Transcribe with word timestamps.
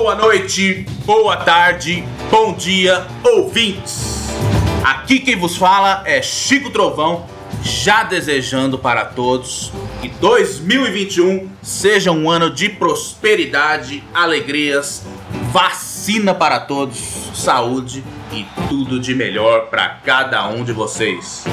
Boa 0.00 0.14
noite, 0.14 0.86
boa 1.04 1.36
tarde, 1.38 2.04
bom 2.30 2.54
dia, 2.54 3.04
ouvintes. 3.24 4.28
Aqui 4.84 5.18
quem 5.18 5.34
vos 5.34 5.56
fala 5.56 6.04
é 6.06 6.22
Chico 6.22 6.70
Trovão, 6.70 7.26
já 7.64 8.04
desejando 8.04 8.78
para 8.78 9.04
todos 9.04 9.72
que 10.00 10.08
2021 10.08 11.50
seja 11.60 12.12
um 12.12 12.30
ano 12.30 12.48
de 12.48 12.68
prosperidade, 12.68 14.04
alegrias, 14.14 15.04
vacina 15.50 16.32
para 16.32 16.60
todos, 16.60 16.96
saúde 17.34 18.04
e 18.32 18.46
tudo 18.68 19.00
de 19.00 19.16
melhor 19.16 19.66
para 19.66 19.88
cada 19.88 20.48
um 20.48 20.62
de 20.62 20.72
vocês. 20.72 21.44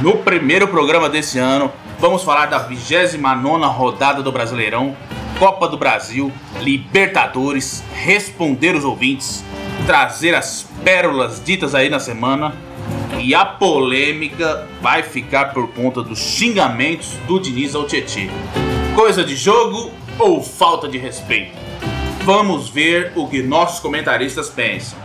No 0.00 0.16
primeiro 0.16 0.68
programa 0.68 1.10
desse 1.10 1.38
ano, 1.38 1.70
vamos 1.98 2.22
falar 2.22 2.46
da 2.46 2.60
29 2.60 3.66
rodada 3.66 4.22
do 4.22 4.32
Brasileirão, 4.32 4.96
Copa 5.38 5.68
do 5.68 5.76
Brasil, 5.76 6.32
Libertadores, 6.60 7.84
responder 7.94 8.74
os 8.74 8.84
ouvintes, 8.84 9.44
trazer 9.86 10.34
as 10.34 10.66
pérolas 10.82 11.40
ditas 11.44 11.76
aí 11.76 11.88
na 11.88 12.00
semana 12.00 12.56
e 13.20 13.34
a 13.36 13.44
polêmica 13.44 14.66
vai 14.82 15.04
ficar 15.04 15.52
por 15.52 15.68
conta 15.68 16.02
dos 16.02 16.18
xingamentos 16.18 17.12
do 17.28 17.38
Diniz 17.38 17.76
ao 17.76 17.86
Tietchan. 17.86 18.28
Coisa 18.96 19.22
de 19.22 19.36
jogo 19.36 19.92
ou 20.18 20.42
falta 20.42 20.88
de 20.88 20.98
respeito? 20.98 21.56
Vamos 22.24 22.68
ver 22.68 23.12
o 23.14 23.28
que 23.28 23.40
nossos 23.40 23.78
comentaristas 23.78 24.50
pensam. 24.50 24.98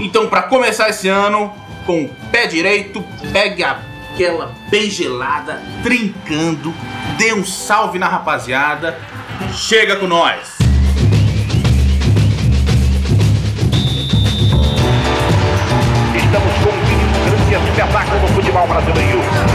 Então, 0.00 0.28
para 0.28 0.44
começar 0.44 0.88
esse 0.88 1.08
ano, 1.08 1.52
com 1.84 2.04
o 2.04 2.10
pé 2.32 2.46
direito, 2.46 3.04
pegue 3.32 3.62
aquela 4.20 4.52
bem 4.70 4.90
gelada, 4.90 5.62
trincando, 5.82 6.74
dê 7.16 7.32
um 7.32 7.42
salve 7.42 7.98
na 7.98 8.06
rapaziada, 8.06 8.98
chega 9.50 9.96
com 9.96 10.06
nós! 10.06 10.58
Estamos 16.14 16.52
com 16.58 16.68
um 16.68 17.54
grande 17.54 17.70
espetáculo 17.70 18.20
no 18.20 18.28
futebol 18.28 18.66
brasileiro. 18.68 19.49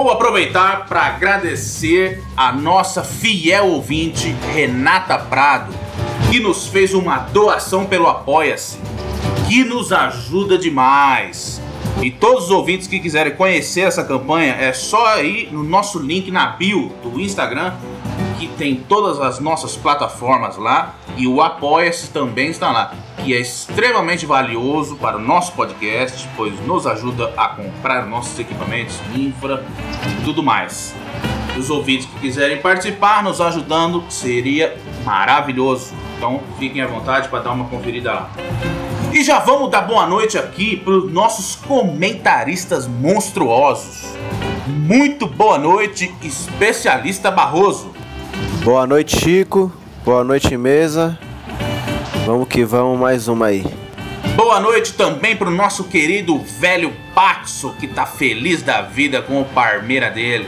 Vou 0.00 0.12
aproveitar 0.12 0.86
para 0.86 1.02
agradecer 1.06 2.22
a 2.36 2.52
nossa 2.52 3.02
fiel 3.02 3.66
ouvinte 3.66 4.32
Renata 4.54 5.18
Prado, 5.18 5.74
que 6.30 6.38
nos 6.38 6.68
fez 6.68 6.94
uma 6.94 7.18
doação 7.18 7.84
pelo 7.84 8.06
Apoia-se, 8.06 8.78
que 9.48 9.64
nos 9.64 9.92
ajuda 9.92 10.56
demais. 10.56 11.60
E 12.00 12.12
todos 12.12 12.44
os 12.44 12.50
ouvintes 12.52 12.86
que 12.86 13.00
quiserem 13.00 13.34
conhecer 13.34 13.80
essa 13.80 14.04
campanha, 14.04 14.52
é 14.52 14.72
só 14.72 15.20
ir 15.20 15.52
no 15.52 15.64
nosso 15.64 15.98
link 15.98 16.30
na 16.30 16.46
bio 16.46 16.92
do 17.02 17.20
Instagram, 17.20 17.74
que 18.38 18.46
tem 18.46 18.76
todas 18.76 19.20
as 19.20 19.40
nossas 19.40 19.76
plataformas 19.76 20.56
lá, 20.56 20.94
e 21.16 21.26
o 21.26 21.42
Apoia-se 21.42 22.10
também 22.10 22.48
está 22.48 22.70
lá, 22.70 22.94
que 23.24 23.34
é 23.34 23.40
extremamente 23.40 24.24
valioso 24.24 24.96
para 24.96 25.16
o 25.16 25.20
nosso 25.20 25.52
podcast, 25.52 26.28
pois 26.36 26.58
nos 26.64 26.86
ajuda 26.86 27.32
a 27.36 27.48
comprar 27.48 28.06
nossos 28.06 28.38
equipamentos, 28.38 28.96
infra 29.14 29.64
e 30.06 30.24
tudo 30.24 30.42
mais. 30.42 30.94
Os 31.58 31.68
ouvintes 31.68 32.06
que 32.06 32.20
quiserem 32.20 32.62
participar, 32.62 33.24
nos 33.24 33.40
ajudando, 33.40 34.04
seria 34.08 34.76
maravilhoso. 35.04 35.92
Então 36.16 36.40
fiquem 36.58 36.80
à 36.80 36.86
vontade 36.86 37.28
para 37.28 37.40
dar 37.40 37.50
uma 37.50 37.64
conferida 37.64 38.12
lá. 38.12 38.30
E 39.12 39.24
já 39.24 39.40
vamos 39.40 39.70
dar 39.70 39.80
boa 39.80 40.06
noite 40.06 40.38
aqui 40.38 40.76
para 40.76 40.92
os 40.92 41.12
nossos 41.12 41.56
comentaristas 41.56 42.86
monstruosos. 42.86 44.14
Muito 44.68 45.26
boa 45.26 45.58
noite, 45.58 46.14
especialista 46.22 47.30
Barroso. 47.30 47.97
Boa 48.64 48.86
noite, 48.86 49.18
Chico. 49.18 49.72
Boa 50.04 50.22
noite, 50.24 50.56
mesa. 50.56 51.18
Vamos 52.26 52.48
que 52.48 52.64
vamos, 52.64 52.98
mais 52.98 53.28
uma 53.28 53.46
aí. 53.46 53.64
Boa 54.34 54.60
noite 54.60 54.92
também 54.94 55.34
pro 55.34 55.50
nosso 55.50 55.84
querido 55.84 56.38
velho 56.38 56.92
Paxo, 57.14 57.74
que 57.80 57.86
tá 57.86 58.04
feliz 58.04 58.62
da 58.62 58.82
vida 58.82 59.22
com 59.22 59.40
o 59.40 59.44
Parmeira 59.44 60.10
dele. 60.10 60.46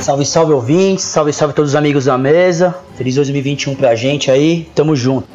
Salve, 0.00 0.26
salve 0.26 0.52
ouvintes, 0.52 1.04
salve, 1.04 1.32
salve 1.32 1.54
todos 1.54 1.70
os 1.70 1.76
amigos 1.76 2.06
da 2.06 2.18
mesa. 2.18 2.74
Feliz 2.96 3.14
2021 3.14 3.74
pra 3.74 3.94
gente 3.94 4.30
aí, 4.30 4.68
tamo 4.74 4.94
junto. 4.96 5.28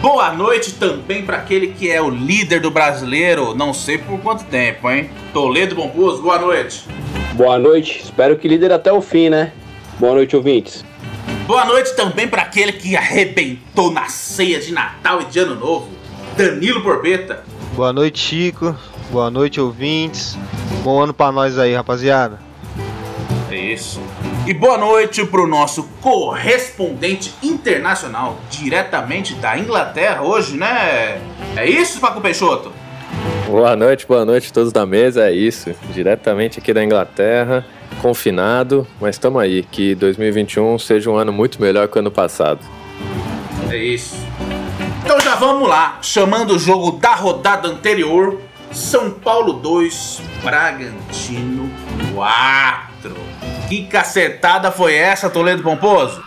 Boa 0.00 0.32
noite 0.32 0.74
também 0.74 1.24
para 1.24 1.38
aquele 1.38 1.68
que 1.68 1.90
é 1.90 2.00
o 2.00 2.08
líder 2.08 2.60
do 2.60 2.70
brasileiro, 2.70 3.54
não 3.54 3.74
sei 3.74 3.98
por 3.98 4.20
quanto 4.20 4.44
tempo, 4.44 4.88
hein? 4.88 5.10
Toledo 5.32 5.74
Bomposo, 5.74 6.22
boa 6.22 6.38
noite. 6.38 6.84
Boa 7.32 7.58
noite, 7.58 8.02
espero 8.04 8.36
que 8.36 8.46
líder 8.46 8.72
até 8.72 8.92
o 8.92 9.00
fim, 9.00 9.28
né? 9.28 9.52
Boa 9.98 10.14
noite, 10.14 10.36
ouvintes. 10.36 10.84
Boa 11.46 11.64
noite 11.64 11.94
também 11.94 12.26
para 12.26 12.42
aquele 12.42 12.72
que 12.72 12.96
arrebentou 12.96 13.92
na 13.92 14.08
ceia 14.08 14.58
de 14.58 14.72
Natal 14.72 15.22
e 15.22 15.26
de 15.26 15.38
Ano 15.38 15.54
Novo, 15.54 15.88
Danilo 16.36 16.82
Porpeta. 16.82 17.44
Boa 17.72 17.92
noite, 17.92 18.18
Chico. 18.18 18.74
Boa 19.12 19.30
noite, 19.30 19.60
ouvintes. 19.60 20.36
Bom 20.82 21.00
ano 21.00 21.14
pra 21.14 21.30
nós 21.30 21.56
aí, 21.56 21.72
rapaziada. 21.72 22.40
É 23.48 23.56
isso. 23.56 24.00
E 24.44 24.52
boa 24.52 24.76
noite 24.76 25.24
pro 25.24 25.46
nosso 25.46 25.84
correspondente 26.00 27.32
internacional, 27.40 28.40
diretamente 28.50 29.34
da 29.34 29.56
Inglaterra 29.56 30.22
hoje, 30.22 30.56
né? 30.56 31.20
É 31.54 31.64
isso, 31.64 32.00
Paco 32.00 32.20
Peixoto? 32.20 32.72
Boa 33.48 33.76
noite, 33.76 34.04
boa 34.08 34.24
noite 34.24 34.50
a 34.50 34.52
todos 34.54 34.72
da 34.72 34.84
mesa, 34.84 35.28
é 35.28 35.32
isso. 35.32 35.72
Diretamente 35.94 36.58
aqui 36.58 36.74
da 36.74 36.82
Inglaterra, 36.82 37.64
confinado, 38.02 38.84
mas 39.00 39.14
estamos 39.14 39.40
aí. 39.40 39.62
Que 39.62 39.94
2021 39.94 40.76
seja 40.80 41.08
um 41.08 41.16
ano 41.16 41.32
muito 41.32 41.62
melhor 41.62 41.86
que 41.86 41.96
o 41.96 42.00
ano 42.00 42.10
passado. 42.10 42.58
É 43.70 43.76
isso. 43.76 44.16
Então 45.04 45.20
já 45.20 45.36
vamos 45.36 45.68
lá, 45.68 46.00
chamando 46.02 46.56
o 46.56 46.58
jogo 46.58 46.98
da 46.98 47.14
rodada 47.14 47.68
anterior: 47.68 48.40
São 48.72 49.12
Paulo 49.12 49.52
2, 49.52 50.22
Bragantino 50.42 51.70
4. 52.14 53.14
Que 53.68 53.84
cacetada 53.84 54.72
foi 54.72 54.94
essa, 54.94 55.30
Toledo 55.30 55.62
Pomposo? 55.62 56.20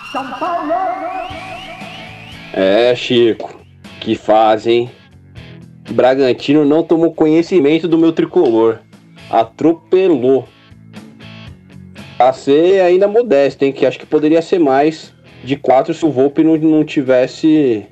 É, 2.53 2.95
Chico, 2.95 3.59
que 3.99 4.15
fase, 4.15 4.71
hein? 4.71 4.98
Bragantino 5.91 6.65
não 6.65 6.83
tomou 6.83 7.11
conhecimento 7.13 7.87
do 7.87 7.97
meu 7.97 8.11
tricolor. 8.11 8.79
Atropelou. 9.29 10.47
A 12.17 12.33
ser 12.33 12.81
ainda 12.81 13.07
modesto, 13.07 13.63
hein? 13.63 13.71
Que 13.71 13.85
acho 13.85 13.97
que 13.99 14.05
poderia 14.05 14.41
ser 14.41 14.59
mais 14.59 15.13
de 15.43 15.55
quatro 15.55 15.93
se 15.93 16.05
o 16.05 16.11
Volpe 16.11 16.43
não, 16.43 16.57
não 16.57 16.83
tivesse 16.83 17.85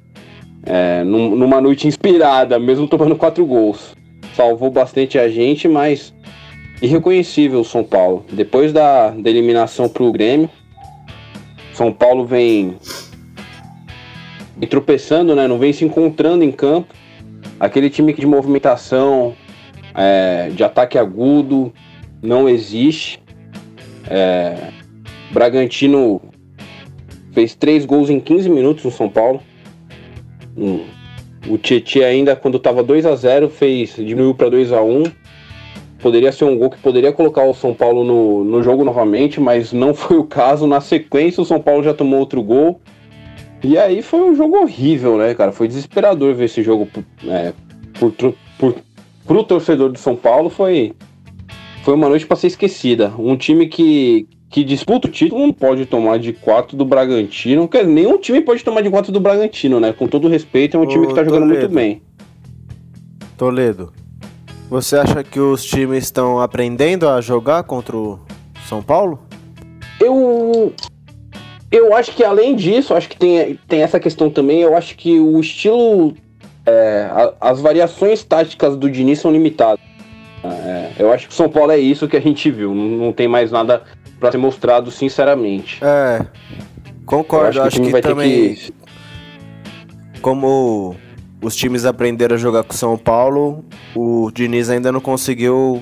é, 0.65 1.03
num- 1.03 1.35
numa 1.35 1.61
noite 1.61 1.87
inspirada, 1.87 2.59
mesmo 2.59 2.87
tomando 2.87 3.15
quatro 3.15 3.45
gols. 3.45 3.95
Salvou 4.35 4.69
bastante 4.69 5.17
a 5.17 5.29
gente, 5.29 5.67
mas 5.67 6.13
irreconhecível 6.81 7.61
o 7.61 7.65
São 7.65 7.83
Paulo. 7.83 8.25
Depois 8.31 8.73
da, 8.73 9.11
da 9.11 9.29
eliminação 9.29 9.87
pro 9.87 10.11
Grêmio, 10.11 10.49
São 11.73 11.93
Paulo 11.93 12.25
vem, 12.25 12.75
vem 14.57 14.67
tropeçando, 14.67 15.33
né? 15.35 15.47
Não 15.47 15.57
vem 15.57 15.71
se 15.71 15.85
encontrando 15.85 16.43
em 16.43 16.51
campo. 16.51 16.93
Aquele 17.59 17.89
time 17.89 18.13
de 18.13 18.25
movimentação, 18.25 19.35
é, 19.95 20.49
de 20.49 20.63
ataque 20.63 20.97
agudo, 20.97 21.73
não 22.21 22.47
existe. 22.47 23.19
É, 24.09 24.69
Bragantino 25.31 26.21
fez 27.33 27.55
três 27.55 27.85
gols 27.85 28.09
em 28.09 28.19
15 28.19 28.49
minutos 28.49 28.83
no 28.83 28.91
São 28.91 29.09
Paulo. 29.09 29.41
Hum, 30.55 30.85
O 31.47 31.57
Tietchan 31.57 32.05
ainda, 32.05 32.35
quando 32.35 32.57
estava 32.57 32.83
2 32.83 33.05
a 33.05 33.15
0 33.15 33.49
fez 33.49 33.95
diminuiu 33.95 34.33
para 34.33 34.49
2 34.49 34.71
a 34.73 34.81
1 34.81 35.03
Poderia 35.99 36.31
ser 36.31 36.45
um 36.45 36.57
gol 36.57 36.69
que 36.69 36.77
poderia 36.77 37.11
colocar 37.11 37.43
o 37.43 37.53
São 37.53 37.73
Paulo 37.73 38.03
no, 38.03 38.43
no 38.43 38.61
jogo 38.61 38.83
novamente, 38.83 39.39
mas 39.39 39.73
não 39.73 39.93
foi 39.95 40.17
o 40.17 40.23
caso. 40.23 40.67
Na 40.67 40.79
sequência, 40.79 41.41
o 41.41 41.45
São 41.45 41.59
Paulo 41.59 41.83
já 41.83 41.93
tomou 41.93 42.19
outro 42.19 42.41
gol. 42.41 42.79
E 43.63 43.77
aí 43.77 44.01
foi 44.01 44.21
um 44.21 44.35
jogo 44.35 44.57
horrível, 44.57 45.17
né, 45.17 45.33
cara? 45.33 45.51
Foi 45.51 45.67
desesperador 45.67 46.33
ver 46.35 46.45
esse 46.45 46.61
jogo 46.61 46.87
é, 47.25 47.53
por, 47.99 48.13
por, 48.57 48.75
pro 49.25 49.43
torcedor 49.43 49.91
do 49.91 49.97
São 49.97 50.15
Paulo. 50.15 50.49
Foi, 50.49 50.93
foi 51.83 51.93
uma 51.93 52.07
noite 52.07 52.25
para 52.25 52.37
ser 52.37 52.47
esquecida. 52.47 53.11
Um 53.17 53.35
time 53.35 53.67
que, 53.67 54.27
que 54.49 54.63
disputa 54.63 55.07
o 55.07 55.11
título 55.11 55.41
não 55.41 55.53
pode 55.53 55.85
tomar 55.85 56.19
de 56.19 56.33
4 56.33 56.77
do 56.77 56.85
Bragantino. 56.85 57.67
Quer 57.67 57.85
nenhum 57.87 58.17
time 58.19 58.41
pode 58.41 58.63
tomar 58.63 58.81
de 58.81 58.89
4 58.89 59.11
do 59.11 59.19
Bragantino, 59.19 59.79
né? 59.79 59.91
Com 59.91 60.07
todo 60.07 60.27
respeito, 60.27 60.77
é 60.77 60.79
um 60.79 60.87
time 60.87 61.05
Ô, 61.05 61.09
que 61.09 61.15
tá 61.15 61.23
jogando 61.23 61.47
Toledo. 61.47 61.59
muito 61.61 61.73
bem. 61.73 62.01
Toledo, 63.35 63.91
você 64.69 64.97
acha 64.97 65.23
que 65.23 65.39
os 65.39 65.63
times 65.63 66.03
estão 66.03 66.39
aprendendo 66.39 67.07
a 67.07 67.21
jogar 67.21 67.63
contra 67.63 67.95
o 67.95 68.19
São 68.67 68.83
Paulo? 68.83 69.19
Eu. 69.99 70.73
Eu 71.71 71.93
acho 71.95 72.11
que 72.13 72.23
além 72.23 72.55
disso, 72.55 72.93
acho 72.93 73.09
que 73.09 73.17
tem, 73.17 73.59
tem 73.67 73.81
essa 73.81 73.99
questão 73.99 74.29
também. 74.29 74.61
Eu 74.61 74.75
acho 74.75 74.95
que 74.95 75.19
o 75.19 75.39
estilo. 75.39 76.15
é, 76.65 77.07
a- 77.11 77.33
as 77.51 77.61
variações 77.61 78.23
táticas 78.23 78.75
do 78.75 78.89
Diniz 78.91 79.19
são 79.19 79.31
limitadas. 79.31 79.79
É, 80.43 80.91
eu 80.99 81.11
acho 81.13 81.27
que 81.27 81.33
o 81.33 81.35
São 81.35 81.47
Paulo 81.49 81.71
é 81.71 81.77
isso 81.77 82.07
que 82.07 82.17
a 82.17 82.21
gente 82.21 82.49
viu. 82.51 82.73
Não, 82.75 82.83
não 83.05 83.13
tem 83.13 83.27
mais 83.27 83.51
nada 83.51 83.83
pra 84.19 84.31
ser 84.31 84.37
mostrado, 84.37 84.91
sinceramente. 84.91 85.79
É, 85.83 86.25
concordo. 87.05 87.57
eu 87.57 87.63
Acho, 87.63 87.67
o 87.67 87.81
time 87.81 87.85
que 87.87 87.91
vai 87.93 88.01
também, 88.01 88.29
ter 88.49 88.55
que. 88.55 88.73
como 90.21 90.95
os 91.41 91.55
times 91.55 91.85
aprenderam 91.85 92.35
a 92.35 92.37
jogar 92.37 92.63
com 92.63 92.73
o 92.73 92.77
São 92.77 92.97
Paulo, 92.97 93.63
o 93.95 94.29
Diniz 94.33 94.69
ainda 94.69 94.91
não 94.91 94.99
conseguiu 94.99 95.81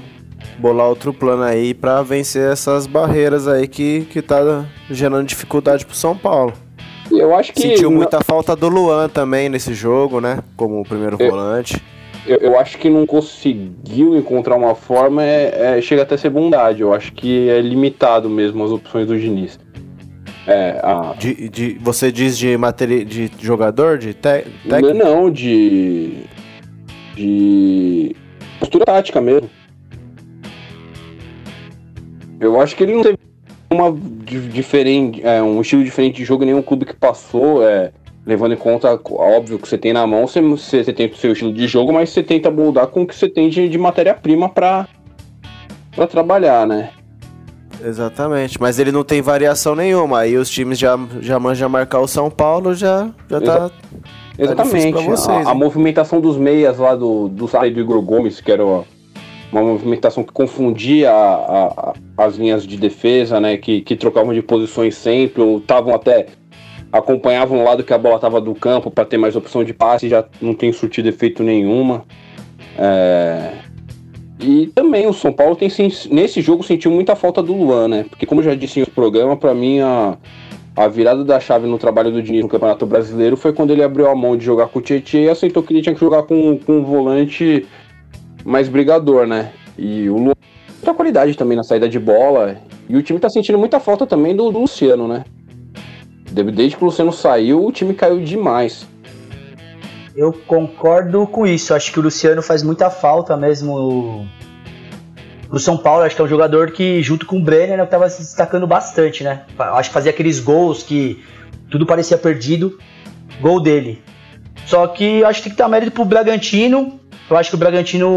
bolar 0.60 0.88
outro 0.88 1.13
plano 1.13 1.44
aí 1.44 1.74
pra 1.74 2.02
vencer 2.02 2.52
essas 2.52 2.88
barreiras 2.88 3.48
aí 3.48 3.68
que, 3.68 4.02
que 4.12 4.22
tá 4.22 4.66
gerando 4.90 5.25
dificuldade 5.28 5.86
pro 5.86 5.96
São 5.96 6.16
Paulo. 6.18 6.54
Eu 7.12 7.36
acho 7.36 7.54
que. 7.54 7.62
Sentiu 7.62 7.92
muita 7.92 8.22
falta 8.24 8.56
do 8.56 8.68
Luan 8.68 9.07
também 9.10 9.48
nesse 9.50 9.74
jogo, 9.74 10.19
né? 10.19 10.40
Como 10.57 10.81
o 10.81 10.84
primeiro 10.84 11.18
Eu- 11.19 11.30
volante. 11.30 11.81
Eu, 12.25 12.38
eu 12.38 12.60
acho 12.60 12.80
que 12.80 12.90
não 12.90 13.06
conseguiu 13.06 14.16
encontrar 14.18 14.56
uma 14.56 14.74
forma, 14.74 15.24
é, 15.24 15.78
é- 15.78 15.81
chega 15.81 16.02
até 16.02 16.16
a 16.16 16.18
ser 16.18 16.31
bondade. 16.31 16.81
Eu 16.81 16.92
acho 16.92 17.13
que 17.13 17.48
é 17.50 17.62
limitado 17.62 18.28
mesmo 18.28 18.63
as 18.63 18.72
opções 18.72 19.06
do 19.06 19.16
Diniz. 19.19 19.60
É, 20.48 20.80
a, 20.81 21.13
De, 21.19 21.48
de- 21.50 21.78
você 21.80 22.12
diz 22.12 22.36
de, 22.36 22.58
materi 22.58 23.06
de 23.06 23.30
jogador, 23.40 24.00
de 24.00 24.13
te- 24.16 24.44
técnico? 24.68 24.94
não, 24.98 25.30
de. 25.30 26.24
de. 27.16 28.16
postura 28.60 28.86
tática 28.86 29.22
mesmo. 29.22 29.50
Eu 32.40 32.60
acho 32.60 32.76
que 32.76 32.84
ele 32.84 32.94
não 32.94 33.02
teve 33.04 33.18
uma 33.70 33.92
di- 33.92 34.48
diferente, 34.50 35.22
é, 35.26 35.42
um 35.42 35.62
estilo 35.62 35.84
diferente 35.84 36.18
de 36.18 36.26
jogo 36.26 36.44
em 36.44 36.48
nenhum 36.48 36.62
clube 36.62 36.86
que 36.86 36.96
passou, 36.96 37.68
é, 37.68 37.92
levando 38.26 38.54
em 38.54 38.58
conta, 38.58 39.00
óbvio, 39.12 39.60
que 39.60 39.68
você 39.68 39.78
tem 39.78 39.94
na 39.94 40.06
mão, 40.06 40.28
você, 40.28 40.42
você, 40.42 40.94
tem 40.94 41.08
o 41.08 41.16
seu 41.16 41.34
estilo 41.34 41.54
de 41.54 41.68
jogo, 41.68 41.94
mas 41.94 42.10
você 42.10 42.24
tenta 42.24 42.50
moldar 42.52 42.88
com 42.88 43.04
o 43.04 43.08
que 43.08 43.16
você 43.16 43.30
tem 43.30 43.50
de, 43.50 43.68
de 43.70 43.78
matéria-prima 43.78 44.50
pra 44.50 44.88
trabalhar, 46.10 46.68
né? 46.68 46.90
Exatamente, 47.84 48.60
mas 48.60 48.80
ele 48.80 48.92
não 48.92 49.04
tem 49.04 49.22
variação 49.22 49.76
nenhuma. 49.76 50.20
Aí 50.20 50.38
os 50.38 50.50
times 50.50 50.80
já, 50.80 50.98
já 51.22 51.40
manjam 51.40 51.70
marcar 51.70 52.00
o 52.00 52.08
São 52.08 52.32
Paulo, 52.32 52.74
já, 52.74 53.10
já 53.30 53.42
tá. 53.42 53.72
Exatamente. 54.38 54.92
pra 54.92 55.02
vocês, 55.02 55.48
a, 55.48 55.52
a 55.52 55.54
movimentação 55.54 56.20
dos 56.20 56.38
meias 56.38 56.78
lá 56.78 56.96
do, 56.96 57.28
do 57.30 57.46
do 57.46 57.80
Igor 57.80 58.02
Gomes, 58.02 58.42
que 58.42 58.52
era 58.52 58.64
uma 59.52 59.62
movimentação 59.62 60.24
que 60.24 60.32
confundia 60.34 61.12
a- 61.12 61.94
a- 62.18 62.26
as 62.26 62.36
linhas 62.36 62.66
de 62.68 62.78
defesa, 62.78 63.40
né? 63.40 63.58
Que, 63.58 63.82
que 63.82 63.96
trocavam 63.96 64.34
de 64.34 64.42
posições 64.42 64.96
sempre, 64.96 65.42
ou 65.42 65.58
estavam 65.60 65.94
até. 65.94 66.28
acompanhavam 66.92 67.60
o 67.60 67.64
lado 67.64 67.84
que 67.84 67.92
a 67.94 67.98
bola 67.98 68.16
estava 68.16 68.40
do 68.40 68.56
campo 68.56 68.90
para 68.90 69.04
ter 69.04 69.18
mais 69.18 69.36
opção 69.36 69.66
de 69.66 69.74
passe, 69.74 70.08
já 70.08 70.24
não 70.42 70.54
tem 70.54 70.72
surtido 70.72 71.10
efeito 71.10 71.44
nenhuma. 71.44 72.06
É, 72.78 73.52
E 74.40 74.68
também 74.68 75.08
o 75.08 75.14
São 75.14 75.32
Paulo 75.34 75.56
tem 75.56 75.70
nesse 76.12 76.42
jogo 76.42 76.64
sentiu 76.64 76.92
muita 76.92 77.16
falta 77.16 77.42
do 77.42 77.54
Luan, 77.54 77.88
né? 77.88 78.06
Porque 78.10 78.26
como 78.26 78.42
eu 78.42 78.46
já 78.46 78.56
disse 78.56 78.80
outro 78.80 78.94
programa, 78.96 79.36
para 79.38 79.54
mim 79.54 79.80
a, 79.80 80.18
a 80.76 80.88
virada 80.88 81.24
da 81.24 81.40
chave 81.40 81.68
no 81.68 81.78
trabalho 81.78 82.12
do 82.12 82.22
Diniz 82.22 82.44
no 82.44 82.50
Campeonato 82.50 82.86
Brasileiro 82.86 83.36
foi 83.38 83.52
quando 83.54 83.72
ele 83.72 83.84
abriu 83.84 84.08
a 84.10 84.16
mão 84.16 84.36
de 84.38 84.44
jogar 84.46 84.68
com 84.68 84.80
o 84.80 84.82
Tietchan 84.82 85.20
e 85.20 85.30
aceitou 85.30 85.64
que 85.64 85.74
ele 85.74 85.82
tinha 85.82 85.96
que 85.96 86.02
jogar 86.02 86.24
com, 86.24 86.58
com 86.60 86.80
um 86.80 86.84
volante 86.84 87.66
mais 88.46 88.70
brigador, 88.70 89.26
né? 89.28 89.52
E 89.78 90.08
o 90.10 90.16
Luan 90.18 90.34
tem 90.36 90.76
muita 90.78 90.94
qualidade 90.94 91.36
também 91.36 91.58
na 91.58 91.64
saída 91.64 91.90
de 91.90 92.00
bola. 92.00 92.58
E 92.88 92.96
o 92.96 93.02
time 93.02 93.20
tá 93.20 93.28
sentindo 93.30 93.58
muita 93.58 93.80
falta 93.80 94.06
também 94.06 94.36
do, 94.36 94.52
do 94.52 94.60
Luciano, 94.60 95.08
né? 95.08 95.26
De- 96.32 96.44
Desde 96.52 96.78
que 96.78 96.84
o 96.84 96.86
Luciano 96.86 97.12
saiu, 97.12 97.66
o 97.66 97.72
time 97.72 97.94
caiu 97.94 98.20
demais. 98.22 98.88
Eu 100.16 100.32
concordo 100.32 101.26
com 101.28 101.46
isso. 101.46 101.74
Acho 101.74 101.92
que 101.92 102.00
o 102.00 102.04
Luciano 102.04 102.42
faz 102.42 102.64
muita 102.64 102.90
falta 102.90 103.36
mesmo 103.36 104.26
pro 105.50 105.60
São 105.60 105.76
Paulo. 105.78 106.04
Acho 106.04 106.16
que 106.16 106.22
é 106.22 106.26
um 106.26 106.28
jogador 106.30 106.72
que, 106.72 107.02
junto 107.02 107.26
com 107.26 107.38
o 107.40 107.42
Brenner, 107.44 107.78
né, 107.78 107.86
tava 107.86 108.08
se 108.10 108.20
destacando 108.22 108.66
bastante, 108.68 109.24
né? 109.24 109.42
Acho 109.58 109.90
que 109.90 109.94
fazia 109.94 110.12
aqueles 110.12 110.40
gols 110.40 110.84
que 110.84 111.22
tudo 111.70 111.86
parecia 111.86 112.18
perdido. 112.18 112.78
Gol 113.42 113.60
dele. 113.60 114.02
Só 114.66 114.88
que 114.88 115.24
acho 115.26 115.40
que 115.42 115.50
tem 115.50 115.52
que 115.56 115.62
dar 115.62 115.68
mérito 115.68 115.92
pro 115.92 116.06
Bragantino. 116.06 117.00
Eu 117.30 117.38
acho 117.38 117.50
que 117.50 117.56
o 117.56 117.60
Bragantino 117.60 118.10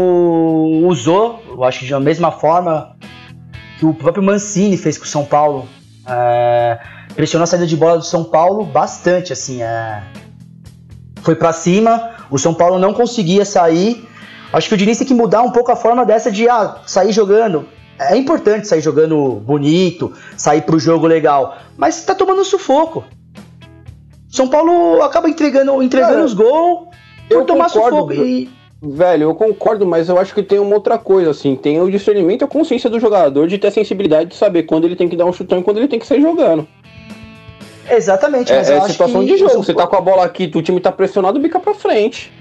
usou, 0.85 1.41
eu 1.47 1.63
acho 1.63 1.79
que 1.79 1.89
da 1.89 1.99
mesma 1.99 2.31
forma 2.31 2.95
que 3.79 3.85
o 3.85 3.93
próprio 3.93 4.21
Mancini 4.23 4.77
fez 4.77 4.97
com 4.97 5.05
o 5.05 5.07
São 5.07 5.25
Paulo. 5.25 5.67
É, 6.07 6.79
pressionou 7.15 7.43
a 7.43 7.47
saída 7.47 7.65
de 7.65 7.75
bola 7.75 7.97
do 7.97 8.05
São 8.05 8.23
Paulo 8.23 8.63
bastante, 8.63 9.33
assim. 9.33 9.63
É, 9.63 10.03
foi 11.21 11.35
pra 11.35 11.51
cima, 11.51 12.11
o 12.29 12.37
São 12.37 12.53
Paulo 12.53 12.77
não 12.77 12.93
conseguia 12.93 13.45
sair. 13.45 14.07
Acho 14.53 14.67
que 14.67 14.75
o 14.75 14.77
Diniz 14.77 14.97
tem 14.97 15.07
que 15.07 15.13
mudar 15.13 15.41
um 15.41 15.51
pouco 15.51 15.71
a 15.71 15.75
forma 15.75 16.05
dessa 16.05 16.31
de 16.31 16.47
ah, 16.47 16.77
sair 16.85 17.11
jogando. 17.11 17.67
É 17.99 18.15
importante 18.15 18.67
sair 18.67 18.81
jogando 18.81 19.41
bonito, 19.45 20.13
sair 20.37 20.61
pro 20.61 20.79
jogo 20.79 21.05
legal, 21.05 21.57
mas 21.77 22.03
tá 22.03 22.15
tomando 22.15 22.41
um 22.41 22.45
sufoco. 22.45 23.03
São 24.29 24.47
Paulo 24.47 25.01
acaba 25.01 25.29
entregando, 25.29 25.81
entregando 25.81 26.13
Cara, 26.13 26.25
os 26.25 26.33
gols 26.33 26.87
por 27.27 27.45
tomar 27.45 27.69
concordo, 27.69 27.97
sufoco. 27.97 28.13
E, 28.13 28.49
Velho, 28.81 29.23
eu 29.23 29.35
concordo, 29.35 29.85
mas 29.85 30.07
eu 30.07 30.17
acho 30.17 30.33
que 30.33 30.41
tem 30.41 30.57
uma 30.57 30.73
outra 30.75 30.97
coisa, 30.97 31.31
assim. 31.31 31.55
Tem 31.55 31.81
o 31.81 31.91
discernimento 31.91 32.41
e 32.41 32.45
a 32.45 32.47
consciência 32.47 32.89
do 32.89 32.99
jogador 32.99 33.45
de 33.47 33.57
ter 33.57 33.67
a 33.67 33.71
sensibilidade 33.71 34.29
de 34.29 34.35
saber 34.35 34.63
quando 34.63 34.85
ele 34.85 34.95
tem 34.95 35.09
que 35.09 35.17
dar 35.17 35.25
um 35.25 35.33
chutão 35.33 35.59
e 35.59 35.63
quando 35.63 35.77
ele 35.77 35.87
tem 35.87 35.99
que 35.99 36.07
sair 36.07 36.21
jogando. 36.21 36.65
exatamente, 37.89 38.53
É, 38.53 38.57
mas 38.57 38.69
eu 38.69 38.75
é 38.75 38.79
acho 38.79 38.91
situação 38.93 39.21
que 39.21 39.33
de 39.33 39.37
jogo. 39.37 39.63
Você 39.63 39.73
tá 39.73 39.85
com 39.85 39.97
a 39.97 40.01
bola 40.01 40.23
aqui, 40.23 40.49
o 40.55 40.61
time 40.61 40.79
tá 40.79 40.91
pressionado, 40.91 41.39
bica 41.39 41.59
pra 41.59 41.73
frente. 41.73 42.31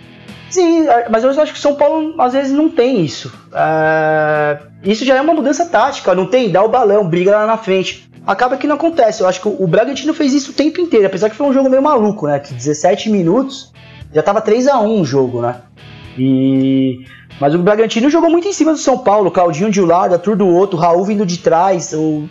Sim, 0.48 0.86
mas 1.10 1.24
eu 1.24 1.30
acho 1.30 1.52
que 1.52 1.58
o 1.58 1.62
São 1.62 1.74
Paulo 1.74 2.14
às 2.20 2.32
vezes 2.32 2.52
não 2.52 2.70
tem 2.70 3.04
isso. 3.04 3.32
É, 3.52 4.58
Isso 4.84 5.04
já 5.04 5.16
é 5.16 5.20
uma 5.20 5.34
mudança 5.34 5.66
tática, 5.66 6.14
não 6.14 6.26
tem? 6.26 6.50
Dá 6.50 6.62
o 6.62 6.68
balão, 6.68 7.06
briga 7.06 7.32
lá 7.32 7.46
na 7.46 7.58
frente. 7.58 8.08
Acaba 8.26 8.56
que 8.56 8.66
não 8.66 8.76
acontece. 8.76 9.22
Eu 9.22 9.26
acho 9.26 9.40
que 9.40 9.48
o 9.48 9.66
Bragantino 9.66 10.14
fez 10.14 10.32
isso 10.32 10.52
o 10.52 10.54
tempo 10.54 10.80
inteiro, 10.80 11.06
apesar 11.06 11.28
que 11.30 11.36
foi 11.36 11.46
um 11.46 11.52
jogo 11.52 11.68
meio 11.68 11.82
maluco, 11.82 12.26
né? 12.26 12.38
Que 12.38 12.54
17 12.54 13.10
minutos 13.10 13.72
já 14.14 14.22
tava 14.22 14.40
3 14.40 14.68
a 14.68 14.80
1 14.80 15.00
o 15.00 15.04
jogo, 15.04 15.42
né? 15.42 15.56
E. 16.18 17.04
Mas 17.40 17.54
o 17.54 17.58
Bragantino 17.58 18.10
jogou 18.10 18.28
muito 18.30 18.48
em 18.48 18.52
cima 18.52 18.72
do 18.72 18.78
São 18.78 18.98
Paulo, 18.98 19.30
Claudinho 19.30 19.70
de 19.70 19.80
um 19.80 19.86
lado, 19.86 20.14
Arthur 20.14 20.36
do 20.36 20.46
outro, 20.48 20.76
Raul 20.78 21.04
vindo 21.04 21.24
de 21.24 21.38
trás. 21.38 21.92
O 21.92 22.28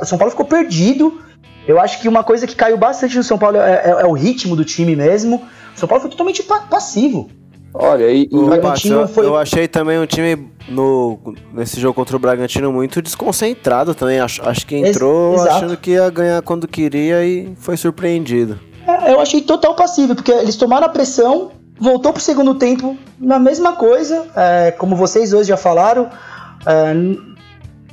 o 0.00 0.04
São 0.04 0.16
Paulo 0.18 0.30
ficou 0.30 0.46
perdido. 0.46 1.20
Eu 1.68 1.78
acho 1.78 2.00
que 2.00 2.08
uma 2.08 2.24
coisa 2.24 2.46
que 2.46 2.56
caiu 2.56 2.78
bastante 2.78 3.16
no 3.16 3.22
São 3.22 3.36
Paulo 3.38 3.58
é, 3.58 3.82
é- 3.84 4.02
é 4.02 4.06
o 4.06 4.12
ritmo 4.12 4.56
do 4.56 4.64
time 4.64 4.96
mesmo. 4.96 5.42
O 5.76 5.78
São 5.78 5.88
Paulo 5.88 6.00
foi 6.02 6.10
totalmente 6.10 6.42
pa- 6.42 6.60
passivo. 6.70 7.28
Olha, 7.72 8.10
e, 8.10 8.28
O 8.32 8.46
Bragantino 8.46 9.02
eu, 9.02 9.08
foi- 9.08 9.26
eu 9.26 9.36
achei 9.36 9.68
também 9.68 9.96
um 9.98 10.06
time 10.06 10.50
no, 10.68 11.18
nesse 11.52 11.78
jogo 11.78 11.94
contra 11.94 12.16
o 12.16 12.18
Bragantino 12.18 12.72
muito 12.72 13.00
desconcentrado 13.02 13.94
também. 13.94 14.18
Acho, 14.18 14.42
acho 14.48 14.66
que 14.66 14.74
Ex- 14.74 14.88
entrou 14.96 15.34
exato. 15.34 15.50
achando 15.50 15.76
que 15.76 15.90
ia 15.92 16.10
ganhar 16.10 16.42
quando 16.42 16.66
queria 16.66 17.24
e 17.24 17.52
foi 17.56 17.76
surpreendido. 17.76 18.58
É, 18.88 19.12
eu 19.12 19.20
achei 19.20 19.40
total 19.42 19.74
passivo, 19.76 20.16
porque 20.16 20.32
eles 20.32 20.56
tomaram 20.56 20.86
a 20.86 20.88
pressão, 20.88 21.52
voltou 21.80 22.12
pro 22.12 22.22
segundo 22.22 22.54
tempo 22.54 22.96
na 23.18 23.38
mesma 23.38 23.72
coisa, 23.74 24.26
é, 24.36 24.70
como 24.72 24.94
vocês 24.94 25.32
hoje 25.32 25.48
já 25.48 25.56
falaram. 25.56 26.08
é, 26.66 26.94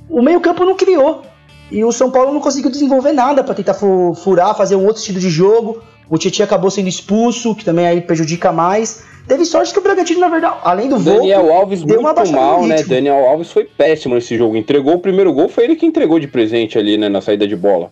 o 0.10 0.22
meio-campo 0.22 0.64
não 0.66 0.76
criou. 0.76 1.24
E 1.70 1.84
o 1.84 1.92
São 1.92 2.10
Paulo 2.10 2.32
não 2.34 2.40
conseguiu 2.40 2.72
desenvolver 2.72 3.12
nada 3.12 3.44
para 3.44 3.54
tentar 3.54 3.74
fu- 3.74 4.14
furar, 4.16 4.56
fazer 4.56 4.76
um 4.78 4.86
outro 4.86 5.00
estilo 5.02 5.20
de 5.20 5.30
jogo. 5.30 5.82
O 6.10 6.18
Tietchan 6.18 6.46
acabou 6.46 6.72
sendo 6.72 6.88
expulso, 6.88 7.54
que 7.54 7.66
também 7.66 7.86
aí 7.86 8.00
prejudica 8.00 8.54
mais. 8.54 9.04
Teve 9.28 9.44
sorte 9.44 9.74
que 9.74 9.80
o 9.80 9.82
Bragantino, 9.82 10.22
na 10.22 10.30
verdade, 10.30 10.56
além 10.64 10.88
do 10.88 10.98
Daniel 10.98 11.42
Volpe, 11.42 11.54
Alves 11.58 11.84
deu 11.84 12.00
uma 12.00 12.14
muito 12.14 12.32
mal, 12.32 12.66
né? 12.66 12.82
Daniel 12.84 13.18
Alves 13.28 13.52
foi 13.52 13.66
péssimo 13.66 14.16
nesse 14.16 14.38
jogo. 14.38 14.56
Entregou 14.56 14.94
o 14.94 15.00
primeiro 15.00 15.34
gol, 15.34 15.50
foi 15.50 15.66
ele 15.66 15.76
que 15.76 15.86
entregou 15.86 16.18
de 16.18 16.28
presente 16.30 16.78
ali, 16.80 16.98
né? 16.98 17.10
Na 17.10 17.20
saída 17.20 17.46
de 17.46 17.58
bola. 17.58 17.92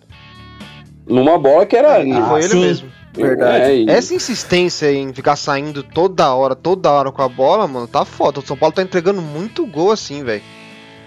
Numa 1.06 1.38
bola 1.38 1.66
que 1.66 1.76
era. 1.76 1.98
Ah, 2.02 2.30
Foi 2.30 2.40
ele 2.40 2.50
sim. 2.50 2.62
mesmo. 2.62 2.88
Verdade. 3.16 3.64
É, 3.66 3.76
e- 3.78 3.90
Essa 3.90 4.14
insistência 4.14 4.92
em 4.92 5.14
ficar 5.14 5.36
saindo 5.36 5.82
toda 5.84 6.34
hora, 6.34 6.56
toda 6.56 6.92
hora 6.92 7.12
com 7.12 7.22
a 7.22 7.30
bola, 7.30 7.68
mano, 7.68 7.88
tá 7.88 8.04
foda. 8.06 8.40
O 8.40 8.46
São 8.46 8.58
Paulo 8.58 8.74
tá 8.76 8.82
entregando 8.82 9.22
muito 9.22 9.66
gol 9.66 9.92
assim, 9.92 10.24
velho. 10.24 10.44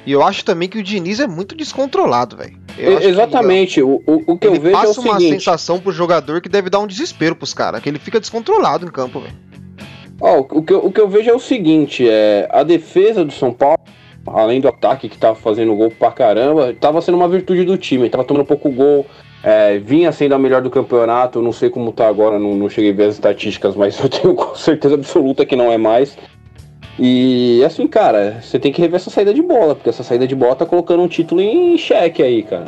E 0.07 0.13
eu 0.13 0.23
acho 0.23 0.45
também 0.45 0.69
que 0.69 0.79
o 0.79 0.83
Diniz 0.83 1.21
é 1.21 1.27
muito 1.27 1.55
descontrolado, 1.55 2.37
velho. 2.37 2.57
Acho 2.71 2.77
que, 3.01 3.07
Exatamente. 3.07 3.83
O, 3.83 4.03
o, 4.07 4.23
o 4.33 4.39
que 4.39 4.47
ele 4.47 4.57
eu 4.57 4.63
vejo 4.63 4.77
é 4.77 4.81
passa 4.81 5.01
o 5.01 5.05
uma 5.05 5.17
seguinte. 5.19 5.35
sensação 5.35 5.79
pro 5.81 5.93
jogador 5.93 6.41
que 6.41 6.49
deve 6.49 6.71
dar 6.71 6.79
um 6.79 6.87
desespero 6.87 7.37
pros 7.37 7.53
caras, 7.53 7.83
que 7.83 7.89
ele 7.89 7.99
fica 7.99 8.19
descontrolado 8.19 8.87
em 8.87 8.91
campo, 8.91 9.21
velho. 9.21 9.35
Ó, 10.21 10.41
o, 10.51 10.63
que 10.63 10.73
eu, 10.73 10.79
o 10.87 10.91
que 10.93 11.01
eu 11.01 11.09
vejo 11.09 11.29
é 11.31 11.35
o 11.35 11.39
seguinte: 11.39 12.09
é, 12.09 12.49
a 12.51 12.63
defesa 12.63 13.25
do 13.25 13.33
São 13.33 13.53
Paulo 13.53 13.79
além 14.35 14.61
do 14.61 14.69
ataque 14.69 15.09
que 15.09 15.19
tava 15.19 15.35
fazendo 15.35 15.75
gol 15.75 15.91
pra 15.91 16.11
caramba, 16.11 16.75
tava 16.81 17.01
sendo 17.01 17.17
uma 17.17 17.29
virtude 17.29 17.65
do 17.65 17.77
time, 17.77 18.09
tava 18.11 18.25
tomando 18.25 18.45
pouco 18.47 18.71
gol, 18.71 19.07
é, 19.43 19.79
vinha 19.79 20.11
sendo 20.13 20.35
a 20.35 20.39
melhor 20.39 20.63
do 20.63 20.71
campeonato, 20.71 21.41
não 21.43 21.53
sei 21.53 21.71
como 21.71 21.93
tá 21.93 22.09
agora, 22.09 22.39
não, 22.39 22.55
não 22.55 22.69
cheguei 22.69 22.91
a 22.91 22.95
ver 22.95 23.05
as 23.05 23.15
estatísticas, 23.15 23.75
mas 23.77 23.99
eu 24.03 24.09
tenho 24.09 24.35
com 24.35 24.55
certeza 24.55 24.95
absoluta 24.95 25.45
que 25.47 25.55
não 25.57 25.71
é 25.73 25.79
mais. 25.79 26.17
E 27.01 27.63
assim, 27.65 27.87
cara, 27.87 28.41
você 28.43 28.59
tem 28.59 28.73
que 28.73 28.81
rever 28.81 28.97
essa 28.97 29.09
saída 29.11 29.33
de 29.33 29.41
bola, 29.41 29.75
porque 29.77 29.89
essa 29.89 30.03
saída 30.03 30.27
de 30.27 30.35
bola 30.35 30.57
tá 30.57 30.67
colocando 30.67 31.03
um 31.03 31.07
título 31.09 31.41
em 31.41 31.79
xeque 31.79 32.23
aí, 32.23 32.43
cara. 32.43 32.67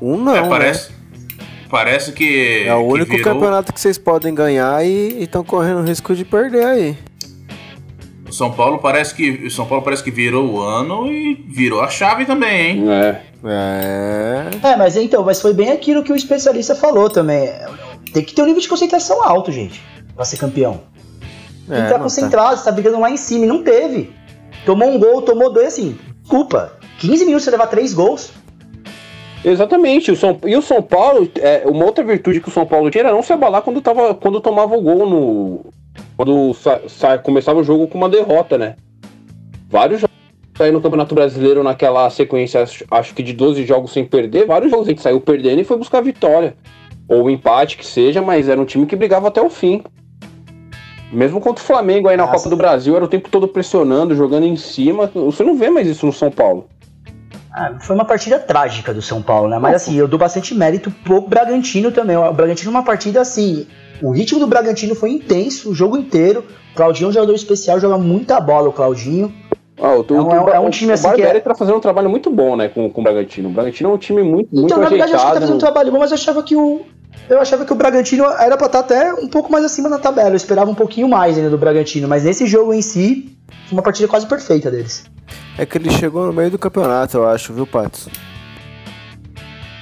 Um 0.00 0.16
não, 0.16 0.36
É, 0.36 0.42
né? 0.42 0.48
parece, 0.48 0.90
parece 1.68 2.12
que. 2.12 2.64
É 2.66 2.74
o 2.74 2.86
que 2.86 2.92
único 2.92 3.16
virou- 3.16 3.24
campeonato 3.34 3.72
que 3.72 3.80
vocês 3.80 3.98
podem 3.98 4.34
ganhar 4.34 4.84
e 4.86 5.22
estão 5.24 5.42
correndo 5.42 5.82
risco 5.82 6.14
de 6.14 6.24
perder 6.24 6.64
aí. 6.64 6.96
São 8.34 8.52
Paulo 8.52 8.78
parece 8.78 9.14
que. 9.14 9.48
São 9.50 9.64
Paulo 9.66 9.84
parece 9.84 10.02
que 10.02 10.10
virou 10.10 10.46
o 10.50 10.60
ano 10.60 11.06
e 11.06 11.34
virou 11.48 11.80
a 11.80 11.88
chave 11.88 12.26
também, 12.26 12.70
hein? 12.78 12.84
É. 12.90 13.22
É. 13.46 14.70
É, 14.70 14.76
mas 14.76 14.96
então, 14.96 15.22
mas 15.24 15.40
foi 15.40 15.52
bem 15.52 15.70
aquilo 15.70 16.02
que 16.02 16.12
o 16.12 16.16
especialista 16.16 16.74
falou 16.74 17.08
também. 17.08 17.48
Tem 18.12 18.24
que 18.24 18.34
ter 18.34 18.42
um 18.42 18.46
nível 18.46 18.60
de 18.60 18.68
concentração 18.68 19.22
alto, 19.22 19.52
gente, 19.52 19.82
pra 20.16 20.24
ser 20.24 20.36
campeão. 20.38 20.80
Tem 21.66 21.76
que 21.76 21.80
É, 21.80 21.84
estar 21.84 21.96
não, 21.98 22.04
concentrado, 22.04 22.56
você 22.56 22.64
tá 22.64 22.72
brigando 22.72 23.00
lá 23.00 23.10
em 23.10 23.16
cima 23.16 23.44
e 23.44 23.48
não 23.48 23.62
teve. 23.62 24.12
Tomou 24.66 24.88
um 24.88 24.98
gol, 24.98 25.22
tomou 25.22 25.52
dois, 25.52 25.68
assim, 25.68 25.96
desculpa. 26.22 26.72
15 26.98 27.24
minutos 27.24 27.44
você 27.44 27.50
levar 27.50 27.66
três 27.68 27.92
gols. 27.94 28.32
Exatamente, 29.44 30.10
o 30.10 30.16
São, 30.16 30.38
e 30.46 30.56
o 30.56 30.62
São 30.62 30.80
Paulo, 30.80 31.28
é, 31.36 31.64
uma 31.66 31.84
outra 31.84 32.02
virtude 32.02 32.40
que 32.40 32.48
o 32.48 32.52
São 32.52 32.64
Paulo 32.64 32.90
tinha 32.90 33.04
era 33.04 33.12
não 33.12 33.22
se 33.22 33.32
abalar 33.32 33.60
quando, 33.60 33.80
tava, 33.82 34.14
quando 34.14 34.40
tomava 34.40 34.74
o 34.74 34.80
gol 34.80 35.06
no. 35.08 35.66
Quando 36.16 36.54
sa, 36.54 36.80
sa- 36.88 37.18
começava 37.18 37.60
o 37.60 37.64
jogo 37.64 37.86
com 37.88 37.98
uma 37.98 38.08
derrota, 38.08 38.56
né? 38.58 38.76
Vários 39.68 40.00
jogos 40.00 40.14
aí 40.60 40.70
no 40.70 40.80
Campeonato 40.80 41.14
Brasileiro, 41.14 41.62
naquela 41.62 42.08
sequência, 42.10 42.62
acho, 42.62 42.84
acho 42.90 43.14
que 43.14 43.22
de 43.22 43.32
12 43.32 43.64
jogos 43.66 43.92
sem 43.92 44.04
perder, 44.04 44.46
vários 44.46 44.70
jogos 44.70 44.86
a 44.86 44.90
gente 44.90 45.02
saiu 45.02 45.20
perdendo 45.20 45.60
e 45.60 45.64
foi 45.64 45.76
buscar 45.76 46.00
vitória. 46.00 46.54
Ou 47.08 47.24
o 47.24 47.30
empate 47.30 47.76
que 47.76 47.84
seja, 47.86 48.22
mas 48.22 48.48
era 48.48 48.60
um 48.60 48.64
time 48.64 48.86
que 48.86 48.96
brigava 48.96 49.28
até 49.28 49.42
o 49.42 49.50
fim. 49.50 49.82
Mesmo 51.12 51.40
contra 51.40 51.62
o 51.62 51.66
Flamengo 51.66 52.08
aí 52.08 52.16
na 52.16 52.24
Nossa. 52.24 52.38
Copa 52.38 52.50
do 52.50 52.56
Brasil, 52.56 52.96
era 52.96 53.04
o 53.04 53.08
tempo 53.08 53.28
todo 53.28 53.46
pressionando, 53.46 54.14
jogando 54.16 54.46
em 54.46 54.56
cima. 54.56 55.10
Você 55.14 55.44
não 55.44 55.56
vê 55.56 55.70
mais 55.70 55.86
isso 55.86 56.06
no 56.06 56.12
São 56.12 56.30
Paulo. 56.30 56.66
Ah, 57.52 57.74
foi 57.78 57.94
uma 57.94 58.04
partida 58.04 58.38
trágica 58.38 58.92
do 58.92 59.00
São 59.00 59.22
Paulo, 59.22 59.48
né? 59.48 59.58
Mas 59.58 59.76
assim, 59.76 59.94
eu 59.94 60.08
dou 60.08 60.18
bastante 60.18 60.54
mérito 60.54 60.90
pro 61.04 61.20
Bragantino 61.20 61.92
também. 61.92 62.16
O 62.16 62.32
Bragantino 62.32 62.70
uma 62.70 62.82
partida 62.82 63.20
assim. 63.20 63.66
O 64.04 64.12
ritmo 64.12 64.38
do 64.38 64.46
Bragantino 64.46 64.94
foi 64.94 65.10
intenso 65.10 65.70
o 65.70 65.74
jogo 65.74 65.96
inteiro. 65.96 66.44
O 66.72 66.76
Claudinho 66.76 67.06
é 67.06 67.08
um 67.08 67.12
jogador 67.12 67.34
especial, 67.34 67.80
joga 67.80 67.96
muita 67.96 68.38
bola 68.40 68.68
o 68.68 68.72
Claudinho. 68.72 69.32
Ah, 69.80 69.94
o, 69.94 70.06
É 70.08 70.12
um- 70.12 70.26
o- 70.44 70.48
é 70.50 70.60
um 70.60 70.66
o- 70.66 70.70
time 70.70 70.90
o 70.90 70.94
assim 70.94 71.02
que 71.04 71.08
Barbieri 71.08 71.38
é- 71.38 71.40
tá 71.40 71.54
fazendo 71.54 71.76
um 71.76 71.80
trabalho 71.80 72.08
muito 72.10 72.30
bom, 72.30 72.54
né, 72.54 72.68
com, 72.68 72.88
com 72.90 73.00
o 73.00 73.04
Bragantino. 73.04 73.48
O 73.48 73.52
Bragantino 73.52 73.90
é 73.90 73.92
um 73.94 73.98
time 73.98 74.22
muito, 74.22 74.48
muito 74.54 74.66
Então, 74.66 74.78
na 74.78 74.88
verdade, 74.88 75.12
eu 75.12 75.16
acho 75.16 75.26
que 75.26 75.32
tá 75.32 75.40
fazendo 75.40 75.56
um 75.56 75.58
trabalho 75.58 75.90
bom, 75.90 75.98
mas 75.98 76.10
eu 76.10 76.14
achava 76.16 76.42
que 76.42 76.54
o. 76.54 76.82
Eu 77.28 77.40
achava 77.40 77.64
que 77.64 77.72
o 77.72 77.76
Bragantino 77.76 78.24
era 78.24 78.56
pra 78.56 78.66
estar 78.66 78.80
até 78.80 79.14
um 79.14 79.26
pouco 79.28 79.50
mais 79.50 79.64
acima 79.64 79.88
na 79.88 79.98
tabela. 79.98 80.30
Eu 80.30 80.36
esperava 80.36 80.70
um 80.70 80.74
pouquinho 80.74 81.08
mais 81.08 81.36
ainda 81.38 81.48
do 81.48 81.56
Bragantino, 81.56 82.06
mas 82.06 82.24
nesse 82.24 82.46
jogo 82.46 82.74
em 82.74 82.82
si, 82.82 83.34
foi 83.66 83.72
uma 83.78 83.82
partida 83.82 84.06
quase 84.06 84.26
perfeita 84.26 84.70
deles. 84.70 85.04
É 85.56 85.64
que 85.64 85.78
ele 85.78 85.90
chegou 85.90 86.26
no 86.26 86.32
meio 86.32 86.50
do 86.50 86.58
campeonato, 86.58 87.16
eu 87.16 87.26
acho, 87.26 87.52
viu, 87.54 87.66
Patos? 87.66 88.08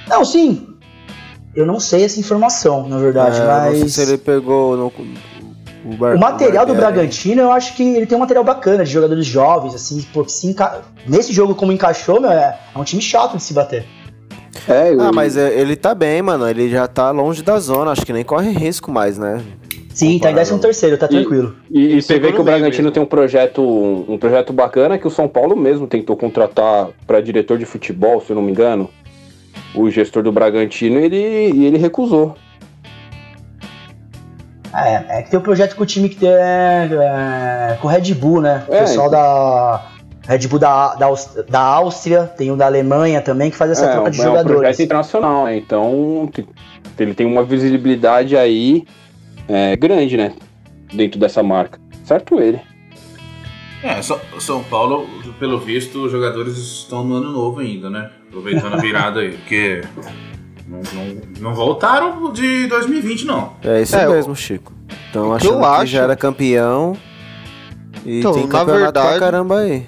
Não, 0.07 0.23
sim. 0.23 0.67
Eu 1.55 1.65
não 1.65 1.79
sei 1.79 2.03
essa 2.03 2.19
informação, 2.19 2.87
na 2.87 2.97
verdade, 2.97 3.37
É, 3.37 3.39
Não 3.45 3.71
sei 3.71 3.81
mas. 3.81 3.93
se 3.93 4.01
ele 4.01 4.17
pegou 4.17 4.75
no, 4.75 4.85
o, 5.85 5.95
Bar- 5.97 6.15
O 6.15 6.19
material 6.19 6.65
do 6.65 6.73
Barbieri. 6.73 6.93
Bragantino, 6.95 7.41
eu 7.43 7.51
acho 7.51 7.75
que 7.75 7.83
ele 7.83 8.05
tem 8.05 8.17
um 8.17 8.21
material 8.21 8.43
bacana 8.43 8.83
de 8.83 8.91
jogadores 8.91 9.25
jovens, 9.25 9.75
assim, 9.75 10.01
pô, 10.13 10.23
que 10.23 10.31
se 10.31 10.47
enca... 10.47 10.81
nesse 11.07 11.31
jogo 11.31 11.53
como 11.53 11.71
encaixou, 11.71 12.19
meu, 12.19 12.31
é, 12.31 12.57
é 12.73 12.79
um 12.79 12.83
time 12.83 13.01
chato 13.01 13.37
de 13.37 13.43
se 13.43 13.53
bater. 13.53 13.85
É, 14.67 14.89
Ah, 14.99 15.09
o- 15.11 15.13
mas 15.13 15.35
é- 15.37 15.59
ele 15.59 15.75
tá 15.75 15.93
bem, 15.93 16.21
mano. 16.21 16.47
Ele 16.49 16.69
já 16.69 16.87
tá 16.87 17.11
longe 17.11 17.41
da 17.43 17.59
zona. 17.59 17.91
Acho 17.91 18.05
que 18.05 18.13
nem 18.13 18.23
corre 18.23 18.49
risco 18.51 18.89
mais, 18.91 19.17
né? 19.17 19.41
Sim, 19.93 20.07
tá 20.19 20.31
em 20.31 20.33
Comparado. 20.33 20.35
13 20.47 20.59
terceiro, 20.61 20.97
tá 20.97 21.05
E- 21.07 21.09
tranquilo. 21.09 21.55
E, 21.69 21.97
e 21.97 22.01
você 22.01 22.17
vê 22.17 22.31
que 22.31 22.39
o 22.39 22.43
Bragantino 22.43 22.83
mesmo. 22.85 22.91
tem 22.91 23.03
um 23.03 23.05
projeto, 23.05 23.61
um 23.61 24.17
projeto 24.17 24.53
bacana 24.53 24.97
que 24.97 25.05
o 25.07 25.11
São 25.11 25.27
Paulo 25.27 25.55
mesmo 25.55 25.85
tentou 25.85 26.15
contratar 26.15 26.87
para 27.05 27.19
diretor 27.21 27.57
de 27.59 27.65
futebol, 27.65 28.21
se 28.21 28.31
eu 28.31 28.35
não 28.35 28.41
me 28.43 28.51
engano. 28.51 28.89
O 29.75 29.89
gestor 29.89 30.21
do 30.23 30.31
Bragantino, 30.31 30.99
ele, 30.99 31.15
e 31.51 31.65
ele 31.65 31.77
recusou. 31.77 32.35
É, 34.73 35.19
é 35.19 35.21
que 35.21 35.29
tem 35.29 35.39
um 35.39 35.43
projeto 35.43 35.75
com 35.75 35.83
o 35.83 35.85
time 35.85 36.09
que 36.09 36.15
tem 36.15 36.29
é, 36.29 37.77
com 37.79 37.87
o 37.87 37.91
Red 37.91 38.13
Bull, 38.15 38.41
né? 38.41 38.63
O 38.67 38.73
É, 38.73 38.79
pessoal 38.79 39.07
então. 39.07 39.19
da 39.19 39.85
Red 40.27 40.47
Bull 40.47 40.57
da, 40.59 40.95
da, 40.95 41.07
da 41.47 41.59
Áustria, 41.59 42.23
tem 42.25 42.51
um 42.51 42.57
da 42.57 42.65
Alemanha 42.65 43.21
também 43.21 43.51
que 43.51 43.57
faz 43.57 43.71
essa 43.71 43.85
é, 43.85 43.91
troca 43.93 44.09
de 44.09 44.19
é 44.19 44.21
um 44.21 44.25
jogadores. 44.25 44.57
projeto 44.59 44.81
internacional, 44.81 45.45
né? 45.45 45.57
Então 45.57 46.29
ele 46.97 47.13
tem 47.13 47.25
uma 47.27 47.43
visibilidade 47.43 48.35
aí 48.35 48.85
é, 49.47 49.75
grande, 49.75 50.17
né? 50.17 50.33
Dentro 50.91 51.19
dessa 51.19 51.43
marca. 51.43 51.79
Certo 52.03 52.39
ele. 52.39 52.59
É, 53.83 54.01
São, 54.01 54.19
São 54.39 54.63
Paulo, 54.63 55.07
pelo 55.39 55.59
visto, 55.59 56.05
os 56.05 56.11
jogadores 56.11 56.57
estão 56.57 57.03
no 57.03 57.15
ano 57.15 57.31
novo 57.31 57.59
ainda, 57.59 57.89
né? 57.89 58.09
Aproveitando 58.33 58.73
a 58.73 58.77
virada 58.77 59.19
aí, 59.19 59.37
porque 59.37 59.81
não, 60.67 60.79
não, 60.93 61.21
não 61.39 61.53
voltaram 61.53 62.31
de 62.33 62.65
2020, 62.67 63.25
não. 63.25 63.53
É 63.63 63.81
isso 63.81 63.95
É, 63.95 64.07
mesmo, 64.07 64.35
Chico. 64.35 64.73
Então 65.09 65.27
o 65.31 65.37
que 65.37 65.45
achando 65.45 65.53
eu 65.55 65.59
que 65.59 65.65
acho- 65.67 65.85
já 65.87 66.01
era 66.03 66.15
campeão. 66.15 66.97
E 68.05 68.19
Então, 68.19 68.33
tem 68.33 68.47
na 68.47 68.49
campeonato 68.49 68.91
pra 68.93 69.01
verdade- 69.03 69.19
caramba 69.19 69.59
aí. 69.59 69.85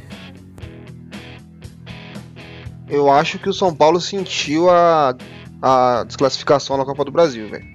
Eu 2.88 3.12
acho 3.12 3.40
que 3.40 3.50
o 3.50 3.54
São 3.54 3.74
Paulo 3.76 4.00
sentiu 4.00 4.70
a, 4.70 5.16
a 5.62 6.04
desclassificação 6.06 6.78
na 6.78 6.86
Copa 6.86 7.04
do 7.04 7.12
Brasil, 7.12 7.50
velho. 7.50 7.66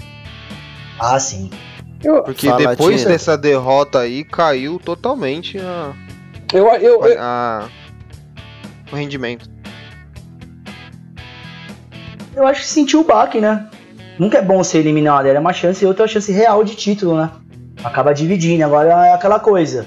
Ah, 0.98 1.18
sim. 1.18 1.50
Porque 2.24 2.46
Fala, 2.48 2.68
depois 2.68 3.00
Tina. 3.00 3.10
dessa 3.10 3.36
derrota 3.36 3.98
aí, 3.98 4.22
caiu 4.24 4.78
totalmente 4.78 5.58
a, 5.58 5.92
Eu, 6.52 6.66
eu, 6.76 7.04
eu- 7.04 7.20
a- 7.20 7.68
o 8.92 8.96
rendimento. 8.96 9.50
Eu 12.40 12.46
acho 12.46 12.62
que 12.62 12.68
sentiu 12.68 13.00
o 13.00 13.04
baque, 13.04 13.38
né? 13.38 13.66
Nunca 14.18 14.38
é 14.38 14.42
bom 14.42 14.64
ser 14.64 14.78
eliminado, 14.78 15.26
era 15.26 15.38
uma 15.38 15.52
chance 15.52 15.84
e 15.84 15.86
outra 15.86 16.08
chance 16.08 16.32
real 16.32 16.64
de 16.64 16.74
título, 16.74 17.14
né? 17.14 17.30
Acaba 17.84 18.14
dividindo, 18.14 18.64
agora 18.64 19.08
é 19.08 19.12
aquela 19.12 19.38
coisa. 19.38 19.84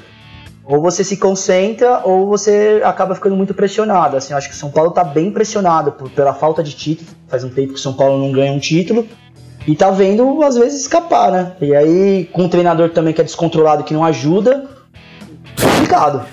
Ou 0.63 0.79
você 0.79 1.03
se 1.03 1.17
concentra 1.17 2.01
ou 2.03 2.27
você 2.27 2.79
acaba 2.86 3.15
ficando 3.15 3.36
muito 3.36 3.55
pressionado. 3.55 4.15
Assim, 4.15 4.33
eu 4.33 4.38
acho 4.38 4.50
que 4.50 4.53
o 4.53 4.57
São 4.57 4.69
Paulo 4.69 4.91
tá 4.91 5.03
bem 5.03 5.31
pressionado 5.31 5.93
por- 5.93 6.12
pela 6.12 6.31
falta 6.31 6.62
de 6.62 6.74
título. 6.74 7.10
Faz 7.27 7.43
um 7.43 7.50
tempo 7.50 7.69
que 7.69 7.79
o 7.79 7.81
São 7.81 7.93
Paulo 7.93 8.19
não 8.24 8.31
ganha 8.31 8.51
um 8.53 8.60
título. 8.60 9.07
E 9.67 9.75
tá 9.75 9.89
vendo, 9.89 10.43
às 10.43 10.55
vezes, 10.55 10.81
escapar, 10.81 11.31
né? 11.31 11.53
E 11.60 11.75
aí, 11.75 12.29
com 12.31 12.43
um 12.43 12.50
treinador 12.50 12.89
também 12.91 13.13
que 13.15 13.22
é 13.22 13.24
descontrolado, 13.24 13.83
que 13.83 13.95
não 13.95 14.03
ajuda, 14.05 14.69
complicado. 15.60 16.24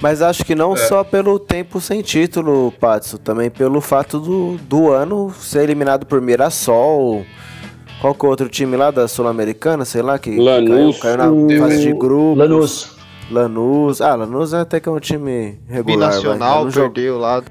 Mas 0.00 0.22
acho 0.22 0.44
que 0.44 0.54
não 0.54 0.72
É. 0.72 0.76
só 0.76 1.04
pelo 1.04 1.38
tempo 1.38 1.80
sem 1.80 2.00
título, 2.00 2.72
Patso, 2.80 3.18
também 3.18 3.50
pelo 3.50 3.80
fato 3.80 4.18
do, 4.18 4.56
do 4.62 4.90
ano 4.90 5.32
ser 5.38 5.62
eliminado 5.62 6.06
por 6.06 6.20
Mirassol. 6.20 7.24
Qual 8.00 8.14
que 8.14 8.24
é 8.24 8.28
o 8.28 8.30
outro 8.30 8.48
time 8.48 8.76
lá 8.78 8.90
da 8.90 9.06
Sul-Americana, 9.06 9.84
sei 9.84 10.00
lá, 10.00 10.18
que 10.18 10.34
Lanús. 10.38 10.98
caiu, 10.98 11.16
caiu 11.18 11.46
na 11.48 11.58
fase 11.66 11.82
de 11.82 11.92
grupo. 11.92 12.34
Lanús. 12.38 12.96
Lanús. 13.30 14.00
Ah, 14.00 14.14
Lanús 14.14 14.54
é 14.54 14.60
até 14.60 14.80
que 14.80 14.88
é 14.88 14.92
um 14.92 14.98
time 14.98 15.58
regular. 15.68 16.08
Binacional, 16.10 16.64
Não 16.64 16.70
joga- 16.70 16.86
perdeu 16.90 17.18
lá. 17.18 17.42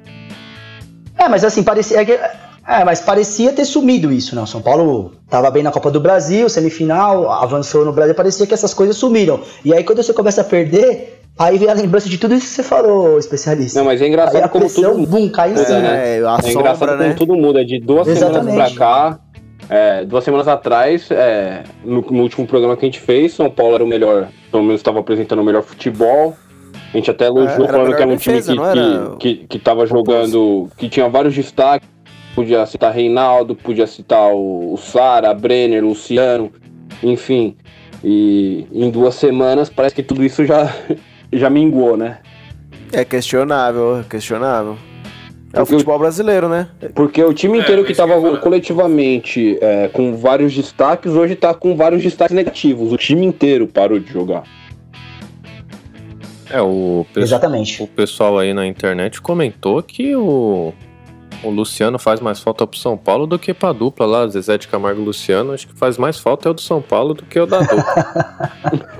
É, 1.16 1.28
mas 1.28 1.44
assim, 1.44 1.62
parecia. 1.62 2.00
É, 2.00 2.04
que- 2.04 2.18
é, 2.66 2.84
mas 2.84 3.00
parecia 3.00 3.52
ter 3.52 3.64
sumido 3.64 4.10
isso, 4.12 4.34
né? 4.34 4.42
O 4.42 4.46
São 4.46 4.60
Paulo 4.60 5.12
tava 5.28 5.48
bem 5.52 5.62
na 5.62 5.70
Copa 5.70 5.88
do 5.88 6.00
Brasil, 6.00 6.48
semifinal, 6.48 7.30
avançou 7.30 7.84
no 7.84 7.92
Brasil, 7.92 8.14
parecia 8.16 8.44
que 8.44 8.52
essas 8.54 8.74
coisas 8.74 8.96
sumiram. 8.96 9.40
E 9.64 9.72
aí 9.72 9.84
quando 9.84 10.02
você 10.02 10.12
começa 10.12 10.40
a 10.40 10.44
perder, 10.44 11.19
aí 11.38 11.58
vem 11.58 11.68
a 11.68 11.74
lembrança 11.74 12.08
de 12.08 12.18
tudo 12.18 12.34
isso 12.34 12.46
que 12.48 12.52
você 12.54 12.62
falou, 12.62 13.18
especialista. 13.18 13.78
não, 13.78 13.86
mas 13.86 14.00
é 14.00 14.04
aí 14.04 14.10
engraçado 14.10 14.44
a 14.44 14.48
como 14.48 14.64
pressão, 14.66 14.94
tudo 14.94 15.06
bum, 15.06 15.28
cai 15.30 15.52
em 15.52 15.56
cima. 15.56 15.78
É, 15.78 16.22
a 16.24 16.38
É 16.44 16.50
engraçado 16.50 16.78
sombra, 16.78 16.96
como 16.96 17.08
né? 17.08 17.14
tudo 17.16 17.34
muda. 17.36 17.64
De 17.64 17.78
duas 17.80 18.06
semanas 18.06 18.36
Exatamente. 18.46 18.74
pra 18.76 18.86
cá, 19.10 19.18
é, 19.68 20.04
duas 20.04 20.24
semanas 20.24 20.48
atrás, 20.48 21.10
é, 21.10 21.62
no, 21.84 22.00
no 22.02 22.22
último 22.22 22.46
programa 22.46 22.76
que 22.76 22.84
a 22.84 22.88
gente 22.88 23.00
fez, 23.00 23.32
São 23.34 23.50
Paulo 23.50 23.74
era 23.76 23.84
o 23.84 23.86
melhor, 23.86 24.28
pelo 24.50 24.62
menos 24.62 24.80
estava 24.80 25.00
apresentando 25.00 25.40
o 25.40 25.44
melhor 25.44 25.62
futebol. 25.62 26.36
A 26.92 26.96
gente 26.96 27.08
até 27.10 27.26
elogiou, 27.26 27.66
É, 27.66 27.68
a 27.68 27.72
falando 27.72 27.94
que 27.94 28.02
era 28.02 28.10
um 28.10 28.16
defesa, 28.16 28.52
time 28.52 28.64
que, 28.64 29.16
que, 29.18 29.34
que, 29.36 29.46
que 29.46 29.58
tava 29.60 29.86
jogando, 29.86 30.68
que 30.76 30.88
tinha 30.88 31.08
vários 31.08 31.34
destaques. 31.34 31.88
Podia 32.34 32.64
citar 32.66 32.92
Reinaldo, 32.92 33.54
podia 33.56 33.86
citar 33.86 34.32
o, 34.32 34.72
o 34.74 34.76
Sara, 34.76 35.32
Brenner, 35.34 35.84
Luciano, 35.84 36.50
enfim. 37.02 37.56
E 38.02 38.66
em 38.72 38.88
duas 38.90 39.14
semanas 39.16 39.68
parece 39.68 39.94
que 39.94 40.02
tudo 40.02 40.24
isso 40.24 40.44
já, 40.46 40.72
já 41.32 41.48
minguou, 41.50 41.96
né? 41.96 42.18
É 42.92 43.04
questionável, 43.04 44.00
é 44.00 44.02
questionável. 44.08 44.76
É 45.52 45.56
o 45.60 45.64
Porque 45.64 45.72
futebol 45.72 45.98
brasileiro, 45.98 46.48
né? 46.48 46.68
Porque 46.94 47.22
o 47.24 47.32
time 47.34 47.58
É, 47.58 47.62
inteiro 47.62 47.80
isso 47.82 47.86
que 47.88 47.94
que 47.94 48.00
estava 48.00 48.20
falar. 48.20 48.38
coletivamente 48.38 49.58
é, 49.60 49.88
com 49.88 50.16
vários 50.16 50.54
destaques, 50.54 51.12
hoje 51.12 51.34
tá 51.34 51.52
com 51.52 51.76
vários 51.76 52.02
destaques 52.02 52.34
negativos. 52.34 52.92
O 52.92 52.96
time 52.96 53.26
inteiro 53.26 53.66
parou 53.66 53.98
de 53.98 54.12
jogar. 54.12 54.44
É, 56.48 56.60
o, 56.60 57.04
pe- 57.12 57.20
Exatamente. 57.20 57.82
o 57.82 57.86
pessoal 57.86 58.38
aí 58.38 58.52
na 58.52 58.66
internet 58.66 59.20
comentou 59.20 59.80
que 59.82 60.14
o, 60.16 60.72
o 61.42 61.50
Luciano 61.50 61.98
faz 61.98 62.20
mais 62.20 62.40
falta 62.40 62.66
pro 62.66 62.78
São 62.78 62.96
Paulo 62.96 63.26
do 63.26 63.38
que 63.38 63.54
pra 63.54 63.72
dupla 63.72 64.04
lá, 64.06 64.26
Zezé 64.28 64.58
de 64.58 64.68
Camargo 64.68 65.00
e 65.00 65.04
Luciano. 65.04 65.52
Acho 65.52 65.66
que 65.68 65.74
faz 65.78 65.96
mais 65.96 66.18
falta 66.18 66.48
é 66.48 66.50
o 66.50 66.54
do 66.54 66.60
São 66.60 66.82
Paulo 66.82 67.14
do 67.14 67.24
que 67.24 67.38
o 67.40 67.46
da 67.46 67.60
dupla. 67.60 68.50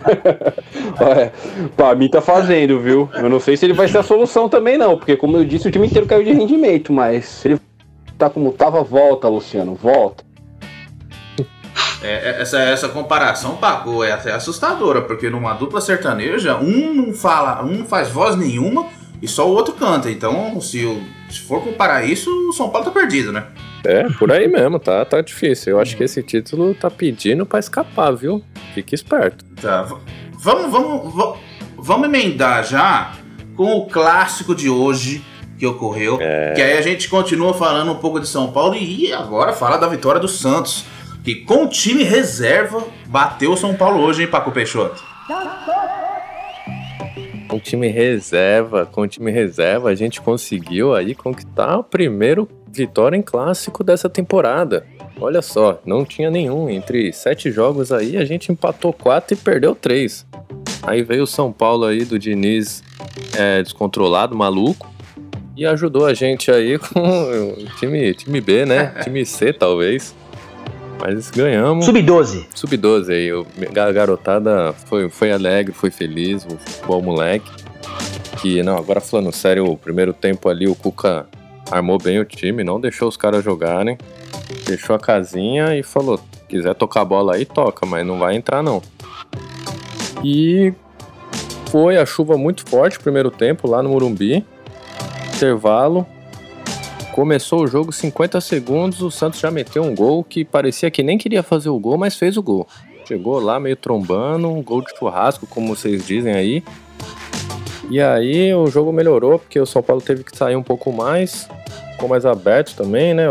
É, 1.00 1.30
pra 1.76 1.94
mim 1.94 2.09
tá 2.09 2.20
fazendo, 2.20 2.78
viu? 2.80 3.09
Eu 3.14 3.28
não 3.28 3.40
sei 3.40 3.56
se 3.56 3.64
ele 3.64 3.73
vai 3.73 3.88
ser 3.88 3.99
a 3.99 4.02
solução 4.02 4.49
também, 4.49 4.76
não, 4.76 4.97
porque 4.97 5.16
como 5.16 5.37
eu 5.37 5.44
disse, 5.44 5.68
o 5.68 5.70
time 5.70 5.87
inteiro 5.87 6.06
caiu 6.06 6.25
de 6.25 6.32
rendimento, 6.32 6.92
mas 6.92 7.25
se 7.26 7.49
ele 7.49 7.61
tá 8.18 8.28
como 8.28 8.52
tava, 8.52 8.82
volta, 8.82 9.28
Luciano, 9.28 9.75
volta. 9.75 10.25
É, 12.02 12.30
é, 12.30 12.42
essa, 12.42 12.59
essa 12.61 12.88
comparação 12.88 13.56
pagou, 13.56 14.02
é 14.04 14.12
até 14.12 14.32
assustadora, 14.32 15.02
porque 15.02 15.28
numa 15.30 15.54
dupla 15.54 15.80
sertaneja, 15.80 16.56
um 16.56 16.92
não 16.94 17.12
fala, 17.12 17.62
um 17.62 17.78
não 17.78 17.87
faz 17.87 18.09
voz 18.11 18.37
nenhuma 18.37 18.87
e 19.23 19.28
só 19.28 19.49
o 19.49 19.52
outro 19.54 19.75
canta. 19.75 20.11
Então, 20.11 20.61
se, 20.61 20.85
o- 20.85 21.02
se 21.32 21.40
for 21.40 21.62
comparar 21.62 22.04
isso, 22.04 22.30
o 22.49 22.52
São 22.52 22.68
Paulo 22.70 22.87
tá 22.87 22.90
perdido, 22.92 23.32
né? 23.32 23.44
é, 23.84 24.04
por 24.18 24.30
aí 24.30 24.46
mesmo, 24.46 24.78
tá, 24.78 25.04
tá 25.04 25.20
difícil. 25.20 25.72
Eu 25.72 25.80
acho 25.80 25.96
que 25.96 26.04
esse 26.04 26.22
título 26.22 26.75
tá 26.75 26.90
pedindo 26.90 27.46
pra 27.46 27.58
escapar, 27.58 28.12
viu? 28.12 28.44
Fique 28.75 28.94
esperto. 28.94 29.44
Tá, 29.60 29.82
vamos, 30.32 30.70
vamos, 30.70 31.14
va- 31.14 31.37
vamos 31.78 32.06
emendar 32.08 32.62
já 32.64 33.12
com 33.56 33.76
o 33.76 33.87
clássico 33.87 34.54
de 34.54 34.68
hoje 34.68 35.25
que 35.58 35.66
ocorreu. 35.66 36.18
Que 36.18 36.62
aí 36.62 36.76
a 36.78 36.82
gente 36.82 37.08
continua 37.08 37.52
falando 37.54 37.92
um 37.92 37.96
pouco 37.96 38.20
de 38.20 38.26
São 38.28 38.50
Paulo 38.52 38.75
e 38.75 39.12
agora 39.12 39.52
fala 39.52 39.76
da 39.76 39.87
vitória 39.88 40.20
do 40.20 40.28
Santos. 40.28 40.84
Que 41.22 41.34
com 41.34 41.64
o 41.64 41.68
time 41.68 42.02
reserva 42.02 42.82
bateu 43.06 43.52
o 43.52 43.56
São 43.56 43.75
Paulo 43.75 44.00
hoje, 44.00 44.22
hein, 44.22 44.28
Paco 44.28 44.50
Peixoto? 44.52 45.02
Com 47.50 47.57
o 47.57 47.61
time 47.61 47.88
reserva, 47.88 48.87
com 48.87 49.00
o 49.00 49.09
time 49.09 49.28
reserva, 49.33 49.90
a 49.90 49.95
gente 49.97 50.21
conseguiu 50.21 50.95
aí 50.95 51.16
conquistar 51.16 51.78
o 51.78 51.83
primeiro 51.83 52.49
vitória 52.73 53.16
em 53.16 53.23
clássico 53.23 53.83
dessa 53.83 54.09
temporada. 54.09 54.87
Olha 55.21 55.42
só, 55.42 55.83
não 55.85 56.04
tinha 56.04 56.30
nenhum. 56.30 56.71
Entre 56.71 57.12
sete 57.12 57.50
jogos 57.50 57.90
aí, 57.90 58.16
a 58.16 58.25
gente 58.25 58.52
empatou 58.52 58.92
quatro 58.92 59.35
e 59.35 59.37
perdeu 59.37 59.75
três. 59.75 60.25
Aí 60.80 61.02
veio 61.02 61.25
o 61.25 61.26
São 61.26 61.50
Paulo 61.50 61.87
aí 61.87 62.04
do 62.04 62.21
Diniz 62.21 62.85
é, 63.37 63.61
descontrolado, 63.64 64.37
maluco, 64.37 64.88
e 65.57 65.66
ajudou 65.66 66.07
a 66.07 66.14
gente 66.14 66.52
aí 66.52 66.78
com 66.80 67.00
o 67.00 67.66
time, 67.80 68.14
time 68.14 68.40
B, 68.40 68.64
né? 68.64 68.95
Time 69.02 69.26
C, 69.26 69.52
talvez. 69.52 70.14
Mas 71.00 71.30
ganhamos. 71.30 71.87
Sub-12. 71.87 72.47
Sub-12 72.54 73.09
aí, 73.11 73.30
a 73.80 73.92
garotada 73.92 74.75
foi, 74.87 75.09
foi 75.09 75.33
alegre, 75.33 75.73
foi 75.73 75.90
feliz, 75.90 76.45
o 76.45 76.59
futebol 76.59 77.02
moleque. 77.02 77.50
Que, 78.40 78.62
não, 78.62 78.76
agora 78.76 79.00
falando 79.00 79.33
sério, 79.33 79.66
o 79.66 79.76
primeiro 79.76 80.12
tempo 80.12 80.49
ali 80.49 80.69
o 80.69 80.75
Cuca 80.75 81.26
armou 81.71 81.99
bem 81.99 82.19
o 82.19 82.25
time, 82.25 82.64
não 82.64 82.80
deixou 82.80 83.09
os 83.09 83.16
caras 83.16 83.45
jogarem, 83.45 83.97
deixou 84.66 84.95
a 84.95 84.99
casinha 84.99 85.76
e 85.76 85.83
falou: 85.83 86.21
quiser 86.49 86.75
tocar 86.75 87.02
a 87.02 87.04
bola 87.04 87.35
aí, 87.35 87.45
toca, 87.45 87.87
mas 87.87 88.07
não 88.07 88.19
vai 88.19 88.37
entrar 88.37 88.62
não. 88.62 88.83
E 90.23 90.73
foi 91.71 91.97
a 91.97 92.04
chuva 92.04 92.37
muito 92.37 92.69
forte 92.69 92.99
o 92.99 93.00
primeiro 93.00 93.30
tempo 93.30 93.69
lá 93.69 93.83
no 93.83 93.90
Morumbi, 93.90 94.45
intervalo. 95.35 96.07
Começou 97.12 97.64
o 97.64 97.67
jogo 97.67 97.93
50 97.93 98.40
segundos, 98.40 99.02
o 99.02 99.11
Santos 99.11 99.40
já 99.40 99.50
meteu 99.50 99.83
um 99.83 99.95
gol 99.95 100.23
que 100.23 100.45
parecia 100.45 100.90
que 100.90 101.02
nem 101.02 101.19
queria 101.19 101.43
fazer 101.43 101.69
o 101.69 101.79
gol, 101.79 101.99
mas 101.99 102.17
fez 102.17 102.37
o 102.37 102.43
gol. 102.43 102.67
Chegou 103.07 103.40
lá 103.40 103.59
meio 103.59 103.76
trombando, 103.76 104.49
um 104.49 104.62
gol 104.62 104.81
de 104.83 104.97
churrasco, 104.97 105.47
como 105.47 105.75
vocês 105.75 106.07
dizem 106.07 106.33
aí. 106.33 106.62
E 107.90 108.00
aí 108.00 108.55
o 108.55 108.69
jogo 108.69 108.93
melhorou, 108.93 109.38
porque 109.38 109.59
o 109.59 109.67
São 109.67 109.83
Paulo 109.83 110.00
teve 110.00 110.23
que 110.23 110.37
sair 110.37 110.55
um 110.55 110.62
pouco 110.62 110.93
mais, 110.93 111.49
ficou 111.93 112.09
mais 112.09 112.25
aberto 112.25 112.76
também, 112.76 113.12
né? 113.12 113.25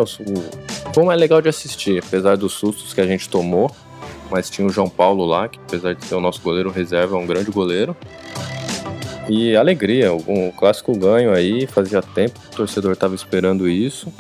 Foi 0.94 1.06
mais 1.06 1.20
legal 1.20 1.42
de 1.42 1.48
assistir, 1.48 2.04
apesar 2.06 2.36
dos 2.36 2.54
sustos 2.54 2.94
que 2.94 3.00
a 3.00 3.08
gente 3.08 3.30
tomou. 3.30 3.72
Mas 4.30 4.50
tinha 4.50 4.68
o 4.68 4.70
João 4.70 4.90
Paulo 4.90 5.26
lá, 5.26 5.48
que 5.48 5.58
apesar 5.66 5.96
de 5.96 6.06
ser 6.06 6.16
o 6.16 6.20
nosso 6.20 6.42
goleiro 6.42 6.70
reserva, 6.70 7.16
é 7.16 7.20
um 7.20 7.26
grande 7.26 7.50
goleiro. 7.50 7.96
E 9.30 9.56
alegria, 9.56 10.12
um 10.14 10.52
clássico 10.52 10.98
ganho 10.98 11.32
aí, 11.34 11.68
fazia 11.68 12.02
tempo 12.02 12.40
que 12.40 12.48
o 12.48 12.58
torcedor 12.58 12.96
tava 12.96 13.14
esperando 13.14 13.70
isso. 13.70 14.12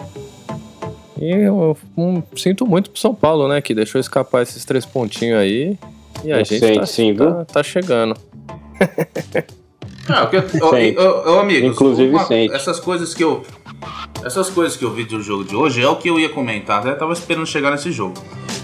E 1.20 1.32
eu 1.32 1.76
hum, 1.98 2.22
sinto 2.36 2.66
muito 2.66 2.90
pro 2.92 3.00
São 3.00 3.14
Paulo, 3.16 3.48
né? 3.48 3.60
Que 3.60 3.74
deixou 3.74 4.00
escapar 4.00 4.44
esses 4.44 4.64
três 4.64 4.86
pontinhos 4.86 5.40
aí. 5.40 5.78
E 6.24 6.32
a 6.32 6.40
Eu 6.40 6.46
gente 6.46 6.60
sente 6.60 6.80
tá, 6.80 6.86
sim, 6.86 7.16
tá- 7.16 7.26
viu? 7.26 7.46
tá 7.46 7.64
chegando. 7.64 8.16
Não, 10.08 10.26
porque, 10.28 10.58
ô, 10.64 11.30
ô, 11.30 11.36
ô, 11.36 11.40
amigos, 11.40 11.72
Inclusive 11.72 12.10
uma- 12.14 12.28
essas 12.56 12.80
coisas 12.80 13.14
que 13.14 13.24
eu. 13.24 13.44
Essas 14.24 14.50
coisas 14.50 14.76
que 14.78 14.84
eu 14.84 14.92
vi 14.92 15.04
do 15.06 15.22
jogo 15.22 15.44
de 15.44 15.56
hoje 15.56 15.82
é 15.82 15.88
o 15.88 15.96
que 15.96 16.10
eu 16.10 16.20
ia 16.20 16.30
comentar, 16.30 16.80
até 16.80 16.94
tava 16.94 17.14
esperando 17.14 17.46
chegar 17.46 17.72
nesse 17.72 17.92
jogo. 17.92 18.16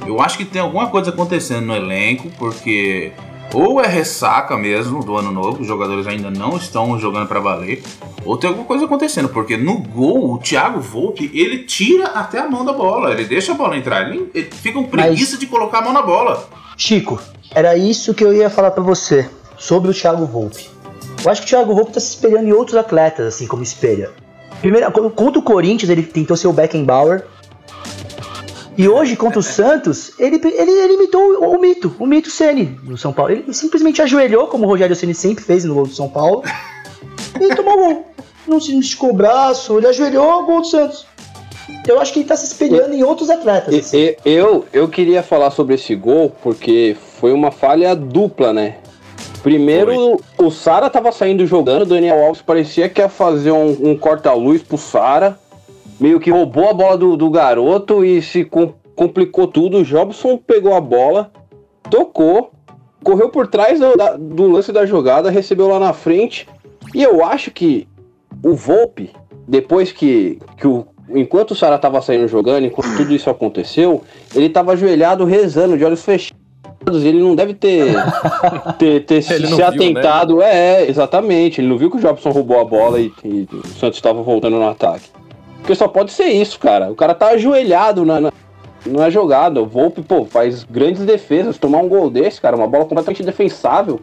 Eu 0.05 0.21
acho 0.21 0.37
que 0.37 0.45
tem 0.45 0.61
alguma 0.61 0.87
coisa 0.89 1.09
acontecendo 1.11 1.65
no 1.67 1.75
elenco, 1.75 2.29
porque 2.37 3.11
ou 3.53 3.79
é 3.79 3.87
ressaca 3.87 4.57
mesmo 4.57 5.03
do 5.03 5.17
ano 5.17 5.31
novo, 5.31 5.61
os 5.61 5.67
jogadores 5.67 6.07
ainda 6.07 6.29
não 6.29 6.57
estão 6.57 6.99
jogando 6.99 7.27
pra 7.27 7.39
valer, 7.39 7.83
ou 8.25 8.37
tem 8.37 8.49
alguma 8.49 8.67
coisa 8.67 8.85
acontecendo, 8.85 9.29
porque 9.29 9.55
no 9.55 9.77
gol 9.79 10.33
o 10.33 10.37
Thiago 10.37 10.79
Volpe, 10.79 11.29
ele 11.33 11.59
tira 11.59 12.07
até 12.07 12.39
a 12.39 12.49
mão 12.49 12.65
da 12.65 12.73
bola, 12.73 13.11
ele 13.11 13.25
deixa 13.25 13.51
a 13.51 13.55
bola 13.55 13.77
entrar, 13.77 14.09
ele, 14.09 14.29
ele 14.33 14.49
fica 14.51 14.79
com 14.79 14.87
preguiça 14.87 15.37
de 15.37 15.47
colocar 15.47 15.79
a 15.79 15.81
mão 15.81 15.93
na 15.93 16.01
bola. 16.01 16.47
Chico, 16.77 17.19
era 17.53 17.77
isso 17.77 18.13
que 18.13 18.23
eu 18.23 18.33
ia 18.33 18.49
falar 18.49 18.71
pra 18.71 18.83
você 18.83 19.29
sobre 19.57 19.89
o 19.89 19.93
Thiago 19.93 20.25
Volpe. 20.25 20.69
Eu 21.23 21.31
acho 21.31 21.41
que 21.41 21.47
o 21.47 21.49
Thiago 21.49 21.73
Volpe 21.73 21.93
tá 21.93 21.99
se 21.99 22.09
espelhando 22.09 22.47
em 22.47 22.53
outros 22.53 22.77
atletas, 22.77 23.27
assim 23.27 23.47
como 23.47 23.63
espelha. 23.63 24.11
Primeiro, 24.61 24.91
contra 24.91 25.39
o 25.39 25.43
Corinthians, 25.43 25.89
ele 25.89 26.03
tentou 26.03 26.35
ser 26.35 26.47
o 26.47 26.53
Beckenbauer. 26.53 27.23
E 28.77 28.89
hoje, 28.89 29.15
contra 29.15 29.39
o 29.39 29.43
Santos, 29.43 30.11
ele, 30.19 30.35
ele, 30.43 30.71
ele 30.71 30.93
imitou 30.93 31.21
o, 31.21 31.55
o 31.55 31.59
mito, 31.59 31.95
o 31.97 32.05
mito 32.05 32.29
Ceni 32.29 32.65
do 32.65 32.97
São 32.97 33.13
Paulo. 33.13 33.31
Ele 33.31 33.53
simplesmente 33.53 34.01
ajoelhou, 34.01 34.47
como 34.47 34.65
o 34.65 34.67
Rogério 34.67 34.95
Ceni 34.95 35.13
sempre 35.13 35.43
fez 35.43 35.63
no 35.63 35.73
gol 35.73 35.85
do 35.85 35.93
São 35.93 36.09
Paulo, 36.09 36.43
e 37.39 37.55
tomou 37.55 37.73
o 37.73 37.77
gol. 37.77 38.05
Não 38.47 38.59
se 38.59 38.77
esticou 38.77 39.11
o 39.11 39.13
braço, 39.13 39.77
ele 39.77 39.87
ajoelhou, 39.87 40.45
gol 40.45 40.61
do 40.61 40.67
Santos. 40.67 41.05
Eu 41.87 41.99
acho 41.99 42.13
que 42.13 42.19
ele 42.19 42.27
tá 42.27 42.35
se 42.35 42.45
espelhando 42.45 42.93
em 42.93 43.03
outros 43.03 43.29
atletas. 43.29 43.73
Assim. 43.73 43.97
eu, 44.23 44.65
eu 44.71 44.87
queria 44.87 45.23
falar 45.23 45.51
sobre 45.51 45.75
esse 45.75 45.95
gol 45.95 46.31
porque 46.43 46.95
foi 47.19 47.31
uma 47.31 47.51
falha 47.51 47.95
dupla, 47.95 48.53
né? 48.53 48.77
Primeiro, 49.41 50.19
o 50.39 50.49
Sara 50.49 50.89
tava 50.89 51.11
saindo 51.11 51.45
jogando, 51.45 51.83
o 51.83 51.85
Daniel 51.85 52.23
Alves 52.23 52.41
parecia 52.41 52.89
que 52.89 52.99
ia 52.99 53.07
fazer 53.07 53.51
um, 53.51 53.91
um 53.91 53.97
corta-luz 53.97 54.63
pro 54.63 54.77
Sara. 54.77 55.39
Meio 55.99 56.19
que 56.19 56.29
roubou 56.31 56.69
a 56.69 56.73
bola 56.73 56.97
do, 56.97 57.15
do 57.15 57.29
garoto 57.29 58.03
e 58.03 58.21
se 58.21 58.43
com- 58.43 58.73
complicou 58.95 59.47
tudo. 59.47 59.77
O 59.77 59.83
Jobson 59.83 60.37
pegou 60.37 60.73
a 60.73 60.81
bola, 60.81 61.31
tocou, 61.89 62.51
correu 63.03 63.29
por 63.29 63.47
trás 63.47 63.79
do, 63.79 63.95
da- 63.95 64.15
do 64.17 64.47
lance 64.51 64.71
da 64.71 64.85
jogada, 64.85 65.29
recebeu 65.29 65.67
lá 65.67 65.79
na 65.79 65.93
frente. 65.93 66.47
E 66.93 67.01
eu 67.01 67.23
acho 67.23 67.51
que 67.51 67.87
o 68.43 68.53
Volpe, 68.53 69.11
depois 69.47 69.91
que, 69.91 70.39
que 70.57 70.67
o. 70.67 70.85
Enquanto 71.09 71.51
o 71.51 71.55
Sara 71.55 71.77
tava 71.77 72.01
saindo 72.01 72.27
jogando, 72.27 72.65
enquanto 72.65 72.97
tudo 72.97 73.13
isso 73.13 73.29
aconteceu, 73.29 74.01
ele 74.33 74.49
tava 74.49 74.71
ajoelhado 74.73 75.23
rezando, 75.23 75.77
de 75.77 75.85
olhos 75.85 76.03
fechados. 76.03 76.35
Ele 76.87 77.19
não 77.21 77.35
deve 77.35 77.53
ter, 77.53 77.93
ter, 78.79 79.05
ter 79.05 79.21
se, 79.21 79.33
viu, 79.47 79.55
atentado. 79.93 80.41
É, 80.41 80.87
exatamente. 80.89 81.61
Ele 81.61 81.67
não 81.67 81.77
viu 81.77 81.89
que 81.91 81.97
o 81.97 81.99
Jobson 81.99 82.29
roubou 82.31 82.59
a 82.59 82.65
bola 82.65 82.99
e, 82.99 83.11
e 83.23 83.47
o 83.51 83.67
Santos 83.79 83.97
estava 83.97 84.21
voltando 84.21 84.57
no 84.57 84.67
ataque. 84.67 85.05
Porque 85.65 85.73
só 85.73 85.87
pode 85.87 86.11
ser 86.11 86.25
isso, 86.25 86.59
cara. 86.59 86.91
O 86.91 86.95
cara 86.95 87.15
tá 87.15 87.29
ajoelhado 87.29 88.05
na, 88.05 88.19
na, 88.21 88.31
na 88.85 89.09
jogada. 89.09 89.59
O 89.59 89.65
Volpe, 89.65 90.03
pô, 90.03 90.23
faz 90.23 90.63
grandes 90.63 91.03
defesas. 91.03 91.57
Tomar 91.57 91.79
um 91.79 91.89
gol 91.89 92.07
desse, 92.11 92.39
cara, 92.39 92.55
uma 92.55 92.67
bola 92.67 92.85
completamente 92.85 93.23
defensável. 93.23 93.99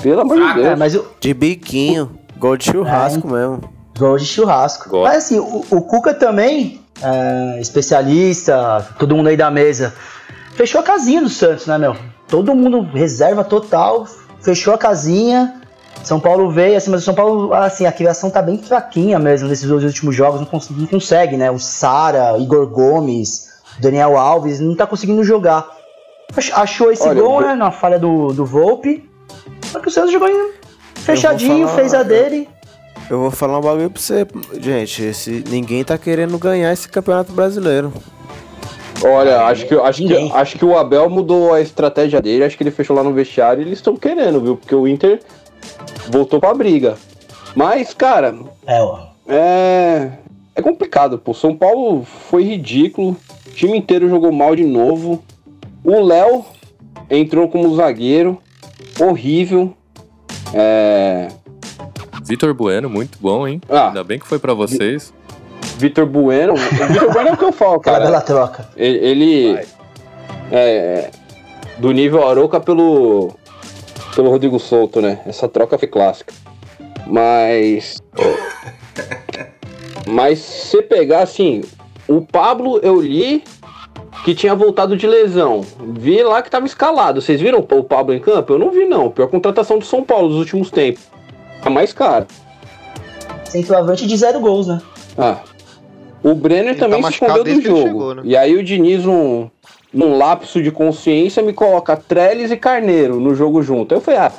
Pelo 0.00 0.20
amor 0.20 0.40
Ah, 0.40 0.52
de 0.52 0.60
É, 0.60 0.62
Deus. 0.68 0.78
mas 0.78 0.94
o, 0.94 1.04
De 1.20 1.34
biquinho. 1.34 2.12
Gol 2.38 2.56
de 2.56 2.66
churrasco 2.70 3.26
mesmo. 3.28 3.60
Gol 3.98 4.16
de 4.18 4.24
churrasco. 4.24 4.88
Gol. 4.88 5.02
Mas 5.02 5.16
assim, 5.24 5.40
o, 5.40 5.64
o 5.68 5.82
Cuca 5.82 6.14
também, 6.14 6.80
é, 7.02 7.60
especialista, 7.60 8.86
todo 9.00 9.16
mundo 9.16 9.28
aí 9.28 9.36
da 9.36 9.50
mesa, 9.50 9.92
fechou 10.54 10.80
a 10.80 10.84
casinha 10.84 11.20
do 11.20 11.28
Santos, 11.28 11.66
né, 11.66 11.76
meu? 11.76 11.96
Todo 12.28 12.54
mundo 12.54 12.82
reserva 12.94 13.42
total, 13.42 14.06
fechou 14.40 14.72
a 14.72 14.78
casinha. 14.78 15.59
São 16.02 16.18
Paulo 16.18 16.50
veio, 16.50 16.76
assim, 16.76 16.90
mas 16.90 17.02
o 17.02 17.04
São 17.04 17.14
Paulo, 17.14 17.52
assim, 17.52 17.84
a 17.86 17.92
criação 17.92 18.30
tá 18.30 18.40
bem 18.40 18.56
fraquinha 18.58 19.18
mesmo 19.18 19.48
nesses 19.48 19.68
dois 19.68 19.84
últimos 19.84 20.14
jogos, 20.16 20.40
não, 20.40 20.46
cons- 20.46 20.70
não 20.70 20.86
consegue, 20.86 21.36
né? 21.36 21.50
O 21.50 21.58
Sara, 21.58 22.38
Igor 22.38 22.66
Gomes, 22.66 23.48
Daniel 23.78 24.16
Alves, 24.16 24.60
não 24.60 24.74
tá 24.74 24.86
conseguindo 24.86 25.22
jogar. 25.22 25.68
Ach- 26.36 26.52
Achou 26.54 26.90
esse 26.90 27.06
Olha, 27.06 27.20
gol, 27.20 27.40
eu- 27.42 27.48
né, 27.48 27.54
na 27.54 27.70
falha 27.70 27.98
do, 27.98 28.32
do 28.32 28.46
Volpe, 28.46 29.08
só 29.66 29.78
que 29.78 29.88
o 29.88 29.90
Santos 29.90 30.12
jogou 30.12 30.28
fechadinho, 30.94 31.66
falar- 31.68 31.78
fez 31.80 31.94
a 31.94 32.02
dele. 32.02 32.48
Eu 33.10 33.18
vou 33.20 33.30
falar 33.30 33.58
um 33.58 33.62
bagulho 33.62 33.90
pra 33.90 34.00
você, 34.00 34.26
gente. 34.60 35.02
Esse, 35.02 35.44
ninguém 35.48 35.82
tá 35.84 35.98
querendo 35.98 36.38
ganhar 36.38 36.72
esse 36.72 36.88
campeonato 36.88 37.32
brasileiro. 37.32 37.92
Olha, 39.02 39.42
acho 39.44 39.66
que, 39.66 39.74
acho, 39.74 40.06
que, 40.06 40.32
acho 40.32 40.58
que 40.58 40.64
o 40.64 40.76
Abel 40.78 41.08
mudou 41.08 41.52
a 41.54 41.60
estratégia 41.60 42.20
dele, 42.20 42.44
acho 42.44 42.56
que 42.56 42.62
ele 42.62 42.70
fechou 42.70 42.94
lá 42.94 43.02
no 43.02 43.12
vestiário 43.14 43.62
e 43.62 43.66
eles 43.66 43.78
estão 43.78 43.96
querendo, 43.96 44.40
viu? 44.40 44.56
Porque 44.56 44.74
o 44.74 44.86
Inter 44.86 45.20
voltou 46.10 46.40
pra 46.40 46.52
briga. 46.54 46.96
Mas, 47.54 47.94
cara, 47.94 48.34
É, 48.66 48.80
ó. 48.82 48.98
é. 49.26 50.10
É 50.54 50.62
complicado, 50.62 51.18
pô. 51.18 51.32
São 51.32 51.54
Paulo 51.56 52.04
foi 52.04 52.42
ridículo. 52.44 53.16
O 53.46 53.50
time 53.50 53.78
inteiro 53.78 54.08
jogou 54.08 54.30
mal 54.32 54.54
de 54.54 54.64
novo. 54.64 55.22
O 55.84 56.00
Léo 56.00 56.44
entrou 57.08 57.48
como 57.48 57.74
zagueiro. 57.76 58.38
Horrível. 59.00 59.72
É. 60.52 61.28
Vitor 62.24 62.52
Bueno, 62.54 62.90
muito 62.90 63.18
bom, 63.20 63.46
hein? 63.48 63.60
Ah. 63.68 63.88
Ainda 63.88 64.04
bem 64.04 64.18
que 64.18 64.26
foi 64.26 64.38
pra 64.38 64.52
vocês. 64.54 65.12
Vitor 65.78 66.04
Bueno. 66.06 66.54
O 66.54 66.56
Vitor 66.56 67.12
Bueno 67.12 67.30
é 67.30 67.32
o 67.32 67.36
que 67.36 67.44
eu 67.44 67.52
falo, 67.52 67.80
cara. 67.80 68.04
bela 68.04 68.20
troca. 68.20 68.68
Ele. 68.76 68.98
ele- 68.98 69.66
é. 70.52 71.10
Do 71.78 71.92
nível 71.92 72.28
Aroca 72.28 72.60
pelo. 72.60 73.32
Pelo 74.14 74.30
Rodrigo 74.30 74.58
Souto, 74.58 75.00
né? 75.00 75.20
Essa 75.26 75.48
troca 75.48 75.78
foi 75.78 75.88
clássica. 75.88 76.32
Mas. 77.06 78.02
Mas 80.06 80.38
se 80.38 80.68
você 80.68 80.82
pegar 80.82 81.22
assim. 81.22 81.62
O 82.08 82.20
Pablo 82.20 82.80
eu 82.82 83.00
li 83.00 83.44
que 84.24 84.34
tinha 84.34 84.54
voltado 84.54 84.96
de 84.96 85.06
lesão. 85.06 85.64
Vi 85.94 86.22
lá 86.22 86.42
que 86.42 86.50
tava 86.50 86.66
escalado. 86.66 87.20
Vocês 87.20 87.40
viram 87.40 87.60
o 87.60 87.84
Pablo 87.84 88.12
em 88.14 88.18
campo? 88.18 88.52
Eu 88.52 88.58
não 88.58 88.70
vi, 88.70 88.84
não. 88.84 89.10
Pior 89.10 89.28
contratação 89.28 89.78
do 89.78 89.84
São 89.84 90.02
Paulo 90.02 90.28
dos 90.28 90.38
últimos 90.38 90.70
tempos. 90.70 91.02
A 91.62 91.70
mais 91.70 91.92
cara. 91.92 92.26
Centroavante 93.44 94.06
de 94.06 94.16
zero 94.16 94.40
gols, 94.40 94.66
né? 94.66 94.80
Ah. 95.16 95.38
O 96.22 96.34
Brenner 96.34 96.70
Ele 96.70 96.74
tá 96.74 96.86
também 96.86 96.98
se 96.98 97.02
machucado 97.02 97.48
escondeu 97.48 97.54
do 97.54 97.62
jogo. 97.62 97.88
chegou, 97.88 98.14
né? 98.16 98.22
E 98.24 98.36
aí 98.36 98.56
o 98.56 98.62
Diniz, 98.62 99.04
num, 99.04 99.50
num 99.92 100.16
lapso 100.18 100.62
de 100.62 100.70
consciência, 100.70 101.42
me 101.42 101.52
coloca 101.52 101.96
Trellis 101.96 102.50
e 102.50 102.56
Carneiro 102.56 103.18
no 103.20 103.34
jogo 103.34 103.62
junto. 103.62 103.92
Aí 103.94 103.98
eu 103.98 104.02
falei, 104.04 104.20
ah, 104.20 104.32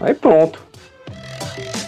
aí 0.00 0.14
pronto. 0.14 0.60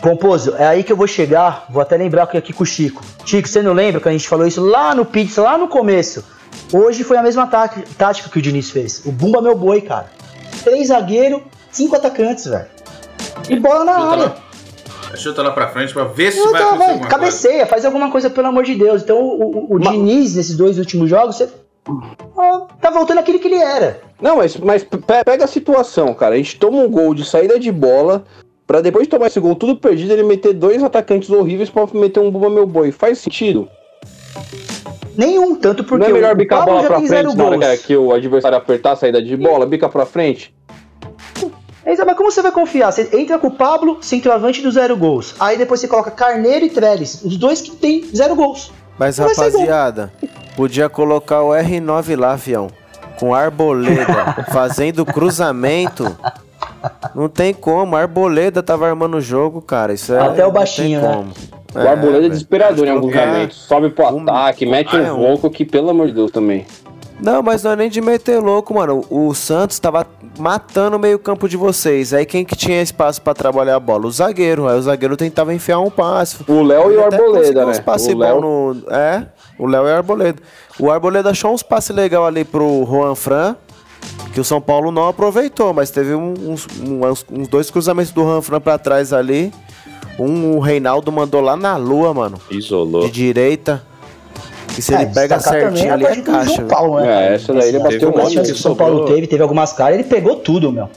Pomposo, 0.03 0.55
é 0.57 0.66
aí 0.66 0.83
que 0.83 0.90
eu 0.93 0.97
vou 0.97 1.07
chegar. 1.07 1.66
Vou 1.69 1.83
até 1.83 1.97
lembrar 1.97 2.23
aqui 2.23 2.53
com 2.53 2.62
o 2.62 2.66
Chico. 2.66 3.03
Chico, 3.25 3.47
você 3.47 3.61
não 3.61 3.75
lembra 3.75 4.01
que 4.01 4.09
a 4.09 4.12
gente 4.12 4.27
falou 4.29 4.47
isso 4.47 4.62
lá 4.64 4.95
no 4.95 5.05
Pizza, 5.05 5.43
lá 5.43 5.59
no 5.59 5.69
começo? 5.69 6.25
Hoje 6.73 7.05
foi 7.05 7.16
a 7.19 7.23
mesma 7.23 7.47
tática, 7.47 7.85
tática 7.99 8.31
que 8.31 8.38
o 8.38 8.43
Diniz 8.43 8.71
fez. 8.71 9.03
O 9.05 9.12
Bumba 9.12 9.43
meu 9.43 9.55
boi, 9.55 9.83
cara. 9.83 10.07
Três 10.64 10.88
zagueiros, 10.88 11.43
cinco 11.71 11.97
atacantes, 11.97 12.47
velho. 12.47 12.66
E 13.49 13.57
bola 13.59 13.85
na 13.85 13.93
Chuta 13.95 14.07
área. 14.11 14.25
lá, 14.25 15.16
chuta 15.16 15.43
lá 15.43 15.51
pra 15.51 15.69
frente 15.69 15.93
pra 15.93 16.05
ver 16.05 16.33
se 16.33 16.38
Não, 16.38 16.53
vai 16.53 16.61
tá, 16.61 16.66
acontecer 16.69 16.79
vai, 16.79 16.88
alguma 16.93 17.09
coisa. 17.09 17.19
cabeceia, 17.25 17.66
faz 17.66 17.85
alguma 17.85 18.11
coisa, 18.11 18.31
pelo 18.31 18.47
amor 18.47 18.64
de 18.64 18.75
Deus. 18.77 19.03
Então 19.03 19.19
o, 19.19 19.66
o- 19.71 19.75
o 19.77 19.79
Diniz, 19.79 20.35
nesses 20.37 20.57
dois 20.57 20.79
últimos 20.79 21.11
jogos, 21.11 21.37
você. 21.37 21.49
Ah, 22.38 22.66
tá 22.81 22.90
voltando 22.90 23.19
aquele 23.19 23.38
que 23.38 23.49
ele 23.49 23.57
era. 23.59 24.01
Não, 24.21 24.37
mas, 24.37 24.57
mas 24.57 24.85
pe- 24.85 24.99
pega 25.25 25.45
a 25.45 25.49
situação, 25.49 26.12
cara. 26.14 26.35
A 26.35 26.38
gente 26.38 26.59
toma 26.59 26.79
um 26.79 26.88
gol 26.90 27.14
de 27.14 27.25
saída 27.25 27.59
de 27.59 27.73
bola, 27.73 28.25
pra 28.66 28.81
depois 28.81 29.05
de 29.05 29.11
tomar 29.11 29.27
esse 29.29 29.40
gol 29.40 29.55
tudo 29.55 29.77
perdido, 29.77 30.12
ele 30.12 30.23
meter 30.23 30.53
dois 30.53 30.83
atacantes 30.83 31.31
horríveis 31.31 31.71
pra 31.71 31.87
meter 31.93 32.21
um 32.21 32.31
Bumba 32.31 32.51
Meu 32.51 32.66
Boi. 32.66 32.93
Faz 32.93 33.19
sentido. 33.19 33.69
Nenhum, 35.16 35.57
tanto 35.57 35.85
porque 35.85 36.05
Não 36.05 36.11
é 36.11 36.12
melhor 36.14 36.35
bicar 36.35 36.62
a 36.62 36.64
bola 36.66 36.83
pra 36.85 37.01
frente 37.01 37.35
na 37.37 37.45
hora 37.45 37.77
que- 37.77 37.97
o 37.97 38.12
adversário 38.12 38.57
apertar 38.57 38.93
a 38.93 38.97
saída 38.97 39.21
de 39.23 39.37
bola? 39.37 39.66
Bica 39.66 39.88
pra 39.88 40.07
frente? 40.07 40.55
Exato, 41.85 42.07
Mas 42.07 42.16
como 42.16 42.31
você 42.31 42.43
vai 42.43 42.53
confiar? 42.53 42.93
Você 42.93 43.09
entra 43.12 43.38
com 43.38 43.49
o 43.49 43.51
Pablo, 43.51 43.99
centroavante 44.03 44.62
do 44.62 44.71
zero 44.71 44.97
gols. 44.97 45.35
Aí 45.40 45.57
depois 45.59 45.81
você 45.81 45.88
coloca 45.88 46.11
Carneiro 46.11 46.64
e 46.66 46.71
Trellis, 46.71 47.23
os 47.25 47.37
dois 47.37 47.61
que 47.61 47.71
tem 47.73 48.05
zero 48.14 48.37
gols. 48.37 48.71
Mas 48.99 49.16
ser 49.16 49.23
rapaziada, 49.23 50.12
podia 50.56 50.88
colocar 50.88 51.42
o 51.42 51.50
R9 51.50 52.18
lá, 52.18 52.36
fião. 52.38 52.68
Com 53.18 53.34
arboleda, 53.34 54.44
fazendo 54.50 55.04
cruzamento. 55.04 56.16
Não 57.14 57.28
tem 57.28 57.52
como, 57.52 57.94
a 57.96 58.00
arboleda 58.00 58.62
tava 58.62 58.88
armando 58.88 59.18
o 59.18 59.20
jogo, 59.20 59.60
cara. 59.60 59.92
Isso 59.92 60.14
é. 60.14 60.20
Até 60.20 60.42
o 60.44 60.46
não 60.46 60.52
baixinho, 60.54 61.00
tem 61.00 61.08
né? 61.08 61.14
como. 61.14 61.32
O 61.72 61.88
Arboleda 61.88 62.26
é 62.26 62.28
desesperador 62.30 62.84
em 62.84 62.90
alguns 62.90 63.12
colocar 63.12 63.32
momentos. 63.32 63.56
Sobe 63.58 63.90
pro 63.90 64.06
um- 64.12 64.22
ataque, 64.22 64.66
mete 64.66 64.96
um 64.96 65.06
é 65.06 65.12
um- 65.12 65.20
louco 65.20 65.48
que, 65.48 65.64
pelo 65.64 65.90
amor 65.90 66.08
de 66.08 66.14
Deus, 66.14 66.30
também. 66.32 66.66
Não, 67.22 67.42
mas 67.42 67.62
não 67.62 67.70
é 67.72 67.76
nem 67.76 67.88
de 67.90 68.00
meter 68.00 68.40
louco, 68.40 68.74
mano. 68.74 69.04
O 69.08 69.32
Santos 69.34 69.78
tava 69.78 70.04
matando 70.38 70.96
o 70.96 70.98
meio-campo 70.98 71.48
de 71.48 71.56
vocês. 71.56 72.12
Aí 72.14 72.24
quem 72.26 72.44
que 72.44 72.56
tinha 72.56 72.80
espaço 72.82 73.20
pra 73.22 73.34
trabalhar 73.34 73.76
a 73.76 73.80
bola? 73.80 74.06
O 74.06 74.10
zagueiro. 74.10 74.66
Aí 74.66 74.78
o 74.78 74.82
zagueiro 74.82 75.16
tentava 75.16 75.52
enfiar 75.54 75.78
um 75.78 75.90
passe. 75.90 76.38
O 76.48 76.62
Léo 76.62 76.90
e 76.90 76.96
o 76.96 77.04
Arboleda, 77.04 77.66
né? 77.66 77.78
passes 77.80 78.14
O 78.14 78.18
Léo- 78.18 78.40
no. 78.40 78.76
É, 78.90 79.26
o 79.61 79.66
Léo 79.66 79.87
e 79.87 79.92
o 79.92 79.96
Arboleda. 79.96 80.42
O 80.79 80.90
Arboleda 80.90 81.31
achou 81.31 81.53
uns 81.53 81.62
passes 81.62 81.94
legais 81.94 82.25
ali 82.25 82.44
pro 82.44 82.85
Juan 82.88 83.14
Fran. 83.14 83.57
Que 84.33 84.40
o 84.40 84.44
São 84.44 84.61
Paulo 84.61 84.90
não 84.90 85.09
aproveitou, 85.09 85.75
mas 85.75 85.90
teve 85.90 86.14
uns, 86.14 86.66
uns- 86.81 87.27
uns 87.31 87.49
dois 87.49 87.70
cruzamentos 87.70 88.12
do 88.12 88.23
Juan 88.23 88.40
Fran 88.40 88.61
pra 88.61 88.79
trás 88.79 89.12
ali. 89.12 89.53
Um 90.18 90.57
o 90.57 90.61
Reinaldo 90.61 91.11
mandou 91.12 91.40
lá 91.40 91.57
na 91.57 91.77
lua, 91.77 92.12
mano. 92.14 92.38
Isolou. 92.51 93.03
De 93.03 93.11
direita. 93.11 93.83
E 94.79 94.81
se 94.83 94.94
É, 94.94 95.03
ele 95.03 95.12
pega 95.12 95.38
certinho 95.40 95.90
a 95.90 95.94
ali 95.94 96.05
é 96.05 96.16
caixa. 96.23 96.62
Paulo, 96.64 97.01
né? 97.01 97.33
É, 97.33 97.35
essa 97.35 97.53
daí 97.53 97.68
ele 97.70 97.79
bateu 97.81 98.09
um 98.11 98.16
monte 98.16 98.40
que 98.40 98.53
o 98.53 98.57
São 98.57 98.75
Paulo 98.75 99.05
teve, 99.07 99.27
teve 99.27 99.42
algumas 99.42 99.73
caras, 99.73 99.94
ele 99.99 100.05
pegou 100.09 100.37
tudo, 100.37 100.70
meu. 100.73 100.88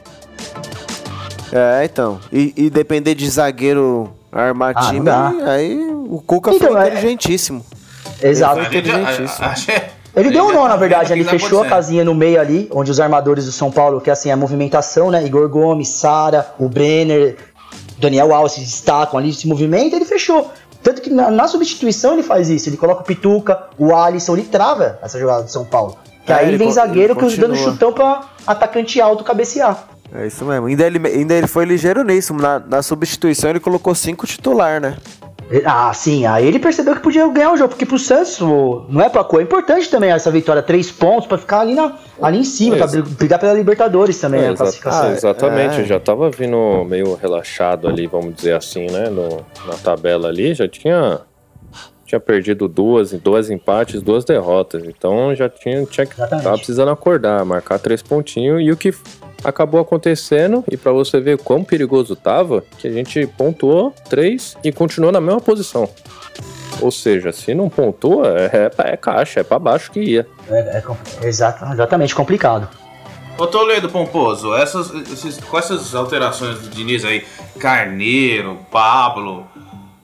É, 1.51 1.85
então. 1.85 2.19
E, 2.31 2.53
e 2.55 2.69
depender 2.69 3.15
de 3.15 3.29
zagueiro 3.29 4.09
armar 4.31 4.73
Ah, 4.75 4.89
time, 4.89 5.05
dá. 5.05 5.31
aí 5.45 5.77
o 6.07 6.21
Cuca 6.25 6.51
Então, 6.53 6.69
foi 6.71 6.79
é- 6.81 6.87
inteligentíssimo. 6.87 7.63
Exato. 8.23 8.59
A- 8.59 8.65
Ele 10.15 10.29
deu 10.29 10.45
um 10.45 10.53
nó, 10.53 10.67
na 10.67 10.75
verdade, 10.75 11.11
ele 11.11 11.23
fechou 11.23 11.63
a 11.63 11.65
casinha 11.67 12.03
no 12.03 12.13
meio 12.13 12.39
ali, 12.39 12.69
onde 12.71 12.91
os 12.91 12.99
armadores 12.99 13.45
do 13.45 13.51
São 13.51 13.71
Paulo, 13.71 13.99
que 13.99 14.11
assim, 14.11 14.29
é 14.29 14.31
a 14.33 14.37
movimentação, 14.37 15.09
né? 15.09 15.25
Igor 15.25 15.49
Gomes, 15.49 15.89
Sara, 15.89 16.53
o 16.59 16.69
Brenner, 16.69 17.35
Daniel 17.97 18.33
Alves 18.33 18.53
se 18.53 18.59
destacam 18.59 19.17
ali, 19.19 19.33
se 19.33 19.47
movimenta, 19.47 19.95
ele 19.95 20.05
fechou. 20.05 20.51
Tanto 20.83 21.01
que 21.01 21.09
na, 21.09 21.31
na 21.31 21.47
substituição 21.47 22.13
ele 22.13 22.21
faz 22.23 22.49
isso, 22.49 22.69
ele 22.69 22.77
coloca 22.77 23.01
o 23.01 23.03
Pituca, 23.05 23.57
o 23.77 23.95
Alisson, 23.95 24.33
ele 24.33 24.43
trava 24.45 24.99
essa 25.01 25.17
jogada 25.17 25.43
do 25.43 25.49
São 25.49 25.65
Paulo. 25.65 25.97
Que 26.25 26.31
É, 26.31 26.35
aí 26.35 26.47
ele 26.49 26.57
vem 26.57 26.71
zagueiro 26.71 27.13
ele 27.17 27.27
que 27.27 27.37
dando 27.37 27.55
chutão 27.55 27.91
pra 27.91 28.21
atacante 28.45 29.01
alto 29.01 29.23
cabecear. 29.23 29.87
É 30.13 30.27
isso 30.27 30.45
mesmo. 30.45 30.67
Ainda 30.67 30.85
ele, 30.85 31.07
ainda 31.07 31.33
ele 31.33 31.47
foi 31.47 31.65
ligeiro 31.65 32.03
nisso. 32.03 32.33
Na, 32.35 32.59
na 32.59 32.81
substituição 32.83 33.49
ele 33.49 33.59
colocou 33.59 33.95
cinco 33.95 34.27
titular, 34.27 34.79
né? 34.79 34.95
Ah, 35.65 35.93
sim, 35.93 36.25
aí 36.25 36.47
ele 36.47 36.57
percebeu 36.57 36.95
que 36.95 37.01
podia 37.01 37.27
ganhar 37.27 37.51
o 37.51 37.57
jogo, 37.57 37.69
porque 37.69 37.85
pro 37.85 37.99
Santos 37.99 38.39
não 38.39 39.01
é 39.01 39.09
pra 39.09 39.23
coisa. 39.23 39.43
É 39.43 39.45
importante 39.45 39.89
também 39.89 40.09
essa 40.11 40.31
vitória, 40.31 40.61
três 40.63 40.91
pontos, 40.91 41.27
pra 41.27 41.37
ficar 41.37 41.59
ali, 41.59 41.73
na, 41.75 41.93
ali 42.21 42.39
em 42.39 42.43
cima, 42.43 42.75
pra 42.77 42.85
Exa- 42.85 43.01
bri- 43.01 43.11
brigar 43.15 43.39
pela 43.39 43.53
Libertadores 43.53 44.19
também, 44.19 44.41
É, 44.41 44.49
né? 44.49 44.55
classificação. 44.55 45.09
ah, 45.09 45.11
exatamente, 45.11 45.81
É. 45.81 45.83
já 45.85 45.99
tava 45.99 46.29
vindo 46.31 46.83
meio 46.85 47.15
relaxado 47.15 47.87
ali, 47.87 48.07
vamos 48.07 48.33
dizer 48.35 48.55
assim, 48.55 48.87
né? 48.87 49.09
no- 49.09 49.45
na 49.67 49.75
tabela 49.83 50.27
ali, 50.29 50.53
já 50.53 50.67
tinha, 50.67 51.21
tinha 52.05 52.19
perdido 52.19 52.67
duas, 52.67 53.11
dois 53.13 53.49
empates, 53.49 54.01
duas 54.01 54.23
derrotas. 54.25 54.83
Então 54.85 55.35
já 55.35 55.49
tinha, 55.49 55.85
tinha 55.85 56.05
que 56.05 56.13
Exatamente. 56.13 56.43
tava 56.43 56.57
precisando 56.57 56.89
acordar, 56.91 57.43
marcar 57.45 57.77
três 57.79 58.01
pontinhos. 58.01 58.61
E 58.61 58.71
o 58.71 58.77
que 58.77 58.91
acabou 59.43 59.79
acontecendo, 59.81 60.63
e 60.71 60.77
pra 60.77 60.91
você 60.91 61.19
ver 61.19 61.37
quão 61.37 61.63
perigoso 61.63 62.15
tava, 62.15 62.63
que 62.77 62.87
a 62.87 62.91
gente 62.91 63.25
pontuou 63.27 63.93
três 64.09 64.55
e 64.63 64.71
continuou 64.71 65.11
na 65.11 65.19
mesma 65.21 65.41
posição. 65.41 65.89
Ou 66.81 66.91
seja, 66.91 67.31
se 67.31 67.53
não 67.53 67.69
pontua, 67.69 68.27
é, 68.37 68.71
é 68.93 68.97
caixa, 68.97 69.39
é 69.41 69.43
pra 69.43 69.59
baixo 69.59 69.91
que 69.91 69.99
ia. 70.01 70.27
É, 70.49 70.81
é 71.21 71.27
exatamente, 71.27 72.15
complicado. 72.15 72.67
Ô 73.37 73.47
Toledo 73.47 73.89
Pomposo, 73.89 74.53
essas, 74.55 74.93
esses- 75.11 75.37
com 75.39 75.57
essas 75.57 75.95
alterações 75.95 76.59
do 76.59 76.69
Diniz 76.69 77.03
aí, 77.03 77.23
Carneiro, 77.59 78.59
Pablo, 78.71 79.45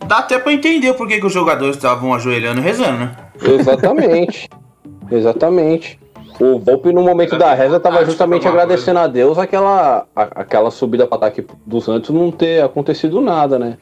dá 0.08 0.18
até 0.20 0.40
pra 0.40 0.52
entender 0.52 0.94
por 0.94 1.08
que, 1.08 1.20
que 1.20 1.26
os 1.26 1.34
jogadores 1.34 1.76
estavam 1.76 2.14
ajoelhando 2.14 2.60
e 2.60 2.64
rezando, 2.64 2.98
né? 3.00 3.16
Exatamente. 3.42 4.50
Exatamente. 5.12 6.00
O 6.40 6.58
Volpe, 6.58 6.94
no 6.94 7.02
momento 7.04 7.38
da 7.38 7.54
reza, 7.54 7.78
estava 7.78 8.06
justamente 8.06 8.48
agradecendo 8.48 9.00
a 9.00 9.08
Deus 9.08 9.38
aquela, 9.38 10.06
a- 10.16 10.28
aquela 10.42 10.72
subida 10.72 11.06
para 11.06 11.18
ataque 11.18 11.46
do 11.66 11.82
Santos 11.82 12.12
não 12.12 12.32
ter 12.32 12.64
acontecido 12.64 13.20
nada, 13.20 13.60
né? 13.60 13.78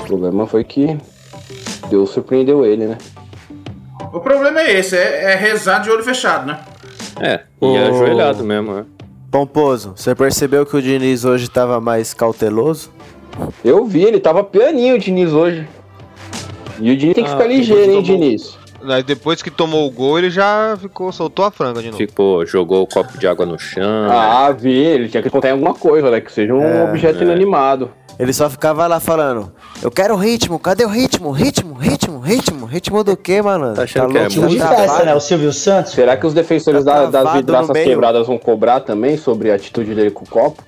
O 0.00 0.04
problema 0.04 0.46
foi 0.46 0.62
que 0.62 0.96
Deus 1.88 2.10
surpreendeu 2.10 2.64
ele, 2.64 2.86
né? 2.86 2.98
O 4.12 4.20
problema 4.20 4.60
é 4.60 4.78
esse, 4.78 4.96
é, 4.96 5.32
é 5.32 5.34
rezar 5.34 5.80
de 5.80 5.90
olho 5.90 6.02
fechado, 6.04 6.46
né? 6.46 6.60
É, 7.20 7.40
e 7.60 7.66
Ô. 7.66 7.76
ajoelhado 7.88 8.44
mesmo, 8.44 8.72
né? 8.72 8.84
Pomposo, 9.30 9.92
você 9.96 10.14
percebeu 10.14 10.64
que 10.64 10.76
o 10.76 10.82
Diniz 10.82 11.24
hoje 11.24 11.48
tava 11.48 11.80
mais 11.80 12.14
cauteloso? 12.14 12.90
Eu 13.64 13.84
vi, 13.84 14.02
ele 14.04 14.18
tava 14.20 14.42
pianinho 14.44 14.94
o 14.96 14.98
Diniz 14.98 15.32
hoje. 15.32 15.66
E 16.80 16.90
o 16.92 16.96
Diniz 16.96 17.14
tem 17.14 17.24
que 17.24 17.30
Ah, 17.30 17.34
ficar 17.34 17.46
ligeiro, 17.48 17.82
hein, 17.82 18.02
tomou- 18.02 18.02
Diniz? 18.02 18.58
Aí 18.88 19.02
depois 19.02 19.42
que 19.42 19.50
tomou 19.50 19.86
o 19.86 19.90
gol, 19.90 20.18
ele 20.18 20.30
já 20.30 20.76
ficou, 20.80 21.12
soltou 21.12 21.44
a 21.44 21.50
franga 21.50 21.80
de 21.80 21.86
novo. 21.86 21.98
Ficou, 21.98 22.46
jogou 22.46 22.82
o 22.82 22.86
copo 22.86 23.18
de 23.18 23.26
água 23.26 23.44
no 23.44 23.58
chão. 23.58 24.08
Ah, 24.10 24.50
vi, 24.52 24.72
ele 24.72 25.08
tinha 25.08 25.22
que 25.22 25.28
contar 25.30 25.48
em 25.48 25.52
alguma 25.52 25.74
coisa, 25.74 26.10
né? 26.10 26.20
Que 26.20 26.32
seja 26.32 26.54
um 26.54 26.62
É, 26.62 26.84
objeto 26.84 27.20
é. 27.20 27.22
inanimado. 27.24 27.90
Ele 28.18 28.32
só 28.34 28.50
ficava 28.50 28.86
lá 28.86 29.00
falando: 29.00 29.50
Eu 29.82 29.90
quero 29.90 30.14
ritmo, 30.14 30.58
cadê 30.58 30.84
o 30.84 30.88
ritmo? 30.88 31.30
Ritmo, 31.30 31.72
ritmo, 31.74 32.18
ritmo. 32.20 32.66
Ritmo 32.66 33.02
do 33.02 33.16
quê, 33.16 33.40
mano? 33.40 33.72
Tá 33.74 33.82
achando 33.84 34.12
que 34.12 34.18
é 34.18 34.26
Time 34.28 34.46
de 34.48 34.58
festa, 34.58 35.04
né? 35.04 35.14
O 35.14 35.20
Silvio 35.20 35.52
Santos. 35.52 35.92
Será 35.92 36.16
que 36.18 36.26
os 36.26 36.34
defensores 36.34 36.84
Tá 36.84 37.06
da- 37.06 37.22
das 37.22 37.32
vidraças 37.34 37.72
quebradas 37.82 38.26
vão 38.26 38.36
cobrar 38.38 38.80
também 38.80 39.16
sobre 39.16 39.50
a 39.50 39.54
atitude 39.54 39.94
dele 39.94 40.10
com 40.10 40.24
o 40.24 40.28
copo? 40.28 40.62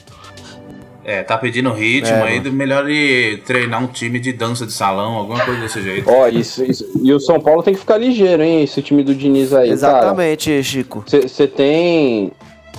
É, 1.04 1.22
tá 1.22 1.36
pedindo 1.36 1.72
ritmo 1.72 2.16
É, 2.16 2.22
aí, 2.22 2.38
mano. 2.40 2.52
melhor 2.52 2.88
ele 2.88 3.38
treinar 3.38 3.82
um 3.82 3.88
time 3.88 4.20
de 4.20 4.32
dança 4.32 4.64
de 4.64 4.72
salão, 4.72 5.14
alguma 5.14 5.44
coisa 5.44 5.60
desse 5.60 5.82
jeito. 5.82 6.08
Ó, 6.08 6.28
isso, 6.28 6.64
isso- 6.64 6.88
e 7.02 7.12
o 7.12 7.18
São 7.18 7.40
Paulo 7.40 7.60
tem 7.62 7.74
que 7.74 7.80
ficar 7.80 7.96
ligeiro, 7.98 8.42
hein? 8.42 8.62
Esse 8.62 8.80
time 8.82 9.02
do 9.02 9.12
Diniz 9.14 9.52
aí, 9.52 9.70
Exatamente, 9.70 10.62
Chico. 10.62 11.04
Você 11.06 11.46
tem. 11.48 12.30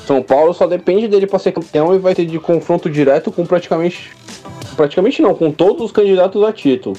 São 0.07 0.21
Paulo 0.21 0.53
só 0.53 0.67
depende 0.67 1.07
dele 1.07 1.27
pra 1.27 1.38
ser 1.39 1.51
campeão 1.51 1.93
e 1.93 1.97
vai 1.99 2.15
ter 2.15 2.25
de 2.25 2.39
confronto 2.39 2.89
direto 2.89 3.29
com 3.31 3.45
praticamente. 3.45 4.12
Praticamente 4.75 5.21
não, 5.21 5.36
com 5.36 5.51
todos 5.51 5.83
os 5.86 5.91
candidatos 5.91 6.41
a 6.43 6.51
título. 6.53 6.95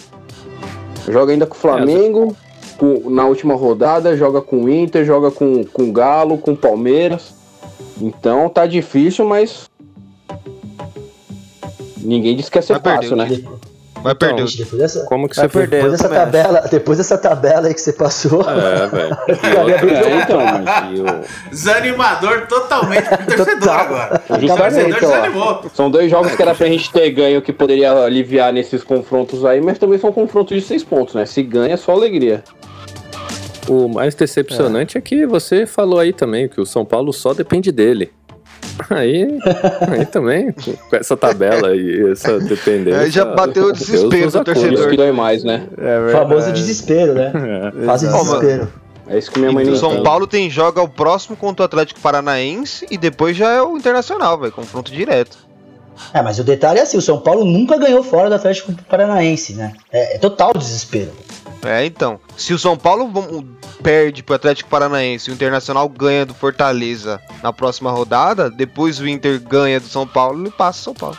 Joga 1.09 1.33
ainda 1.33 1.47
com 1.47 1.55
o 1.55 1.59
Flamengo, 1.59 2.37
com- 2.79 3.11
na 3.11 3.27
última 3.27 3.55
rodada, 3.55 4.17
joga 4.17 4.41
com 4.41 4.65
o 4.65 4.69
Inter, 4.71 5.05
joga 5.05 5.31
com 5.31 5.65
com 5.65 5.85
o 5.85 5.93
Galo, 5.93 6.39
com 6.39 6.53
o 6.53 6.57
Palmeiras. 6.57 7.35
Então 8.01 8.49
tá 8.49 8.67
difícil, 8.67 9.25
mas. 9.25 9.69
Ninguém 12.05 12.37
disse 12.37 12.51
que 12.51 12.59
ia 12.59 12.63
ser 12.63 12.75
Vai 12.75 12.83
perder, 12.83 13.09
fácil, 13.09 13.17
né? 13.17 13.41
Vai 14.03 14.15
perder. 14.15 14.43
o- 14.43 14.47
Gente, 14.47 14.65
depois 14.65 14.83
dessa, 14.83 15.05
Como 15.07 15.27
que 15.29 15.35
você 15.35 15.49
foi? 15.49 15.63
perder. 15.63 15.77
depois 15.83 15.93
eu 15.93 16.09
dessa 16.09 16.09
tabela, 16.15 16.61
depois 16.71 16.99
dessa 16.99 17.17
tabela 17.19 17.67
aí 17.69 17.73
que 17.75 17.81
você 17.81 17.93
passou, 17.95 18.43
É, 18.43 18.87
velho. 18.87 19.17
É, 19.29 20.23
então, 20.23 20.41
mas 20.45 20.99
E 20.99 21.01
o- 21.01 21.51
Desanimador 21.51 22.47
totalmente 22.47 23.09
pro 23.09 23.17
torcedor 23.37 23.59
Total. 23.61 23.81
agora. 23.81 24.23
O 24.29 24.47
torcedor 24.47 24.95
ó. 24.95 25.01
desanimou. 25.01 25.65
São 25.75 25.91
dois 25.91 26.11
jogos 26.11 26.35
que 26.35 26.43
era 26.43 26.55
pra 26.55 26.67
gente 26.67 26.93
ter 26.93 27.09
ganho 27.11 27.41
que 27.41 27.53
poderia 27.53 27.93
aliviar 28.05 28.53
nesses 28.53 28.85
confrontos 28.85 29.43
aí, 29.45 29.63
mas 29.63 29.79
também 29.79 29.99
são 29.99 30.13
confrontos 30.13 30.55
de 30.55 30.63
seis 30.67 30.85
pontos, 30.85 31.15
né? 31.15 31.25
Se 31.25 31.43
ganha, 31.43 31.73
é 31.73 31.77
só 31.79 31.93
alegria. 31.93 32.45
O 33.67 33.89
mais 33.89 34.15
decepcionante 34.15 34.99
é. 34.99 35.01
que 35.01 35.25
você 35.27 35.65
falou 35.65 35.99
aí 35.99 36.13
também 36.13 36.47
que 36.47 36.61
o 36.61 36.67
São 36.67 36.85
Paulo 36.85 37.11
só 37.15 37.33
depende 37.33 37.73
dele. 37.73 38.13
Aí, 38.91 39.39
aí 39.89 40.07
também, 40.07 40.53
com 40.53 40.97
essa 40.97 41.17
tabela 41.17 41.75
e 41.77 42.11
essa 42.11 42.39
dependência. 42.41 43.01
Aí 43.01 43.11
já 43.11 43.25
bateu 43.25 43.67
o 43.67 43.73
desespero 43.73 44.31
do 44.31 44.45
torcedor. 44.45 44.91
Que 44.91 44.97
dói 44.97 45.13
mais, 45.13 45.45
né? 45.45 45.67
É 45.79 46.09
o 46.09 46.13
famoso 46.13 46.53
desespero, 46.53 47.15
né? 47.15 47.33
É. 47.75 47.87
Fase 47.87 48.07
desespero. 48.07 48.69
É 49.07 49.19
isso 49.19 49.31
que 49.31 49.39
minha 49.39 49.53
mãe 49.53 49.65
E 49.65 49.67
não 49.67 49.75
o 49.75 49.77
São 49.77 49.91
entende. 49.91 50.05
Paulo 50.05 50.27
tem 50.27 50.49
joga 50.49 50.81
o 50.81 50.89
próximo 50.89 51.37
contra 51.37 51.63
o 51.63 51.67
Atlético 51.67 52.01
Paranaense 52.01 52.87
e 52.91 52.97
depois 52.97 53.37
já 53.37 53.51
é 53.51 53.63
o 53.63 53.77
Internacional, 53.77 54.39
velho. 54.39 54.53
Confronto 54.53 54.91
direto. 54.91 55.39
É, 56.13 56.23
mas 56.23 56.39
o 56.39 56.45
detalhe 56.45 56.79
é 56.79 56.83
assim, 56.83 56.97
o 56.97 57.03
São 57.03 57.21
Paulo 57.21 57.45
nunca 57.45 57.77
ganhou 57.79 58.03
fora 58.03 58.29
do 58.29 58.35
Atlético 58.35 58.73
Paranaense, 58.89 59.55
né? 59.55 59.73
É, 59.93 60.17
é 60.17 60.19
total 60.19 60.53
desespero. 60.57 61.13
É, 61.65 61.85
então. 61.85 62.21
Se 62.37 62.53
o 62.53 62.59
São 62.59 62.77
Paulo 62.77 63.11
perde 63.83 64.23
pro 64.23 64.35
Atlético 64.35 64.69
Paranaense 64.69 65.31
e 65.31 65.33
o 65.33 65.35
Internacional 65.35 65.89
ganha 65.89 66.27
do 66.27 66.35
Fortaleza 66.35 67.21
na 67.43 67.53
próxima 67.53 67.91
rodada, 67.91 68.51
depois 68.51 69.01
o 69.01 69.09
Inter 69.09 69.41
ganha 69.41 69.81
do 69.81 69.89
São 69.89 70.07
Paulo 70.07 70.47
e 70.47 70.51
passa 70.51 70.81
o 70.81 70.83
São 70.85 70.95
Paulo. 70.95 71.19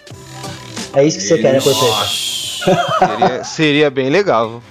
É 0.94 1.06
isso 1.06 1.18
que 1.18 1.24
você 1.26 1.38
quer, 1.38 1.54
né, 1.54 1.62
Cortez? 1.62 2.62
Seria, 3.00 3.44
seria 3.44 3.90
bem 3.90 4.10
legal. 4.10 4.50
viu? 4.50 4.62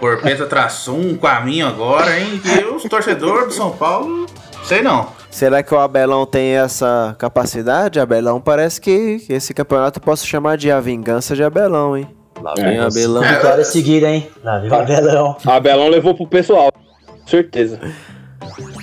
Porpeta 0.00 0.44
traçou 0.46 0.98
um 0.98 1.16
caminho 1.16 1.66
agora, 1.66 2.18
hein? 2.18 2.38
Que 2.38 2.64
os 2.64 2.82
torcedores 2.82 3.46
do 3.46 3.54
São 3.54 3.70
Paulo, 3.70 4.26
sei 4.62 4.82
não. 4.82 5.08
Será 5.30 5.62
que 5.62 5.72
o 5.72 5.78
Abelão 5.78 6.26
tem 6.26 6.56
essa 6.56 7.16
capacidade? 7.18 7.98
Abelão 7.98 8.40
parece 8.40 8.80
que 8.80 9.24
esse 9.28 9.54
campeonato 9.54 9.98
eu 9.98 10.02
posso 10.02 10.26
chamar 10.26 10.56
de 10.56 10.70
a 10.70 10.80
vingança 10.80 11.34
de 11.34 11.42
Abelão, 11.42 11.96
hein? 11.96 12.08
Lá 12.44 12.52
vem 12.54 12.78
Abelão. 12.78 13.22
Vitória 13.22 13.64
seguida, 13.64 14.06
hein? 14.10 14.28
Lá, 14.44 14.58
viva 14.58 14.82
Abelão. 14.82 15.36
A 15.46 15.58
Belão 15.58 15.88
levou 15.88 16.14
pro 16.14 16.26
pessoal, 16.26 16.70
com 16.70 17.26
certeza. 17.26 17.80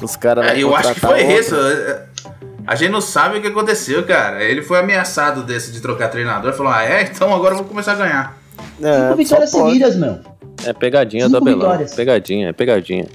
Os 0.01 0.15
caras 0.15 0.45
É, 0.47 0.49
vão 0.53 0.57
eu 0.61 0.75
acho 0.75 0.93
que 0.95 0.99
foi 0.99 1.21
outro. 1.21 1.39
isso. 1.39 1.55
É, 1.55 2.05
A 2.65 2.73
gente 2.75 2.89
não 2.91 3.01
sabe 3.01 3.37
o 3.37 3.41
que 3.41 3.47
aconteceu, 3.47 4.03
cara. 4.03 4.43
Ele 4.43 4.63
foi 4.63 4.79
ameaçado 4.79 5.43
desse 5.43 5.71
de 5.71 5.79
trocar 5.79 6.07
treinador. 6.09 6.53
Falou, 6.53 6.71
ah, 6.71 6.83
é? 6.83 7.03
Então 7.03 7.31
agora 7.33 7.53
eu 7.53 7.57
vou 7.59 7.67
começar 7.67 7.91
a 7.91 7.95
ganhar. 7.95 8.37
É, 8.81 9.03
Cinco 9.03 9.15
vitórias 9.17 9.51
seguidas, 9.51 9.95
meu. 9.95 10.19
É 10.65 10.73
pegadinha 10.73 11.25
Cinco 11.27 11.31
do 11.33 11.37
Abelão. 11.37 11.59
vitórias. 11.69 11.93
Pegadinha, 11.93 12.49
é 12.49 12.53
pegadinha. 12.53 13.05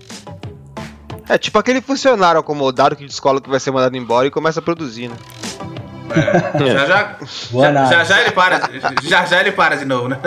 É 1.29 1.37
tipo 1.37 1.59
aquele 1.59 1.81
funcionário 1.81 2.39
acomodado 2.41 2.95
que 2.95 3.05
descola 3.05 3.41
que 3.41 3.51
vai 3.51 3.59
ser 3.59 3.73
mandado 3.73 3.97
embora 3.97 4.29
e 4.29 4.31
começa 4.31 4.61
a 4.61 4.63
produzir, 4.63 5.09
né? 5.09 5.17
Já 6.59 6.87
já, 6.87 7.17
Boa 7.51 7.65
já, 7.65 7.69
análise. 7.71 7.93
já 7.95 8.05
já 8.05 8.21
ele 8.21 8.31
para. 8.31 8.61
Já 9.03 9.25
já 9.25 9.41
ele 9.41 9.53
para 9.53 9.77
de 9.77 9.85
novo, 9.85 10.09
né? 10.09 10.19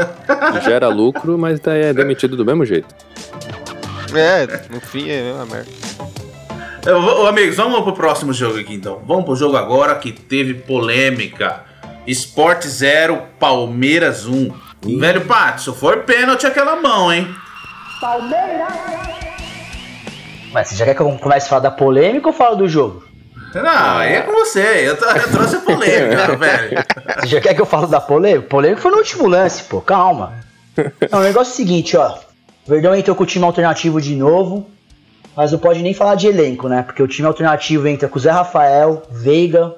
Gera 0.63 0.87
lucro, 0.89 1.37
mas 1.37 1.59
daí 1.59 1.83
é 1.83 1.93
demitido 1.93 2.35
do 2.37 2.45
mesmo 2.45 2.65
jeito. 2.65 2.87
É, 4.13 4.45
no 4.73 4.79
fim 4.81 5.09
é 5.09 5.31
uma 5.33 5.45
merda. 5.45 5.69
Eu 6.85 7.01
vou- 7.01 7.23
Ô, 7.23 7.27
amigos, 7.27 7.55
vamos 7.57 7.81
pro 7.83 7.93
próximo 7.93 8.33
jogo 8.33 8.59
aqui 8.59 8.73
então. 8.73 9.01
Vamos 9.05 9.25
pro 9.25 9.35
jogo 9.35 9.55
agora 9.57 9.93
que 9.95 10.11
teve 10.11 10.53
polêmica. 10.53 11.61
Sport 12.07 12.63
0, 12.65 13.21
Palmeiras 13.39 14.25
1. 14.25 14.51
Velho 14.97 15.21
Patson, 15.25 15.73
foi 15.73 15.97
pênalti 15.97 16.47
aquela 16.47 16.75
mão, 16.77 17.11
hein? 17.13 17.27
Mas 20.53 20.69
você 20.69 20.75
já 20.75 20.85
quer 20.85 20.95
que 20.95 21.01
eu 21.01 21.11
comece 21.19 21.45
a 21.45 21.49
falar 21.49 21.61
da 21.61 21.71
polêmica 21.71 22.27
ou 22.27 22.33
falo 22.33 22.55
do 22.55 22.67
jogo? 22.67 23.03
Não, 23.53 23.97
aí 23.97 24.13
é 24.13 24.21
com 24.21 24.31
você. 24.31 24.87
Eu, 24.87 24.95
eu 24.95 25.31
trouxe 25.31 25.55
a 25.55 25.59
polêmica, 25.59 26.35
velho. 26.35 26.77
Você 27.21 27.27
já 27.27 27.41
quer 27.41 27.53
que 27.53 27.61
eu 27.61 27.65
falo 27.65 27.87
da 27.87 27.99
polêmica? 27.99 28.47
Polêmica 28.47 28.81
foi 28.81 28.91
no 28.91 28.97
último 28.97 29.27
lance, 29.27 29.63
pô, 29.63 29.81
calma. 29.81 30.33
Não, 31.11 31.19
o 31.19 31.23
negócio 31.23 31.51
é 31.51 31.53
o 31.53 31.57
seguinte, 31.57 31.97
ó. 31.97 32.17
O 32.65 32.69
Verdão 32.69 32.95
entrou 32.95 33.15
com 33.15 33.23
o 33.23 33.25
time 33.25 33.43
alternativo 33.45 33.99
de 33.99 34.15
novo, 34.15 34.69
mas 35.35 35.51
não 35.51 35.59
pode 35.59 35.81
nem 35.81 35.93
falar 35.93 36.15
de 36.15 36.27
elenco, 36.27 36.67
né? 36.67 36.83
Porque 36.83 37.01
o 37.01 37.07
time 37.07 37.27
alternativo 37.27 37.87
entra 37.87 38.07
com 38.07 38.19
Zé 38.19 38.29
Rafael, 38.29 39.03
Veiga, 39.09 39.73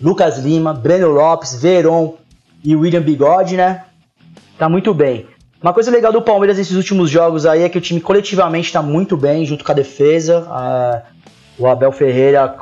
Lucas 0.00 0.38
Lima, 0.38 0.72
Breno 0.72 1.10
Lopes, 1.10 1.60
Veron 1.60 2.16
e 2.64 2.74
William 2.74 3.02
Bigode, 3.02 3.56
né? 3.56 3.84
Tá 4.58 4.68
muito 4.68 4.94
bem. 4.94 5.26
Uma 5.62 5.72
coisa 5.72 5.90
legal 5.90 6.12
do 6.12 6.22
Palmeiras 6.22 6.56
nesses 6.56 6.76
últimos 6.76 7.10
jogos 7.10 7.44
aí 7.44 7.62
é 7.62 7.68
que 7.68 7.78
o 7.78 7.80
time 7.80 8.00
coletivamente 8.00 8.72
tá 8.72 8.80
muito 8.82 9.16
bem, 9.16 9.44
junto 9.44 9.64
com 9.64 9.72
a 9.72 9.74
defesa. 9.74 10.46
O 11.58 11.66
Abel 11.66 11.92
Ferreira 11.92 12.56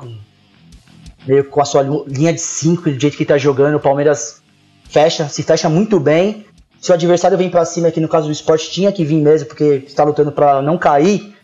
meio 1.27 1.45
com 1.45 1.61
a 1.61 1.65
sua 1.65 1.83
li- 1.83 2.05
linha 2.07 2.33
de 2.33 2.41
5, 2.41 2.91
do 2.91 2.99
jeito 3.01 3.17
que 3.17 3.25
tá 3.25 3.39
jogando, 3.39 3.77
o 3.77 3.81
Palmeiras 3.81 4.43
fecha, 4.89 5.29
se 5.29 5.43
fecha 5.43 5.69
muito 5.69 5.99
bem. 5.99 6.47
Se 6.81 6.91
o 6.91 6.95
adversário 6.95 7.39
vem 7.39 7.49
pra 7.49 7.65
cima, 7.65 7.91
que 7.91 8.01
no 8.01 8.09
caso 8.09 8.27
do 8.27 8.33
esporte 8.33 8.71
tinha 8.71 8.93
que 8.93 9.05
vir 9.05 9.21
mesmo, 9.21 9.49
porque 9.49 9.85
está 9.87 10.05
lutando 10.05 10.31
pra 10.31 10.61
não 10.61 10.77
cair, 10.77 11.35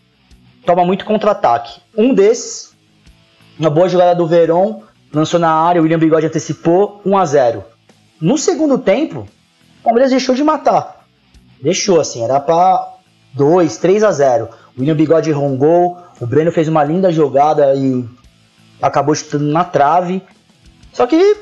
toma 0.67 0.85
muito 0.85 1.05
contra-ataque. 1.05 1.81
Um 1.97 2.13
desses, 2.13 2.75
uma 3.59 3.71
boa 3.71 3.89
jogada 3.89 4.15
do 4.15 4.27
Verón, 4.27 4.81
lançou 5.13 5.41
na 5.41 5.51
área, 5.51 5.81
o 5.81 5.85
William 5.85 5.99
Bigode 5.99 6.27
antecipou, 6.27 7.01
1 7.07 7.17
a 7.17 7.25
0 7.25 7.65
No 8.21 8.37
segundo 8.37 8.77
tempo, 8.79 9.21
o 9.81 9.83
Palmeiras 9.83 10.11
deixou 10.11 10.35
de 10.35 10.45
matar. 10.45 11.07
Deixou, 11.63 11.99
assim, 12.01 12.23
era 12.23 12.39
pra 12.39 12.95
2, 13.33 13.79
3 13.79 14.03
a 14.05 14.13
0 14.13 14.49
O 14.77 14.81
William 14.81 14.95
Bigode 14.97 15.31
errou 15.31 15.47
um 15.49 15.57
gol, 15.57 15.97
o 16.21 16.27
Breno 16.27 16.53
fez 16.53 16.69
uma 16.69 16.85
linda 16.85 17.11
jogada 17.11 17.75
e 17.75 18.05
acabou 18.81 19.15
chutando 19.15 19.45
na 19.45 19.65
trave. 19.65 20.23
Só 20.93 21.07
que 21.07 21.37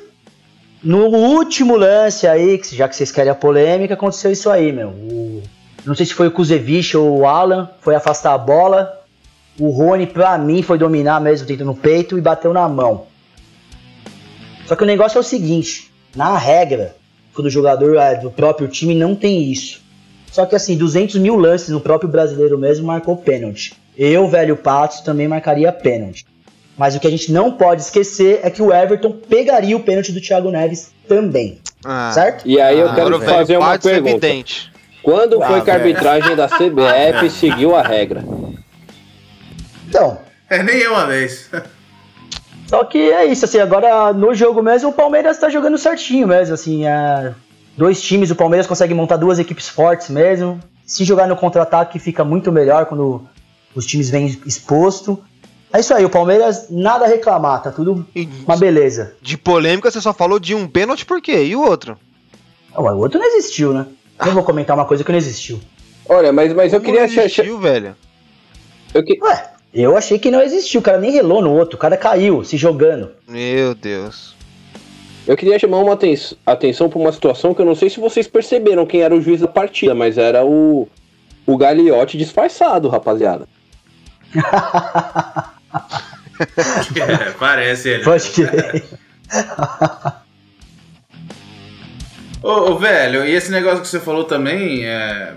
no 0.83 1.07
último 1.07 1.77
lance 1.77 2.27
aí, 2.27 2.61
já 2.73 2.89
que 2.89 2.97
vocês 2.97 3.11
querem 3.11 3.31
a 3.31 3.35
polêmica, 3.35 3.95
aconteceu 3.95 4.31
isso 4.31 4.49
aí, 4.51 4.73
meu. 4.73 4.89
O- 4.89 5.43
não 5.85 5.95
sei 5.95 6.07
se 6.07 6.15
foi 6.15 6.29
o 6.29 6.31
Kuzevich 6.31 6.97
ou 6.97 7.19
o 7.21 7.27
Alan, 7.27 7.69
foi 7.81 7.95
afastar 7.95 8.35
a 8.35 8.39
bola. 8.39 8.95
O 9.59 9.71
Rony, 9.71 10.07
pra 10.07 10.37
mim, 10.39 10.63
foi 10.63 10.79
dominar 10.79 11.21
mesmo, 11.21 11.47
tentando 11.47 11.67
no 11.69 11.75
peito 11.75 12.17
e 12.17 12.21
bateu 12.21 12.53
na 12.53 12.69
mão. 12.69 13.07
Só 14.67 14.77
que 14.77 14.83
o 14.83 14.87
negócio 14.87 15.17
é 15.19 15.21
o 15.21 15.25
seguinte: 15.25 15.91
na 16.15 16.37
regra, 16.37 16.95
quando 17.35 17.47
o 17.47 17.51
jogador 17.51 17.97
é 17.97 18.17
do 18.17 18.31
próprio 18.31 18.69
time, 18.69 18.95
não 18.95 19.15
tem 19.15 19.51
isso. 19.51 19.81
Só 20.31 20.45
que 20.45 20.55
assim, 20.55 20.77
200 20.77 21.17
mil 21.17 21.37
lances 21.37 21.71
no 21.71 21.81
próprio 21.81 22.09
brasileiro 22.11 22.59
mesmo 22.59 22.87
marcou 22.87 23.17
pênalti. 23.17 23.73
Eu, 23.97 24.29
velho 24.29 24.57
Patos, 24.57 25.01
também 25.01 25.27
marcaria 25.27 25.73
pênalti. 25.73 26.25
Mas 26.79 26.95
o 26.95 27.01
que 27.01 27.07
a 27.09 27.11
gente 27.11 27.33
não 27.33 27.51
pode 27.53 27.83
esquecer 27.83 28.41
é 28.45 28.49
que 28.51 28.63
o 28.63 28.73
Everton 28.73 29.11
pegaria 29.13 29.77
o 29.77 29.81
pênalti 29.81 30.13
do 30.13 30.21
Thiago 30.21 30.51
Neves 30.51 30.93
também. 31.09 31.59
Ah, 31.85 32.11
Certo? 32.15 32.47
E 32.47 32.61
aí 32.61 32.79
eu 32.79 32.89
Ah, 32.91 32.95
quero 32.95 33.19
velho 33.19 33.31
fazer 33.33 33.57
uma 33.59 33.75
é 33.75 33.79
pergunta. 33.79 34.11
evidente. 34.27 34.71
Quando 35.03 35.41
foi 35.41 35.59
Ah, 35.59 35.63
que 35.63 35.71
a 35.71 35.75
arbitragem 35.75 36.37
da 36.37 36.47
CBF 36.49 37.31
seguiu 37.31 37.75
a 37.75 37.83
regra? 37.83 38.23
Então, 39.89 40.19
É 40.51 40.63
nem 40.63 40.87
uma 40.89 41.05
vez. 41.07 41.51
Só 42.69 42.83
que 42.85 43.11
é 43.11 43.25
isso, 43.27 43.45
assim, 43.45 43.59
agora 43.59 44.13
no 44.15 44.33
jogo 44.35 44.63
mesmo 44.63 44.89
o 44.91 44.93
Palmeiras 44.93 45.37
tá 45.39 45.49
jogando 45.51 45.77
certinho 45.77 46.27
mesmo, 46.27 46.55
assim, 46.55 46.87
é, 46.87 47.33
dois 47.77 48.01
times, 48.01 48.31
o 48.31 48.35
Palmeiras 48.37 48.67
consegue 48.67 48.95
montar 48.95 49.17
duas 49.17 49.39
equipes 49.39 49.69
fortes 49.69 50.09
mesmo. 50.11 50.59
Se 50.87 51.05
jogar 51.05 51.27
no 51.27 51.37
contra-ataque 51.37 51.99
fica 51.99 52.25
muito 52.25 52.51
melhor 52.53 52.87
quando 52.87 53.27
os 53.75 53.85
times 53.85 54.09
vêm 54.09 54.27
exposto. 54.47 55.23
É 55.73 55.81
isso 55.81 55.93
aí, 55.93 56.05
o 56.05 56.09
Palmeiras 56.11 56.69
nada 56.71 57.05
a 57.05 57.09
reclamar, 57.09 57.63
tá 57.63 57.71
tudo 57.71 58.07
E 58.17 58.27
uma 58.47 58.57
beleza. 58.57 59.15
de 59.21 59.37
polêmica 59.37 59.91
você 59.91 60.01
só 60.01 60.15
falou 60.15 60.39
de 60.39 60.55
um 60.55 60.67
pênalti 60.67 61.05
por 61.05 61.21
quê? 61.21 61.45
E 61.45 61.55
o 61.55 61.61
outro? 61.63 61.99
Ah, 62.75 62.81
O 62.81 62.99
outro 62.99 63.19
não 63.19 63.27
existiu, 63.27 63.73
né? 63.75 63.87
Eu 64.25 64.33
vou 64.33 64.43
comentar 64.43 64.75
uma 64.77 64.85
coisa 64.87 65.05
que 65.05 65.13
não 65.13 65.19
existiu. 65.19 65.61
Olha, 66.09 66.33
mas, 66.33 66.53
mas 66.55 66.73
eu 66.73 66.81
queria 66.81 67.01
não 67.01 67.07
achar. 67.07 67.25
existiu, 67.25 67.59
velho. 67.59 67.95
Eu 68.95 69.05
que... 69.05 69.19
Ué, 69.23 69.51
eu 69.75 69.95
achei 69.97 70.19
que 70.19 70.31
não 70.31 70.41
existiu, 70.41 70.81
o 70.81 70.83
cara 70.83 70.99
nem 70.99 71.11
relou 71.13 71.43
no 71.43 71.53
outro, 71.53 71.77
o 71.77 71.79
cara 71.79 71.97
caiu 71.99 72.43
se 72.43 72.57
jogando. 72.57 73.11
Meu 73.29 73.75
Deus. 73.75 74.35
Eu 75.27 75.37
queria 75.37 75.59
chamar 75.59 75.77
uma 75.81 75.93
aten- 75.93 76.17
atenção 76.47 76.89
para 76.89 76.99
uma 76.99 77.13
situação 77.13 77.53
que 77.53 77.61
eu 77.61 77.67
não 77.67 77.75
sei 77.75 77.91
se 77.91 78.01
vocês 78.01 78.27
perceberam 78.27 78.87
quem 78.87 79.03
era 79.03 79.15
o 79.15 79.21
juiz 79.21 79.43
da 79.43 79.49
partida, 79.49 79.95
mas 79.95 80.17
era 80.17 80.43
o, 80.47 80.89
o 81.47 81.57
Gagliotti 81.59 82.17
disfarçado, 82.17 82.89
rapaziada. 82.89 83.47
É, 86.97 87.31
parece 87.39 87.89
ele. 87.89 88.05
Pode. 88.05 88.31
Ô, 92.43 92.71
ô, 92.71 92.79
velho, 92.79 93.25
e 93.25 93.35
esse 93.35 93.51
negócio 93.51 93.81
que 93.83 93.89
você 93.89 93.99
falou 94.01 94.25
também, 94.25 94.85
é. 94.87 95.33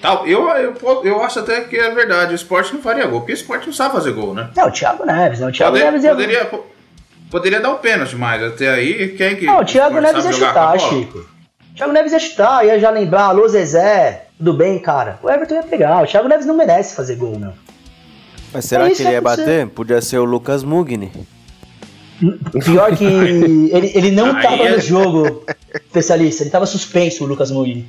Tal, 0.00 0.26
eu, 0.26 0.48
eu, 0.48 0.74
eu 1.04 1.22
acho 1.22 1.38
até 1.38 1.60
que 1.60 1.76
é 1.76 1.90
verdade, 1.90 2.32
o 2.32 2.34
esporte 2.34 2.74
não 2.74 2.80
faria 2.82 3.06
gol, 3.06 3.20
porque 3.20 3.32
o 3.32 3.34
esporte 3.34 3.66
não 3.66 3.72
sabe 3.72 3.92
fazer 3.94 4.12
gol, 4.12 4.34
né? 4.34 4.48
Não, 4.56 4.66
o 4.66 4.70
Thiago 4.72 5.04
Neves, 5.04 5.38
não. 5.40 5.48
O 5.48 5.52
Thiago 5.52 5.72
Poder- 5.72 5.84
Neves 5.84 6.04
ia. 6.04 6.10
poderia, 6.10 6.44
po- 6.46 6.66
poderia 7.30 7.60
dar 7.60 7.70
um 7.70 7.76
pênalti, 7.76 8.16
mas 8.16 8.42
até 8.42 8.70
aí, 8.70 9.10
quem 9.10 9.36
que. 9.36 9.46
Não, 9.46 9.60
o 9.60 9.64
Thiago 9.64 10.00
Neves 10.00 10.24
ia 10.24 10.32
chutar? 10.32 10.78
Chico. 10.80 11.18
O 11.18 11.74
Thiago 11.76 11.92
Neves 11.92 12.12
ia 12.12 12.18
chutar, 12.18 12.66
ia 12.66 12.80
já 12.80 12.90
lembrar, 12.90 13.24
alô 13.26 13.46
Zezé, 13.46 14.24
tudo 14.38 14.54
bem, 14.54 14.78
cara? 14.80 15.18
O 15.22 15.30
Everton 15.30 15.54
ia 15.54 15.62
pegar. 15.62 16.02
O 16.02 16.06
Thiago 16.06 16.28
Neves 16.28 16.46
não 16.46 16.56
merece 16.56 16.96
fazer 16.96 17.14
gol, 17.16 17.38
não. 17.38 17.52
Mas 18.52 18.64
será 18.66 18.90
que 18.90 19.02
ele 19.02 19.10
ia 19.12 19.20
bater? 19.20 19.66
Podia 19.68 20.00
ser 20.00 20.18
o 20.18 20.24
Lucas 20.24 20.62
Mugni. 20.62 21.10
Pior 22.64 22.94
que 22.96 23.04
ele, 23.04 23.90
ele 23.94 24.10
não 24.12 24.36
Aí 24.36 24.42
tava 24.42 24.62
é- 24.62 24.70
no 24.76 24.80
jogo, 24.80 25.44
especialista. 25.74 26.42
Ele 26.44 26.50
tava 26.50 26.66
suspenso, 26.66 27.24
o 27.24 27.26
Lucas 27.26 27.50
Mugni. 27.50 27.86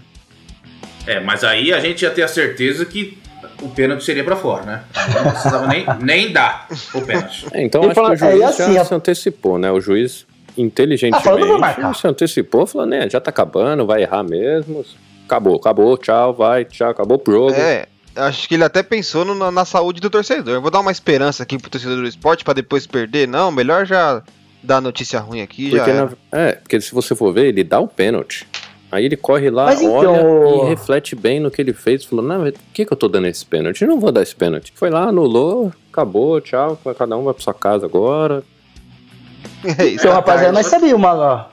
É, 1.05 1.19
mas 1.19 1.43
aí 1.43 1.73
a 1.73 1.79
gente 1.79 2.01
ia 2.01 2.09
ter 2.09 2.23
a 2.23 2.27
certeza 2.27 2.85
que 2.85 3.17
o 3.61 3.67
pênalti 3.69 4.03
seria 4.03 4.23
pra 4.23 4.35
fora, 4.35 4.63
né? 4.63 4.83
Não 5.23 5.31
precisava 5.31 5.67
nem, 5.67 5.85
nem 6.01 6.31
dar 6.31 6.67
o 6.95 7.01
pênalti. 7.01 7.45
É, 7.51 7.63
então 7.63 7.83
Ele 7.83 7.91
acho 7.91 7.99
que 7.99 8.01
o 8.01 8.17
fala- 8.17 8.31
juiz 8.31 8.41
é, 8.41 8.45
assim, 8.63 8.73
já 8.73 8.81
a- 8.81 8.85
se 8.85 8.93
antecipou, 8.95 9.57
né? 9.59 9.69
O 9.71 9.79
juiz 9.81 10.25
Ah, 10.29 10.53
inteligentemente 10.57 11.59
marcar. 11.59 11.93
se 11.95 12.07
antecipou, 12.07 12.65
falou, 12.65 12.87
né, 12.87 13.09
já 13.09 13.19
tá 13.19 13.29
acabando, 13.29 13.85
vai 13.85 14.01
errar 14.03 14.23
mesmo. 14.23 14.83
Acabou, 15.25 15.55
acabou, 15.57 15.97
tchau, 15.97 16.33
vai, 16.33 16.63
tchau, 16.65 16.89
acabou 16.89 17.21
o 17.25 17.31
jogo. 17.31 17.53
É, 17.53 17.85
acho 18.15 18.47
que 18.47 18.55
ele 18.55 18.63
até 18.63 18.81
pensou 18.83 19.23
no- 19.25 19.51
na, 19.51 19.65
saúde 19.65 19.99
do 20.01 20.09
torcedor. 20.09 20.55
Eu 20.55 20.61
vou 20.61 20.71
dar 20.71 20.79
uma 20.79 20.91
esperança 20.91 21.43
aqui 21.43 21.57
pro 21.57 21.69
torcedor 21.69 21.97
do 21.97 22.07
esporte 22.07 22.43
pra 22.43 22.53
depois 22.53 22.85
perder. 22.87 23.27
Não, 23.27 23.51
melhor 23.51 23.85
já 23.85 24.21
dar 24.61 24.81
notícia 24.81 25.19
ruim 25.19 25.41
aqui. 25.41 25.69
Porque, 25.71 25.85
já 25.93 26.05
na- 26.05 26.11
é, 26.31 26.51
porque 26.53 26.79
se 26.81 26.93
você 26.93 27.15
for 27.15 27.33
ver, 27.33 27.47
ele 27.47 27.63
dá 27.63 27.79
o 27.79 27.87
pênalti. 27.87 28.47
Aí 28.91 29.05
ele 29.05 29.17
corre 29.17 29.49
lá, 29.49 29.65
Mas 29.65 29.81
então- 29.81 29.95
olha 29.97 30.65
e 30.65 30.69
reflete 30.69 31.15
bem 31.15 31.39
no 31.39 31.49
que 31.49 31.59
ele 31.59 31.73
fez. 31.73 32.05
Falou, 32.05 32.23
não, 32.23 32.43
por 32.43 32.53
que, 32.73 32.85
que 32.85 32.93
eu 32.93 32.97
tô 32.97 33.07
dando 33.07 33.25
esse 33.25 33.43
pênalti? 33.43 33.81
Eu 33.81 33.87
não 33.87 33.99
vou 33.99 34.11
dar 34.11 34.21
esse 34.21 34.35
pênalti. 34.35 34.71
Foi 34.75 34.91
lá, 34.91 35.05
anulou, 35.09 35.71
acabou, 35.91 36.39
tchau. 36.39 36.79
Cada 36.97 37.17
um 37.17 37.23
vai 37.23 37.33
pra 37.33 37.43
sua 37.43 37.53
casa 37.55 37.85
agora. 37.87 38.43
É 39.79 39.85
isso. 39.85 40.01
Então, 40.05 40.11
rapaziada, 40.13 40.61
sabe 40.63 40.93
uma. 40.93 41.13
ó, 41.13 41.45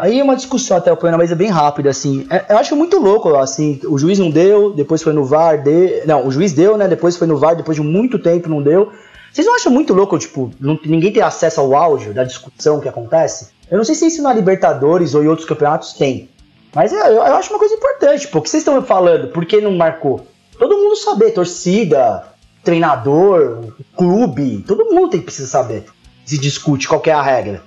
Aí 0.00 0.18
é 0.18 0.24
uma 0.24 0.34
discussão 0.34 0.76
até, 0.78 0.90
o 0.92 0.98
mas 1.18 1.30
é 1.30 1.34
bem 1.34 1.48
rápida, 1.48 1.90
assim. 1.90 2.26
É- 2.30 2.46
eu 2.50 2.58
acho 2.58 2.74
muito 2.74 2.98
louco, 2.98 3.34
assim. 3.36 3.80
O 3.84 3.98
juiz 3.98 4.18
não 4.18 4.30
deu, 4.30 4.72
depois 4.72 5.02
foi 5.02 5.12
no 5.12 5.24
VAR, 5.24 5.62
de... 5.62 6.02
não, 6.06 6.26
o 6.26 6.30
juiz 6.30 6.52
deu, 6.52 6.76
né? 6.76 6.88
Depois 6.88 7.16
foi 7.16 7.26
no 7.26 7.36
VAR, 7.36 7.54
depois 7.54 7.76
de 7.76 7.82
muito 7.82 8.18
tempo 8.18 8.48
não 8.48 8.62
deu. 8.62 8.90
Vocês 9.32 9.46
não 9.46 9.54
acham 9.54 9.70
muito 9.70 9.92
louco, 9.92 10.18
tipo, 10.18 10.50
não- 10.58 10.78
ninguém 10.84 11.12
ter 11.12 11.20
acesso 11.20 11.60
ao 11.60 11.74
áudio 11.76 12.14
da 12.14 12.24
discussão 12.24 12.80
que 12.80 12.88
acontece? 12.88 13.48
Eu 13.70 13.76
não 13.76 13.84
sei 13.84 13.94
se 13.94 14.06
isso 14.06 14.22
na 14.22 14.32
Libertadores 14.32 15.14
ou 15.14 15.22
em 15.22 15.28
outros 15.28 15.46
campeonatos 15.46 15.92
tem. 15.92 16.28
Mas 16.74 16.92
é, 16.92 16.96
eu, 17.08 17.14
eu 17.16 17.22
acho 17.36 17.50
uma 17.50 17.58
coisa 17.58 17.74
importante, 17.74 18.26
pô. 18.28 18.38
O 18.38 18.42
que 18.42 18.48
vocês 18.50 18.62
estão 18.62 18.80
falando? 18.82 19.28
Por 19.28 19.44
que 19.44 19.60
não 19.60 19.76
marcou? 19.76 20.26
Todo 20.58 20.76
mundo 20.76 20.96
saber, 20.96 21.32
torcida, 21.32 22.24
treinador, 22.64 23.72
clube, 23.96 24.64
todo 24.66 24.86
mundo 24.86 25.10
tem 25.10 25.20
que 25.20 25.26
precisa 25.26 25.48
saber. 25.48 25.84
Se 26.24 26.38
discute 26.38 26.88
qual 26.88 27.02
é 27.06 27.10
a 27.12 27.22
regra. 27.22 27.62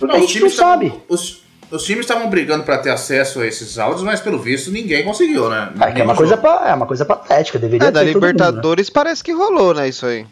Porque 0.00 0.16
a 0.16 0.18
os 0.18 0.22
não 0.22 0.26
times 0.28 0.56
tavam- 0.56 0.72
sabe. 0.72 0.92
Os, 1.08 1.42
os 1.70 1.84
times 1.84 2.00
estavam 2.06 2.28
brigando 2.28 2.64
pra 2.64 2.78
ter 2.78 2.90
acesso 2.90 3.40
a 3.40 3.46
esses 3.46 3.78
áudios, 3.78 4.02
mas 4.02 4.18
pelo 4.20 4.38
visto 4.38 4.72
ninguém 4.72 5.04
conseguiu, 5.04 5.48
né? 5.48 5.70
Ah, 5.78 5.92
que 5.92 6.00
é 6.00 6.04
uma 6.04 6.16
coisa, 6.16 6.36
pa- 6.36 6.64
é 6.66 6.74
uma 6.74 6.86
coisa 6.86 7.04
patética, 7.04 7.58
deveria 7.58 7.88
É, 7.88 7.90
da 7.92 8.00
ter 8.00 8.06
todo 8.06 8.14
mundo, 8.14 8.22
né? 8.24 8.28
Libertadores 8.32 8.90
parece 8.90 9.22
que 9.22 9.30
rolou, 9.32 9.72
né? 9.74 9.88
Isso 9.88 10.04
aí. 10.06 10.26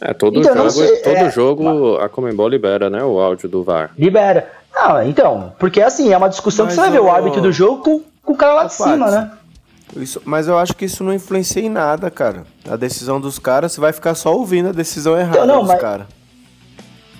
É, 0.00 0.12
todo 0.12 0.38
Então, 0.40 0.54
não 0.54 0.68
jogo, 0.68 0.86
sei, 0.86 0.96
todo 1.02 1.16
é, 1.16 1.30
jogo 1.30 1.96
a 1.98 2.08
Comembol 2.08 2.48
libera, 2.48 2.90
né? 2.90 3.02
O 3.04 3.18
áudio 3.20 3.48
do 3.48 3.62
VAR. 3.62 3.90
Libera. 3.96 4.50
Não, 4.74 5.02
então, 5.02 5.54
porque 5.58 5.80
assim, 5.80 6.12
é 6.12 6.16
uma 6.18 6.28
discussão 6.28 6.66
que 6.66 6.72
Mas 6.72 6.74
você 6.74 6.80
vai 6.82 6.90
ver 6.90 7.00
o 7.00 7.10
árbitro 7.10 7.40
do 7.40 7.50
jogo 7.50 7.82
com, 7.82 8.02
com 8.22 8.32
o 8.32 8.36
cara 8.36 8.52
lá 8.54 8.64
de 8.64 8.74
cima, 8.74 9.10
né? 9.10 9.30
Isso- 9.96 10.20
mas 10.24 10.48
eu 10.48 10.58
acho 10.58 10.74
que 10.76 10.84
isso 10.84 11.02
não 11.02 11.14
influencia 11.14 11.62
em 11.62 11.70
nada, 11.70 12.10
cara. 12.10 12.42
A 12.68 12.76
decisão 12.76 13.18
dos 13.18 13.38
caras, 13.38 13.72
você 13.72 13.80
vai 13.80 13.92
ficar 13.92 14.14
só 14.14 14.34
ouvindo 14.34 14.68
a 14.68 14.72
decisão 14.72 15.16
errada 15.18 15.36
Então, 15.38 15.46
não, 15.46 15.58
dos 15.60 15.68
mas- 15.68 15.80
caras. 15.80 16.06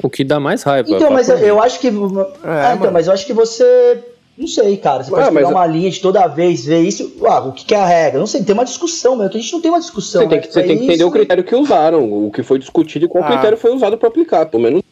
O 0.06 0.10
que 0.10 0.22
dá 0.22 0.38
mais 0.38 0.62
raiva. 0.62 0.88
Então, 0.88 1.10
mas 1.10 1.28
eu, 1.28 1.36
eu 1.38 1.60
acho 1.60 1.80
que. 1.80 1.88
Ah, 2.44 2.74
então, 2.76 2.92
mas 2.92 3.08
eu 3.08 3.12
acho 3.12 3.26
que 3.26 3.32
você. 3.32 3.98
Não 4.38 4.46
sei, 4.46 4.76
cara. 4.76 5.02
Você 5.02 5.10
Ah, 5.12 5.16
pode 5.16 5.28
pegar 5.34 5.48
eu- 5.48 5.48
uma 5.48 5.66
linha 5.66 5.90
de 5.90 5.98
toda 5.98 6.26
vez, 6.28 6.64
ver 6.66 6.80
isso. 6.82 7.10
Ah, 7.26 7.40
o 7.40 7.52
que, 7.52 7.64
que 7.64 7.74
é 7.74 7.78
a 7.80 7.86
regra? 7.86 8.20
Não 8.20 8.26
sei, 8.26 8.44
tem 8.44 8.52
uma 8.54 8.64
discussão, 8.66 9.16
meu. 9.16 9.28
Que 9.28 9.38
a 9.38 9.40
gente 9.40 9.52
não 9.52 9.60
tem 9.62 9.70
uma 9.70 9.80
discussão. 9.80 10.22
Você 10.22 10.28
tem 10.28 10.38
né? 10.38 10.46
que, 10.46 10.52
você 10.52 10.62
tem 10.62 10.76
que 10.76 10.82
É 10.82 10.84
entender 10.86 11.04
o 11.04 11.06
isso. 11.08 11.16
critério 11.16 11.42
que 11.42 11.54
usaram, 11.56 12.26
o 12.26 12.30
que 12.30 12.42
foi 12.42 12.58
discutido 12.58 13.06
e 13.06 13.08
qual 13.08 13.24
Ah. 13.24 13.28
critério 13.28 13.56
foi 13.58 13.74
usado 13.74 13.96
pra 13.98 14.08
aplicar. 14.08 14.46
Pelo 14.46 14.62
menos 14.62 14.82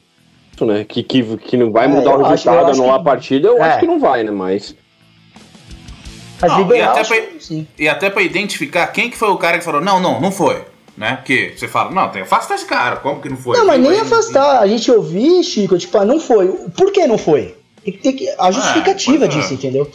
isso, 0.55 0.65
né? 0.67 0.85
Que, 0.89 1.03
que, 1.03 1.23
que 1.37 1.57
não 1.57 1.71
vai 1.71 1.85
É, 1.85 1.89
mudar 1.89 2.17
o 2.17 2.23
resultado, 2.23 2.71
anular 2.73 2.95
a 2.97 2.99
que- 2.99 3.05
partida, 3.05 3.49
eu 3.49 3.59
É. 3.59 3.61
acho 3.69 3.81
que 3.81 3.87
não 3.87 4.01
vai, 4.01 4.25
né? 4.25 4.31
Mas. 4.33 4.75
Não, 6.43 6.75
e 6.75 6.81
até 6.83 7.05
pra-. 7.05 7.23
E 7.79 7.89
até 7.89 8.11
pra 8.11 8.23
identificar 8.23 8.87
quem 8.89 9.09
que 9.11 9.17
foi 9.17 9.29
o 9.29 9.37
cara 9.39 9.59
que 9.59 9.65
falou, 9.65 9.81
não, 9.81 10.01
não, 10.01 10.21
não 10.21 10.33
foi. 10.33 10.63
Né? 10.97 11.17
Porque 11.17 11.55
você 11.57 11.67
fala, 11.67 11.91
não, 11.91 12.09
tem 12.09 12.23
que 12.23 12.29
afastar 12.29 12.55
esse 12.55 12.67
cara, 12.67 12.97
como 12.97 13.21
que 13.21 13.29
não 13.29 13.37
foi? 13.37 13.57
Não, 13.57 13.67
mas 13.67 13.81
nem 13.81 13.99
afastar. 13.99 14.61
A 14.61 14.67
gente 14.67 14.91
ouvir, 14.91 15.43
Chico, 15.43 15.77
tipo, 15.77 15.99
ah, 15.99 16.05
não 16.05 16.21
foi. 16.21 16.49
Por 16.77 16.93
que 16.93 17.07
não 17.07 17.19
foi? 17.19 17.57
Tem 17.85 18.17
que 18.17 18.29
a 18.39 18.51
justificativa 18.51 19.27
pois 19.27 19.35
é. 19.35 19.41
disso, 19.41 19.55
entendeu? 19.55 19.91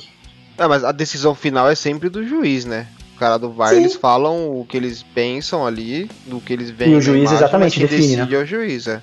É, 0.58 0.68
mas 0.68 0.84
a 0.84 0.92
decisão 0.92 1.34
final 1.34 1.70
é 1.70 1.76
sempre 1.76 2.10
do 2.10 2.28
juiz, 2.28 2.66
né? 2.66 2.88
O 3.16 3.20
cara 3.20 3.38
do 3.38 3.50
VAR, 3.52 3.70
Sim. 3.70 3.78
eles 3.78 3.96
falam 3.96 4.60
o 4.60 4.66
que 4.66 4.78
eles 4.78 5.04
pensam 5.04 5.66
ali, 5.66 6.10
do 6.26 6.40
que 6.40 6.54
eles 6.54 6.70
veem 6.70 6.92
E 6.92 6.96
o 6.96 7.02
juiz 7.02 7.22
imagem, 7.22 7.38
exatamente 7.38 7.80
define, 7.80 8.16
decide 8.16 8.36
é 8.36 8.38
o 8.38 8.46
juiz, 8.46 8.88
é. 8.88 9.02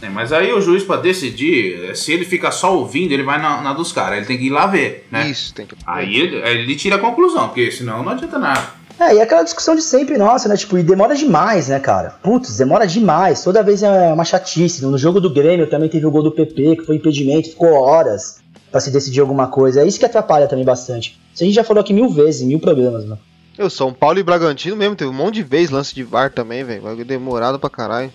É, 0.00 0.08
mas 0.08 0.32
aí 0.32 0.52
o 0.52 0.60
juiz, 0.60 0.84
pra 0.84 0.96
decidir, 0.96 1.96
se 1.96 2.12
ele 2.12 2.24
fica 2.24 2.52
só 2.52 2.76
ouvindo, 2.76 3.12
ele 3.12 3.24
vai 3.24 3.40
na, 3.40 3.60
na 3.60 3.72
dos 3.72 3.90
caras. 3.90 4.18
Ele 4.18 4.26
tem 4.26 4.38
que 4.38 4.46
ir 4.46 4.50
lá 4.50 4.66
ver, 4.66 5.08
né? 5.10 5.28
Isso, 5.28 5.52
tem 5.54 5.66
que... 5.66 5.74
Aí 5.84 6.14
ele, 6.14 6.42
aí 6.42 6.58
ele 6.58 6.76
tira 6.76 6.96
a 6.96 6.98
conclusão, 7.00 7.48
porque 7.48 7.70
senão 7.70 8.02
não 8.02 8.12
adianta 8.12 8.38
nada. 8.38 8.77
É, 9.00 9.14
e 9.14 9.20
aquela 9.20 9.44
discussão 9.44 9.76
de 9.76 9.82
sempre, 9.82 10.18
nossa, 10.18 10.48
né? 10.48 10.56
Tipo, 10.56 10.76
e 10.76 10.82
demora 10.82 11.14
demais, 11.14 11.68
né, 11.68 11.78
cara? 11.78 12.14
Putz, 12.22 12.56
demora 12.56 12.86
demais. 12.86 13.42
Toda 13.44 13.62
vez 13.62 13.82
é 13.82 14.12
uma 14.12 14.24
chatice. 14.24 14.84
No 14.84 14.98
jogo 14.98 15.20
do 15.20 15.32
Grêmio 15.32 15.70
também 15.70 15.88
teve 15.88 16.04
o 16.04 16.10
gol 16.10 16.22
do 16.24 16.32
PP, 16.32 16.76
que 16.76 16.84
foi 16.84 16.96
impedimento, 16.96 17.50
ficou 17.50 17.72
horas 17.74 18.40
pra 18.72 18.80
se 18.80 18.90
decidir 18.90 19.20
alguma 19.20 19.46
coisa. 19.46 19.82
É 19.82 19.86
isso 19.86 19.98
que 19.98 20.04
atrapalha 20.04 20.48
também 20.48 20.64
bastante. 20.64 21.18
Isso 21.32 21.44
a 21.44 21.46
gente 21.46 21.54
já 21.54 21.62
falou 21.62 21.80
aqui 21.80 21.92
mil 21.92 22.08
vezes, 22.10 22.42
mil 22.42 22.58
programas, 22.58 23.04
né? 23.04 23.16
Eu, 23.56 23.70
São 23.70 23.92
Paulo 23.92 24.18
e 24.18 24.22
Bragantino 24.22 24.76
mesmo, 24.76 24.96
teve 24.96 25.10
um 25.10 25.14
monte 25.14 25.34
de 25.36 25.42
vez 25.44 25.70
lance 25.70 25.94
de 25.94 26.02
VAR 26.02 26.32
também, 26.32 26.64
velho. 26.64 26.82
Vai 26.82 26.96
demorado 27.04 27.58
pra 27.58 27.70
caralho. 27.70 28.12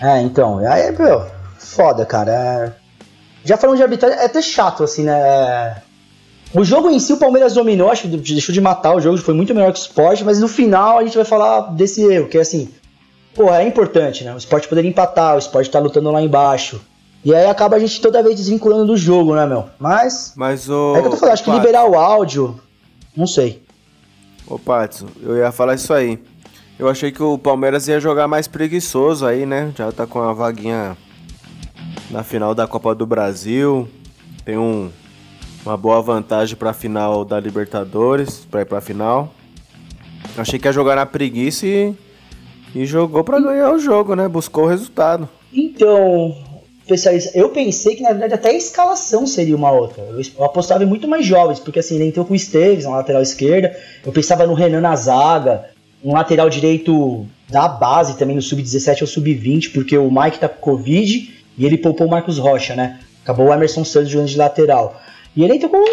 É, 0.00 0.20
então, 0.20 0.58
aí, 0.58 0.90
meu, 0.96 1.24
foda, 1.58 2.04
cara. 2.04 2.32
é- 2.32 2.72
Já 3.44 3.56
falando 3.56 3.76
de 3.76 3.82
arbitragem, 3.82 4.18
é 4.18 4.24
até 4.24 4.42
chato, 4.42 4.82
assim, 4.84 5.04
né? 5.04 5.76
O 6.56 6.64
jogo 6.64 6.88
em 6.88 6.98
si, 6.98 7.12
o 7.12 7.18
Palmeiras 7.18 7.52
dominou, 7.52 7.90
acho 7.90 8.08
que 8.08 8.16
deixou 8.16 8.50
de 8.50 8.62
matar 8.62 8.96
o 8.96 9.00
jogo, 9.00 9.18
foi 9.18 9.34
muito 9.34 9.54
melhor 9.54 9.70
que 9.74 9.78
o 9.78 9.82
Sport, 9.82 10.22
mas 10.22 10.40
no 10.40 10.48
final 10.48 10.98
a 10.98 11.04
gente 11.04 11.14
vai 11.14 11.24
falar 11.26 11.72
desse 11.74 12.02
erro, 12.02 12.28
que 12.28 12.38
é 12.38 12.40
assim, 12.40 12.70
pô, 13.34 13.52
é 13.52 13.62
importante, 13.62 14.24
né? 14.24 14.32
O 14.32 14.38
Sport 14.38 14.66
poderia 14.66 14.88
empatar, 14.88 15.36
o 15.36 15.38
Sport 15.38 15.68
tá 15.68 15.78
lutando 15.78 16.10
lá 16.10 16.22
embaixo. 16.22 16.80
E 17.22 17.34
aí 17.34 17.44
acaba 17.44 17.76
a 17.76 17.78
gente 17.78 18.00
toda 18.00 18.22
vez 18.22 18.36
desvinculando 18.36 18.86
do 18.86 18.96
jogo, 18.96 19.34
né, 19.34 19.44
meu? 19.44 19.66
Mas, 19.78 20.32
Mas 20.34 20.70
o. 20.70 20.96
é 20.96 21.02
que 21.02 21.06
eu 21.08 21.10
tô 21.10 21.18
falando, 21.18 21.34
acho 21.34 21.44
que 21.44 21.50
liberar 21.50 21.84
o 21.84 21.94
áudio, 21.94 22.58
não 23.14 23.26
sei. 23.26 23.62
Ô, 24.46 24.58
Patson, 24.58 25.08
eu 25.22 25.36
ia 25.36 25.52
falar 25.52 25.74
isso 25.74 25.92
aí. 25.92 26.18
Eu 26.78 26.88
achei 26.88 27.12
que 27.12 27.22
o 27.22 27.36
Palmeiras 27.36 27.86
ia 27.86 28.00
jogar 28.00 28.28
mais 28.28 28.48
preguiçoso 28.48 29.26
aí, 29.26 29.44
né? 29.44 29.72
Já 29.76 29.92
tá 29.92 30.06
com 30.06 30.20
a 30.22 30.32
vaguinha 30.32 30.96
na 32.10 32.22
final 32.22 32.54
da 32.54 32.66
Copa 32.66 32.94
do 32.94 33.04
Brasil. 33.04 33.86
Tem 34.44 34.56
um, 34.56 34.90
uma 35.66 35.76
boa 35.76 36.00
vantagem 36.00 36.56
pra 36.56 36.72
final 36.72 37.24
da 37.24 37.40
Libertadores, 37.40 38.46
pra 38.50 38.62
ir 38.62 38.64
pra 38.64 38.80
final. 38.80 39.34
Achei 40.36 40.58
que 40.58 40.66
ia 40.68 40.72
jogar 40.72 40.96
na 40.96 41.04
preguiça 41.04 41.66
e, 41.66 41.94
e 42.74 42.86
jogou 42.86 43.24
pra 43.24 43.40
ganhar 43.40 43.72
o 43.72 43.78
jogo, 43.78 44.14
né? 44.14 44.28
Buscou 44.28 44.64
o 44.64 44.68
resultado. 44.68 45.28
Então, 45.52 46.36
especialista, 46.82 47.36
eu 47.36 47.48
pensei 47.48 47.96
que 47.96 48.02
na 48.02 48.10
verdade 48.10 48.34
até 48.34 48.50
a 48.50 48.54
escalação 48.54 49.26
seria 49.26 49.56
uma 49.56 49.72
outra. 49.72 50.02
Eu 50.02 50.44
apostava 50.44 50.84
em 50.84 50.86
muito 50.86 51.08
mais 51.08 51.26
jovens, 51.26 51.58
porque 51.58 51.80
assim, 51.80 51.96
ele 51.96 52.06
entrou 52.06 52.24
com 52.24 52.32
o 52.32 52.36
Esteves 52.36 52.84
na 52.84 52.90
lateral 52.90 53.22
esquerda, 53.22 53.76
eu 54.04 54.12
pensava 54.12 54.46
no 54.46 54.54
Renan 54.54 54.80
na 54.80 54.94
zaga, 54.94 55.64
um 56.04 56.12
lateral 56.12 56.48
direito 56.48 57.26
da 57.48 57.66
base 57.66 58.16
também 58.16 58.36
no 58.36 58.42
sub-17 58.42 59.02
ou 59.02 59.06
sub-20, 59.06 59.72
porque 59.72 59.96
o 59.96 60.10
Mike 60.10 60.38
tá 60.38 60.48
com 60.48 60.60
Covid 60.60 61.34
e 61.58 61.66
ele 61.66 61.78
poupou 61.78 62.06
o 62.06 62.10
Marcos 62.10 62.38
Rocha, 62.38 62.76
né? 62.76 63.00
Acabou 63.24 63.46
o 63.46 63.52
Emerson 63.52 63.84
Santos 63.84 64.10
jogando 64.10 64.28
de 64.28 64.36
lateral. 64.36 65.00
E 65.36 65.44
ele 65.44 65.54
entrou 65.54 65.70
com, 65.70 65.84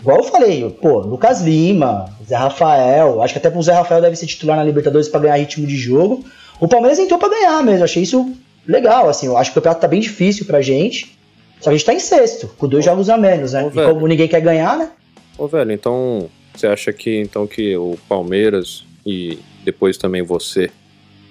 igual 0.00 0.18
eu 0.18 0.24
falei, 0.24 0.68
pô, 0.82 0.98
Lucas 0.98 1.42
Lima, 1.42 2.12
Zé 2.26 2.36
Rafael, 2.36 3.22
acho 3.22 3.34
que 3.34 3.46
até 3.46 3.56
o 3.56 3.62
Zé 3.62 3.72
Rafael 3.72 4.02
deve 4.02 4.16
ser 4.16 4.26
titular 4.26 4.56
na 4.56 4.64
Libertadores 4.64 5.08
para 5.08 5.20
ganhar 5.20 5.36
ritmo 5.36 5.66
de 5.66 5.76
jogo. 5.76 6.24
O 6.58 6.66
Palmeiras 6.66 6.98
entrou 6.98 7.18
para 7.18 7.28
ganhar 7.28 7.62
mesmo, 7.62 7.84
achei 7.84 8.02
isso 8.02 8.32
legal, 8.66 9.08
assim, 9.08 9.26
eu 9.26 9.36
acho 9.36 9.52
que 9.52 9.58
o 9.58 9.60
campeonato 9.60 9.80
tá 9.80 9.88
bem 9.88 10.00
difícil 10.00 10.44
pra 10.44 10.60
gente. 10.60 11.16
Só 11.60 11.64
que 11.64 11.70
a 11.70 11.72
gente 11.72 11.84
tá 11.86 11.94
em 11.94 12.00
sexto, 12.00 12.48
com 12.58 12.66
dois 12.66 12.84
jogos 12.84 13.08
a 13.10 13.16
menos, 13.16 13.52
né? 13.52 13.64
Ô, 13.64 13.68
E 13.68 13.84
como 13.84 14.06
ninguém 14.06 14.26
quer 14.26 14.40
ganhar, 14.40 14.76
né? 14.78 14.90
Ô, 15.38 15.46
velho, 15.46 15.72
então 15.72 16.28
você 16.54 16.66
acha 16.66 16.92
que 16.92 17.20
então 17.20 17.46
que 17.46 17.76
o 17.76 17.98
Palmeiras 18.08 18.84
e 19.06 19.38
depois 19.64 19.96
também 19.96 20.22
você 20.22 20.70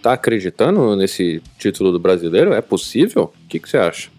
tá 0.02 0.14
acreditando 0.14 0.96
nesse 0.96 1.42
título 1.58 1.92
do 1.92 2.00
brasileiro? 2.00 2.54
É 2.54 2.62
possível? 2.62 3.34
O 3.46 3.48
que, 3.48 3.60
que 3.60 3.68
você 3.70 3.78
acha? 3.78 4.10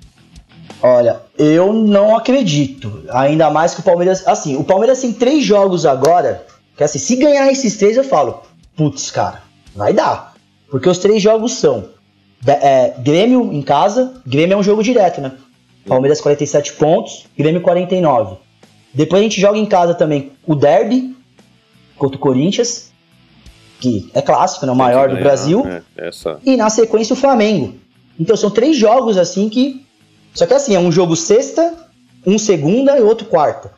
Olha, 0.83 1.21
eu 1.39 1.73
não 1.73 2.17
acredito. 2.17 3.05
Ainda 3.11 3.51
mais 3.51 3.75
que 3.75 3.81
o 3.81 3.85
Palmeiras. 3.85 4.27
Assim, 4.27 4.57
o 4.57 4.65
Palmeiras 4.65 5.01
tem 5.01 5.13
três 5.13 5.45
jogos 5.45 5.85
agora. 5.85 6.47
Que 6.77 6.85
assim, 6.85 6.99
se 6.99 7.17
ganhar 7.17 7.51
esses 7.51 7.77
três, 7.77 7.97
eu 7.97 8.05
falo, 8.05 8.43
putz, 8.77 9.11
cara, 9.11 9.43
vai 9.75 9.93
dar. 9.93 10.35
Porque 10.71 10.89
os 10.89 10.99
três 10.99 11.23
jogos 11.23 11.53
são 11.53 11.91
é, 12.47 12.95
Grêmio 12.99 13.53
em 13.53 13.63
casa. 13.63 14.15
Grêmio 14.27 14.55
é 14.55 14.57
um 14.57 14.63
jogo 14.63 14.83
direto, 14.83 15.21
né? 15.21 15.33
Palmeiras 15.87 16.21
47 16.21 16.75
pontos, 16.75 17.27
Grêmio 17.37 17.61
49. 17.61 18.37
Depois 18.93 19.21
a 19.21 19.23
gente 19.23 19.41
joga 19.41 19.59
em 19.59 19.67
casa 19.67 19.95
também 19.95 20.33
o 20.47 20.55
Derby 20.55 21.17
contra 21.97 22.17
o 22.17 22.21
Corinthians, 22.21 22.91
que 23.81 24.11
é 24.15 24.23
clássico, 24.23 24.67
né? 24.67 24.73
O 24.73 24.77
maior 24.77 25.09
do 25.09 25.15
Ganhar, 25.15 25.25
Brasil 25.25 25.65
é, 25.67 25.83
e 26.45 26.57
na 26.57 26.71
sequência 26.71 27.15
o 27.15 27.17
Flamengo. 27.17 27.75
Então 28.19 28.37
são 28.37 28.51
três 28.51 28.77
jogos 28.77 29.17
assim 29.17 29.49
que. 29.49 29.87
Só 30.35 30.47
que 30.47 30.55
assim, 30.55 30.75
é 30.75 30.79
um 30.79 30.93
jogo 30.93 31.17
sexta, 31.17 31.75
um 32.27 32.39
segunda 32.39 32.97
e 32.99 33.03
outro 33.03 33.27
quarta. 33.27 33.73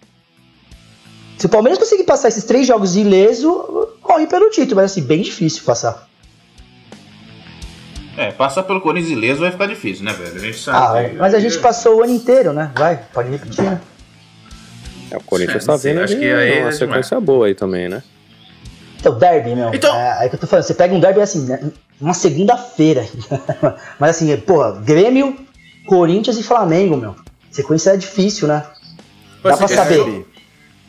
Se 1.39 1.47
o 1.47 1.49
Palmeiras 1.49 1.79
conseguir 1.79 2.05
passar 2.05 2.29
esses 2.29 2.45
três 2.45 2.67
jogos 2.67 2.95
ileso, 2.97 3.89
corre 4.01 4.27
pelo 4.27 4.51
título, 4.51 4.77
mas 4.77 4.93
assim, 4.93 5.03
bem 5.03 5.23
difícil 5.23 5.65
passar. 5.65 6.09
É, 8.17 8.31
passar 8.31 8.63
pelo 8.65 8.81
Corinthians 8.81 9.13
ileso 9.13 9.41
vai 9.41 9.51
ficar 9.51 9.67
difícil, 9.67 10.05
né, 10.05 10.13
velho? 10.13 10.37
A 10.37 10.39
gente 10.39 10.59
Ah, 10.71 10.89
sabe. 10.93 11.15
mas 11.17 11.35
a 11.35 11.41
gente 11.41 11.59
passou 11.59 11.97
o 11.97 12.03
ano 12.03 12.13
inteiro, 12.13 12.53
né? 12.53 12.71
Vai, 12.77 13.03
pode 13.13 13.31
repetir, 13.31 13.65
né? 13.65 13.81
É, 15.11 15.17
o 15.17 15.23
Corinthians 15.23 15.65
É, 15.65 15.67
tá 15.67 15.77
vendo 15.77 16.01
acho 16.03 16.17
que 16.19 16.25
aí 16.31 16.61
uma 16.61 16.69
é 16.69 16.73
sequência 16.73 17.19
boa 17.21 17.47
aí 17.47 17.55
também, 17.55 17.89
né? 17.89 18.03
Então, 19.01 19.19
derby, 19.19 19.55
meu. 19.55 19.75
Então- 19.75 19.95
É, 19.97 20.27
é 20.27 20.29
que 20.29 20.35
eu 20.37 20.39
tô 20.39 20.47
falando, 20.47 20.65
você 20.65 20.75
pega 20.75 20.95
um 20.95 21.01
derby 21.01 21.21
assim, 21.23 21.47
né, 21.47 21.73
uma 22.01 22.15
segunda-feira. 22.15 23.05
mas 23.99 24.11
assim, 24.11 24.37
porra, 24.37 24.73
Grêmio, 24.81 25.37
Corinthians 25.87 26.39
e 26.39 26.43
Flamengo, 26.43 26.97
meu. 26.97 27.15
Sequência 27.51 27.91
é 27.91 27.97
difícil, 27.97 28.49
né? 28.49 28.65
Dá 29.43 29.57
pra 29.57 29.67
Esse- 29.67 29.75
saber. 29.75 30.27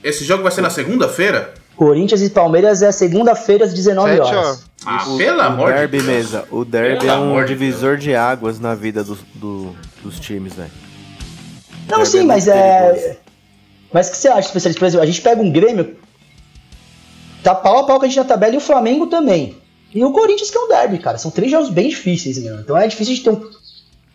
Esse 0.03 0.23
jogo 0.25 0.43
vai 0.43 0.51
ser 0.51 0.61
na 0.61 0.69
segunda-feira? 0.69 1.53
Corinthians 1.75 2.21
e 2.21 2.29
Palmeiras 2.29 2.81
é 2.81 2.91
segunda-feira 2.91 3.65
às 3.65 3.73
19 3.73 4.09
Sete 4.17 4.21
horas. 4.21 4.37
horas. 4.45 4.65
Ah, 4.85 5.05
O- 5.09 5.17
pelo 5.17 5.37
o 5.37 5.41
amor 5.41 5.71
de 5.71 5.79
derby 5.79 5.97
Deus. 5.97 6.07
mesa. 6.07 6.45
O 6.51 6.63
derby 6.65 6.99
Pelo 6.99 7.11
é 7.11 7.15
um 7.17 7.23
amor 7.23 7.45
de 7.45 7.53
divisor 7.55 7.97
de 7.97 8.13
águas 8.13 8.59
na 8.59 8.75
vida 8.75 9.03
do- 9.03 9.17
do- 9.35 9.75
dos 10.03 10.19
times, 10.19 10.53
velho. 10.53 10.69
Não, 11.89 11.97
Derby 11.97 12.05
sim, 12.05 12.19
é 12.19 12.23
mas 12.23 12.45
muito 12.45 12.57
é. 12.57 12.91
perigoso. 12.91 13.17
Mas 13.91 14.07
o 14.07 14.11
que 14.11 14.17
você 14.17 14.27
acha, 14.27 14.39
especialista? 14.47 14.79
Por 14.79 14.85
exemplo, 14.85 15.03
a 15.03 15.05
gente 15.07 15.21
pega 15.21 15.41
um 15.41 15.51
Grêmio, 15.51 15.95
tá 17.43 17.53
pau 17.55 17.79
a 17.79 17.83
pau 17.85 17.99
com 17.99 18.05
a 18.05 18.07
gente 18.07 18.17
na 18.17 18.23
tabela 18.23 18.53
e 18.53 18.57
o 18.57 18.61
Flamengo 18.61 19.07
também. 19.07 19.57
E 19.93 20.03
o 20.03 20.11
Corinthians 20.11 20.49
que 20.49 20.57
é 20.57 20.61
um 20.61 20.67
derby, 20.67 20.97
cara. 20.99 21.17
São 21.17 21.29
três 21.31 21.51
jogos 21.51 21.69
bem 21.69 21.89
difíceis, 21.89 22.37
meu. 22.39 22.59
Então 22.59 22.77
é 22.77 22.87
difícil 22.87 23.15
de 23.15 23.21
ter 23.21 23.29
um. 23.29 23.41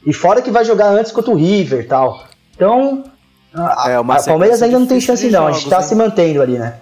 E 0.08 0.12
fora 0.14 0.40
que 0.40 0.50
vai 0.50 0.64
jogar 0.64 0.88
antes 0.88 1.12
contra 1.12 1.30
o 1.30 1.34
River 1.36 1.80
e 1.80 1.84
tal. 1.84 2.24
Então. 2.56 3.04
A, 3.52 3.90
É, 3.90 4.00
uma 4.00 4.16
a 4.16 4.22
Palmeiras 4.22 4.62
ainda 4.62 4.78
não 4.78 4.86
tem 4.86 4.98
chance, 5.00 5.28
não. 5.28 5.46
a 5.46 5.52
gente 5.52 5.68
tá 5.68 5.76
hein? 5.76 5.82
se 5.82 5.94
mantendo 5.94 6.40
ali, 6.40 6.58
né? 6.58 6.76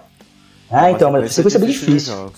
Ah, 0.71 0.89
então, 0.91 1.11
mas 1.11 1.25
a 1.25 1.29
sequência 1.29 1.57
é 1.57 1.61
bem 1.61 1.69
difícil. 1.69 2.31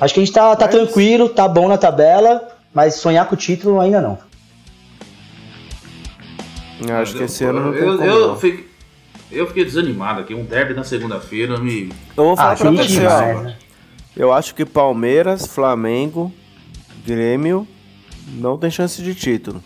Acho 0.00 0.14
que 0.14 0.20
a 0.20 0.24
gente 0.24 0.34
tá, 0.34 0.54
tá 0.56 0.66
Mas- 0.66 0.74
tranquilo, 0.74 1.28
tá 1.30 1.46
bom 1.48 1.66
na 1.68 1.78
tabela, 1.78 2.46
mas 2.74 2.94
sonhar 2.96 3.26
com 3.26 3.34
o 3.34 3.38
título 3.38 3.80
ainda 3.80 4.00
não. 4.02 4.18
Eu 6.86 6.96
acho 6.96 7.14
que 7.14 7.22
esse 7.24 7.44
ano 7.44 7.60
não 7.60 7.72
tem 7.72 7.82
eu, 7.82 7.96
como, 7.98 8.04
eu, 8.10 8.28
não. 8.28 8.36
fiquei, 8.36 8.68
eu 9.30 9.46
fiquei 9.46 9.64
desanimado 9.64 10.20
aqui. 10.20 10.34
Um 10.34 10.44
derby 10.44 10.72
na 10.74 10.84
segunda-feira 10.84 11.58
me. 11.58 11.90
Eu 12.16 12.24
vou 12.24 12.36
falar 12.36 12.52
Ah, 12.52 12.56
pra 12.56 12.70
você, 12.70 12.86
demais, 12.86 13.36
ó. 13.38 13.40
né? 13.42 13.56
Eu 14.16 14.32
acho 14.32 14.54
que 14.54 14.64
Palmeiras, 14.64 15.46
Flamengo, 15.46 16.32
Grêmio 17.06 17.66
não 18.34 18.56
tem 18.56 18.70
chance 18.70 19.02
de 19.02 19.14
título. 19.14 19.62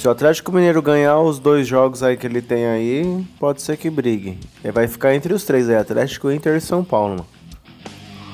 Se 0.00 0.08
o 0.08 0.10
Atlético 0.10 0.50
Mineiro 0.50 0.80
ganhar 0.80 1.18
os 1.20 1.38
dois 1.38 1.66
jogos 1.66 2.02
aí 2.02 2.16
que 2.16 2.26
ele 2.26 2.40
tem 2.40 2.64
aí, 2.64 3.22
pode 3.38 3.60
ser 3.60 3.76
que 3.76 3.90
brigue. 3.90 4.38
Ele 4.64 4.72
vai 4.72 4.88
ficar 4.88 5.14
entre 5.14 5.34
os 5.34 5.44
três 5.44 5.68
aí, 5.68 5.76
Atlético, 5.76 6.30
Inter 6.30 6.56
e 6.56 6.60
São 6.60 6.82
Paulo, 6.82 7.10
mano. 7.10 7.26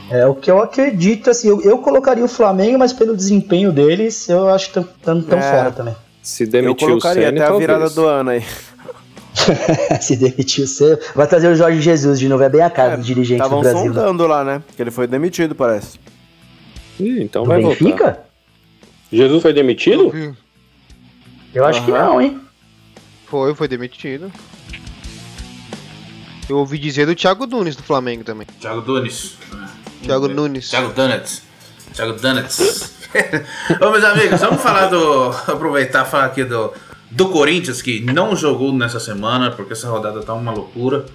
É 0.09 0.25
o 0.25 0.33
que 0.37 0.49
eu 0.49 0.63
acredito, 0.63 1.29
assim, 1.29 1.49
eu, 1.49 1.61
eu 1.63 1.79
colocaria 1.79 2.25
o 2.25 2.29
Flamengo, 2.29 2.79
mas 2.79 2.93
pelo 2.93 3.17
desempenho 3.17 3.73
deles, 3.73 4.29
eu 4.29 4.49
acho 4.49 4.71
que 4.73 4.79
estão 4.79 5.21
tão 5.21 5.39
É. 5.39 5.43
fora 5.43 5.73
também. 5.73 5.97
Se 6.23 6.45
Eu 6.45 6.51
demitir 6.51 6.87
o 6.87 6.91
colocaria 6.91 7.25
Ceni, 7.27 7.39
até 7.39 7.45
a 7.47 7.49
talvez. 7.49 7.67
virada 7.69 7.91
do 7.91 8.07
ano 8.07 8.31
aí. 8.31 8.45
Se 10.01 10.15
demitir 10.17 10.69
você, 10.69 10.97
vai 11.17 11.27
trazer 11.27 11.49
o 11.49 11.57
Jorge 11.57 11.81
Jesus 11.81 12.21
de 12.21 12.29
novo, 12.29 12.45
é 12.45 12.49
bem 12.49 12.63
a 12.63 12.71
cara 12.71 12.97
do 12.97 13.03
dirigente 13.03 13.41
do 13.41 13.45
Estavam 13.45 13.61
Brasil. 13.61 13.81
né? 13.93 13.95
sondando 13.95 14.27
lá, 14.29 14.45
né? 14.45 14.63
Que 14.77 14.83
ele 14.83 14.93
foi 14.93 15.09
demitido, 15.09 15.53
parece. 15.57 15.99
Ih, 17.01 17.23
então 17.25 17.43
Do 17.43 17.49
vai 17.49 17.61
voltar. 17.61 17.83
Benfica? 17.85 18.21
Jesus 19.13 19.43
foi 19.43 19.53
demitido? 19.53 20.13
Eu 21.57 21.65
acho 21.65 21.83
que 21.87 21.91
Aham. 21.91 22.05
não, 22.05 22.21
hein? 22.21 22.39
Foi, 23.27 23.55
foi 23.55 23.67
demitido. 23.67 24.31
Eu 26.51 26.59
ouvi 26.59 26.77
dizer 26.79 27.07
do 27.07 27.15
Thiago 27.15 27.47
Nunes 27.47 27.75
do 27.75 27.83
Flamengo 27.83 28.23
também. 28.23 28.47
Thiago 28.61 28.83
Nunes. 28.83 29.39
Thiago 30.03 30.29
Nunes. 30.29 30.69
Thiago 30.69 30.93
Dunnett. 30.93 31.43
Thiago 31.95 32.13
Dunnett. 32.13 32.55
Ô, 33.81 33.91
meus 33.91 34.05
amigos, 34.05 34.39
vamos 34.39 34.61
falar 34.61 34.89
do. 34.89 35.31
Aproveitar 35.51 36.07
e 36.07 36.11
falar 36.11 36.27
aqui 36.27 36.45
do, 36.45 36.75
do 37.11 37.31
Corinthians, 37.31 37.81
que 37.81 38.01
não 38.03 38.37
jogou 38.37 38.71
nessa 38.75 39.01
semana, 39.01 39.51
porque 39.51 39.73
essa 39.73 39.89
rodada 39.89 40.23
tá 40.23 40.35
uma 40.35 40.53
loucura. 40.53 41.07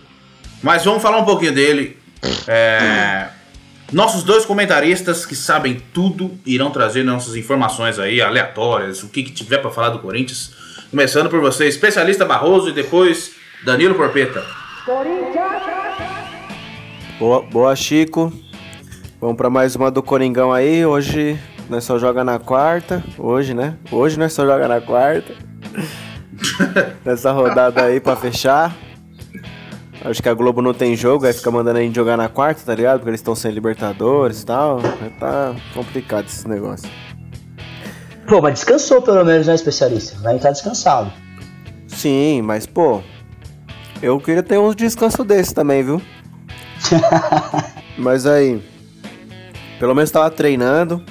Mas 0.63 0.83
vamos 0.83 1.03
falar 1.03 1.19
um 1.19 1.25
pouquinho 1.25 1.53
dele. 1.53 1.99
É, 2.47 3.29
nossos 3.91 4.23
dois 4.23 4.45
comentaristas 4.45 5.25
que 5.25 5.35
sabem 5.35 5.81
tudo 5.93 6.31
irão 6.45 6.71
trazer 6.71 7.03
nossas 7.03 7.35
informações 7.35 7.99
aí, 7.99 8.21
aleatórias, 8.21 9.03
o 9.03 9.09
que, 9.09 9.23
que 9.23 9.31
tiver 9.31 9.57
pra 9.57 9.69
falar 9.69 9.89
do 9.89 9.99
Corinthians. 9.99 10.53
Começando 10.89 11.29
por 11.29 11.41
você, 11.41 11.67
especialista 11.67 12.25
Barroso, 12.25 12.69
e 12.69 12.73
depois 12.73 13.33
Danilo 13.65 13.95
Porpeta. 13.95 14.43
Boa, 17.19 17.41
boa, 17.41 17.75
Chico. 17.75 18.31
Vamos 19.19 19.37
pra 19.37 19.49
mais 19.49 19.75
uma 19.75 19.91
do 19.91 20.01
Coringão 20.01 20.51
aí. 20.51 20.85
Hoje 20.85 21.37
nós 21.69 21.83
só 21.83 21.99
joga 21.99 22.23
na 22.23 22.39
quarta. 22.39 23.03
Hoje, 23.17 23.53
né? 23.53 23.77
Hoje 23.91 24.17
nós 24.17 24.33
só 24.33 24.45
joga 24.45 24.67
na 24.67 24.81
quarta. 24.81 25.33
Nessa 27.05 27.31
rodada 27.31 27.83
aí 27.83 27.99
pra 27.99 28.15
fechar. 28.15 28.75
Acho 30.03 30.21
que 30.21 30.29
a 30.29 30.33
Globo 30.33 30.61
não 30.61 30.73
tem 30.73 30.95
jogo, 30.95 31.25
aí 31.25 31.33
fica 31.33 31.51
mandando 31.51 31.77
a 31.77 31.81
gente 31.81 31.95
jogar 31.95 32.17
na 32.17 32.27
quarta, 32.27 32.61
tá 32.65 32.73
ligado? 32.73 32.99
Porque 32.99 33.11
eles 33.11 33.19
estão 33.19 33.35
sem 33.35 33.51
Libertadores 33.51 34.41
e 34.41 34.45
tal. 34.45 34.79
Tá 35.19 35.55
complicado 35.73 36.25
esse 36.25 36.47
negócio. 36.47 36.89
Pô, 38.27 38.41
mas 38.41 38.55
descansou 38.55 39.01
pelo 39.01 39.23
menos, 39.23 39.45
né, 39.45 39.53
especialista? 39.53 40.17
Vai 40.21 40.37
estar 40.37 40.51
descansado. 40.51 41.11
Sim, 41.87 42.41
mas 42.41 42.65
pô, 42.65 43.01
eu 44.01 44.19
queria 44.19 44.41
ter 44.41 44.57
uns 44.57 44.75
descansos 44.75 45.25
desses 45.25 45.53
também, 45.53 45.83
viu? 45.83 46.01
mas 47.97 48.25
aí, 48.25 48.59
pelo 49.79 49.93
menos 49.93 50.09
tava 50.09 50.31
treinando. 50.31 51.03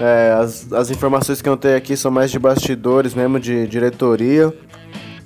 É, 0.00 0.32
as, 0.32 0.72
as 0.72 0.90
informações 0.90 1.42
que 1.42 1.48
eu 1.48 1.56
tenho 1.56 1.76
aqui 1.76 1.96
são 1.96 2.10
mais 2.10 2.30
de 2.30 2.38
bastidores 2.38 3.14
mesmo, 3.14 3.38
de 3.38 3.66
diretoria. 3.66 4.52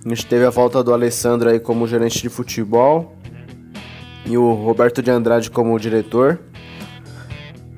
A 0.05 0.09
gente 0.09 0.27
teve 0.27 0.45
a 0.45 0.51
volta 0.51 0.83
do 0.83 0.93
Alessandro 0.93 1.49
aí 1.49 1.61
como 1.61 1.87
gerente 1.87 2.21
de 2.21 2.29
futebol. 2.29 3.17
E 4.27 4.37
o 4.37 4.53
Roberto 4.53 5.03
de 5.03 5.11
Andrade 5.11 5.51
como 5.51 5.79
diretor. 5.79 6.41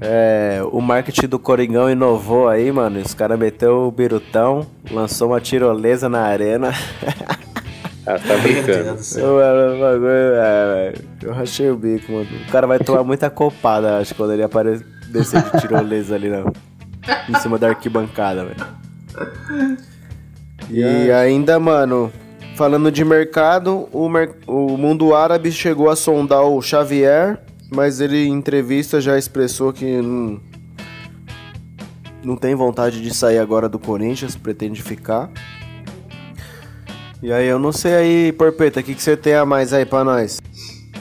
É, 0.00 0.60
o 0.70 0.80
marketing 0.80 1.28
do 1.28 1.38
Coringão 1.38 1.90
inovou 1.90 2.48
aí, 2.48 2.70
mano. 2.72 3.00
Os 3.00 3.14
caras 3.14 3.38
meteu 3.38 3.86
o 3.86 3.90
birutão, 3.90 4.66
lançou 4.90 5.28
uma 5.28 5.40
tirolesa 5.40 6.08
na 6.08 6.22
arena. 6.22 6.72
Ah, 8.06 8.18
tá 8.18 8.36
brincando. 8.36 9.00
Eu, 9.16 9.36
mano, 9.36 9.76
o 9.76 9.80
bagulho, 9.80 10.34
é, 10.34 10.74
velho. 10.74 11.08
Eu 11.22 11.32
rachei 11.32 11.70
o 11.70 11.74
bico, 11.74 12.12
mano. 12.12 12.28
O 12.46 12.52
cara 12.52 12.66
vai 12.66 12.78
tomar 12.78 13.02
muita 13.02 13.30
copada, 13.30 13.96
acho, 13.96 14.14
quando 14.14 14.34
ele 14.34 14.42
aparecer 14.42 14.86
descer 15.08 15.42
de 15.42 15.60
tirolesa 15.60 16.14
ali 16.14 16.28
na, 16.28 16.44
em 17.28 17.34
cima 17.40 17.56
da 17.56 17.68
arquibancada, 17.68 18.44
velho. 18.44 19.86
E 20.70 21.10
ainda, 21.10 21.58
mano, 21.60 22.12
falando 22.56 22.90
de 22.90 23.04
mercado, 23.04 23.88
o, 23.92 24.08
mer- 24.08 24.34
o 24.46 24.76
mundo 24.76 25.14
árabe 25.14 25.52
chegou 25.52 25.90
a 25.90 25.96
sondar 25.96 26.42
o 26.44 26.60
Xavier, 26.62 27.40
mas 27.70 28.00
ele 28.00 28.26
em 28.26 28.32
entrevista 28.32 29.00
já 29.00 29.18
expressou 29.18 29.72
que 29.72 29.84
não, 30.00 30.40
não 32.24 32.36
tem 32.36 32.54
vontade 32.54 33.00
de 33.02 33.12
sair 33.14 33.38
agora 33.38 33.68
do 33.68 33.78
Corinthians, 33.78 34.36
pretende 34.36 34.82
ficar. 34.82 35.30
E 37.22 37.32
aí, 37.32 37.46
eu 37.46 37.58
não 37.58 37.72
sei 37.72 37.94
aí, 37.94 38.32
Porpeta, 38.32 38.80
o 38.80 38.82
que, 38.82 38.94
que 38.94 39.02
você 39.02 39.16
tem 39.16 39.34
a 39.34 39.46
mais 39.46 39.72
aí 39.72 39.86
pra 39.86 40.04
nós? 40.04 40.40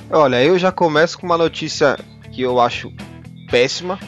Olha, 0.10 0.44
eu 0.44 0.58
já 0.58 0.72
começo 0.72 1.18
com 1.20 1.26
uma 1.26 1.38
notícia 1.38 1.98
que 2.32 2.42
eu 2.42 2.60
acho 2.60 2.92
péssima. 3.50 4.00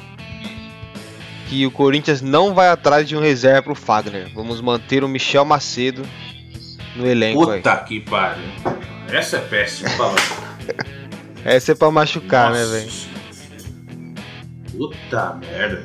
Que 1.48 1.66
o 1.66 1.72
Corinthians 1.72 2.22
não 2.22 2.54
vai 2.54 2.70
atrás 2.70 3.08
de 3.08 3.16
um 3.16 3.20
reserva 3.20 3.62
pro 3.62 3.76
Fagner. 3.76 4.32
Vamos 4.34 4.62
manter 4.62 5.04
o 5.04 5.08
Michel 5.08 5.46
Macedo 5.46 6.04
no 6.96 7.06
elenco 7.06 7.50
aí. 7.50 7.58
Puta 7.62 7.78
que 7.78 8.00
pariu. 8.00 8.44
Essa 9.12 9.38
é 9.38 9.42
péssima. 9.42 9.90
Essa 11.46 11.74
é 11.74 11.76
pra 11.76 11.92
machucar, 11.92 12.52
né, 12.52 12.60
Nossa. 12.60 12.72
velho? 12.72 12.92
Puta 14.76 15.34
merda. 15.36 15.84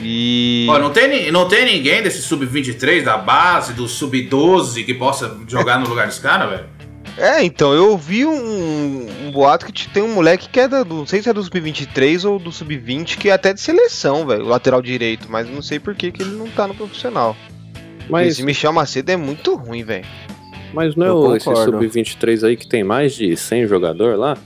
E. 0.00 0.66
Ó, 0.68 0.78
não 0.78 0.90
tem, 0.90 1.30
não 1.30 1.48
tem 1.48 1.64
ninguém 1.64 2.02
desse 2.02 2.22
sub-23, 2.22 3.02
da 3.02 3.16
base, 3.16 3.72
do 3.72 3.88
sub-12 3.88 4.84
que 4.84 4.94
possa 4.94 5.38
jogar 5.46 5.78
no 5.78 5.88
lugar 5.88 6.06
desse 6.06 6.20
cara, 6.20 6.46
velho? 6.46 6.77
É, 7.18 7.42
então, 7.42 7.74
eu 7.74 7.90
ouvi 7.90 8.24
um, 8.24 9.06
um 9.26 9.32
boato 9.32 9.66
que 9.66 9.88
tem 9.88 10.02
um 10.02 10.14
moleque 10.14 10.48
que 10.48 10.60
é 10.60 10.68
da, 10.68 10.84
do, 10.84 10.94
não 10.94 11.06
sei 11.06 11.20
se 11.20 11.28
é 11.28 11.32
do 11.32 11.42
Sub-23 11.42 12.24
ou 12.28 12.38
do 12.38 12.52
Sub-20, 12.52 13.16
que 13.18 13.28
é 13.28 13.32
até 13.32 13.52
de 13.52 13.60
seleção, 13.60 14.24
velho, 14.24 14.44
o 14.44 14.48
lateral 14.48 14.80
direito, 14.80 15.26
mas 15.28 15.50
não 15.50 15.60
sei 15.60 15.80
por 15.80 15.96
que, 15.96 16.12
que 16.12 16.22
ele 16.22 16.36
não 16.36 16.48
tá 16.48 16.68
no 16.68 16.74
profissional. 16.76 17.36
Mas, 18.08 18.34
Esse 18.34 18.44
Michel 18.44 18.72
Macedo 18.72 19.10
é 19.10 19.16
muito 19.16 19.56
ruim, 19.56 19.82
velho. 19.82 20.06
mas 20.72 20.94
não 20.94 21.06
é 21.06 21.12
o, 21.12 21.36
esse 21.36 21.44
concordo. 21.44 21.72
Sub-23 21.72 22.46
aí 22.46 22.56
que 22.56 22.68
tem 22.68 22.84
mais 22.84 23.14
de 23.14 23.36
100 23.36 23.66
jogador 23.66 24.16
lá? 24.16 24.38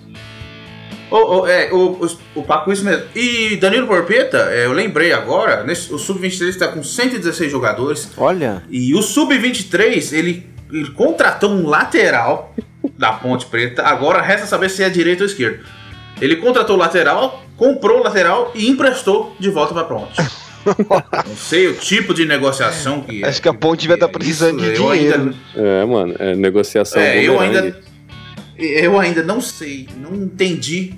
Ô, 1.10 1.40
ô, 1.40 1.46
é, 1.46 1.70
o, 1.70 2.02
o, 2.02 2.08
o 2.36 2.42
Paco, 2.42 2.72
isso 2.72 2.82
mesmo. 2.86 3.04
E 3.14 3.56
Danilo 3.56 3.86
Porpeta, 3.86 4.48
é, 4.50 4.64
eu 4.64 4.72
lembrei 4.72 5.12
agora, 5.12 5.62
nesse, 5.62 5.92
o 5.92 5.98
sub-23 5.98 6.48
está 6.48 6.68
com 6.68 6.82
116 6.82 7.52
jogadores. 7.52 8.08
Olha, 8.16 8.62
E 8.70 8.94
o 8.94 9.02
sub-23, 9.02 10.16
ele, 10.16 10.46
ele 10.72 10.90
contratou 10.90 11.50
um 11.50 11.66
lateral 11.66 12.54
da 12.98 13.12
Ponte 13.12 13.46
Preta. 13.46 13.82
Agora 13.82 14.22
resta 14.22 14.46
saber 14.46 14.70
se 14.70 14.82
é 14.82 14.88
direito 14.88 15.20
ou 15.20 15.26
esquerdo. 15.26 15.64
Ele 16.20 16.36
contratou 16.36 16.76
o 16.76 16.78
lateral, 16.78 17.42
comprou 17.56 18.00
o 18.00 18.02
lateral 18.02 18.52
e 18.54 18.68
emprestou 18.68 19.36
de 19.38 19.50
volta 19.50 19.74
pra 19.74 19.84
Ponte. 19.84 20.14
Não 21.26 21.36
sei 21.36 21.66
o 21.66 21.74
tipo 21.74 22.14
de 22.14 22.24
negociação 22.24 23.02
que 23.02 23.22
é. 23.22 23.28
Acho 23.28 23.42
que 23.42 23.48
a 23.48 23.54
Ponte 23.54 23.86
vai 23.86 23.96
estar 23.96 24.08
precisando 24.08 24.60
de 24.60 24.68
eu 24.68 24.92
dinheiro. 24.92 25.22
Ainda, 25.22 25.36
É, 25.56 25.84
mano, 25.84 26.14
é 26.18 26.34
negociação 26.36 27.02
é, 27.02 27.22
eu 27.22 27.40
ainda, 27.40 27.76
eu 28.56 28.98
ainda 28.98 29.24
não 29.24 29.40
sei, 29.40 29.88
não 29.96 30.14
entendi 30.14 30.94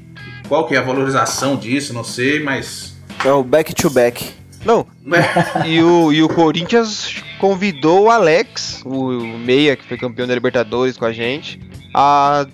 qual 0.49 0.66
que 0.66 0.75
é 0.75 0.79
a 0.79 0.83
valorização 0.83 1.57
disso, 1.57 1.95
não 1.95 2.05
sei, 2.05 2.41
mas... 2.41 2.95
é 3.25 3.33
o 3.33 3.43
back 3.43 3.75
to 3.75 3.89
back. 3.89 4.35
Não, 4.65 4.87
e 5.67 5.81
o, 5.83 6.12
e 6.12 6.23
o 6.23 6.29
Corinthians 6.29 7.23
convidou 7.39 8.05
o 8.05 8.11
Alex, 8.11 8.83
o 8.85 9.11
meia 9.39 9.77
que 9.77 9.85
foi 9.85 9.99
campeão 9.99 10.27
da 10.27 10.35
Libertadores 10.35 10.97
com 10.97 11.05
a 11.05 11.12
gente, 11.12 11.61
a 11.95 12.47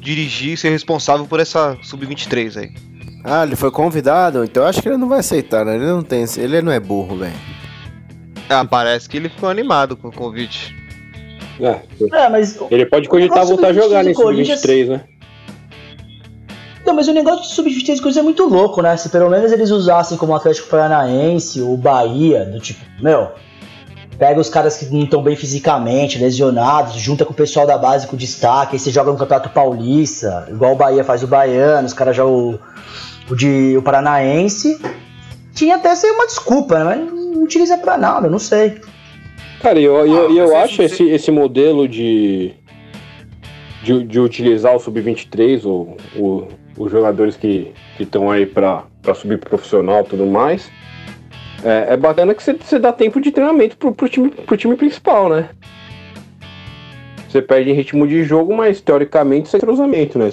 dirigir, 0.00 0.56
ser 0.56 0.70
responsável 0.70 1.26
por 1.26 1.40
essa 1.40 1.76
Sub-23 1.82 2.56
aí. 2.58 2.70
Ah, 3.22 3.44
ele 3.44 3.54
foi 3.56 3.70
convidado? 3.70 4.42
Então 4.42 4.62
eu 4.62 4.68
acho 4.68 4.80
que 4.80 4.88
ele 4.88 4.96
não 4.96 5.08
vai 5.08 5.18
aceitar, 5.20 5.64
né? 5.64 5.74
Ele 5.76 5.84
não 5.84 6.02
tem, 6.02 6.24
ele 6.38 6.62
não 6.62 6.72
é 6.72 6.80
burro, 6.80 7.16
velho. 7.18 7.34
Ah, 8.48 8.64
parece 8.64 9.08
que 9.08 9.18
ele 9.18 9.28
ficou 9.28 9.48
animado 9.50 9.94
com 9.96 10.08
o 10.08 10.12
convite. 10.12 10.74
É, 11.60 11.80
É, 12.14 12.28
mas. 12.30 12.58
ele 12.70 12.86
pode 12.86 13.06
cogitar 13.06 13.44
voltar 13.44 13.68
a 13.68 13.72
jogar 13.74 14.02
nesse 14.02 14.20
Corinthians- 14.20 14.62
23, 14.62 14.88
né? 14.88 15.04
Não, 16.90 16.96
mas 16.96 17.06
o 17.06 17.12
negócio 17.12 17.42
de 17.42 17.54
sub-23 17.54 17.94
de 17.94 18.02
coisa 18.02 18.18
é 18.18 18.22
muito 18.24 18.42
louco, 18.48 18.82
né? 18.82 18.96
Se 18.96 19.08
pelo 19.10 19.30
menos 19.30 19.52
eles 19.52 19.70
usassem 19.70 20.18
como 20.18 20.32
o 20.32 20.34
Atlético 20.34 20.66
Paranaense, 20.68 21.62
o 21.62 21.76
Bahia, 21.76 22.44
do 22.44 22.58
tipo, 22.58 22.80
meu, 23.00 23.28
pega 24.18 24.40
os 24.40 24.48
caras 24.48 24.76
que 24.76 24.86
não 24.86 25.04
estão 25.04 25.22
bem 25.22 25.36
fisicamente, 25.36 26.18
lesionados, 26.18 26.94
junta 26.94 27.24
com 27.24 27.32
o 27.32 27.36
pessoal 27.36 27.64
da 27.64 27.78
base 27.78 28.08
com 28.08 28.16
destaque, 28.16 28.72
aí 28.74 28.78
você 28.80 28.90
joga 28.90 29.12
no 29.12 29.16
Campeonato 29.16 29.50
Paulista, 29.50 30.48
igual 30.50 30.72
o 30.72 30.76
Bahia 30.76 31.04
faz 31.04 31.22
o 31.22 31.28
Baiano, 31.28 31.86
os 31.86 31.92
caras 31.94 32.16
jogam 32.16 32.34
o, 32.34 32.58
o 33.32 33.36
de 33.36 33.76
o 33.78 33.82
Paranaense. 33.82 34.80
Tinha 35.54 35.76
até 35.76 35.94
ser 35.94 36.10
uma 36.10 36.26
desculpa, 36.26 36.76
né? 36.82 36.84
Mas 36.84 37.12
não 37.14 37.44
utiliza 37.44 37.78
pra 37.78 37.96
nada, 37.96 38.28
não 38.28 38.40
sei. 38.40 38.80
Cara, 39.62 39.78
e 39.78 39.84
eu, 39.84 39.94
eu, 40.06 40.26
Ah, 40.26 40.32
eu 40.32 40.48
mas 40.48 40.64
acho 40.64 40.82
esse- 40.82 41.04
esse, 41.04 41.08
esse 41.08 41.30
modelo 41.30 41.86
de, 41.86 42.52
de, 43.84 44.02
de 44.04 44.18
utilizar 44.18 44.74
o 44.74 44.80
Sub-23, 44.80 45.64
ou 45.64 45.96
o, 46.16 46.48
os 46.82 46.90
jogadores 46.90 47.36
que 47.36 47.72
estão 47.98 48.30
aí 48.30 48.46
pra, 48.46 48.84
pra 49.02 49.14
subir 49.14 49.38
pro 49.38 49.50
profissional 49.50 50.00
e 50.00 50.04
tudo 50.04 50.24
mais, 50.26 50.70
é, 51.62 51.92
é 51.92 51.96
bacana 51.96 52.34
que 52.34 52.42
você, 52.42 52.54
você 52.54 52.78
dá 52.78 52.90
tempo 52.92 53.20
de 53.20 53.30
treinamento 53.30 53.76
pro, 53.76 53.92
pro, 53.92 54.08
time, 54.08 54.30
pro 54.30 54.56
time 54.56 54.74
principal, 54.76 55.28
né? 55.28 55.50
Você 57.28 57.40
perde 57.42 57.70
em 57.70 57.74
ritmo 57.74 58.06
de 58.08 58.24
jogo, 58.24 58.56
mas 58.56 58.80
teoricamente 58.80 59.46
isso 59.46 59.56
é 59.56 59.60
cruzamento, 59.60 60.18
né? 60.18 60.30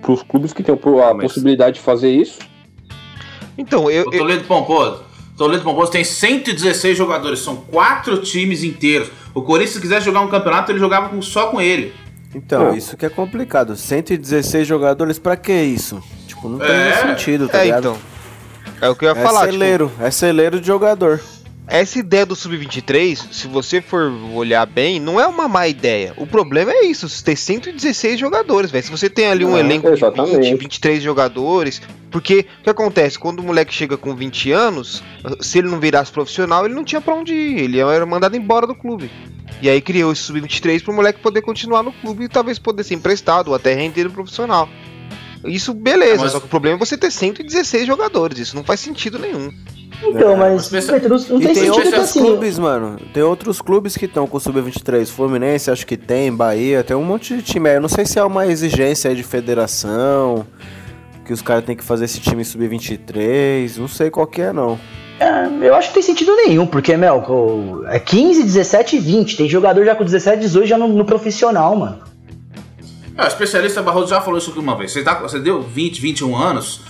Para 0.00 0.12
os 0.12 0.22
clubes 0.22 0.52
que 0.52 0.62
têm 0.62 0.74
a 0.74 1.14
Mas- 1.14 1.22
possibilidade 1.26 1.76
de 1.76 1.80
fazer 1.82 2.10
isso, 2.10 2.38
Então, 3.56 3.90
eu, 3.90 4.06
O 4.08 4.14
eu, 4.14 4.18
Toledo 4.18 4.44
Pomposo. 4.44 5.02
Toledo 5.36 5.62
Pomposo 5.62 5.92
tem 5.92 6.02
116 6.02 6.96
jogadores, 6.96 7.40
são 7.40 7.54
quatro 7.56 8.16
times 8.22 8.64
inteiros. 8.64 9.10
O 9.34 9.42
Corinthians, 9.42 9.74
se 9.74 9.80
quisesse 9.80 10.06
jogar 10.06 10.22
um 10.22 10.28
campeonato, 10.28 10.72
ele 10.72 10.78
jogava 10.78 11.10
com- 11.10 11.20
só 11.20 11.48
com 11.48 11.60
ele. 11.60 11.92
Então, 12.34 12.70
Ah. 12.70 12.76
isso 12.76 12.96
que 12.96 13.04
é 13.06 13.08
complicado. 13.10 13.76
116 13.76 14.66
jogadores, 14.66 15.18
pra 15.18 15.36
que 15.36 15.52
isso? 15.52 16.02
Tipo, 16.26 16.48
não 16.48 16.58
tem 16.58 16.68
É. 16.70 16.94
nenhum 17.04 17.08
sentido, 17.16 17.48
tá 17.48 17.58
é, 17.58 17.64
ligado? 17.64 17.80
então. 17.80 17.98
É 18.80 18.88
o 18.88 18.96
que 18.96 19.04
eu 19.04 19.10
ia 19.14 19.18
É 19.18 19.22
falar. 19.22 19.40
tipo, 19.42 19.52
celeiro, 19.52 19.92
é 20.00 20.10
celeiro 20.10 20.60
de 20.60 20.66
jogador. 20.66 21.20
essa 21.68 21.98
ideia 21.98 22.26
do 22.26 22.34
Sub-23, 22.34 23.28
se 23.30 23.46
você 23.46 23.80
for 23.80 24.12
olhar 24.34 24.66
bem, 24.66 24.98
não 25.00 25.18
é 25.20 25.26
uma 25.26 25.46
má 25.48 25.68
ideia. 25.68 26.12
O 26.16 26.26
problema 26.26 26.70
é 26.72 26.84
isso, 26.86 27.08
você 27.08 27.22
tem 27.24 27.36
116 27.36 28.18
jogadores, 28.18 28.70
velho. 28.70 28.84
Se 28.84 28.90
você 28.90 29.08
tem 29.08 29.26
ali 29.28 29.44
um 29.44 29.56
É, 29.56 29.60
elenco 29.60 29.84
de 29.88 29.94
20, 29.94 29.98
exatamente. 29.98 30.54
23 30.56 31.02
jogadores, 31.02 31.80
porque 32.10 32.46
o 32.60 32.64
que 32.64 32.70
acontece? 32.70 33.18
Quando 33.18 33.38
o 33.38 33.42
moleque 33.44 33.72
chega 33.72 33.96
com 33.96 34.14
20 34.14 34.50
anos, 34.52 35.02
se 35.40 35.58
ele 35.58 35.68
não 35.68 35.78
virasse 35.78 36.10
profissional, 36.12 36.64
ele 36.66 36.74
não 36.74 36.84
tinha 36.84 37.00
pra 37.00 37.14
onde 37.14 37.32
ir, 37.32 37.60
ele 37.60 37.78
era 37.78 38.04
mandado 38.04 38.36
embora 38.36 38.66
do 38.66 38.74
clube. 38.74 39.10
E 39.60 39.68
aí 39.68 39.80
criou 39.80 40.12
esse 40.12 40.22
Sub-23 40.22 40.82
pro 40.82 40.92
moleque 40.92 41.20
poder 41.20 41.42
continuar 41.42 41.82
no 41.82 41.92
clube 41.92 42.24
e 42.24 42.28
talvez 42.28 42.58
poder 42.58 42.82
ser 42.84 42.94
emprestado 42.94 43.48
ou 43.48 43.54
até 43.54 43.74
render 43.74 44.04
no 44.04 44.10
profissional. 44.10 44.68
Isso 45.44 45.74
beleza, 45.74 46.22
Mas- 46.22 46.32
só 46.32 46.40
que 46.40 46.46
o 46.46 46.48
problema 46.48 46.76
é 46.76 46.78
você 46.78 46.96
ter 46.96 47.10
116 47.10 47.86
jogadores, 47.86 48.38
isso 48.38 48.56
não 48.56 48.64
faz 48.64 48.80
sentido 48.80 49.18
nenhum. 49.18 49.52
Então, 50.04 50.32
É, 50.32 50.36
mas, 50.36 50.70
mas 50.72 50.86
pensa- 50.86 51.08
não, 51.08 51.16
não 51.16 51.40
E 51.40 51.44
tem 51.46 51.54
tem 51.54 51.70
outros 51.70 51.94
assim. 51.94 52.20
clubes, 52.20 52.58
mano. 52.58 52.98
Tem 53.14 53.22
outros 53.22 53.60
clubes 53.60 53.96
que 53.96 54.06
estão 54.06 54.26
com 54.26 54.36
o 54.36 54.40
Sub-23. 54.40 55.08
Fluminense, 55.10 55.70
acho 55.70 55.86
que 55.86 55.96
tem. 55.96 56.34
Bahia, 56.34 56.82
tem 56.82 56.96
um 56.96 57.04
monte 57.04 57.36
de 57.36 57.42
time 57.42 57.68
aí. 57.68 57.76
Eu 57.76 57.80
não 57.82 57.88
sei 57.88 58.04
se 58.04 58.18
é 58.18 58.24
uma 58.24 58.44
exigência 58.48 59.10
aí 59.10 59.16
de 59.16 59.22
federação. 59.22 60.44
Que 61.24 61.32
os 61.32 61.40
caras 61.40 61.64
têm 61.64 61.76
que 61.76 61.84
fazer 61.84 62.06
esse 62.06 62.18
time 62.18 62.44
Sub-23. 62.44 63.76
Não 63.78 63.86
sei 63.86 64.10
qual 64.10 64.26
que 64.26 64.42
é, 64.42 64.52
não. 64.52 64.76
É, 65.20 65.68
eu 65.68 65.74
acho 65.74 65.88
que 65.88 65.94
não 65.94 65.94
tem 65.94 66.02
sentido 66.02 66.34
nenhum, 66.34 66.66
porque, 66.66 66.96
meu, 66.96 67.16
o- 67.16 67.84
é 67.86 67.98
15, 67.98 68.42
17 68.42 68.96
e 68.96 68.98
20. 68.98 69.36
Tem 69.36 69.48
jogador 69.48 69.84
já 69.84 69.94
com 69.94 70.04
17, 70.04 70.40
18 70.40 70.66
já 70.66 70.78
no, 70.78 70.88
no 70.88 71.04
profissional, 71.04 71.76
mano. 71.76 72.00
É, 73.16 73.24
o 73.24 73.26
especialista 73.28 73.82
Barroso 73.82 74.08
já 74.08 74.20
falou 74.20 74.38
isso 74.38 74.50
aqui 74.50 74.58
uma 74.58 74.76
vez. 74.76 74.90
Você, 74.92 75.02
tá, 75.02 75.14
você 75.14 75.38
deu 75.38 75.62
20, 75.62 76.00
21 76.00 76.34
anos 76.36 76.80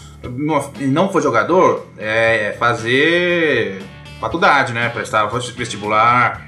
e 0.81 0.85
não 0.87 1.11
foi 1.11 1.20
jogador, 1.20 1.87
é 1.99 2.55
fazer 2.59 3.83
faculdade, 4.20 4.73
né? 4.73 4.89
Prestar 4.89 5.27
vestibular. 5.27 6.41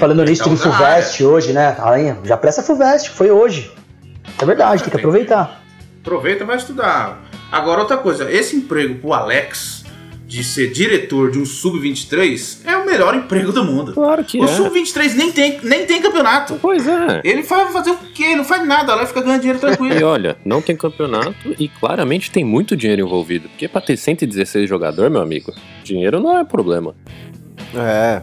Falando 0.00 0.24
nisso, 0.24 0.42
teve 0.44 0.56
ah, 0.56 0.58
Fulvestre 0.58 1.24
hoje, 1.24 1.52
né? 1.52 1.76
Aí, 1.78 2.14
já 2.24 2.36
presta 2.36 2.62
Fulvestre, 2.62 3.10
foi 3.10 3.30
hoje. 3.30 3.70
É 4.40 4.44
verdade, 4.44 4.82
tem 4.82 4.90
que 4.90 4.96
aproveitar. 4.96 5.62
Aproveita 6.00 6.42
e 6.42 6.46
vai 6.46 6.56
estudar. 6.56 7.22
Agora, 7.52 7.80
outra 7.80 7.96
coisa, 7.96 8.30
esse 8.30 8.56
emprego 8.56 8.96
pro 8.96 9.12
Alex 9.12 9.84
de 10.26 10.42
ser 10.42 10.72
diretor 10.72 11.30
de 11.30 11.38
um 11.38 11.46
sub-23 11.46 12.58
é 12.64 12.76
o 12.76 12.84
melhor 12.84 13.14
emprego 13.14 13.52
do 13.52 13.62
mundo. 13.64 13.92
Claro 13.94 14.24
que 14.24 14.40
O 14.40 14.44
é. 14.44 14.48
sub-23 14.48 15.14
nem 15.14 15.30
tem, 15.30 15.60
nem 15.62 15.86
tem 15.86 16.02
campeonato. 16.02 16.58
Pois 16.60 16.86
é. 16.86 17.20
Ele 17.22 17.42
vai 17.42 17.70
fazer 17.72 17.90
o 17.92 17.96
quê? 18.12 18.24
Ele 18.24 18.36
não 18.36 18.44
faz 18.44 18.66
nada, 18.66 18.92
lá 18.96 19.06
fica 19.06 19.20
ganhando 19.20 19.40
dinheiro 19.42 19.58
E 19.58 19.60
tranquilo. 19.60 20.04
olha, 20.06 20.36
não 20.44 20.60
tem 20.60 20.74
campeonato 20.76 21.54
e 21.58 21.68
claramente 21.68 22.30
tem 22.30 22.44
muito 22.44 22.76
dinheiro 22.76 23.02
envolvido. 23.02 23.48
Porque 23.48 23.68
pra 23.68 23.80
ter 23.80 23.96
116 23.96 24.68
jogador, 24.68 25.08
meu 25.08 25.20
amigo, 25.22 25.52
dinheiro 25.84 26.18
não 26.18 26.36
é 26.36 26.44
problema. 26.44 26.92
É. 27.74 28.22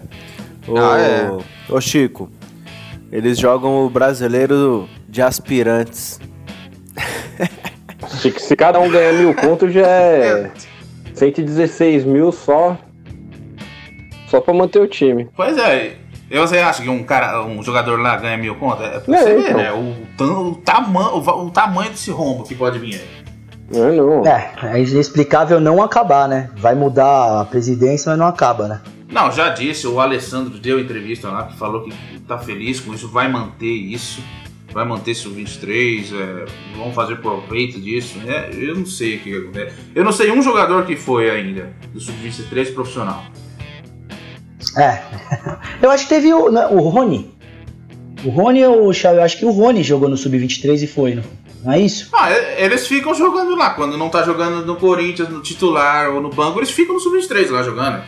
Ô, 0.67 0.77
Ah, 0.77 0.99
é. 0.99 1.31
ô 1.73 1.79
Chico, 1.79 2.29
eles 3.13 3.37
jogam 3.39 3.85
o 3.85 3.89
brasileiro 3.89 4.89
de 5.07 5.21
aspirantes. 5.21 6.19
se, 8.21 8.29
se 8.39 8.55
cada 8.55 8.79
um 8.79 8.89
ganhar 8.89 9.13
mil 9.13 9.33
pontos 9.33 9.71
já 9.73 9.87
é 9.87 10.51
116 11.13 12.03
mil 12.05 12.31
só. 12.31 12.77
Só 14.27 14.41
pra 14.41 14.53
manter 14.53 14.79
o 14.79 14.87
time. 14.87 15.29
Pois 15.35 15.57
é. 15.57 15.97
E 16.31 16.37
Você 16.39 16.57
acha 16.57 16.81
que 16.81 16.89
um 16.89 17.03
cara, 17.03 17.43
um 17.45 17.61
jogador 17.61 17.99
lá 17.99 18.15
ganha 18.17 18.37
mil 18.37 18.55
contas? 18.55 18.87
É 18.87 18.99
pra 18.99 19.15
É, 19.15 19.21
você 19.21 19.35
ver, 19.35 19.41
então. 19.49 19.57
né? 19.57 19.71
O, 19.71 19.95
tam- 20.17 20.47
o, 20.49 20.55
tamanho, 20.55 21.07
o, 21.17 21.45
o 21.45 21.51
tamanho 21.51 21.91
desse 21.91 22.09
rombo 22.09 22.43
que 22.43 22.55
pode 22.55 22.79
vir 22.79 22.95
aí. 22.95 23.23
Não 23.71 23.87
é 23.87 23.91
não. 23.91 24.25
É, 24.25 24.51
é 24.63 24.81
inexplicável 24.81 25.59
não 25.59 25.81
acabar, 25.81 26.27
né? 26.27 26.49
Vai 26.57 26.73
mudar 26.75 27.41
a 27.41 27.45
presidência, 27.45 28.09
mas 28.09 28.17
não 28.19 28.25
acaba, 28.27 28.67
né? 28.67 28.81
Não, 29.11 29.31
já 29.31 29.49
disse, 29.49 29.85
o 29.85 29.99
Alessandro 29.99 30.57
deu 30.57 30.79
entrevista 30.79 31.29
lá 31.29 31.43
que 31.43 31.55
falou 31.55 31.83
que 31.83 31.93
tá 32.27 32.37
feliz 32.39 32.79
com 32.79 32.93
isso, 32.93 33.07
vai 33.07 33.27
manter 33.31 33.67
isso, 33.67 34.23
vai 34.73 34.85
manter 34.85 35.11
esse 35.11 35.27
23, 35.27 36.11
é, 36.13 36.45
vão 36.75 36.91
fazer 36.91 37.17
proveito 37.17 37.79
disso. 37.79 38.17
né? 38.19 38.49
eu 38.53 38.75
não 38.75 38.85
sei 38.85 39.17
o 39.17 39.19
que 39.19 39.37
acontece. 39.37 39.75
Eu 39.93 40.03
não 40.03 40.11
sei 40.11 40.31
um 40.31 40.41
jogador 40.41 40.85
que 40.85 40.95
foi 40.95 41.29
ainda 41.29 41.71
do 41.93 41.99
Sub-23 41.99 42.73
profissional. 42.73 43.23
É. 44.77 45.01
Eu 45.81 45.91
acho 45.91 46.03
que 46.03 46.09
teve 46.09 46.33
o, 46.33 46.49
né, 46.49 46.65
o 46.67 46.79
Rony. 46.79 47.31
O 48.23 48.29
Rony 48.29 48.65
ou 48.65 48.87
o 48.87 48.93
Xavi? 48.93 49.17
Eu 49.17 49.23
acho 49.23 49.37
que 49.37 49.45
o 49.45 49.51
Rony 49.51 49.83
jogou 49.83 50.09
no 50.09 50.17
Sub-23 50.17 50.81
e 50.83 50.87
foi, 50.87 51.13
não, 51.15 51.23
não 51.63 51.73
é 51.73 51.79
isso? 51.79 52.09
Ah, 52.13 52.31
e- 52.31 52.63
eles 52.63 52.87
ficam 52.87 53.13
jogando 53.13 53.55
lá. 53.55 53.71
Quando 53.71 53.97
não 53.97 54.09
tá 54.09 54.23
jogando 54.23 54.65
no 54.65 54.77
Corinthians, 54.77 55.29
no 55.29 55.41
titular 55.41 56.09
ou 56.09 56.21
no 56.21 56.29
banco, 56.29 56.59
eles 56.59 56.71
ficam 56.71 56.95
no 56.95 56.99
Sub-23 57.01 57.49
lá 57.51 57.61
jogando. 57.63 58.01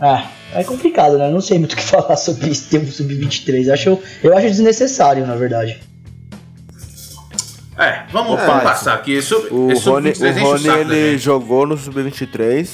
Ah, 0.00 0.28
é 0.54 0.62
complicado, 0.64 1.18
né? 1.18 1.26
Eu 1.28 1.32
não 1.32 1.40
sei 1.40 1.58
muito 1.58 1.72
o 1.72 1.76
que 1.76 1.82
falar 1.84 2.16
sobre 2.16 2.48
esse 2.50 2.68
termo 2.70 2.86
Sub-23. 2.90 3.66
Eu 3.66 3.74
acho, 3.74 3.98
eu 4.22 4.36
acho 4.36 4.46
desnecessário, 4.46 5.26
na 5.26 5.34
verdade. 5.34 5.78
É, 7.76 8.02
vamos, 8.12 8.40
É, 8.40 8.46
vamos 8.46 8.62
passar 8.64 8.94
aqui. 8.94 9.20
Sub- 9.22 9.46
O 9.52 9.68
Rony, 9.78 10.14
Sub-23 10.14 10.30
enche 10.32 10.40
o 10.40 10.46
Rony 10.46 10.60
saco 10.64 10.78
ele 10.80 11.18
jogou 11.18 11.66
no 11.66 11.76
Sub-23, 11.76 12.68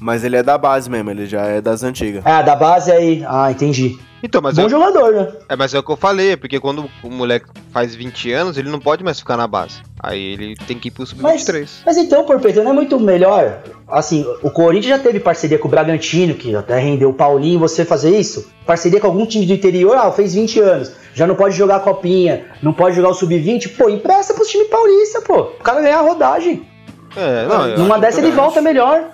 mas 0.00 0.24
ele 0.24 0.36
é 0.36 0.42
da 0.42 0.56
base 0.58 0.90
mesmo, 0.90 1.10
ele 1.10 1.26
já 1.26 1.42
é 1.42 1.60
das 1.60 1.82
antigas. 1.82 2.22
Ah, 2.24 2.42
da 2.42 2.54
base 2.56 2.90
aí. 2.90 3.24
Ah, 3.26 3.50
entendi. 3.50 3.98
Então, 4.22 4.40
mas 4.40 4.56
Bom 4.56 4.66
é, 4.66 4.68
jogador, 4.68 5.12
né? 5.12 5.28
é, 5.48 5.54
mas 5.54 5.72
é 5.74 5.78
o 5.78 5.82
que 5.82 5.92
eu 5.92 5.96
falei, 5.96 6.32
é 6.32 6.36
porque 6.36 6.58
quando 6.58 6.88
o 7.02 7.10
moleque 7.10 7.46
faz 7.70 7.94
20 7.94 8.32
anos, 8.32 8.56
ele 8.58 8.68
não 8.70 8.80
pode 8.80 9.04
mais 9.04 9.20
ficar 9.20 9.36
na 9.36 9.46
base. 9.46 9.82
Aí 10.02 10.32
ele 10.32 10.56
tem 10.66 10.78
que 10.78 10.88
ir 10.88 10.90
pro 10.90 11.04
Mas, 11.20 11.42
sub-23. 11.42 11.68
mas 11.84 11.96
então, 11.96 12.24
Porpeto, 12.24 12.62
não 12.62 12.70
é 12.70 12.74
muito 12.74 12.98
melhor? 12.98 13.60
Assim, 13.86 14.26
o 14.42 14.50
Corinthians 14.50 14.96
já 14.96 14.98
teve 14.98 15.20
parceria 15.20 15.58
com 15.58 15.68
o 15.68 15.70
Bragantino, 15.70 16.34
que 16.34 16.56
até 16.56 16.78
rendeu 16.78 17.10
o 17.10 17.14
Paulinho, 17.14 17.58
você 17.60 17.84
fazer 17.84 18.18
isso? 18.18 18.50
Parceria 18.64 19.00
com 19.00 19.06
algum 19.06 19.26
time 19.26 19.46
do 19.46 19.52
interior, 19.52 19.96
ah, 19.96 20.10
fez 20.10 20.34
20 20.34 20.60
anos, 20.60 20.92
já 21.14 21.26
não 21.26 21.34
pode 21.36 21.54
jogar 21.54 21.76
a 21.76 21.80
copinha, 21.80 22.46
não 22.62 22.72
pode 22.72 22.96
jogar 22.96 23.10
o 23.10 23.14
sub-20, 23.14 23.76
pô, 23.76 23.88
empresta 23.88 24.34
pros 24.34 24.48
times 24.48 24.68
paulistas, 24.68 25.22
pô. 25.22 25.40
O 25.40 25.62
cara 25.62 25.82
ganhar 25.82 25.98
a 25.98 26.02
rodagem. 26.02 26.66
É, 27.14 27.46
não, 27.46 27.84
Numa 27.84 27.98
dessa 27.98 28.20
ele 28.20 28.30
volta 28.32 28.60
melhor. 28.60 29.10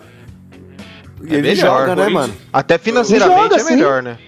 E 1.24 1.34
ele 1.34 1.42
melhor, 1.48 1.80
joga, 1.80 1.86
né, 1.88 1.94
Corinthians. 2.04 2.12
mano? 2.12 2.34
Até 2.52 2.78
financeiramente 2.78 3.42
joga, 3.42 3.56
é 3.56 3.58
sim. 3.58 3.74
melhor, 3.76 4.02
né? 4.02 4.18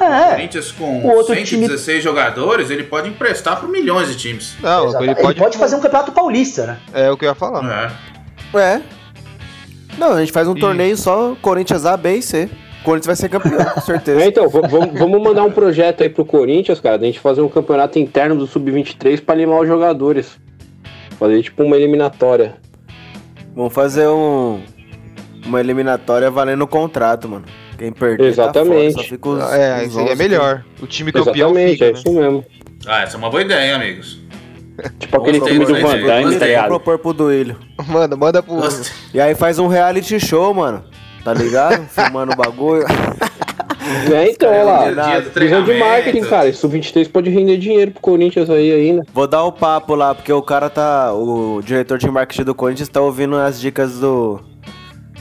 É. 0.00 0.30
Corinthians 0.30 0.72
com 0.72 1.00
O 1.06 1.10
outro 1.14 1.34
116 1.34 2.02
jogadores, 2.02 2.70
ele 2.70 2.82
pode 2.82 3.08
emprestar 3.08 3.58
para 3.60 3.68
milhões 3.68 4.08
de 4.08 4.16
times. 4.16 4.56
Não, 4.60 4.88
Exato. 4.88 5.04
ele 5.04 5.14
pode, 5.14 5.56
fazer 5.58 5.76
um 5.76 5.80
campeonato 5.80 6.12
paulista, 6.12 6.66
né? 6.66 6.78
É 6.92 7.10
o 7.10 7.16
que 7.16 7.24
eu 7.24 7.28
ia 7.28 7.34
falar. 7.34 7.92
É. 8.54 8.58
É. 8.58 8.82
Não, 9.98 10.12
a 10.12 10.20
gente 10.20 10.32
faz 10.32 10.48
um 10.48 10.56
E- 10.56 10.60
torneio 10.60 10.96
só 10.96 11.36
Corinthians 11.40 11.84
A, 11.86 11.96
B 11.96 12.16
e 12.16 12.22
C. 12.22 12.48
O 12.80 12.84
Corinthians 12.84 13.06
vai 13.06 13.16
ser 13.16 13.28
campeão, 13.28 13.64
com 13.64 13.78
É, 13.78 13.82
certeza. 13.82 14.24
então, 14.26 14.48
v- 14.48 14.60
vamos 14.98 15.22
mandar 15.22 15.44
um 15.44 15.52
projeto 15.52 16.02
aí 16.02 16.08
pro 16.08 16.24
Corinthians, 16.24 16.80
cara, 16.80 16.98
da 16.98 17.06
gente 17.06 17.20
fazer 17.20 17.40
um 17.40 17.48
campeonato 17.48 17.96
interno 17.98 18.34
do 18.34 18.46
Sub-23 18.46 19.20
pra 19.24 19.36
limar 19.36 19.60
os 19.60 19.68
jogadores. 19.68 20.36
Fazer 21.16 21.40
tipo 21.42 21.62
uma 21.62 21.76
eliminatória. 21.76 22.56
Vamos 23.54 23.72
fazer 23.72 24.08
um 24.08 24.60
uma 25.44 25.60
eliminatória 25.60 26.30
valendo 26.30 26.62
o 26.62 26.66
contrato, 26.66 27.28
mano. 27.28 27.44
Quem 27.78 27.92
perder 27.92 28.26
Exatamente. 28.28 28.94
tá 28.94 29.00
fora, 29.00 29.02
só 29.02 29.02
fica 29.02 29.28
os, 29.28 29.52
É, 29.52 29.84
os 29.86 29.92
seria 29.92 30.12
11 30.12 30.16
melhor. 30.16 30.64
O 30.80 30.86
time 30.86 31.12
campeão 31.12 31.50
Exatamente, 31.50 31.72
fica, 31.72 31.84
é 31.84 31.92
né? 31.92 31.98
isso 31.98 32.12
mesmo. 32.12 32.44
Ah, 32.86 33.02
essa 33.02 33.16
é 33.16 33.18
uma 33.18 33.30
boa 33.30 33.42
ideia, 33.42 33.66
hein, 33.66 33.72
amigos. 33.72 34.20
Tipo 34.98 35.16
aquele 35.18 35.38
Vamos 35.38 35.52
time 35.52 35.64
do 35.66 35.80
Van 35.80 35.96
isso. 35.96 36.06
Damme, 36.06 36.38
tá 36.38 36.46
ligado? 36.46 36.66
propor 36.68 36.98
pro 36.98 37.12
Duílio. 37.12 37.56
Manda, 37.86 38.16
manda 38.16 38.42
pro. 38.42 38.60
E 39.12 39.20
aí 39.20 39.34
faz 39.34 39.58
um 39.58 39.66
reality 39.68 40.18
show, 40.18 40.52
mano. 40.54 40.82
Tá 41.24 41.32
ligado? 41.32 41.86
Filmando 41.90 42.32
o 42.32 42.36
bagulho. 42.36 42.84
É, 44.10 44.30
então, 44.30 44.48
olha 44.48 44.92
lá. 44.94 45.18
Visão 45.20 45.64
de 45.64 45.74
marketing, 45.74 46.22
cara. 46.22 46.48
Esse 46.48 46.60
Sub-23 46.60 47.10
pode 47.10 47.28
render 47.30 47.58
dinheiro 47.58 47.90
pro 47.90 48.00
Corinthians 48.00 48.48
aí 48.48 48.72
ainda. 48.72 49.02
Vou 49.12 49.26
dar 49.26 49.42
o 49.42 49.52
papo 49.52 49.94
lá, 49.94 50.14
porque 50.14 50.32
o 50.32 50.40
cara 50.40 50.70
tá. 50.70 51.12
O 51.12 51.60
diretor 51.62 51.98
de 51.98 52.08
marketing 52.08 52.44
do 52.44 52.54
Corinthians 52.54 52.88
tá 52.88 53.00
ouvindo 53.00 53.36
as 53.36 53.60
dicas 53.60 53.98
do. 53.98 54.40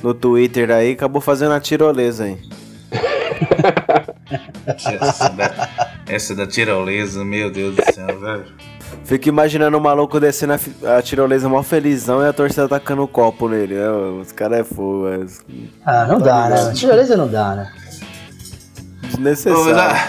No 0.03 0.13
Twitter 0.13 0.71
aí, 0.71 0.91
acabou 0.93 1.21
fazendo 1.21 1.53
a 1.53 1.59
tirolesa 1.59 2.25
aí. 2.25 2.37
Essa 4.65 5.29
da, 5.29 5.69
essa 6.07 6.35
da 6.35 6.47
tirolesa, 6.47 7.23
meu 7.23 7.51
Deus 7.51 7.75
do 7.75 7.93
céu, 7.93 8.19
velho. 8.19 8.45
Fico 9.05 9.29
imaginando 9.29 9.77
o 9.77 9.81
maluco 9.81 10.19
descendo 10.19 10.53
a, 10.53 10.97
a 10.97 11.01
tirolesa 11.01 11.47
mó 11.49 11.63
felizão 11.63 12.23
e 12.23 12.27
a 12.27 12.33
torcida 12.33 12.67
tacando 12.67 13.03
o 13.03 13.07
copo 13.07 13.47
nele. 13.47 13.75
É, 13.75 13.89
os 13.89 14.31
caras 14.31 14.59
é 14.59 14.63
fogo, 14.63 15.07
é 15.07 15.25
Ah, 15.85 16.05
não 16.05 16.19
dá, 16.19 16.49
né? 16.49 16.73
Tirolesa 16.73 17.17
não 17.17 17.27
dá, 17.27 17.55
né? 17.55 17.71
Desnecessário. 19.03 20.01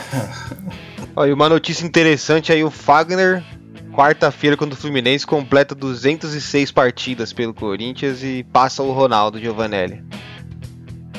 Ó, 1.14 1.26
e 1.26 1.32
uma 1.32 1.48
notícia 1.48 1.84
interessante 1.86 2.52
aí, 2.52 2.64
o 2.64 2.70
Fagner, 2.70 3.42
quarta-feira 3.92 4.56
contra 4.56 4.74
o 4.74 4.76
Fluminense, 4.76 5.26
completa 5.26 5.74
206 5.74 6.70
partidas 6.70 7.32
pelo 7.32 7.54
Corinthians 7.54 8.22
e 8.24 8.44
passa 8.52 8.82
o 8.82 8.92
Ronaldo 8.92 9.38
Giovanelli. 9.38 10.02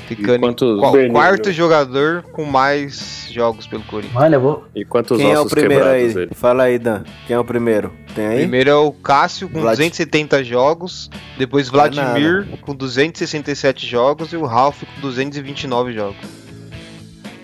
Ficando 0.08 0.54
Bernardo? 0.92 1.12
quarto 1.12 1.52
jogador 1.52 2.24
com 2.34 2.44
mais 2.44 3.28
jogos 3.32 3.66
pelo 3.66 3.84
Corinthians. 3.84 4.34
Eu 4.34 4.42
vou. 4.42 4.64
E 4.76 4.84
quantos 4.84 5.18
Quem 5.18 5.32
é 5.32 5.40
o 5.40 5.46
primeiro 5.46 5.86
aí? 5.86 6.08
quebrados 6.08 6.16
ele? 6.16 6.36
Fala 6.36 6.64
aí, 6.64 6.78
Dan. 6.78 7.04
Quem 7.26 7.36
é 7.36 7.40
o 7.40 7.46
primeiro? 7.46 7.92
Tem 8.14 8.26
aí? 8.28 8.38
Primeiro 8.40 8.70
é 8.70 8.76
o 8.76 8.92
Cássio 8.92 9.48
com 9.48 9.62
Vlad. 9.62 9.78
270 9.78 10.44
jogos, 10.44 11.10
depois 11.38 11.72
Não 11.72 11.80
é 11.80 11.90
Vladimir 11.90 12.60
com 12.62 12.76
267 12.76 13.88
jogos 13.88 14.34
e 14.34 14.36
o 14.36 14.46
Ralf 14.46 14.84
com 14.84 15.02
229 15.02 15.94
jogos. 15.94 16.18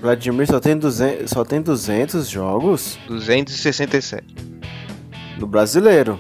Vladimir 0.02 0.48
só 0.48 0.60
tem 0.60 0.78
200, 0.78 1.30
só 1.30 1.44
tem 1.44 1.62
200 1.62 2.30
jogos 2.30 2.98
267. 3.08 4.50
No 5.40 5.48
brasileiro. 5.48 6.20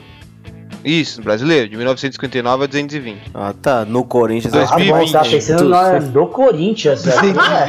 Isso, 0.83 1.19
no 1.19 1.25
brasileiro, 1.25 1.67
de 1.69 1.75
1959 1.75 2.63
a 2.63 2.67
220. 2.67 3.31
Ah, 3.33 3.53
tá. 3.61 3.83
No 3.85 4.05
Corinthians. 4.05 4.53
Ah, 4.53 4.65
bom, 4.65 4.75
2020. 4.77 5.11
tá 5.11 5.23
pensando 5.25 5.69
na, 5.69 5.99
do 5.99 6.27
Corinthians, 6.27 7.03
velho. 7.03 7.35
É. 7.39 7.67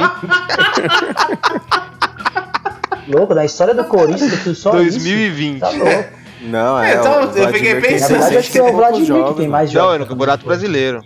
Louco, 3.11 3.33
na 3.33 3.43
história 3.43 3.73
do 3.73 3.83
Corinthians, 3.83 4.43
do 4.43 4.55
só 4.55 4.71
2020. 4.71 5.51
isso. 5.55 5.59
Tá 5.59 5.69
louco. 5.71 6.21
Não, 6.43 6.79
É, 6.79 6.93
é. 6.93 6.95
então, 6.95 7.29
o 7.29 7.37
eu 7.37 7.47
fiquei 7.53 7.75
pensando. 7.81 8.11
Na 8.11 8.17
verdade, 8.17 8.37
acho 8.37 8.51
que 8.51 8.57
é 8.57 8.61
o 8.61 8.65
600 8.65 8.71
poucos 8.71 8.77
Vladimir 8.77 9.01
que 9.01 9.07
jogos, 9.07 9.35
tem 9.35 9.47
mano. 9.47 9.51
mais 9.51 9.71
jogos. 9.71 9.87
Não, 9.87 9.95
é 9.95 9.97
no 9.99 10.05
Campeonato 10.07 10.45
Brasileiro. 10.45 11.03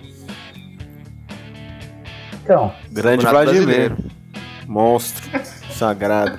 Então, 2.44 2.72
Grande 2.92 3.26
Vladimir. 3.26 3.94
Monstro. 4.68 5.24
Sagrado. 5.72 6.38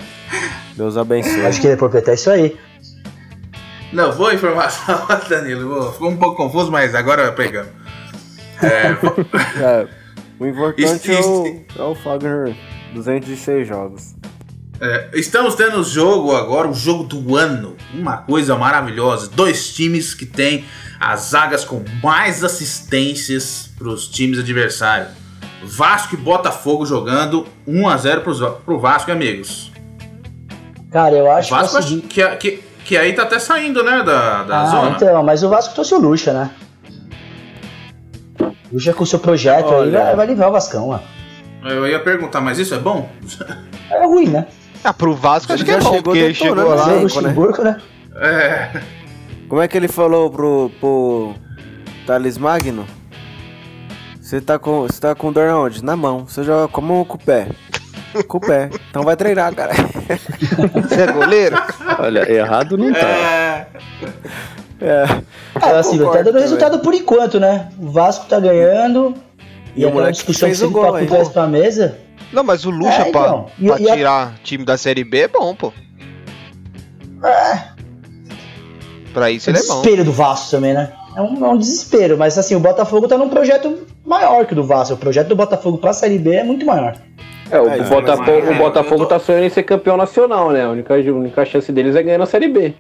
Deus 0.77 0.97
abençoe. 0.97 1.45
acho 1.47 1.61
que 1.61 1.77
por 1.77 1.91
é 1.95 2.15
isso 2.15 2.31
aí. 2.31 2.57
Não, 3.97 4.15
boa 4.15 4.35
informação, 4.35 5.07
Danilo. 5.27 5.71
Boa. 5.71 5.91
Ficou 5.91 6.11
um 6.11 6.19
pouco 6.19 6.37
confuso, 6.37 6.71
mas 6.71 6.95
agora 6.95 7.33
pegamos. 7.33 7.71
É, 8.63 8.93
É, 9.59 9.89
o 10.39 10.47
importante 10.47 11.11
é 11.11 11.19
o, 11.19 11.65
é 11.79 11.83
o 11.83 11.95
Fagner. 11.95 12.55
206 12.93 13.67
jogos. 13.67 14.15
é, 14.83 15.09
estamos 15.15 15.55
tendo 15.55 15.79
o 15.79 15.83
jogo 15.85 16.37
agora, 16.37 16.69
o 16.69 16.75
jogo 16.75 17.05
do 17.05 17.37
ano. 17.37 17.75
Uma 17.95 18.19
coisa 18.19 18.55
maravilhosa. 18.55 19.31
Dois 19.35 19.75
times 19.75 20.13
que 20.13 20.27
têm 20.27 20.67
as 21.01 21.31
zagas 21.31 21.65
com 21.65 21.83
mais 22.03 22.45
assistências 22.45 23.71
para 23.79 23.89
os 23.89 24.07
times 24.09 24.39
adversários. 24.39 25.09
Vasco 25.65 26.17
e 26.17 26.19
Botafogo 26.19 26.85
jogando 26.85 27.47
1x0 27.67 28.21
pro, 28.21 28.53
pro 28.57 28.79
Vasco, 28.79 29.11
amigos. 29.11 29.73
Cara, 30.91 31.15
eu 31.15 31.31
acho 31.31 31.49
Vasco 31.49 31.71
que 31.71 31.77
é 31.77 31.81
o 31.81 31.83
seguinte. 31.83 32.07
que, 32.09 32.37
que, 32.37 32.66
que 32.87 32.97
aí 32.97 33.13
tá 33.15 33.25
até 33.25 33.39
saindo, 33.41 33.83
né, 33.83 34.03
da, 34.05 34.45
da 34.45 34.63
Ah, 34.63 34.67
zona. 34.67 34.91
então, 34.91 35.23
mas 35.25 35.43
o 35.43 35.49
Vasco 35.49 35.75
trouxe 35.75 35.93
o 35.95 35.99
Lucha, 35.99 36.33
né? 36.33 36.51
Lucha 38.73 38.93
com 38.93 39.03
o 39.03 39.07
seu 39.07 39.19
projeto 39.19 39.69
aí 39.75 39.81
Olha. 39.81 40.05
vai, 40.05 40.17
vai 40.17 40.27
livrar 40.27 40.49
o 40.49 40.53
Vascão, 40.53 40.89
mano. 40.89 41.03
Eu 41.65 41.87
ia 41.89 41.99
perguntar, 41.99 42.41
mas 42.41 42.59
isso 42.61 42.75
é 42.75 42.79
bom? 42.79 43.09
É 43.91 44.07
ruim, 44.07 44.29
né? 44.29 44.47
Ah, 44.85 44.93
pro 44.93 45.15
Vasco 45.15 45.53
acho 45.53 45.65
que 45.65 45.71
é 45.71 45.75
já 45.75 45.81
bom, 45.81 45.95
chegou 45.97 46.13
porque 46.15 46.35
chegou 46.35 46.57
né? 46.57 46.63
lá. 46.63 46.75
É 46.75 46.97
Elenco, 46.97 47.21
né? 47.21 47.29
Luxemburgo, 47.29 47.63
né? 47.65 47.81
É. 48.17 48.81
Como 49.49 49.61
é 49.61 49.67
que 49.69 49.77
ele 49.77 49.89
falou 49.89 50.31
pro, 50.31 50.71
pro 50.81 51.35
Thales 52.07 52.39
Magno? 52.39 52.87
Você 54.21 54.41
tá 54.41 54.59
com, 54.59 54.83
você 54.83 55.01
tá 55.01 55.15
com 55.15 55.33
dor 55.33 55.49
onde? 55.51 55.85
Na 55.85 55.97
mão. 55.97 56.27
Você 56.27 56.43
joga 56.45 56.69
como 56.69 57.05
com 57.05 57.15
o 57.17 57.19
pé? 57.19 57.49
Com 58.25 58.39
o 58.39 58.41
pé. 58.41 58.71
Então 58.91 59.03
vai 59.03 59.17
treinar, 59.17 59.55
cara. 59.55 59.73
Você 60.89 61.03
é 61.03 61.13
goleiro? 61.13 61.57
Olha, 61.99 62.31
errado 62.33 62.77
não 62.77 62.93
tá. 62.93 62.99
É. 63.01 63.67
É. 64.81 65.05
É, 65.63 65.71
assim, 65.79 65.99
tá 65.99 66.05
concordo 66.05 66.25
dando 66.25 66.25
também. 66.27 66.43
resultado 66.43 66.79
por 66.81 66.93
enquanto, 66.95 67.41
né? 67.41 67.69
O 67.79 67.89
Vasco 67.91 68.27
tá 68.27 68.39
ganhando. 68.39 69.15
E 69.75 69.83
E, 69.83 69.87
o 69.87 69.91
moleque 69.91 70.13
discussão 70.13 70.49
que 70.49 70.55
fez 70.57 70.63
o 70.63 70.69
você 70.69 70.73
gol, 70.73 70.95
o 71.03 71.07
traz 71.07 71.29
pra 71.29 71.47
mesa. 71.47 71.99
Não, 72.33 72.43
mas 72.45 72.65
o 72.65 72.71
Lucha 72.71 73.03
É, 73.03 73.11
pra, 73.11 73.21
então. 73.21 73.47
E- 73.59 73.67
pra 73.69 73.81
e 73.81 73.91
a- 73.91 73.95
tirar 73.97 74.35
time 74.43 74.65
da 74.65 74.77
Série 74.77 75.05
B 75.05 75.21
é 75.21 75.29
bom, 75.29 75.55
pô. 75.55 75.73
Pra 79.13 79.31
isso 79.31 79.49
É 79.49 79.53
ele 79.53 79.59
é 79.59 79.63
bom. 79.63 79.81
desespero 79.81 80.05
do 80.05 80.13
Vasco 80.13 80.51
também, 80.51 80.75
né? 80.75 80.93
É 81.17 81.23
um, 81.23 81.45
é 81.47 81.49
um 81.49 81.57
desespero, 81.57 82.19
mas 82.19 82.37
assim, 82.37 82.55
o 82.55 82.61
Botafogo 82.61 83.09
tá 83.09 83.17
num 83.17 83.31
projeto 83.31 83.87
maior 84.05 84.45
que 84.45 84.53
o 84.53 84.57
do 84.57 84.65
Vasco. 84.65 84.95
O 84.95 84.99
projeto 84.99 85.29
do 85.29 85.37
Botafogo 85.37 85.79
pra 85.79 85.95
Série 85.95 86.19
B 86.19 86.35
é 86.35 86.45
muito 86.45 86.67
maior. 86.67 86.97
É, 87.51 87.61
o 87.61 87.69
É, 87.69 87.79
isso 87.79 87.91
Botafogo, 87.91 88.31
é, 88.31 88.51
o 88.51 88.55
Botafogo 88.59 88.99
tô- 89.03 89.07
tá 89.07 89.19
sonhando 89.19 89.45
em 89.45 89.49
ser 89.51 89.63
campeão 89.63 89.97
nacional, 89.97 90.51
né? 90.51 90.65
A 90.65 90.71
única, 90.71 90.95
a 90.95 90.99
única 90.99 91.45
chance 91.45 91.71
deles 91.71 91.95
é 91.95 92.03
ganhar 92.03 92.19
na 92.19 92.27
Série 92.27 92.49
B. 92.49 92.75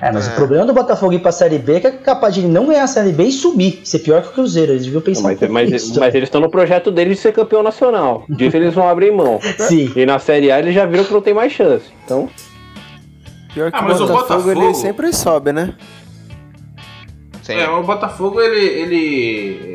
É, 0.00 0.10
mas 0.12 0.26
É. 0.28 0.32
o 0.32 0.34
problema 0.34 0.66
do 0.66 0.72
Botafogo 0.74 1.12
ir 1.12 1.18
pra 1.20 1.30
Série 1.32 1.58
B 1.58 1.74
é 1.76 1.80
que 1.80 1.86
é 1.86 1.90
capaz 1.92 2.34
de 2.34 2.40
ele 2.40 2.48
não 2.48 2.66
ganhar 2.66 2.84
a 2.84 2.86
Série 2.86 3.12
B 3.12 3.24
e 3.24 3.32
subir. 3.32 3.80
Ser 3.84 4.00
pior 4.00 4.20
que 4.22 4.28
o 4.28 4.32
Cruzeiro. 4.32 4.72
Eles 4.72 4.84
deviam 4.84 5.00
pensar 5.00 5.22
Mas, 5.22 5.40
um 5.42 5.48
mas, 5.52 5.70
nisso. 5.70 5.98
mas 6.00 6.14
eles 6.14 6.26
estão 6.26 6.40
no 6.40 6.50
projeto 6.50 6.90
deles 6.90 7.16
de 7.16 7.22
ser 7.22 7.32
campeão 7.32 7.62
nacional. 7.62 8.24
Disso 8.28 8.56
eles 8.56 8.74
vão 8.74 8.88
abrir 8.88 9.10
mão. 9.12 9.38
Sim. 9.58 9.92
E 9.96 10.04
na 10.04 10.18
Série 10.18 10.50
A 10.50 10.58
eles 10.58 10.74
já 10.74 10.84
viram 10.84 11.04
que 11.04 11.12
não 11.12 11.22
tem 11.22 11.32
mais 11.34 11.52
chance. 11.52 11.86
Então, 12.04 12.28
Pior 13.54 13.70
que 13.70 13.76
Ah, 13.78 13.82
o 13.82 13.84
mas 13.84 14.00
o 14.00 14.06
Botafogo, 14.08 14.50
ele 14.50 14.60
Botafogo- 14.60 14.74
sempre 14.86 15.12
sobe, 15.12 15.52
né? 15.52 15.74
Sim. 17.42 17.54
É, 17.54 17.68
o 17.70 17.82
Botafogo, 17.84 18.40
ele, 18.40 18.64
ele. 18.66 19.72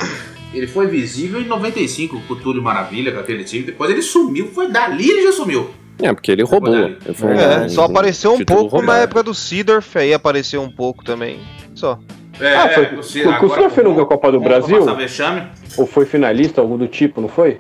Ele 0.54 0.66
foi 0.68 0.88
visível 0.88 1.40
em 1.42 1.46
95 1.46 2.22
com 2.28 2.34
o 2.34 2.36
Túlio 2.36 2.62
Maravilha, 2.62 3.12
com 3.12 3.20
aquele 3.20 3.44
time. 3.44 3.64
Depois 3.64 3.90
ele 3.92 4.02
sumiu, 4.02 4.48
foi 4.48 4.72
dali 4.72 5.10
ele 5.10 5.22
já 5.24 5.32
sumiu. 5.32 5.70
É, 6.02 6.14
porque 6.14 6.32
ele 6.32 6.44
roubou. 6.44 6.74
Olha, 6.74 6.98
Ele 7.06 7.14
foi 7.14 7.32
É, 7.38 7.60
um- 7.60 7.70
só 7.70 7.84
apareceu 7.84 8.34
um 8.34 8.44
pouco 8.46 8.76
na 8.78 8.78
roubado. 8.78 9.00
época 9.04 9.24
do 9.24 9.34
Seedorf, 9.34 9.98
aí 9.98 10.14
apareceu 10.14 10.62
um 10.62 10.72
pouco 10.72 11.04
também. 11.04 11.40
Só. 11.76 12.00
É, 12.40 12.56
Ah, 12.56 12.70
foi- 12.70 12.86
o 12.86 12.88
o- 12.96 13.32
o 13.36 13.40
Cruzeiro 13.40 13.70
foi 13.70 13.84
no 13.84 14.06
Copa 14.06 14.32
do 14.32 14.40
Brasil? 14.40 14.80
Ou 15.78 15.86
foi 15.86 16.06
finalista, 16.06 16.62
algo 16.62 16.78
do 16.78 16.88
tipo, 16.88 17.20
não 17.20 17.28
foi? 17.28 17.60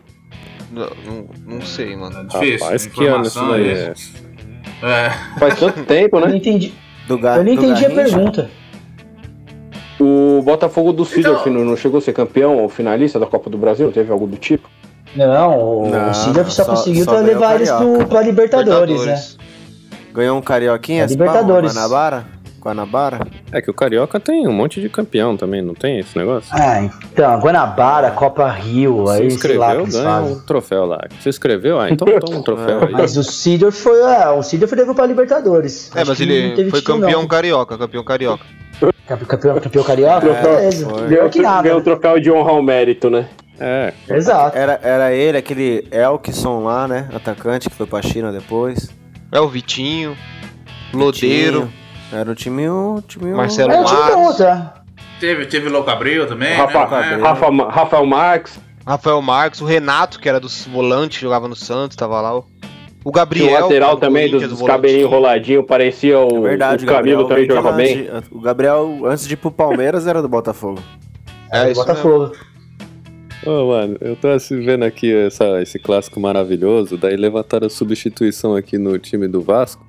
Não, 0.72 0.90
não, 1.06 1.30
não 1.46 1.62
sei, 1.62 1.96
mano. 1.96 2.18
É 2.20 2.24
difícil. 2.24 2.66
Rapaz, 2.66 2.86
que 2.88 3.06
ano 3.06 3.24
isso 3.26 3.48
daí 3.50 3.68
é 3.68 3.72
é? 3.74 3.92
essa. 3.92 4.10
É. 4.82 5.10
Faz 5.40 5.60
tanto 5.60 5.84
tempo, 5.86 6.16
Eu 6.18 6.22
não 6.22 6.28
né? 6.30 6.38
entendi, 6.38 6.74
Do 7.08 7.18
Ga 7.18 7.38
eu 7.38 7.44
não 7.44 7.56
do 7.56 7.66
entendi 7.66 7.86
a 7.86 7.90
pergunta. 7.90 8.50
O 10.00 10.42
Botafogo 10.44 10.94
do 10.94 11.04
Seedorf 11.06 11.50
Então- 11.50 11.64
não, 11.66 11.76
chegou 11.76 11.98
a 11.98 12.02
ser 12.02 12.14
campeão 12.14 12.58
ou 12.58 12.70
finalista 12.70 13.20
da 13.20 13.26
Copa 13.26 13.50
do 13.50 13.58
Brasil? 13.58 13.92
Teve 13.92 14.12
algo 14.12 14.26
do 14.28 14.38
tipo? 14.38 14.70
Não, 15.16 15.58
o, 15.82 15.90
Não, 15.90 16.12
o 16.12 16.14
Seedorf 16.14 16.52
só, 16.54 16.64
só- 16.64 16.72
conseguiu 16.72 17.04
só 17.04 17.20
levar 17.20 17.56
eles 17.56 17.72
pro, 17.72 18.06
pra 18.08 18.22
Libertadores, 18.22 19.06
né? 19.06 19.22
Ganhou 20.14 20.38
um 20.38 20.42
Carioquinha? 20.42 21.04
É 21.04 21.08
Libertadores. 21.08 21.74
Guanabara? 21.74 22.26
Guanabara? 22.62 23.20
É 23.54 23.62
que 23.62 23.72
o 23.72 23.74
Carioca 23.74 24.20
tem 24.20 24.46
um 24.48 24.52
monte 24.52 24.82
de 24.82 24.90
campeão 24.90 25.36
também, 25.38 25.62
não 25.62 25.74
tem 25.74 26.00
esse 26.00 26.18
negócio? 26.18 26.50
Ah, 26.54 26.82
então, 26.84 27.40
Guanabara, 27.40 28.12
Copa 28.12 28.50
Rio, 28.50 29.06
Se 29.08 29.14
aí 29.14 29.20
lá 29.22 29.26
inscreveu, 29.26 29.62
que 29.62 29.82
eles 29.84 29.96
ganha 29.96 30.22
um 30.22 30.40
troféu 30.42 30.86
lá. 30.86 31.00
Se 31.22 31.30
inscreveu, 31.30 31.80
ah, 31.80 31.90
então 31.90 32.06
toma 32.20 32.38
um 32.40 32.44
troféu 32.44 32.82
aí. 32.88 32.92
Mas 32.92 33.16
o 33.18 33.24
Seedorf 33.24 33.78
foi, 33.82 34.00
é, 34.02 34.30
o 34.30 34.44
Seedorf 34.44 34.76
levou 34.76 34.94
pra 34.94 35.06
Libertadores. 35.06 35.90
É, 35.96 36.02
Acho 36.02 36.12
mas 36.12 36.20
ele 36.20 36.52
teve 36.56 36.70
foi 36.70 36.82
campeão 36.82 37.22
não. 37.22 37.28
carioca, 37.28 37.78
campeão 37.78 38.04
carioca. 38.04 38.44
Campe- 39.10 39.26
Campeão, 39.26 39.60
campeão 39.60 39.84
carioca? 39.84 40.28
É, 40.28 40.42
Beleza. 40.42 40.88
foi. 40.90 41.08
Pior 41.08 41.30
que 41.30 41.42
nada. 41.42 41.64
Ganhou 41.64 41.80
o 41.80 41.84
troféu 41.84 42.20
de 42.20 42.32
honra 42.32 42.52
ao 42.52 42.62
mérito, 42.64 43.10
né? 43.10 43.28
É, 43.60 43.92
Exato. 44.08 44.58
Era, 44.58 44.80
era 44.82 45.12
ele, 45.14 45.38
aquele 45.38 45.86
Elkson 45.92 46.64
lá, 46.64 46.88
né? 46.88 47.10
Atacante 47.14 47.70
que 47.70 47.76
foi 47.76 47.86
pra 47.88 48.02
China 48.02 48.32
depois. 48.32 48.90
É 49.32 49.40
o 49.42 49.48
Vitinho, 49.50 50.16
Lodeiro. 50.94 51.70
Tinha- 52.10 52.22
Era 52.22 52.32
um 52.32 52.36
time. 52.36 52.70
Um, 52.70 53.02
time 53.02 53.34
Marcelo 53.34 53.72
É? 53.72 54.80
Teve, 55.20 55.46
teve 55.48 55.70
Louco 55.70 55.90
Abreu 55.90 56.28
também. 56.28 56.56
Rafa, 56.56 56.88
né? 57.02 57.14
É. 57.14 57.16
Rafa, 57.22 57.52
Ma- 57.52 57.70
Rafael 57.70 58.06
Marques, 58.06 58.60
Rafael 58.88 59.22
Marques, 59.22 59.60
o 59.62 59.66
Renato, 59.66 60.20
que 60.20 60.30
era 60.30 60.40
dos 60.40 60.66
volantes, 60.66 61.20
jogava 61.20 61.48
no 61.48 61.56
Santos, 61.56 61.98
tava 61.98 62.22
lá. 62.22 62.38
O, 62.38 62.46
o 63.10 63.12
Gabriel. 63.12 63.50
o 63.50 63.62
lateral 63.64 63.96
do 63.96 64.00
também, 64.00 64.30
dos, 64.30 64.62
cabelinhos 64.62 65.04
enroladinhos, 65.08 65.66
parecia 65.66 66.20
o, 66.20 66.46
É 66.46 66.50
verdade, 66.50 66.86
o 66.86 66.88
Camilo 66.88 67.28
também 67.28 67.46
jogava 67.46 67.72
bem. 67.74 68.04
de- 68.04 68.10
o 68.32 68.40
Gabriel, 68.40 69.00
antes 69.06 69.28
de 69.28 69.34
ir 69.34 69.38
pro 69.38 69.52
Palmeiras, 69.52 70.08
era 70.08 70.22
do 70.22 70.30
Botafogo. 70.30 70.82
É, 71.52 71.72
isso 71.72 71.80
mesmo. 71.80 71.86
Botafogo. 71.86 72.32
Ô, 73.46 73.68
mano, 73.68 73.98
eu 74.02 74.16
tô 74.16 74.28
vendo 74.52 74.84
aqui 74.84 75.14
essa, 75.14 75.62
esse 75.62 75.80
clássico 75.80 76.20
maravilhoso, 76.20 76.98
daí 76.98 77.16
levantaram 77.16 77.68
a 77.68 77.70
substituição 77.70 78.54
aqui 78.56 78.78
no 78.78 79.00
time 79.00 79.28
do 79.28 79.42
Vasco, 79.42 79.86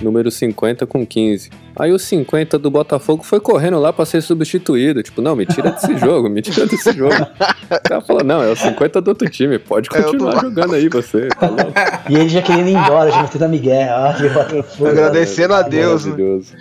número 0.00 0.30
50 0.30 0.86
com 0.86 1.06
15. 1.06 1.50
Aí 1.78 1.92
o 1.92 1.98
50 1.98 2.58
do 2.58 2.70
Botafogo 2.70 3.22
foi 3.22 3.38
correndo 3.38 3.78
lá 3.78 3.92
pra 3.92 4.06
ser 4.06 4.22
substituído. 4.22 5.02
Tipo, 5.02 5.20
não, 5.20 5.36
me 5.36 5.44
tira 5.44 5.70
desse 5.72 5.96
jogo, 5.98 6.28
me 6.28 6.40
tira 6.40 6.64
desse 6.66 6.90
jogo. 6.92 7.14
O 7.14 7.82
cara 7.88 8.00
falou, 8.00 8.24
não, 8.24 8.42
é 8.42 8.48
o 8.50 8.56
50 8.56 9.00
do 9.02 9.08
outro 9.08 9.28
time, 9.28 9.58
pode 9.58 9.88
É 9.92 10.02
continuar 10.02 10.32
Vasco. 10.32 10.48
jogando 10.48 10.74
aí 10.74 10.88
você. 10.88 11.28
Tá 11.28 11.46
louco? 11.48 11.72
E 12.08 12.14
ele 12.14 12.28
já 12.30 12.40
querendo 12.40 12.68
ir 12.68 12.74
embora, 12.76 13.10
já 13.10 13.22
metendo 13.22 13.44
a 13.44 13.48
Miguel. 13.48 13.96
Botafogo. 14.32 14.88
Agradecendo 14.88 15.54
a 15.54 15.62
Deus, 15.62 16.04
né? 16.06 16.10
Maravilhoso. 16.12 16.52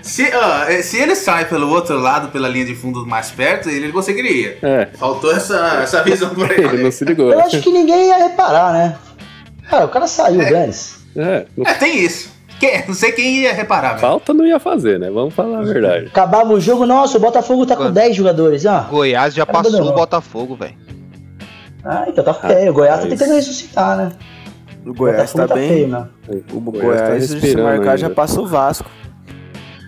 Se, 0.00 0.28
ó, 0.34 0.64
eh, 0.64 0.82
se 0.82 0.96
ele 0.98 1.14
sai 1.14 1.44
pelo 1.44 1.68
outro 1.68 1.96
lado, 1.98 2.28
pela 2.32 2.48
linha 2.48 2.64
de 2.64 2.74
fundo 2.74 3.06
mais 3.06 3.30
perto, 3.30 3.68
ele 3.68 3.92
conseguiria. 3.92 4.58
É, 4.62 4.88
Faltou 4.94 5.30
essa, 5.30 5.80
essa 5.82 6.02
visão 6.02 6.30
pra 6.30 6.50
ele 6.54 6.64
ele. 6.66 6.82
não 6.82 6.90
se 6.90 7.04
ligou. 7.04 7.30
Eu 7.30 7.38
acho 7.40 7.60
que 7.60 7.70
ninguém 7.70 8.08
ia 8.08 8.16
reparar, 8.18 8.72
né? 8.72 8.96
Cara, 9.70 9.84
o 9.84 9.88
cara 9.88 10.06
saiu, 10.08 10.38
Dani. 10.38 10.72
É, 11.14 11.46
não- 11.56 11.66
É, 11.66 11.74
tem 11.74 12.04
isso. 12.04 12.31
Quem- 12.62 12.86
não 12.86 12.94
sei 12.94 13.10
quem 13.10 13.38
ia 13.40 13.52
reparar, 13.52 13.88
velho. 13.90 14.00
falta 14.00 14.32
não 14.32 14.46
ia 14.46 14.60
fazer, 14.60 14.98
né? 15.00 15.10
Vamos 15.10 15.34
falar 15.34 15.58
a 15.58 15.62
verdade. 15.62 16.06
Acabava 16.06 16.52
o 16.52 16.60
jogo, 16.60 16.86
nossa, 16.86 17.18
o 17.18 17.20
Botafogo 17.20 17.66
tá 17.66 17.74
com 17.74 17.82
Mano. 17.82 17.94
10 17.94 18.14
jogadores. 18.14 18.64
Ah, 18.66 18.86
Goiás 18.88 19.34
já 19.34 19.44
Caramba, 19.44 19.64
passou 19.64 19.84
não. 19.84 19.92
o 19.92 19.94
Botafogo, 19.94 20.54
velho. 20.54 20.74
ah 21.84 22.04
então 22.06 22.22
tá 22.22 22.32
feio. 22.34 22.70
O 22.70 22.74
Goiás 22.74 23.00
tá 23.00 23.06
tentando 23.08 23.34
ressuscitar, 23.34 23.96
né? 23.96 24.12
O 24.86 24.94
Goiás 24.94 25.32
Botafogo 25.32 25.48
tá 25.48 25.54
bem. 25.56 25.68
feio, 25.68 25.88
né? 25.88 26.06
O 26.52 26.60
Goiás 26.60 27.00
Goiás, 27.00 27.34
tá 27.34 27.40
se 27.40 27.56
marcar, 27.56 27.96
já 27.98 28.06
ainda. 28.06 28.14
passa 28.14 28.40
o 28.40 28.46
Vasco. 28.46 28.88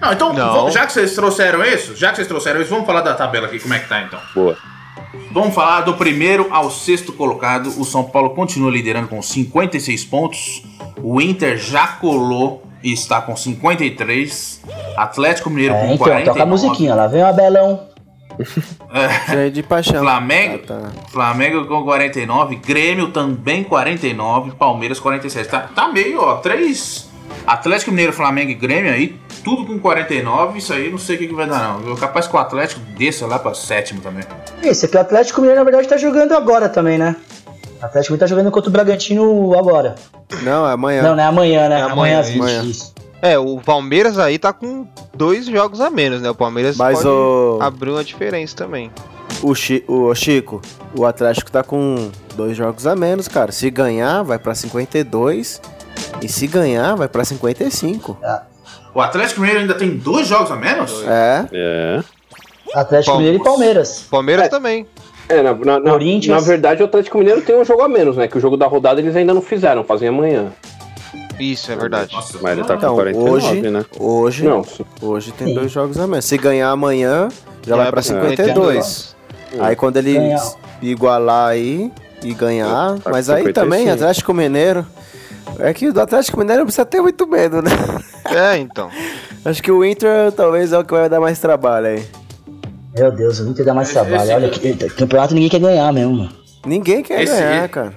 Não, 0.01 0.13
então, 0.13 0.33
Não. 0.33 0.71
já 0.71 0.85
que 0.85 0.93
vocês 0.93 1.15
trouxeram 1.15 1.65
isso, 1.65 1.95
já 1.95 2.11
que 2.11 2.17
vocês 2.17 2.27
trouxeram 2.29 2.61
isso, 2.61 2.71
vamos 2.71 2.87
falar 2.87 3.03
da 3.03 3.15
tabela 3.15 3.47
aqui, 3.47 3.61
como 3.61 3.73
é 3.73 3.79
que 3.79 3.89
tá 3.89 4.03
então. 4.03 4.19
Boa. 4.35 4.57
Vamos 5.33 5.55
falar 5.55 5.83
do 5.83 5.95
primeiro 5.95 6.49
ao 6.51 6.71
sexto 6.73 7.13
colocado. 7.13 7.69
O 7.81 7.85
São 7.85 8.03
Paulo 8.03 8.31
continua 8.31 8.71
liderando 8.71 9.07
com 9.09 9.23
56 9.23 10.05
pontos. 10.05 10.63
O 11.03 11.21
Inter 11.21 11.57
já 11.57 11.87
colou 11.87 12.64
está 12.93 13.21
com 13.21 13.37
53. 13.37 14.61
Atlético 14.97 15.51
Mineiro 15.51 15.75
É, 15.75 15.79
com 15.81 15.85
então, 15.87 15.99
49. 15.99 16.31
toca 16.31 16.43
a 16.43 16.47
musiquinha 16.47 16.95
lá. 16.95 17.07
Vem 17.07 17.23
o 17.23 17.27
Abelão. 17.27 17.89
Já 19.29 19.41
é 19.41 19.51
de 19.51 19.63
paixão. 19.63 20.01
Flamengo? 20.01 20.59
Tá, 20.59 20.75
tá. 20.75 20.91
Flamengo 21.09 21.67
com 21.67 21.85
49, 21.85 22.57
Grêmio 22.57 23.09
também 23.13 23.63
49, 23.63 24.53
Palmeiras 24.53 24.99
47. 25.01 25.49
Tá, 25.49 25.69
tá 25.75 25.89
meio, 25.89 26.21
ó, 26.21 26.37
três. 26.37 27.09
Atlético 27.47 27.91
Mineiro, 27.91 28.13
Flamengo 28.13 28.51
e 28.51 28.55
Grêmio 28.55 28.93
aí, 28.93 29.17
tudo 29.43 29.65
com 29.67 29.79
49. 29.79 30.59
Isso 30.59 30.73
aí 30.73 30.91
não 30.91 30.99
sei 30.99 31.17
o 31.17 31.19
que, 31.19 31.27
que 31.29 31.35
vai 31.35 31.47
dar, 31.47 31.59
não. 31.79 31.89
Eu 31.89 31.97
capaz 31.97 32.27
que 32.27 32.35
o 32.35 32.39
Atlético 32.39 32.81
desça 32.97 33.27
lá 33.27 33.39
pra 33.39 33.55
sétimo 33.55 34.01
também. 34.01 34.25
Esse 34.63 34.87
aqui, 34.87 34.97
o 34.97 35.01
Atlético 35.01 35.41
Mineiro, 35.41 35.61
na 35.61 35.65
verdade, 35.65 35.89
tá 35.89 35.97
jogando 35.97 36.33
agora 36.33 36.69
também, 36.69 36.99
né? 36.99 37.17
O 37.85 37.87
Atlético 37.87 38.17
tá 38.17 38.27
jogando 38.27 38.51
contra 38.51 38.71
o 38.71 38.73
Bragantino 38.73 39.55
agora. 39.59 39.95
Não, 40.43 40.67
é 40.67 40.73
amanhã. 40.73 41.03
Não, 41.03 41.15
não 41.17 41.23
é 41.23 41.27
amanhã, 41.27 41.69
né? 41.69 41.81
É 41.81 41.83
amanhã, 41.83 41.93
amanhã, 41.93 42.21
às 42.21 42.29
20. 42.29 42.41
amanhã. 42.41 42.63
Isso. 42.63 42.95
É, 43.21 43.39
o 43.39 43.59
Palmeiras 43.59 44.19
aí 44.19 44.39
tá 44.39 44.53
com 44.53 44.87
dois 45.15 45.47
jogos 45.47 45.81
a 45.81 45.91
menos, 45.91 46.23
né? 46.23 46.31
O 46.31 46.35
Palmeiras 46.35 46.77
Mas 46.77 46.97
pode 46.99 47.09
o, 47.09 47.59
abrir 47.61 47.91
uma 47.91 48.03
diferença 48.03 48.57
também. 48.57 48.91
o, 49.43 49.55
Chi- 49.55 49.85
o 49.87 50.15
Chico, 50.15 50.61
o 50.97 51.05
Atlético 51.05 51.51
tá 51.51 51.63
com 51.63 52.11
dois 52.35 52.57
jogos 52.57 52.87
a 52.87 52.97
menos, 52.97 53.29
cara. 53.29 53.53
Se 53.53 53.69
ganhar, 53.71 54.23
vai 54.23 54.39
pra 54.39 54.55
52. 54.55 55.61
E 56.23 56.29
se 56.29 56.47
ganhar, 56.47 56.95
vai 56.97 57.09
pra 57.09 57.23
55. 57.25 58.17
O 58.95 59.01
Atlético 59.01 59.41
Mineiro 59.41 59.61
ainda 59.61 59.75
tem 59.75 59.97
dois 59.97 60.27
jogos 60.27 60.51
a 60.51 60.57
menos? 60.57 61.03
É. 61.07 61.47
É. 61.53 62.01
Atlético 62.75 63.13
Palmeiras. 63.13 63.17
Mineiro 63.19 63.37
e 63.37 63.45
Palmeiras. 63.45 64.07
Palmeiras 64.11 64.49
também. 64.49 64.87
É, 65.29 65.43
na, 65.43 65.55
na, 65.55 65.81
na, 65.81 65.91
Corinthians. 65.93 66.37
na 66.41 66.47
verdade 66.47 66.83
o 66.83 66.87
Atlético 66.87 67.19
Mineiro 67.19 67.41
tem 67.43 67.57
um 67.57 67.65
jogo 67.65 67.83
a 67.83 67.89
menos, 67.89 68.17
né? 68.17 68.29
Que 68.29 68.37
o 68.37 68.41
jogo 68.41 68.57
da 68.57 68.67
rodada 68.67 69.01
eles 69.01 69.17
ainda 69.17 69.33
não 69.33 69.41
fizeram, 69.43 69.83
fazem 69.85 70.09
amanhã. 70.09 70.53
Isso, 71.41 71.73
é 71.73 71.77
verdade. 71.77 72.15
Nossa, 72.15 72.39
Mas 72.41 72.53
ele 72.59 72.67
tá 72.67 72.75
com 72.75 72.79
Então, 72.79 72.95
49, 72.95 73.31
hoje, 73.31 73.71
né? 73.71 73.85
hoje, 73.99 74.45
Não, 74.45 74.65
hoje 75.03 75.33
tem 75.33 75.49
Sim. 75.49 75.55
dois 75.55 75.73
jogos 75.73 75.99
a 75.99 76.07
menos. 76.07 76.25
Se 76.27 76.37
ganhar 76.39 76.69
amanhã, 76.71 77.29
já 77.67 77.71
Já 77.71 77.77
vai 77.77 77.89
é 77.89 77.91
pra 77.91 77.93
pra 77.93 78.03
52. 78.03 79.17
Aí 79.59 79.75
quando 79.77 79.97
ele 79.97 80.15
Ganhar. 80.15 80.53
igualar 80.83 81.49
aí 81.51 81.91
e 82.23 82.35
ganhar, 82.35 82.95
Tá 82.99 83.01
com 83.05 83.11
mas 83.11 83.29
aí 83.31 83.43
55. 83.45 83.53
também 83.53 83.91
Atlético 83.91 84.33
Mineiro, 84.35 84.87
é 85.59 85.73
que 85.75 85.91
do 85.91 86.01
Atlético 86.01 86.39
Mineiro 86.39 86.63
precisa 86.65 86.85
ter 86.85 87.01
muito 87.01 87.27
medo, 87.27 87.61
né? 87.63 87.71
É, 88.27 88.57
então. 88.59 88.89
Acho 89.45 89.63
que 89.63 89.71
o 89.73 89.85
Inter 89.85 90.31
talvez 90.33 90.73
é 90.73 90.79
o 90.79 90.85
que 90.85 90.93
vai 90.93 91.09
dar 91.09 91.21
mais 91.21 91.39
trabalho 91.39 91.87
aí. 91.89 92.07
Meu 92.97 93.11
Deus, 93.11 93.41
o 93.41 93.49
Inter 93.49 93.65
dá 93.65 93.75
mais 93.75 93.89
Esse- 93.89 93.95
trabalho. 93.99 94.23
esse- 94.23 94.33
Olha, 94.35 94.49
que, 94.51 94.75
campeonato 94.91 95.35
ninguém 95.35 95.49
quer 95.51 95.61
ganhar 95.61 95.93
mesmo. 95.93 96.15
mano. 96.17 96.31
Ninguém 96.65 97.03
quer 97.03 97.23
Esse- 97.23 97.33
ganhar, 97.35 97.69
cara. 97.69 97.93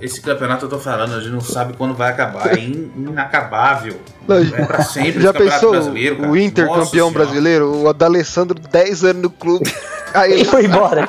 Esse 0.00 0.20
campeonato 0.20 0.66
eu 0.66 0.68
tô 0.68 0.78
falando, 0.78 1.14
a 1.14 1.20
gente 1.20 1.30
não 1.32 1.40
sabe 1.40 1.72
quando 1.76 1.94
vai 1.94 2.10
acabar. 2.10 2.52
É 2.56 2.60
in- 2.60 2.90
inacabável. 2.96 3.94
Não, 4.28 4.36
É 4.36 4.64
pra 4.66 4.82
sempre 4.82 5.12
Já 5.22 5.30
esse 5.30 5.38
campeonato 5.38 5.38
pensou 5.60 5.70
brasileiro, 5.70 6.16
cara. 6.16 6.30
o 6.30 6.36
Inter 6.36 6.66
Nossa 6.66 6.80
campeão 6.84 7.08
Senhora. 7.08 7.24
brasileiro? 7.24 7.76
O 7.82 7.88
Adalessandro 7.88 8.58
10 8.70 9.02
anos 9.04 9.22
no 9.22 9.30
clube. 9.30 9.72
Aí 10.12 10.32
Ele 10.34 10.44
foi 10.44 10.66
embora. 10.66 11.08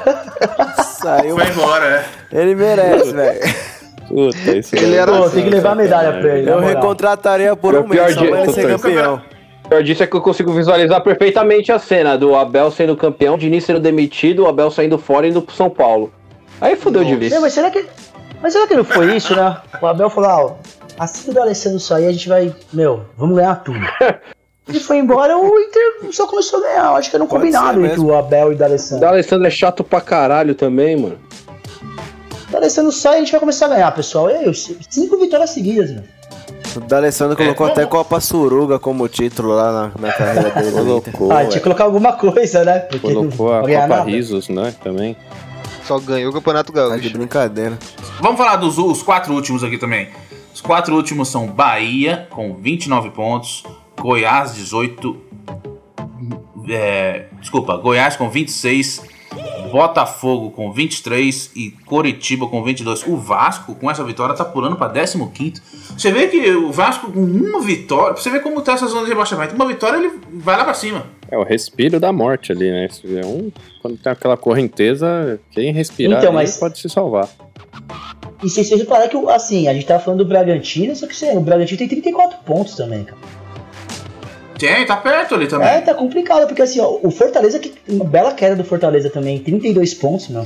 Saiu. 1.01 1.35
Foi 1.37 1.47
embora, 1.49 1.85
é. 2.31 2.41
Ele 2.41 2.55
merece, 2.55 3.11
velho. 3.11 3.39
Puta, 4.07 4.57
isso 4.57 4.75
Ele 4.75 4.95
era- 4.95 5.11
Pô, 5.11 5.29
tem 5.29 5.43
que 5.43 5.49
levar 5.49 5.71
a 5.71 5.75
medalha 5.75 6.19
pra 6.19 6.37
ele. 6.37 6.49
Eu 6.49 6.59
recontrataria 6.59 7.55
por 7.55 7.73
É 7.75 7.79
um 7.79 7.87
mês 7.87 8.13
só 8.13 8.23
pra 8.25 8.41
ele 8.43 8.53
ser 8.53 8.67
campeão. 8.67 9.21
O 9.65 9.67
pior 9.67 9.81
disso 9.81 10.03
é 10.03 10.07
que 10.07 10.15
eu 10.15 10.21
consigo 10.21 10.53
visualizar 10.53 11.01
perfeitamente 11.01 11.71
a 11.71 11.79
cena 11.79 12.15
do 12.15 12.35
Abel 12.35 12.69
sendo 12.69 12.95
campeão, 12.95 13.33
o 13.33 13.37
Diniz 13.37 13.63
sendo 13.63 13.79
demitido, 13.79 14.43
o 14.43 14.47
Abel 14.47 14.69
saindo 14.69 14.97
fora 14.99 15.25
e 15.25 15.31
indo 15.31 15.41
pro 15.41 15.55
São 15.55 15.71
Paulo. 15.71 16.13
Aí 16.61 16.75
fudeu 16.75 17.03
de 17.03 17.15
vez. 17.15 17.33
Mas 17.41 17.53
será 17.53 17.71
que. 17.71 17.83
Mas 18.43 18.53
será 18.53 18.67
que 18.67 18.75
não 18.75 18.83
foi 18.83 19.15
isso, 19.15 19.35
né? 19.35 19.57
O 19.81 19.87
Abel 19.87 20.07
falou, 20.11 20.29
ó, 20.29 20.55
assim 20.99 21.31
que 21.31 21.37
o 21.37 21.41
Alessandro 21.41 21.79
sair, 21.79 22.05
a 22.05 22.11
gente 22.11 22.29
vai. 22.29 22.53
Meu, 22.71 23.05
vamos 23.17 23.35
ganhar 23.37 23.55
tudo. 23.55 23.79
ele 24.69 24.79
foi 24.79 24.97
embora, 24.97 25.35
o 25.35 25.59
Inter 25.59 26.13
só 26.13 26.27
começou 26.27 26.59
a 26.59 26.61
ganhar. 26.61 26.85
Eu 26.85 26.95
acho 26.97 27.09
que 27.09 27.15
era 27.15 27.23
um 27.23 27.27
Pode 27.27 27.41
combinado 27.41 27.83
entre 27.83 27.99
o 27.99 28.15
Abel 28.15 28.49
e 28.49 28.51
o 28.51 28.55
O 28.55 28.57
D'Alessandro. 28.57 28.99
D'Alessandro 29.03 29.47
é 29.47 29.51
chato 29.51 29.83
pra 29.83 29.99
caralho 29.99 30.53
também, 30.53 30.95
mano. 30.95 31.17
O 32.49 32.51
D'Alessandro 32.51 32.91
sai 32.91 33.13
e 33.13 33.15
a 33.15 33.19
gente 33.21 33.31
vai 33.31 33.39
começar 33.39 33.65
a 33.65 33.69
ganhar, 33.69 33.91
pessoal. 33.95 34.29
E 34.29 34.33
aí, 34.33 34.53
cinco 34.53 35.17
vitórias 35.17 35.49
seguidas, 35.49 35.89
meu. 35.89 36.03
O 36.75 36.79
D'Alessandro 36.81 37.35
colocou 37.37 37.67
É, 37.67 37.71
até 37.71 37.85
Copa 37.85 38.19
Suruga 38.19 38.77
como 38.79 39.07
título 39.07 39.49
lá 39.55 39.71
na, 39.71 40.07
na 40.07 40.13
carreira 40.13 40.49
dele. 40.51 40.71
Colocou, 40.71 41.31
Ah, 41.31 41.43
é, 41.43 41.45
tinha 41.45 41.57
que 41.57 41.63
colocar 41.63 41.83
alguma 41.85 42.13
coisa, 42.13 42.63
né? 42.63 42.79
Porque 42.79 42.99
colocou 43.13 43.53
a 43.53 43.61
Copa 43.61 43.87
nada. 43.87 44.03
Risos, 44.03 44.49
né? 44.49 44.73
Também. 44.83 45.15
Só 45.85 45.99
ganhou 45.99 46.31
o 46.31 46.33
Campeonato 46.33 46.73
Tá 46.73 46.83
de 46.83 46.89
Gaúcho. 46.89 47.17
brincadeira. 47.17 47.77
Vamos 48.19 48.37
falar 48.37 48.55
dos 48.57 48.77
os 48.77 49.03
quatro 49.03 49.33
últimos 49.33 49.63
aqui 49.63 49.77
também. 49.77 50.09
Os 50.53 50.61
quatro 50.61 50.95
últimos 50.95 51.27
são 51.29 51.47
Bahia, 51.47 52.27
com 52.31 52.55
29 52.55 53.09
pontos. 53.11 53.63
Goiás, 53.99 54.55
18. 54.55 55.15
É, 56.69 57.25
desculpa, 57.39 57.77
Goiás 57.77 58.15
com 58.15 58.29
26. 58.29 59.01
Botafogo 59.65 60.51
com 60.51 60.71
23 60.71 61.51
e 61.55 61.71
Coritiba 61.85 62.47
com 62.47 62.63
22. 62.63 63.05
O 63.07 63.17
Vasco, 63.17 63.75
com 63.75 63.89
essa 63.89 64.03
vitória, 64.03 64.35
tá 64.35 64.45
pulando 64.45 64.75
pra 64.75 64.89
15. 64.89 65.61
Você 65.97 66.11
vê 66.11 66.27
que 66.27 66.49
o 66.51 66.71
Vasco, 66.71 67.11
com 67.11 67.19
uma 67.19 67.61
vitória, 67.61 68.13
pra 68.13 68.21
você 68.21 68.29
ver 68.29 68.41
como 68.41 68.61
tá 68.61 68.73
essa 68.73 68.87
zona 68.87 69.03
de 69.03 69.09
rebaixamento. 69.09 69.55
Uma 69.55 69.67
vitória, 69.67 69.97
ele 69.97 70.11
vai 70.33 70.57
lá 70.57 70.63
pra 70.63 70.73
cima. 70.73 71.05
É 71.29 71.37
o 71.37 71.43
respiro 71.43 71.99
da 71.99 72.11
morte 72.13 72.51
ali, 72.51 72.69
né? 72.71 72.87
É 73.03 73.25
um, 73.25 73.51
quando 73.81 73.97
tem 73.97 74.11
aquela 74.11 74.37
correnteza, 74.37 75.39
quem 75.51 75.73
respirar 75.73 76.19
Então, 76.19 76.31
mas- 76.33 76.57
pode 76.57 76.79
se 76.79 76.89
salvar. 76.89 77.27
E 78.43 78.49
se 78.49 78.63
vocês 78.63 78.79
reparar 78.79 79.07
que, 79.07 79.17
assim, 79.29 79.67
a 79.67 79.73
gente 79.73 79.85
tava 79.85 80.03
falando 80.03 80.23
do 80.23 80.29
Bragantino, 80.29 80.95
só 80.95 81.07
que 81.07 81.13
assim, 81.13 81.35
o 81.35 81.41
Bragantino 81.41 81.77
tem 81.79 81.87
34 81.87 82.39
pontos 82.45 82.75
também, 82.75 83.03
cara. 83.03 83.17
Tem, 84.57 84.85
tá 84.85 84.95
perto 84.97 85.35
ali 85.35 85.47
também. 85.47 85.67
É, 85.67 85.81
tá 85.81 85.93
complicado, 85.93 86.47
porque 86.47 86.61
assim, 86.61 86.79
ó, 86.79 86.99
o 87.03 87.11
Fortaleza, 87.11 87.59
que 87.59 87.73
uma 87.87 88.05
bela 88.05 88.33
queda 88.33 88.55
do 88.55 88.63
Fortaleza 88.63 89.09
também, 89.09 89.39
32 89.39 89.93
pontos, 89.93 90.27
meu. 90.29 90.45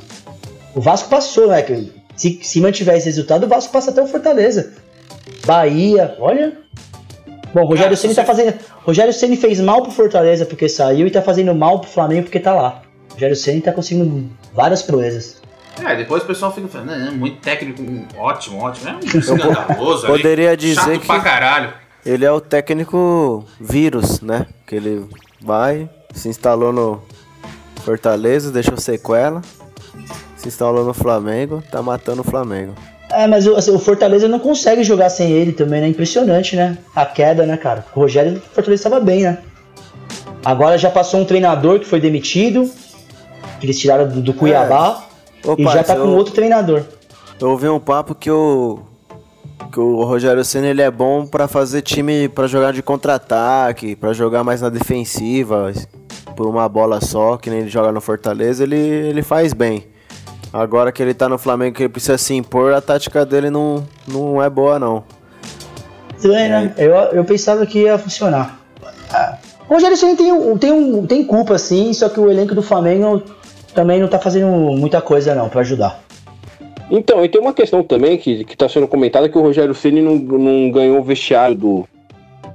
O 0.75 0.81
Vasco 0.81 1.09
passou, 1.09 1.47
né? 1.47 1.61
que 1.61 1.91
Se, 2.15 2.39
se 2.41 2.59
mantiver 2.61 2.95
esse 2.95 3.05
resultado, 3.05 3.45
o 3.45 3.47
Vasco 3.49 3.71
passa 3.71 3.91
até 3.91 4.01
o 4.01 4.07
Fortaleza. 4.07 4.73
Bahia, 5.45 6.15
olha. 6.19 6.53
Bom, 7.53 7.61
o 7.63 7.65
Rogério 7.65 7.93
É, 7.93 7.95
Ceni 7.95 8.13
tá 8.13 8.23
fazendo. 8.23 8.53
Rogério 8.83 9.11
Ceni 9.13 9.35
fez 9.35 9.59
mal 9.59 9.81
pro 9.81 9.91
Fortaleza 9.91 10.45
porque 10.45 10.69
saiu 10.69 11.07
e 11.07 11.11
tá 11.11 11.21
fazendo 11.21 11.53
mal 11.55 11.79
pro 11.79 11.89
Flamengo 11.89 12.23
porque 12.23 12.39
tá 12.39 12.53
lá. 12.53 12.81
O 13.09 13.13
Rogério 13.13 13.35
Ceni 13.35 13.61
tá 13.61 13.71
conseguindo 13.71 14.29
várias 14.53 14.81
proezas. 14.83 15.41
É, 15.83 15.95
depois 15.95 16.23
o 16.23 16.25
pessoal 16.25 16.53
fica 16.53 16.67
falando, 16.67 16.89
"Não, 16.95 17.11
muito 17.13 17.37
técnico, 17.39 17.81
ótimo, 18.17 18.61
ótimo. 18.61 18.89
É 18.89 18.93
um 18.93 19.19
escandaloso 19.19 20.05
ali. 20.07 20.17
Poderia 20.17 20.55
dizer 20.57 20.75
Chato 20.75 20.99
que 20.99 21.07
pra 21.07 21.19
caralho. 21.21 21.73
Ele 22.05 22.25
é 22.25 22.31
o 22.31 22.39
técnico 22.41 23.43
vírus, 23.59 24.21
né? 24.21 24.45
Que 24.67 24.75
ele 24.75 25.05
vai, 25.41 25.89
se 26.13 26.27
instalou 26.29 26.71
no 26.73 27.01
Fortaleza, 27.83 28.51
deixou 28.51 28.77
sequela. 28.77 29.41
Se 30.37 30.47
instalou 30.47 30.85
no 30.85 30.93
Flamengo, 30.93 31.61
tá 31.69 31.81
matando 31.81 32.21
o 32.21 32.23
Flamengo. 32.23 32.73
É, 33.11 33.27
mas 33.27 33.45
o, 33.47 33.55
assim, 33.55 33.71
o 33.71 33.79
Fortaleza 33.79 34.27
não 34.27 34.39
consegue 34.39 34.83
jogar 34.83 35.09
sem 35.09 35.31
ele 35.31 35.51
também, 35.51 35.81
né? 35.81 35.87
Impressionante, 35.87 36.55
né? 36.55 36.77
A 36.95 37.05
queda, 37.05 37.45
né, 37.45 37.57
cara? 37.57 37.85
O 37.95 37.99
Rogério 38.01 38.37
o 38.37 38.39
Fortaleza 38.39 38.79
estava 38.87 38.99
bem, 38.99 39.23
né? 39.23 39.39
Agora 40.45 40.77
já 40.77 40.89
passou 40.89 41.19
um 41.19 41.25
treinador 41.25 41.79
que 41.79 41.85
foi 41.85 41.99
demitido, 41.99 42.69
que 43.59 43.65
eles 43.65 43.77
tiraram 43.77 44.07
do, 44.07 44.21
do 44.21 44.33
Cuiabá, 44.33 45.03
Ô, 45.43 45.55
e 45.57 45.63
já 45.63 45.83
tá 45.83 45.95
com 45.95 46.03
eu- 46.03 46.15
outro 46.15 46.33
treinador. 46.33 46.83
Eu 47.41 47.49
ouvi 47.49 47.67
um 47.67 47.79
papo 47.79 48.13
que 48.15 48.29
o 48.31 48.79
que 49.71 49.79
o 49.79 50.03
Rogério 50.03 50.43
Ceni 50.43 50.67
ele 50.67 50.81
é 50.81 50.89
bom 50.89 51.25
pra 51.25 51.47
fazer 51.47 51.81
time 51.81 52.27
pra 52.29 52.47
jogar 52.47 52.73
de 52.73 52.81
contra-ataque, 52.81 53.95
pra 53.95 54.13
jogar 54.13 54.43
mais 54.43 54.61
na 54.61 54.69
defensiva, 54.69 55.71
por 56.35 56.47
uma 56.47 56.67
bola 56.67 57.01
só, 57.01 57.37
que 57.37 57.49
nem 57.49 57.59
ele 57.59 57.69
joga 57.69 57.91
no 57.91 58.01
Fortaleza, 58.01 58.63
ele, 58.63 58.77
ele 58.77 59.21
faz 59.21 59.53
bem. 59.53 59.85
Agora 60.51 60.91
que 60.91 61.03
ele 61.03 61.13
tá 61.13 61.29
no 61.29 61.37
Flamengo 61.37 61.75
que 61.75 61.83
ele 61.83 61.89
precisa 61.89 62.17
se 62.17 62.33
impor, 62.33 62.73
a 62.73 62.81
tática 62.81 63.25
dele 63.25 63.49
não, 63.49 63.85
não 64.07 64.41
é 64.41 64.49
boa 64.49 64.79
não. 64.79 65.03
Estranho, 66.15 66.49
né? 66.49 66.73
Eu, 66.77 66.93
eu 66.93 67.23
pensava 67.23 67.65
que 67.65 67.83
ia 67.83 67.97
funcionar. 67.99 68.59
Ah, 69.13 69.37
O 69.69 69.73
Rogério 69.75 69.95
Ceni 69.95 70.15
tem, 70.15 70.57
tem, 70.57 70.71
um, 70.71 71.05
tem 71.05 71.23
culpa, 71.23 71.57
sim, 71.57 71.93
só 71.93 72.09
que 72.09 72.19
o 72.19 72.31
elenco 72.31 72.55
do 72.55 72.63
Flamengo 72.63 73.21
também 73.75 73.99
não 74.01 74.07
tá 74.07 74.17
fazendo 74.17 74.47
muita 74.75 74.99
coisa, 75.01 75.35
não, 75.35 75.47
pra 75.47 75.61
ajudar. 75.61 75.99
Então, 76.91 77.23
e 77.23 77.29
tem 77.29 77.39
uma 77.39 77.53
questão 77.53 77.83
também 77.83 78.17
que, 78.17 78.43
que 78.43 78.57
tá 78.57 78.67
sendo 78.67 78.87
comentada 78.87 79.29
que 79.29 79.37
o 79.37 79.41
Rogério 79.41 79.75
Ceni 79.75 80.01
não, 80.01 80.15
não 80.15 80.71
ganhou 80.71 80.99
o 80.99 81.03
vestiário 81.03 81.55
do, 81.55 81.87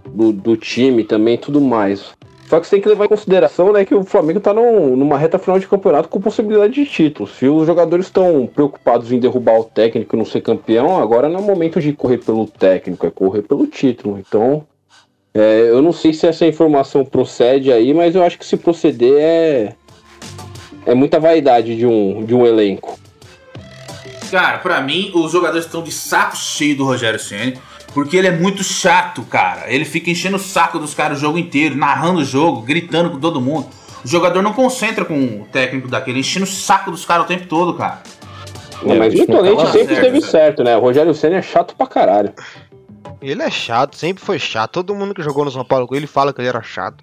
do, 0.09 0.33
do 0.33 0.57
time 0.57 1.05
também 1.05 1.39
tudo 1.39 1.61
mais. 1.61 2.13
Só 2.49 2.61
que 2.61 2.67
você 2.67 2.73
tem 2.77 2.83
que 2.83 2.89
levar 2.89 3.07
em 3.07 3.09
consideração 3.09 3.73
né, 3.73 3.85
que 3.85 3.95
o 3.95 4.05
Flamengo 4.05 4.39
tá 4.39 4.53
num- 4.53 4.97
numa 4.97 5.17
reta 5.17 5.39
final 5.39 5.59
de 5.59 5.67
campeonato 5.67 6.09
com 6.09 6.21
possibilidade 6.21 6.75
de 6.75 6.85
título. 6.85 7.29
Se 7.29 7.47
os 7.47 7.67
jogadores 7.67 8.07
estão 8.07 8.47
preocupados 8.47 9.11
em 9.13 9.19
derrubar 9.19 9.59
o 9.61 9.65
técnico 9.65 10.15
e 10.15 10.19
não 10.19 10.27
ser 10.27 10.43
campeão, 10.43 11.01
agora 11.01 11.29
não 11.29 11.39
é 11.39 11.43
momento 11.43 11.81
de 11.81 11.93
correr 11.93 12.19
pelo 12.19 12.47
técnico, 12.47 13.07
é 13.07 13.11
correr 13.11 13.43
pelo 13.43 13.67
título. 13.67 14.19
Então, 14.19 14.63
é, 15.33 15.71
eu 15.71 15.81
não 15.81 15.91
sei 15.93 16.13
se 16.13 16.27
essa 16.27 16.45
informação 16.47 17.05
procede 17.05 17.73
aí, 17.73 17.95
mas 17.95 18.15
eu 18.15 18.23
acho 18.23 18.39
que 18.39 18.45
se 18.45 18.57
proceder 18.59 19.15
é, 19.17 19.73
é 20.87 20.95
muita 20.95 21.19
vaidade 21.19 21.77
de 21.77 21.87
um, 21.87 22.25
de 22.25 22.35
um 22.35 22.45
elenco. 22.47 22.99
Cara, 24.31 24.59
pra 24.59 24.81
mim, 24.81 25.11
os 25.15 25.33
jogadores 25.33 25.67
estão 25.67 25.83
de 25.83 25.93
saco 25.93 26.37
cheio 26.37 26.77
do 26.77 26.85
Rogério 26.85 27.19
Ceni, 27.19 27.59
porque 27.93 28.17
ele 28.17 28.27
é 28.27 28.33
muito 28.33 28.65
chato, 28.65 29.23
cara. 29.23 29.73
Ele 29.73 29.85
fica 29.85 30.11
enchendo 30.11 30.37
o 30.37 30.41
saco 30.41 30.79
dos 30.79 30.95
caras 30.95 31.19
o 31.19 31.21
jogo 31.21 31.39
inteiro, 31.39 31.77
narrando 31.77 32.21
o 32.21 32.25
jogo, 32.25 32.63
gritando 32.63 33.11
com 33.11 33.21
todo 33.21 33.41
mundo. 33.41 33.69
O 34.05 34.09
jogador 34.09 34.43
não 34.43 34.53
concentra 34.53 35.05
com 35.05 35.15
o 35.15 35.47
técnico 35.51 35.89
daquele, 35.89 36.21
enchendo 36.21 36.45
o 36.45 36.49
saco 36.49 36.91
dos 36.91 37.05
caras 37.05 37.25
o 37.25 37.29
tempo 37.29 37.47
todo, 37.47 37.75
cara. 37.75 38.03
É, 38.87 38.95
mas 38.99 39.15
não 39.15 39.27
Tonente 39.27 39.57
tava 39.57 39.73
sempre 39.73 39.87
certo, 39.87 39.93
esteve 39.93 40.21
velho. 40.21 40.31
certo, 40.31 40.65
né? 40.65 40.77
O 40.77 40.81
Rogério 40.81 41.15
Senna 41.15 41.37
é 41.37 41.43
chato 41.43 41.75
pra 41.75 41.87
caralho. 41.87 42.33
Ele 43.23 43.43
é 43.43 43.51
chato, 43.51 43.97
sempre 43.97 44.23
foi 44.23 44.39
chato. 44.39 44.73
Todo 44.73 44.95
mundo 44.95 45.15
que 45.15 45.23
jogou 45.23 45.45
no 45.45 45.51
São 45.51 45.65
Paulo 45.65 45.87
com 45.87 45.95
ele 45.95 46.07
fala 46.07 46.33
que 46.33 46.41
ele 46.41 46.49
era 46.49 46.63
chato. 46.63 47.03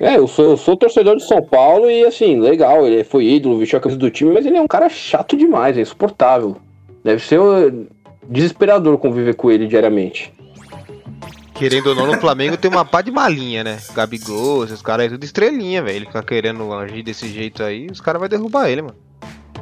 É, 0.00 0.16
eu 0.16 0.26
sou, 0.26 0.46
eu 0.46 0.56
sou 0.56 0.78
torcedor 0.78 1.16
de 1.16 1.26
São 1.26 1.42
Paulo 1.42 1.90
e, 1.90 2.06
assim, 2.06 2.40
legal, 2.40 2.86
ele 2.86 3.04
foi 3.04 3.26
ídolo, 3.26 3.58
vestiu 3.58 3.78
a 3.78 3.82
camisa 3.82 3.98
do 3.98 4.10
time, 4.10 4.32
mas 4.32 4.46
ele 4.46 4.56
é 4.56 4.62
um 4.62 4.66
cara 4.66 4.88
chato 4.88 5.36
demais, 5.36 5.76
é 5.76 5.82
insuportável. 5.82 6.56
Deve 7.04 7.22
ser 7.22 7.38
uh, 7.38 7.86
desesperador 8.26 8.96
conviver 8.96 9.34
com 9.34 9.50
ele 9.50 9.66
diariamente. 9.66 10.32
Querendo 11.52 11.88
ou 11.88 11.94
não, 11.94 12.06
no 12.06 12.18
Flamengo 12.18 12.56
tem 12.56 12.70
uma 12.70 12.86
pá 12.86 13.02
de 13.02 13.10
malinha, 13.10 13.62
né? 13.62 13.78
Gabigol, 13.92 14.64
esses 14.64 14.80
caras 14.80 15.04
aí, 15.04 15.10
tudo 15.10 15.22
estrelinha, 15.22 15.82
velho. 15.82 15.96
Ele 15.96 16.06
fica 16.06 16.22
querendo 16.22 16.72
agir 16.72 17.02
desse 17.02 17.28
jeito 17.28 17.62
aí, 17.62 17.86
os 17.92 18.00
caras 18.00 18.18
vão 18.18 18.28
derrubar 18.30 18.70
ele, 18.70 18.80
mano. 18.80 18.96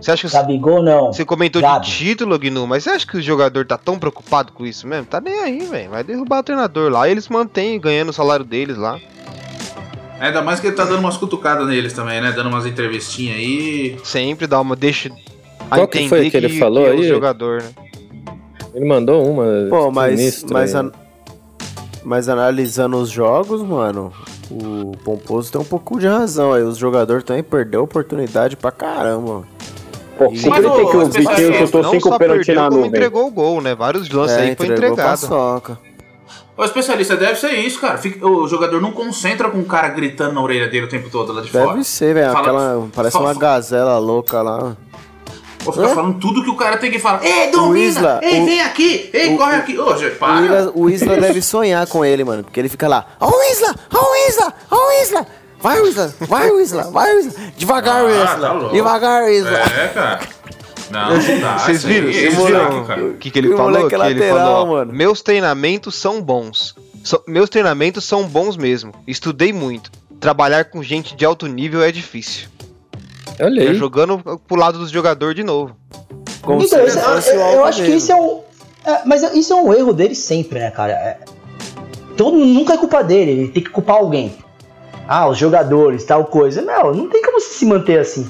Você 0.00 0.12
acha 0.12 0.28
que. 0.28 0.32
Gabigol 0.32 0.84
não. 0.84 1.12
Você 1.12 1.24
comentou 1.24 1.60
Gabi. 1.60 1.84
de 1.84 1.90
título, 1.90 2.38
Gnu, 2.38 2.68
mas 2.68 2.84
você 2.84 2.90
acha 2.90 3.04
que 3.04 3.16
o 3.16 3.20
jogador 3.20 3.66
tá 3.66 3.76
tão 3.76 3.98
preocupado 3.98 4.52
com 4.52 4.64
isso 4.64 4.86
mesmo? 4.86 5.06
Tá 5.06 5.20
nem 5.20 5.40
aí, 5.40 5.58
velho. 5.58 5.90
Vai 5.90 6.04
derrubar 6.04 6.38
o 6.38 6.42
treinador 6.44 6.92
lá 6.92 7.08
e 7.08 7.10
eles 7.10 7.28
mantêm 7.28 7.80
ganhando 7.80 8.10
o 8.10 8.12
salário 8.12 8.44
deles 8.44 8.76
lá. 8.76 9.00
Ainda 10.20 10.42
mais 10.42 10.58
que 10.60 10.66
ele 10.66 10.76
tá 10.76 10.84
dando 10.84 10.98
umas 11.00 11.16
cutucadas 11.16 11.66
neles 11.68 11.92
também, 11.92 12.20
né? 12.20 12.32
Dando 12.32 12.48
umas 12.48 12.66
entrevistinhas 12.66 13.36
aí. 13.38 13.96
Sempre 14.04 14.46
dá 14.46 14.60
uma. 14.60 14.74
Deixa. 14.74 15.10
Qual 15.68 15.86
que 15.86 16.08
foi 16.08 16.30
que 16.30 16.36
ele 16.36 16.58
falou 16.58 16.86
é 16.86 16.90
o 16.90 16.92
aí? 16.94 17.08
jogador, 17.08 17.62
né? 17.62 17.68
Ele 18.74 18.84
mandou 18.84 19.24
uma. 19.28 19.44
Pô, 19.68 19.90
mas, 19.90 20.44
mas, 20.50 20.74
an- 20.74 20.92
mas 22.04 22.28
analisando 22.28 22.96
os 22.96 23.10
jogos, 23.10 23.62
mano, 23.62 24.12
o 24.50 24.92
Pomposo 25.04 25.52
tem 25.52 25.60
um 25.60 25.64
pouco 25.64 25.98
de 25.98 26.06
razão 26.06 26.52
aí. 26.52 26.62
Os 26.62 26.78
jogadores 26.78 27.22
também 27.24 27.42
perdeu 27.42 27.82
oportunidade 27.82 28.56
pra 28.56 28.70
caramba. 28.70 29.44
Pô, 30.16 30.30
Mas 30.30 30.40
sempre 30.40 30.66
o- 30.66 30.70
tem 30.74 30.90
que 30.90 30.96
o 30.96 31.06
Vitinho 31.06 31.54
chutou 31.54 31.84
cinco 31.90 32.18
pênaltis 32.18 32.54
na 32.54 32.68
nuvem. 32.68 32.86
entregou 32.88 33.26
o 33.26 33.30
gol, 33.30 33.60
né? 33.60 33.74
Vários 33.74 34.08
lances 34.10 34.36
É, 34.36 34.40
aí 34.40 34.56
foi 34.56 34.66
entregou 34.66 34.92
entregado. 34.94 35.20
paçoca. 35.20 35.78
O 36.58 36.64
especialista 36.64 37.16
deve 37.16 37.36
ser 37.36 37.52
isso, 37.52 37.80
cara. 37.80 37.96
Fica- 37.98 38.26
o 38.26 38.48
jogador 38.48 38.80
não 38.82 38.90
concentra 38.90 39.48
com 39.48 39.58
o 39.60 39.64
cara 39.64 39.88
gritando 39.90 40.32
na 40.34 40.40
orelha 40.42 40.66
dele 40.68 40.86
o 40.86 40.88
tempo 40.88 41.08
todo 41.08 41.32
lá 41.32 41.40
de 41.40 41.50
fora. 41.50 41.68
Deve 41.68 41.84
ser, 41.84 42.12
velho. 42.14 42.36
Aquela. 42.36 42.88
Parece 42.92 43.12
fala- 43.12 43.26
uma 43.26 43.34
gazela 43.34 43.96
louca 43.98 44.42
lá. 44.42 44.76
Ou 45.64 45.72
ficar 45.72 45.86
Hã? 45.86 45.94
falando 45.94 46.18
tudo 46.18 46.42
que 46.42 46.50
o 46.50 46.56
cara 46.56 46.76
tem 46.76 46.90
que 46.90 46.98
falar. 46.98 47.24
Ei, 47.24 47.50
domina! 47.50 47.78
Isla, 47.86 48.20
Ei, 48.22 48.40
o- 48.40 48.44
vem 48.46 48.60
aqui! 48.60 49.10
Ei, 49.12 49.34
o- 49.34 49.38
corre 49.38 49.56
aqui! 49.56 49.78
Ô, 49.78 49.96
gente, 49.96 50.14
O 50.14 50.18
para! 50.18 50.40
Isla, 50.40 50.72
o 50.74 50.90
Isla 50.90 51.16
deve 51.16 51.40
sonhar 51.42 51.86
com 51.86 52.04
ele, 52.04 52.24
mano. 52.24 52.42
Porque 52.42 52.58
ele 52.58 52.68
fica 52.68 52.88
lá. 52.88 53.06
Ó 53.20 53.28
o 53.28 53.42
Isla! 53.52 53.74
Ó 53.94 53.98
o 53.98 54.28
Isla! 54.28 54.54
Ó 54.70 54.76
o 54.76 55.02
Isla! 55.02 55.26
Vai, 55.60 55.82
Isla! 55.82 56.14
Vai, 56.20 56.48
Isla! 56.62 56.82
Vai, 56.90 57.18
Isla! 57.18 57.32
Devagar, 57.56 58.04
Ah, 58.04 58.10
Isla! 58.10 58.48
tá. 58.48 58.68
Devagar, 58.72 59.30
Isla! 59.32 59.50
É, 59.58 59.88
cara. 59.88 60.20
Não, 60.90 61.10
não 61.16 61.40
dá. 61.40 61.58
Vocês 61.58 61.84
viram? 61.84 62.08
é 62.08 62.12
Vocês 62.12 62.34
viram 62.36 63.10
o 63.10 63.14
que, 63.14 63.30
que 63.30 63.38
ele 63.38 63.48
falou? 63.50 63.64
moleque 63.72 63.88
Que 63.88 63.94
é 63.94 63.98
ele 64.10 64.20
lateral, 64.20 64.38
falou, 64.38 64.66
mano. 64.66 64.92
meus 64.92 65.20
treinamentos 65.22 65.94
são 65.94 66.20
bons. 66.22 66.74
So- 67.04 67.22
meus 67.26 67.48
treinamentos 67.50 68.04
são 68.04 68.24
bons 68.24 68.56
mesmo. 68.56 68.92
Estudei 69.06 69.52
muito. 69.52 69.90
Trabalhar 70.20 70.64
com 70.64 70.82
gente 70.82 71.14
de 71.14 71.24
alto 71.24 71.46
nível 71.46 71.82
é 71.82 71.92
difícil. 71.92 72.48
Olha 73.40 73.64
Tá 73.64 73.70
aí. 73.70 73.74
jogando 73.76 74.18
pro 74.48 74.56
lado 74.58 74.78
dos 74.78 74.90
jogadores 74.90 75.36
de 75.36 75.44
novo. 75.44 75.76
Como 76.42 76.62
Então, 76.62 76.68
se 77.20 77.30
ele 77.30 77.38
eu, 77.38 77.46
eu 77.52 77.64
acho 77.64 77.78
que 77.78 77.84
dele. 77.84 77.96
isso 77.96 78.10
é 78.10 78.16
um. 78.16 78.40
é, 78.84 79.02
mas 79.04 79.22
isso 79.34 79.52
é 79.52 79.56
um 79.56 79.72
erro 79.72 79.92
dele 79.92 80.14
sempre, 80.14 80.58
né, 80.58 80.70
cara? 80.70 80.92
É, 80.92 81.18
Então 82.14 82.30
nunca 82.32 82.74
é 82.74 82.78
culpa 82.78 83.02
dele, 83.04 83.30
ele 83.32 83.48
tem 83.48 83.62
que 83.62 83.70
culpar 83.70 83.96
alguém. 83.96 84.34
Ah, 85.06 85.28
os 85.28 85.38
jogadores, 85.38 86.04
tal 86.04 86.24
coisa. 86.24 86.60
Não, 86.62 86.92
não 86.92 87.08
tem 87.08 87.22
como 87.22 87.40
se 87.40 87.64
manter 87.64 87.98
assim. 88.00 88.28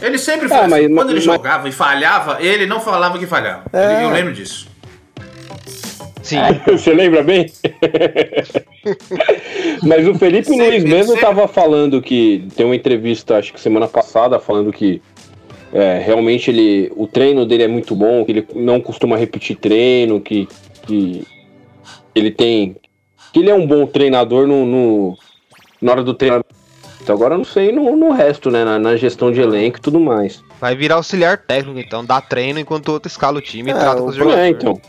Ele 0.00 0.18
sempre 0.18 0.48
foi 0.48 0.56
Ah, 0.56 0.68
mas- 0.68 0.86
Quando 0.88 1.10
ele 1.10 1.16
mas- 1.16 1.24
jogava 1.24 1.68
e 1.68 1.72
falhava, 1.72 2.38
ele 2.40 2.66
não 2.66 2.80
falava 2.80 3.18
que 3.18 3.26
falhava. 3.26 3.64
É. 3.72 3.94
Ele- 3.96 4.04
Eu 4.04 4.10
lembro 4.10 4.32
disso. 4.32 4.68
Sim. 6.22 6.36
Você 6.70 6.92
lembra 6.92 7.22
bem? 7.22 7.50
Mas 9.82 10.06
o 10.06 10.14
Felipe 10.14 10.48
Sempre, 10.48 10.68
Luiz 10.70 10.84
mesmo 10.84 11.12
sempre. 11.12 11.20
tava 11.22 11.48
falando 11.48 12.00
que. 12.02 12.46
Tem 12.56 12.66
uma 12.66 12.76
entrevista, 12.76 13.36
acho 13.38 13.52
que 13.52 13.60
semana 13.60 13.86
passada, 13.88 14.38
falando 14.38 14.72
que 14.72 15.00
é, 15.72 15.98
realmente 16.04 16.50
ele. 16.50 16.92
O 16.96 17.06
treino 17.06 17.46
dele 17.46 17.62
é 17.64 17.68
muito 17.68 17.94
bom, 17.94 18.24
que 18.24 18.32
ele 18.32 18.46
não 18.54 18.80
costuma 18.80 19.16
repetir 19.16 19.56
treino, 19.56 20.20
que, 20.20 20.48
que 20.86 21.24
ele 22.14 22.30
tem. 22.30 22.76
Que 23.32 23.40
ele 23.40 23.50
é 23.50 23.54
um 23.54 23.66
bom 23.66 23.86
treinador 23.86 24.46
no, 24.46 24.64
no- 24.66 25.18
na 25.80 25.92
hora 25.92 26.02
do 26.02 26.14
treinamento. 26.14 26.47
Agora 27.12 27.34
eu 27.34 27.38
não 27.38 27.44
sei 27.44 27.72
no, 27.72 27.96
no 27.96 28.12
resto, 28.12 28.50
né? 28.50 28.64
Na, 28.64 28.78
na 28.78 28.96
gestão 28.96 29.30
de 29.32 29.40
elenco 29.40 29.78
e 29.78 29.80
tudo 29.80 29.98
mais. 30.00 30.42
Vai 30.60 30.74
virar 30.76 30.96
auxiliar 30.96 31.38
técnico, 31.38 31.78
então. 31.78 32.04
Dá 32.04 32.20
treino 32.20 32.58
enquanto 32.58 32.88
o 32.88 32.92
outro 32.92 33.08
escala 33.08 33.38
o 33.38 33.40
time 33.42 33.70
e 33.70 33.74
É, 33.74 33.78
trata 33.78 34.00
o 34.00 34.04
com 34.04 34.10
os 34.10 34.16
jogadores. 34.16 34.44
É, 34.44 34.48
então. 34.48 34.80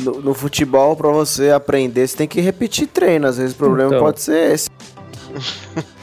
No, 0.00 0.20
no 0.20 0.34
futebol, 0.34 0.94
pra 0.94 1.08
você 1.10 1.50
aprender, 1.50 2.06
você 2.06 2.16
tem 2.16 2.28
que 2.28 2.40
repetir 2.40 2.86
treino. 2.86 3.26
Às 3.26 3.38
vezes 3.38 3.54
o 3.54 3.58
problema 3.58 3.90
Então. 3.90 4.00
pode 4.04 4.20
ser 4.20 4.52
esse. 4.54 4.68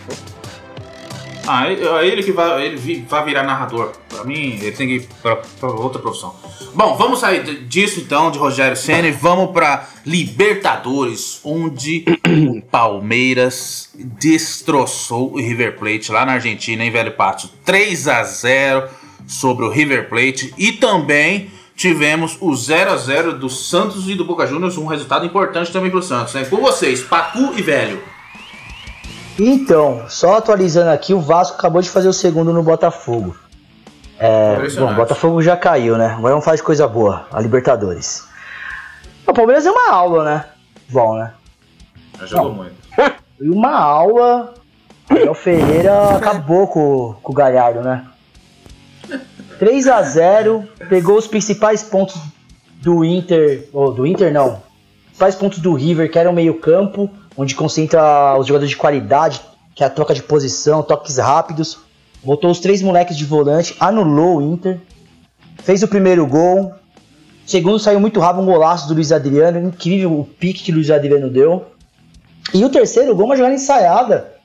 Ah, 1.48 1.70
ele, 1.70 1.86
é 1.86 2.08
ele 2.08 2.24
que 2.24 2.32
vai, 2.32 2.66
ele 2.66 3.06
vai 3.08 3.26
virar 3.26 3.44
narrador. 3.44 3.92
Pra 4.10 4.24
mim, 4.24 4.58
ele 4.62 4.72
tem 4.72 4.88
que 4.88 4.94
ir 4.96 5.10
pra, 5.22 5.38
pra 5.60 5.70
outra 5.70 6.02
profissão. 6.02 6.36
Bom, 6.74 6.96
vamos 6.96 7.20
sair 7.20 7.44
disso 7.66 8.00
então, 8.00 8.32
de 8.32 8.40
Rogério 8.40 8.76
Senna, 8.76 9.08
e 9.08 9.12
vamos 9.12 9.52
pra 9.52 9.88
Libertadores, 10.06 11.40
onde 11.44 12.06
o 12.50 12.62
Palmeiras 12.70 13.90
destroçou 13.96 15.34
o 15.34 15.38
River 15.38 15.78
Plate 15.78 16.12
lá 16.12 16.26
na 16.26 16.34
Argentina, 16.34 16.84
em 16.84 16.92
Velho 16.92 17.12
Pátio. 17.12 17.50
3 17.64 18.08
a 18.08 18.24
0 18.24 18.90
sobre 19.28 19.66
o 19.66 19.70
River 19.70 20.10
Plate. 20.10 20.54
E 20.58 20.74
também 20.74 21.50
tivemos 21.76 22.38
o 22.40 22.56
0 22.56 22.92
a 22.92 22.98
0 22.98 23.34
do 23.38 23.50
Santos 23.50 24.10
e 24.10 24.16
do 24.16 24.26
Boca 24.26 24.48
Juniors, 24.48 24.78
um 24.78 24.86
resultado 24.86 25.26
importante 25.26 25.72
também 25.72 25.92
pro 25.92 26.02
Santos. 26.02 26.34
Né? 26.34 26.46
Com 26.46 26.58
vocês, 26.58 27.02
Pacu 27.02 27.54
e 27.56 27.62
Velho. 27.62 28.15
Então, 29.38 30.06
só 30.08 30.38
atualizando 30.38 30.90
aqui, 30.92 31.14
o 31.14 31.20
Vasco 31.20 31.58
acabou 31.58 31.82
de 31.82 31.90
fazer 31.90 32.08
o 32.08 32.14
segundo 32.14 32.54
no 32.54 32.64
Botafogo. 32.64 33.36
É, 34.18 34.56
bom, 34.78 34.92
o 34.92 34.96
Botafogo 34.96 35.42
já 35.42 35.58
caiu, 35.58 35.98
né? 35.98 36.08
Agora 36.08 36.34
vamos 36.34 36.46
fazer 36.46 36.62
coisa 36.62 36.88
boa, 36.88 37.28
a 37.32 37.42
Libertadores. 37.42 38.26
O 39.28 39.34
Palmeiras 39.34 39.66
é 39.66 39.72
uma 39.72 39.92
aula, 39.92 40.24
né? 40.24 40.46
Bom, 40.90 41.18
né? 41.18 41.34
Já 42.20 42.26
jogou 42.26 42.54
muito. 42.54 42.76
E 43.38 43.50
uma 43.50 43.78
aula. 43.78 44.54
Abel 45.10 45.36
Ferreira 45.36 46.16
acabou 46.16 46.68
com, 46.70 47.16
com 47.22 47.34
o 47.34 47.36
Galhardo, 47.36 47.82
né? 47.82 48.06
3 49.60 49.88
a 49.90 50.02
0 50.02 50.66
pegou 50.88 51.18
os 51.18 51.28
principais 51.28 51.84
pontos 51.84 52.16
do 52.82 53.04
Inter. 53.04 53.68
Ou 53.74 53.92
do 53.92 54.08
Inter 54.08 54.32
não. 54.32 54.54
Os 54.54 55.04
principais 55.08 55.36
pontos 55.36 55.60
do 55.60 55.74
River, 55.74 56.10
que 56.10 56.18
era 56.18 56.30
o 56.30 56.34
meio-campo, 56.34 57.10
onde 57.38 57.56
concentra 57.56 58.38
os 58.38 58.48
jogadores 58.48 58.70
de 58.70 58.78
qualidade, 58.78 59.42
que 59.74 59.84
é 59.84 59.88
a 59.88 59.90
troca 59.90 60.14
de 60.14 60.24
posição, 60.24 60.82
toques 60.82 61.18
rápidos. 61.18 61.78
Botou 62.24 62.50
os 62.50 62.60
três 62.60 62.82
moleques 62.82 63.18
de 63.18 63.26
volante, 63.26 63.76
anulou 63.80 64.38
o 64.38 64.42
Inter. 64.42 64.80
Fez 65.64 65.84
o 65.84 65.88
primeiro 65.88 66.26
gol. 66.26 66.74
Segundo 67.46 67.78
saiu 67.78 68.00
muito 68.00 68.20
rápido, 68.20 68.42
um 68.42 68.46
golaço 68.46 68.88
do 68.88 68.94
Luiz 68.96 69.12
Adriano. 69.12 69.60
Incrível 69.60 70.20
o 70.20 70.26
pique 70.26 70.64
que 70.64 70.72
o 70.72 70.76
Luiz 70.76 70.90
Adriano 70.90 71.30
deu. 71.30 71.66
E 72.54 72.64
o 72.64 72.70
terceiro 72.70 73.16
gol, 73.16 73.26
uma 73.26 73.36
jogada 73.36 73.56
ensaiada. 73.56 74.36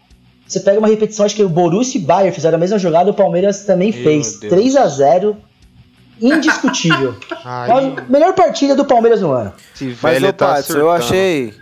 Você 0.46 0.60
pega 0.60 0.78
uma 0.78 0.88
repetição, 0.88 1.24
acho 1.24 1.36
que 1.36 1.44
o 1.44 1.48
Borussia 1.48 2.00
e 2.00 2.02
Bayern 2.04 2.34
fizeram 2.34 2.56
a 2.56 2.58
mesma 2.58 2.78
jogada, 2.78 3.10
o 3.10 3.14
Palmeiras 3.14 3.64
também 3.64 3.92
Meu 3.92 4.02
fez. 4.02 4.40
Deus. 4.40 4.52
3 4.52 4.76
a 4.76 4.86
0 4.88 5.36
Indiscutível. 6.20 7.14
Mas, 7.44 8.08
melhor 8.08 8.34
partida 8.34 8.74
do 8.74 8.84
Palmeiras 8.84 9.20
no 9.20 9.32
ano. 9.32 9.52
Mas, 10.02 10.22
ô, 10.22 10.32
tá 10.32 10.56
surtando. 10.56 10.80
eu 10.80 10.90
achei. 10.90 11.54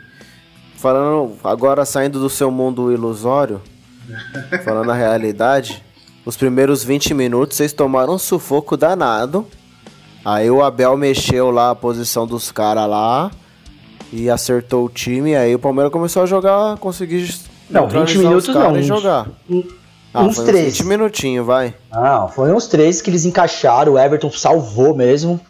Falando 0.78 1.32
agora, 1.42 1.84
saindo 1.84 2.20
do 2.20 2.30
seu 2.30 2.50
mundo 2.52 2.92
ilusório, 2.92 3.60
falando 4.64 4.90
a 4.92 4.94
realidade, 4.94 5.82
os 6.24 6.36
primeiros 6.36 6.84
20 6.84 7.14
minutos 7.14 7.56
vocês 7.56 7.72
tomaram 7.72 8.14
um 8.14 8.18
sufoco 8.18 8.76
danado. 8.76 9.44
Aí 10.24 10.48
o 10.50 10.62
Abel 10.62 10.96
mexeu 10.96 11.50
lá 11.50 11.70
a 11.70 11.74
posição 11.74 12.26
dos 12.26 12.52
caras 12.52 12.88
lá 12.88 13.30
e 14.12 14.30
acertou 14.30 14.84
o 14.84 14.88
time. 14.88 15.34
Aí 15.34 15.52
o 15.54 15.58
Palmeiras 15.58 15.92
começou 15.92 16.22
a 16.22 16.26
jogar, 16.26 16.76
conseguir 16.78 17.28
Não, 17.68 17.88
20 17.88 17.94
neutralizar 17.94 18.04
os 18.04 18.16
minutos 18.16 18.54
não, 18.54 18.72
uns- 18.74 18.86
jogar. 18.86 19.26
um- 19.50 19.64
Ah, 20.14 20.22
uns 20.22 20.36
foi 20.36 20.44
três. 20.46 20.78
20 20.78 20.86
minutinhos, 20.86 21.44
vai. 21.46 21.74
Não, 21.92 22.28
foram 22.28 22.56
os 22.56 22.66
três 22.68 23.02
que 23.02 23.10
eles 23.10 23.24
encaixaram, 23.24 23.94
o 23.94 23.98
Everton 23.98 24.30
salvou 24.30 24.94
mesmo. 24.94 25.40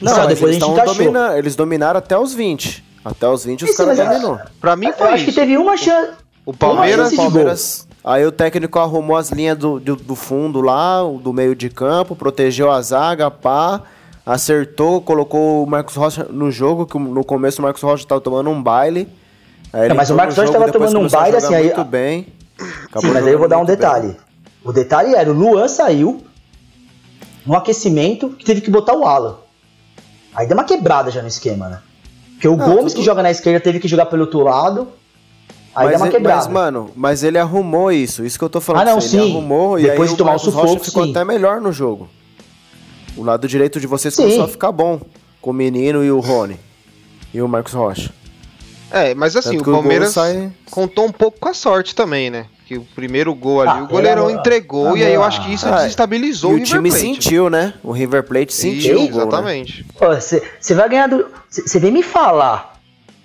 Não, 0.00 0.12
só 0.14 0.18
mas 0.20 0.28
depois 0.28 0.42
a 0.42 0.54
eles, 0.54 0.54
gente 0.54 0.60
tavam 0.62 0.74
encaixou. 0.94 0.94
domina- 1.12 1.38
eles 1.38 1.54
dominaram 1.56 1.98
até 1.98 2.18
os 2.18 2.32
20. 2.32 2.82
Até 3.04 3.28
os 3.28 3.44
20 3.44 3.64
os 3.64 3.70
Isso, 3.70 3.78
caras 3.78 3.98
mas 3.98 4.06
é- 4.06 4.10
dominou. 4.12 4.38
Pra 4.60 4.76
mim 4.76 4.86
Eu 4.86 4.92
foi 4.92 5.08
acho 5.08 5.24
que 5.24 5.30
isso. 5.30 5.40
teve 5.40 5.56
uma 5.56 5.76
chance. 5.76 6.12
O 6.44 6.52
Palmeiras. 6.52 7.14
Palmeiras. 7.14 7.88
Aí 8.02 8.24
o 8.26 8.32
técnico 8.32 8.78
arrumou 8.78 9.16
as 9.16 9.30
linhas 9.30 9.56
do, 9.58 9.78
do, 9.78 9.96
do 9.96 10.14
fundo 10.14 10.60
lá, 10.60 11.00
do 11.02 11.32
meio 11.32 11.54
de 11.54 11.68
campo, 11.68 12.16
protegeu 12.16 12.70
a 12.70 12.80
zaga, 12.80 13.30
pá, 13.30 13.82
acertou, 14.24 15.00
colocou 15.02 15.62
o 15.62 15.66
Marcos 15.66 15.94
Rocha 15.96 16.24
no 16.30 16.50
jogo, 16.50 16.86
que 16.86 16.98
no 16.98 17.24
começo 17.24 17.60
o 17.60 17.62
Marcos 17.62 17.82
Rocha 17.82 18.06
tava 18.06 18.20
tomando 18.20 18.48
um 18.50 18.62
baile. 18.62 19.06
Não, 19.88 19.94
mas 19.94 20.10
o 20.10 20.14
Marcos 20.14 20.36
Rocha 20.36 20.52
tava 20.52 20.72
tomando 20.72 20.98
um 20.98 21.08
baile, 21.08 21.36
assim, 21.36 21.54
aí- 21.54 21.64
muito 21.66 21.84
bem. 21.84 22.26
Acabou 22.84 23.08
Sim, 23.08 23.14
mas 23.14 23.26
aí 23.26 23.32
eu 23.32 23.38
vou 23.38 23.48
dar 23.48 23.56
um 23.56 23.60
muito 23.64 23.68
bem. 23.68 23.76
detalhe. 23.76 24.16
O 24.64 24.72
detalhe 24.72 25.14
era, 25.14 25.30
o 25.30 25.34
Luan 25.34 25.68
saiu 25.68 26.22
no 27.46 27.54
aquecimento 27.54 28.30
que 28.30 28.44
teve 28.44 28.60
que 28.60 28.70
botar 28.70 28.94
o 28.94 29.04
Alan. 29.06 29.36
Aí 30.34 30.46
deu 30.46 30.56
uma 30.56 30.64
quebrada 30.64 31.10
já 31.10 31.22
no 31.22 31.28
esquema, 31.28 31.68
né? 31.68 31.78
Porque 32.40 32.48
o 32.48 32.56
Não, 32.56 32.64
Gomes 32.76 32.94
tudo- 32.94 33.00
que 33.00 33.02
joga 33.04 33.22
na 33.22 33.30
esquerda 33.30 33.60
teve 33.60 33.78
que 33.78 33.86
jogar 33.86 34.06
pelo 34.06 34.22
outro 34.22 34.40
lado. 34.40 34.88
Aí 35.74 35.84
Mas, 35.84 35.88
deu 35.90 35.96
uma 35.98 36.06
ele- 36.06 36.16
quebrada. 36.16 36.36
mas, 36.44 36.48
mano, 36.48 36.90
mas 36.96 37.22
ele 37.22 37.36
arrumou 37.38 37.92
isso, 37.92 38.24
isso 38.24 38.38
que 38.38 38.44
eu 38.44 38.48
tô 38.48 38.62
falando. 38.62 38.80
Ah, 38.80 38.84
não, 38.86 38.92
pra 38.94 39.02
você, 39.02 39.16
Ele 39.18 39.26
sim. 39.26 39.30
arrumou 39.32 39.78
e 39.78 39.82
Depois 39.82 40.08
aí 40.08 40.14
de 40.14 40.18
tomar 40.18 40.34
o 40.36 40.38
sufoco, 40.38 40.78
ficou 40.82 41.04
sim. 41.04 41.10
até 41.10 41.22
melhor 41.22 41.60
no 41.60 41.70
jogo. 41.70 42.08
O 43.14 43.22
lado 43.22 43.46
direito 43.46 43.78
de 43.78 43.86
vocês 43.86 44.14
Sim. 44.14 44.22
começou 44.22 44.44
a 44.44 44.48
ficar 44.48 44.72
bom, 44.72 45.00
com 45.42 45.50
o 45.50 45.52
menino 45.52 46.02
e 46.02 46.10
o 46.10 46.18
Rony. 46.18 46.58
E 47.34 47.42
o 47.42 47.46
Marcos 47.46 47.74
Rocha. 47.74 48.10
É, 48.90 49.14
mas 49.14 49.36
assim, 49.36 49.50
Tanto 49.50 49.60
o 49.60 49.64
que 49.64 49.70
o 49.70 49.72
Palmeiras 49.74 50.10
sai- 50.12 50.50
contou 50.70 51.04
um 51.04 51.12
pouco 51.12 51.38
com 51.38 51.48
a 51.50 51.54
sorte 51.54 51.94
também, 51.94 52.30
né? 52.30 52.46
Que 52.70 52.78
o 52.78 52.86
primeiro 52.94 53.34
gol 53.34 53.62
ali, 53.62 53.80
Ah, 53.80 53.82
o 53.82 53.88
goleirão 53.88 54.30
era- 54.30 54.38
entregou, 54.38 54.90
ah, 54.94 54.96
e 54.96 55.04
aí 55.04 55.12
eu 55.12 55.24
acho 55.24 55.44
que 55.44 55.52
isso 55.52 55.66
Ah, 55.66 55.78
desestabilizou 55.78 56.52
E 56.52 56.54
o 56.54 56.56
o 56.56 56.58
River 56.60 56.70
time 56.76 56.88
Plate. 56.88 57.04
sentiu, 57.04 57.50
né? 57.50 57.74
O 57.82 57.90
River 57.90 58.22
Plate 58.22 58.54
sentiu 58.54 58.96
Isso, 58.96 59.06
o 59.06 59.08
gol, 59.08 59.18
né? 59.22 59.26
exatamente. 59.26 59.86
Você 60.60 60.74
vai 60.76 60.88
ganhar 60.88 61.08
do. 61.08 61.26
Você 61.48 61.80
vem 61.80 61.90
me 61.90 62.04
falar 62.04 62.78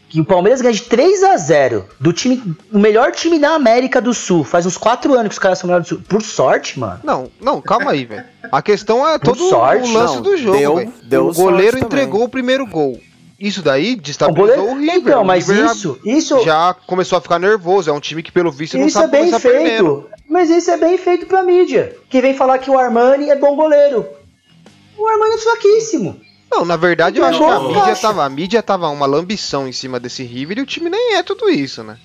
que 0.10 0.20
o 0.20 0.26
Palmeiras 0.26 0.62
ganha 0.62 0.74
de 0.74 0.82
3 0.82 1.22
a 1.24 1.38
0 1.38 1.86
do 2.00 2.12
time. 2.12 2.56
O 2.74 2.80
melhor 2.80 3.12
time 3.12 3.38
da 3.38 3.50
América 3.52 4.02
do 4.02 4.16
Sul. 4.16 4.44
Faz 4.44 4.66
uns 4.66 4.78
4 4.78 5.14
anos 5.14 5.28
que 5.28 5.34
os 5.34 5.40
caras 5.40 5.60
são 5.60 5.68
melhores 5.68 5.86
do 5.90 5.90
Sul. 5.98 6.04
Por 6.10 6.24
sorte, 6.24 6.80
mano. 6.80 7.02
Não, 7.04 7.30
não, 7.40 7.62
calma 7.62 7.92
aí, 7.92 8.04
velho. 8.04 8.24
A 8.52 8.64
questão 8.64 9.08
é 9.08 9.20
todo 9.20 9.48
sorte, 9.48 9.88
o 9.88 9.94
lance 9.94 10.16
não, 10.16 10.22
do 10.24 10.36
jogo, 10.38 10.92
deu- 11.04 11.28
O 11.28 11.34
goleiro 11.36 11.74
sorte 11.78 11.86
também. 11.88 12.04
entregou 12.04 12.24
o 12.24 12.30
primeiro 12.30 12.66
gol. 12.66 13.00
Isso 13.40 13.62
daí 13.62 13.96
destabilizou 13.96 14.56
goleiro- 14.56 14.72
o 14.72 14.80
River. 14.80 14.96
Então, 14.98 15.22
O 15.22 15.26
mas 15.26 15.48
River 15.48 15.66
já- 15.66 15.72
isso, 15.74 16.00
isso, 16.06 16.40
já 16.44 16.74
começou 16.88 17.18
a 17.18 17.22
ficar 17.22 17.38
nervoso. 17.40 17.90
É 17.90 17.94
um 17.94 18.00
time 18.00 18.24
que, 18.24 18.32
pelo 18.32 18.52
visto, 18.52 18.78
não 18.78 18.88
isso 18.88 18.98
é 18.98 19.02
sabe 19.02 19.12
bem 19.18 19.32
perdendo. 19.32 20.02
feito. 20.02 20.10
Mas 20.30 20.50
isso 20.50 20.72
é 20.72 20.78
bem 20.78 20.98
feito 20.98 21.26
pra 21.26 21.44
mídia. 21.44 21.96
Que 22.10 22.22
vem 22.22 22.34
falar 22.34 22.58
que 22.60 22.70
o 22.72 22.78
Armani 22.80 23.30
é 23.30 23.36
bom 23.36 23.56
goleiro. 23.56 24.06
O 24.98 25.08
Armani 25.08 25.34
é 25.36 25.38
fraquíssimo. 25.38 26.20
Não, 26.50 26.64
na 26.64 26.78
verdade, 26.78 27.20
eu 27.20 27.26
acho 27.26 27.40
que 27.40 27.44
a 27.46 27.60
mídia, 27.60 27.96
tava, 27.98 28.24
a 28.26 28.30
mídia 28.30 28.64
tava 28.64 28.88
uma 28.90 29.06
lambição 29.06 29.68
em 29.68 29.72
cima 29.74 30.00
desse 30.00 30.24
River 30.24 30.58
e 30.60 30.62
o 30.62 30.66
time 30.66 30.90
nem 30.90 31.16
é 31.16 31.24
tudo 31.24 31.50
isso, 31.50 31.84
né? 31.84 31.98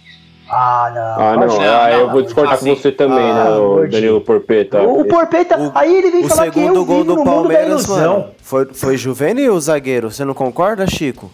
Ah, 0.53 0.91
não. 0.93 1.25
Ah, 1.25 1.37
não. 1.37 1.43
Imagina. 1.45 1.83
Ah, 1.85 1.93
eu 1.93 2.07
não, 2.07 2.13
vou 2.13 2.23
discordar 2.23 2.55
assim, 2.55 2.75
com 2.75 2.81
você 2.81 2.91
também, 2.93 3.31
ah, 3.31 3.45
né, 3.45 3.51
o. 3.59 3.89
Danilo 3.89 4.21
Porpeta. 4.21 4.83
O 4.83 5.05
Porpeta, 5.05 5.57
O- 5.59 5.73
aí 5.75 5.95
ele 5.97 6.11
vem 6.11 6.25
O 6.25 6.29
falar 6.29 6.51
que 6.51 6.55
segundo 6.61 6.77
eu 6.81 6.85
gol 6.85 7.03
vivo 7.03 7.05
do 7.05 7.11
no 7.17 7.17
mundo 7.25 7.27
da 7.27 7.33
Palmeiras, 7.55 7.85
ilusão. 7.85 8.13
mano, 8.19 8.31
foi, 8.43 8.67
foi 8.75 8.97
juvenil 8.97 9.55
o 9.55 9.61
zagueiro. 9.61 10.11
Você 10.11 10.25
não 10.25 10.35
concorda, 10.35 10.87
Chico? 10.87 11.31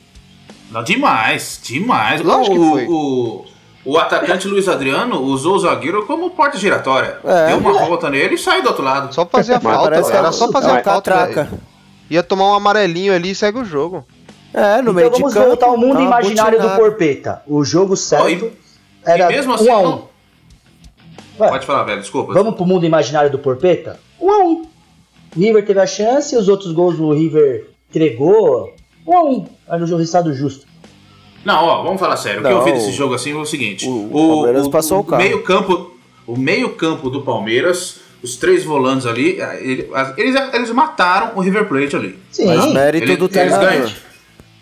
Não, 0.71 0.83
demais, 0.83 1.61
demais. 1.63 2.21
Lógico 2.21 2.55
que 2.55 2.61
o, 2.61 2.71
foi. 2.73 2.87
O, 2.89 3.45
o 3.95 3.99
atacante 3.99 4.47
Luiz 4.49 4.69
Adriano 4.69 5.21
usou 5.23 5.55
o 5.55 5.59
zagueiro 5.61 6.05
como 6.07 6.29
porta 6.31 6.59
giratória. 6.59 7.19
É. 7.25 7.47
Deu 7.49 7.59
uma 7.59 7.73
volta 7.73 8.11
nele 8.11 8.35
e 8.35 8.39
saiu 8.39 8.63
do 8.63 8.69
outro 8.69 8.85
lado. 8.85 9.15
Só 9.15 9.25
fazer 9.25 9.55
a 9.55 9.61
falta, 9.61 10.03
que 10.03 10.13
era 10.13 10.33
só 10.33 10.51
fazer 10.51 10.71
a 10.73 10.83
falta. 10.83 11.27
velho. 11.27 11.49
Ia 12.11 12.23
tomar 12.23 12.51
um 12.51 12.55
amarelinho 12.55 13.15
ali 13.15 13.31
e 13.31 13.35
segue 13.35 13.59
o 13.59 13.65
jogo. 13.65 14.05
É, 14.53 14.81
no 14.83 14.93
meio 14.93 15.07
Então 15.09 15.17
de 15.17 15.21
vamos 15.23 15.35
campo. 15.35 15.47
voltar 15.49 15.67
ao 15.67 15.77
mundo 15.77 15.99
uma 15.99 16.03
imaginário 16.21 16.61
do. 16.61 16.69
Porpeta. 16.71 17.43
O 17.47 17.63
jogo 17.65 17.97
certo 17.97 18.29
e- 18.31 18.66
era 19.07 19.31
e 19.33 19.37
mesmo 19.37 19.55
assim, 19.55 19.69
1 19.69 19.73
a 19.73 19.79
1. 19.79 19.83
não- 19.83 20.09
Vai. 21.39 21.51
Pode 21.51 21.67
falar, 21.67 21.85
velho, 21.85 22.01
desculpa. 22.01 22.33
Vamos 22.33 22.55
pro 22.55 22.65
mundo 22.65 22.87
imaginário 22.87 23.31
do 23.31 23.39
Porpeta? 23.39 24.01
1 24.21 24.31
a 24.31 24.39
1. 24.45 24.53
O 25.37 25.39
River 25.39 25.67
teve 25.67 25.81
a 25.81 25.87
chance, 25.87 26.35
os 26.35 26.49
outros 26.49 26.73
gols 26.73 26.99
o 26.99 27.13
River 27.13 27.69
entregou. 27.91 28.73
1 29.07 29.17
a 29.17 29.23
1. 29.25 29.47
Era 29.69 29.85
o 29.85 29.97
resultado 29.97 30.33
justo. 30.33 30.67
Não, 31.45 31.65
ó, 31.65 31.83
vamos 31.83 32.01
falar 32.01 32.17
sério. 32.17 32.41
o 32.41 32.43
que 32.43 32.49
eu 32.51 32.57
Não, 32.59 32.65
vi 32.65 32.73
desse 32.73 32.91
jogo 32.93 33.15
assim 33.15 33.33
foi 33.33 33.43
o 33.43 33.47
seguinte: 33.47 33.87
o- 33.87 34.07
o 34.11 34.29
Palmeiras 34.37 34.67
passou 34.69 35.01
o 35.01 35.05
carro. 35.05 35.23
meio 35.23 35.43
campo, 35.43 35.93
o 36.27 36.37
meio 36.37 36.71
campo 36.75 37.09
do 37.11 37.23
Palmeiras, 37.23 38.01
os 38.23 38.37
três 38.37 38.65
volantes 38.65 39.07
ali, 39.07 39.39
eh, 39.41 39.61
ele- 39.63 39.91
eles, 40.17 40.35
eles 40.55 40.71
mataram 40.71 41.37
o 41.37 41.41
River 41.41 41.69
Plate 41.69 41.95
ali. 41.95 42.19
Sim. 42.33 42.47
Mas 42.47 42.73
mérito 42.73 43.05
Ele- 43.05 43.17
do 43.17 43.27
eles 43.27 43.33
treinador. 43.37 43.69
ganham. 43.69 43.93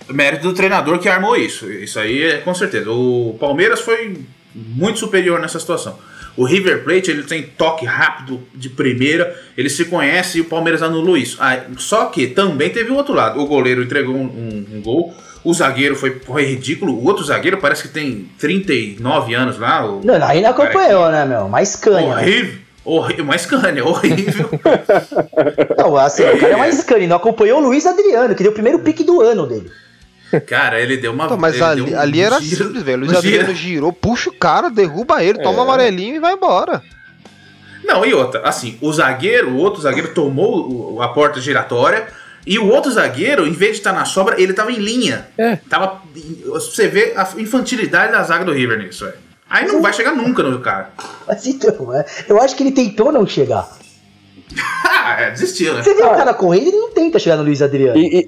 Mérito 0.08 0.48
do 0.48 0.52
treinador 0.54 0.98
que 0.98 1.08
armou 1.08 1.36
isso. 1.36 1.70
Isso 1.70 1.98
aí 1.98 2.22
é 2.22 2.36
com 2.38 2.54
certeza. 2.54 2.90
O 2.90 3.36
Palmeiras 3.40 3.80
foi 3.80 4.18
muito 4.54 4.98
superior 4.98 5.40
nessa 5.40 5.58
situação. 5.58 5.98
O 6.36 6.44
River 6.44 6.82
Plate 6.82 7.10
ele 7.12 7.22
tem 7.22 7.42
toque 7.44 7.86
rápido 7.86 8.40
de 8.54 8.68
primeira, 8.68 9.34
ele 9.56 9.70
se 9.70 9.84
conhece 9.84 10.38
e 10.38 10.40
o 10.40 10.44
Palmeiras 10.46 10.82
anulou 10.82 11.16
isso. 11.16 11.36
Ah, 11.40 11.60
só 11.78 12.06
que 12.06 12.26
também 12.26 12.70
teve 12.70 12.90
o 12.90 12.96
outro 12.96 13.14
lado. 13.14 13.38
O 13.40 13.46
goleiro 13.46 13.82
entregou 13.82 14.14
um, 14.16 14.24
um- 14.24 14.66
um 14.78 14.82
gol, 14.82 15.14
o 15.44 15.54
zagueiro 15.54 15.94
foi, 15.94 16.18
foi 16.26 16.44
ridículo. 16.44 16.92
O 16.92 17.04
outro 17.06 17.22
zagueiro 17.24 17.58
parece 17.58 17.82
que 17.82 17.88
tem 17.88 18.28
39 18.38 19.32
anos 19.34 19.58
lá. 19.58 19.86
O, 19.86 20.00
Não, 20.04 20.14
aí 20.26 20.40
não 20.40 20.50
acompanhou, 20.50 21.08
né, 21.10 21.24
meu? 21.24 21.48
Mais 21.48 21.76
canha. 21.76 22.08
horrível. 22.08 22.64
Horrível, 22.84 23.24
mas 23.24 23.42
Scania, 23.42 23.82
horrível. 23.86 24.50
Não, 25.78 25.96
assim, 25.96 26.22
o 26.24 26.38
cara 26.38 26.52
é 26.52 26.56
mais 26.56 26.82
canha. 26.84 27.06
Não 27.08 27.16
acompanhou 27.16 27.58
o 27.60 27.64
Luiz 27.64 27.86
Adriano, 27.86 28.34
que 28.34 28.42
deu 28.42 28.50
o 28.52 28.54
primeiro 28.54 28.80
pique 28.80 29.02
do 29.04 29.20
ano 29.22 29.46
dele. 29.46 29.70
Cara, 30.40 30.80
ele 30.80 30.96
deu 30.96 31.12
uma. 31.12 31.24
Então, 31.26 31.36
mas 31.36 31.54
ele 31.54 31.64
ali, 31.64 31.82
deu 31.84 31.96
um 31.96 32.00
ali 32.00 32.20
era 32.20 32.40
giro- 32.40 32.64
simples, 32.64 32.82
velho. 32.82 33.02
O 33.02 33.06
Luiz 33.06 33.20
giro. 33.20 33.34
Adriano 33.40 33.54
girou, 33.58 33.92
puxa 33.92 34.30
o 34.30 34.34
cara, 34.34 34.68
derruba 34.70 35.22
ele, 35.22 35.38
toma 35.42 35.58
É. 35.58 35.60
um 35.60 35.62
amarelinho 35.62 36.16
e 36.16 36.18
vai 36.20 36.32
embora. 36.34 36.82
Não, 37.84 38.04
e 38.04 38.14
outra, 38.14 38.40
assim, 38.48 38.78
o 38.80 38.92
zagueiro, 38.92 39.50
o 39.50 39.56
outro 39.58 39.82
zagueiro 39.82 40.14
tomou 40.14 40.94
o- 40.96 41.02
a 41.02 41.08
porta 41.08 41.40
giratória 41.40 42.06
e 42.46 42.58
o 42.58 42.66
outro 42.68 42.90
zagueiro, 42.90 43.46
em 43.46 43.52
vez 43.52 43.72
de 43.72 43.78
estar 43.78 43.92
na 43.92 44.04
sobra, 44.06 44.40
ele 44.40 44.52
tava 44.54 44.72
em 44.72 44.78
linha. 44.78 45.26
É. 45.36 45.56
Tava, 45.68 46.00
você 46.46 46.88
vê 46.88 47.12
a 47.16 47.28
infantilidade 47.36 48.12
da 48.12 48.22
zaga 48.22 48.44
do 48.44 48.52
River 48.52 48.78
nisso, 48.78 49.04
velho. 49.04 49.18
Aí 49.50 49.66
não 49.66 49.82
vai 49.82 49.92
chegar 49.92 50.14
nunca 50.16 50.42
no 50.42 50.58
cara. 50.60 50.90
Mas 51.28 51.46
então, 51.46 51.86
né? 51.90 52.04
eu 52.26 52.40
acho 52.40 52.56
que 52.56 52.62
ele 52.62 52.72
tentou 52.72 53.12
não 53.12 53.26
chegar. 53.26 53.68
Ah, 55.06 55.20
é, 55.20 55.30
desistiu, 55.32 55.74
né? 55.74 55.82
Você 55.82 55.94
vê 55.94 56.02
o 56.02 56.10
cara 56.10 56.32
correndo, 56.32 56.68
ele 56.68 56.76
não 56.78 56.90
tenta 56.90 57.18
chegar 57.18 57.36
no 57.36 57.42
Luiz 57.42 57.60
Adriano. 57.60 57.98
E, 57.98 58.20
e, 58.20 58.26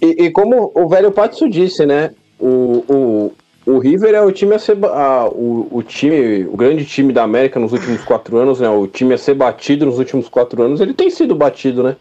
e- 0.00 0.24
e 0.26 0.30
como 0.30 0.70
o 0.74 0.88
velho 0.88 1.10
Patso 1.12 1.48
disse, 1.48 1.84
né? 1.86 2.10
O, 2.38 2.84
o, 3.66 3.72
o 3.74 3.78
River 3.78 4.14
é 4.14 4.20
o 4.22 4.30
time 4.32 4.54
a 4.54 4.58
ser. 4.58 4.76
a- 4.84 5.26
o, 5.28 5.68
o 5.70 5.82
time, 5.82 6.44
o 6.44 6.56
grande 6.56 6.84
time 6.84 7.12
da 7.12 7.22
América 7.22 7.58
nos 7.58 7.72
últimos 7.72 8.02
quatro 8.04 8.36
anos, 8.36 8.60
né? 8.60 8.68
O 8.68 8.86
time 8.86 9.14
a 9.14 9.18
ser 9.18 9.34
batido 9.34 9.86
nos 9.86 9.98
últimos 9.98 10.28
quatro 10.28 10.62
anos, 10.62 10.80
ele 10.80 10.94
tem 10.94 11.08
sido 11.10 11.34
batido, 11.34 11.82
né? 11.82 11.96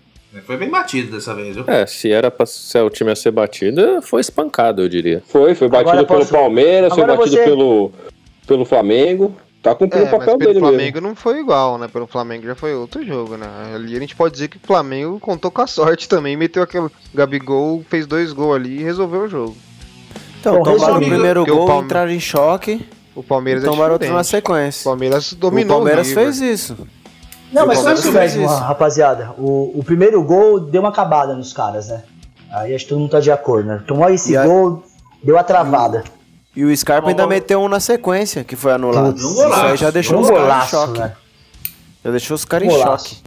Foi 0.46 0.58
bem 0.58 0.70
batido 0.70 1.12
dessa 1.14 1.34
vez, 1.34 1.56
viu? 1.56 1.64
É, 1.66 1.86
se 1.86 2.12
era 2.12 2.30
pra 2.30 2.46
ser 2.46 2.82
o 2.82 2.90
time 2.90 3.10
a 3.12 3.16
ser 3.16 3.32
batido, 3.32 4.02
foi 4.02 4.20
espancado, 4.20 4.82
eu 4.82 4.90
diria. 4.90 5.24
Foi, 5.28 5.56
foi 5.56 5.70
batido 5.70 5.90
Agora 5.92 6.06
pelo 6.06 6.20
posso- 6.20 6.32
Palmeiras, 6.34 6.94
foi 6.94 7.04
Agora 7.04 7.18
batido 7.18 7.38
você- 7.38 7.44
pelo, 7.46 7.92
pelo 8.46 8.66
Flamengo. 8.66 9.34
Tá 9.66 9.74
cumprindo 9.76 10.06
É, 10.06 10.08
o 10.08 10.12
mas 10.12 10.20
papel 10.20 10.38
pelo 10.38 10.48
dele 10.54 10.60
Flamengo 10.60 10.94
mesmo. 10.98 11.08
não 11.10 11.16
foi 11.16 11.40
igual, 11.40 11.78
né? 11.78 11.88
Pelo 11.88 12.06
Flamengo 12.06 12.46
já 12.46 12.54
foi 12.56 12.76
outro 12.76 13.04
jogo, 13.04 13.36
né? 13.36 13.48
Ali 13.74 13.98
a 13.98 14.00
gente 14.00 14.16
pode 14.16 14.34
dizer 14.34 14.48
que 14.48 14.58
o 14.58 14.60
Flamengo 14.66 15.20
contou 15.20 15.50
com 15.50 15.62
a 15.62 15.68
sorte 15.68 16.08
também, 16.08 16.38
meteu 16.38 16.62
aquele 16.62 16.88
Gabigol, 17.14 17.84
fez 17.90 18.06
dois 18.06 18.32
gols 18.32 18.56
ali 18.56 18.80
e 18.80 18.84
resolveu 18.84 19.22
o 19.22 19.28
jogo. 19.28 19.58
Então, 20.40 20.62
tomaram 20.62 20.98
o 20.98 21.00
primeiro 21.00 21.40
porque 21.42 21.52
o 21.52 21.56
gol, 21.58 21.66
Palme- 21.68 21.86
entraram 21.86 22.12
em 22.12 22.20
choque 22.20 22.88
O 23.16 23.24
Palmeiras 23.24 23.64
e 23.64 23.66
é 23.66 23.70
tomaram 23.70 23.94
outro 23.94 24.08
na 24.14 24.22
diferente. 24.22 24.44
O 24.44 24.48
sequência. 24.54 24.84
Palmeiras 24.84 25.32
O 25.32 25.36
dominou 25.36 25.78
Palmeiras 25.78 26.08
River. 26.10 26.24
fez 26.26 26.40
isso. 26.42 26.78
Não, 27.52 27.66
mas 27.66 27.80
O 27.80 27.82
só 27.82 27.94
isso 27.94 28.12
mesmo, 28.12 28.46
isso. 28.46 28.54
rapaziada. 28.56 29.32
O, 29.38 29.80
o 29.80 29.84
primeiro 29.84 30.22
gol 30.24 30.60
deu 30.60 30.82
uma 30.84 30.90
acabada 30.90 31.34
nos 31.34 31.54
caras, 31.54 31.88
né? 31.88 32.04
Aí 32.52 32.76
acho 32.76 32.84
que 32.86 32.90
todo 32.90 33.00
mundo 33.00 33.10
tá 33.10 33.20
de 33.20 33.32
acordo, 33.32 33.68
né? 33.68 33.82
Tomou 33.88 34.08
esse 34.10 34.34
E 34.34 34.38
a- 34.38 34.46
gol, 34.46 34.84
deu 35.24 35.40
a 35.40 35.44
travada. 35.44 36.04
E 36.04 36.25
o 36.64 36.76
Scarpa 36.78 37.10
ainda 37.10 37.28
meteu 37.28 37.62
um 37.62 37.68
na 37.68 37.80
sequência, 37.80 38.44
que 38.44 38.56
foi 38.56 38.72
anulado. 38.72 39.12
Um 39.14 39.16
Isso 39.16 39.28
aí 39.28 39.50
golaço, 39.50 39.78
já 39.78 39.90
deixou 39.92 40.18
um 40.18 40.22
os 40.22 40.28
caras 40.30 40.40
em 40.40 40.46
golaço, 40.48 40.70
choque. 40.72 41.00
né? 41.00 41.14
Já 42.06 42.12
deixou 42.12 42.36
os 42.36 42.46
caras 42.46 42.68
em 42.68 42.72
Golaço. 42.72 43.10
choque. 43.16 43.22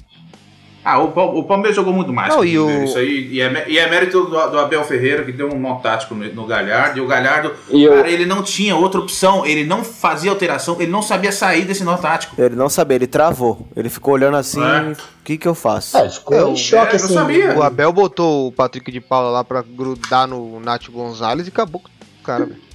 Ah, 0.85 1.01
o, 1.03 1.09
o 1.39 1.45
Palmeiras 1.45 1.77
jogou 1.77 1.93
muito 1.93 2.11
mais. 2.15 2.33
Não, 2.33 2.43
e 2.43 2.59
o 2.59 2.85
Isso 2.85 2.97
aí, 2.97 3.29
e, 3.33 3.41
é, 3.43 3.65
e 3.69 3.77
é 3.79 3.91
mérito 3.91 4.23
do, 4.25 4.31
do 4.51 4.59
Abel 4.59 4.83
Ferreira, 4.85 5.23
que 5.23 5.33
deu 5.33 5.53
um 5.53 5.59
nó 5.59 5.75
tático 5.81 6.15
no, 6.15 6.25
no 6.33 6.47
Galhardo. 6.47 6.97
E 6.97 7.01
o 7.03 7.07
Galhardo, 7.07 7.53
E 7.69 7.83
eu- 7.85 7.93
cara, 7.93 8.09
ele 8.09 8.25
não 8.25 8.43
tinha 8.43 8.75
outra 8.75 8.99
opção. 8.99 9.45
Ele 9.45 9.65
não 9.65 9.85
fazia 9.85 10.31
alteração, 10.31 10.77
ele 10.81 10.91
não 10.91 11.03
sabia 11.03 11.31
sair 11.31 11.67
desse 11.67 11.85
nó 11.85 11.99
tático. 11.99 12.41
Ele 12.41 12.57
não 12.57 12.71
sabia, 12.71 12.95
ele 12.95 13.07
travou. 13.09 13.67
Ele 13.77 13.91
ficou 13.91 14.15
olhando 14.15 14.39
assim, 14.39 14.63
É. 14.63 14.93
o 14.93 14.97
que 15.25 15.37
que 15.37 15.47
eu 15.49 15.55
faço? 15.55 15.95
É, 15.99 16.09
ficou 16.09 16.35
É, 16.39 16.41
em 16.41 16.53
o- 16.53 16.57
choque, 16.57 16.93
é, 16.97 17.01
eu 17.01 17.05
assim. 17.05 17.15
sabia. 17.15 17.59
O 17.59 17.63
Abel 17.63 17.93
botou 17.93 18.47
o 18.49 18.53
Patrick 18.53 18.91
de 18.91 19.01
Paula 19.01 19.29
lá 19.29 19.45
pra 19.45 19.61
grudar 19.61 20.27
no 20.27 20.59
Nath 20.61 20.89
Gonzalez 20.89 21.47
e 21.47 21.51
acabou 21.51 21.83
com 21.83 21.89
o 21.89 22.25
cara, 22.25 22.47
velho. 22.47 22.68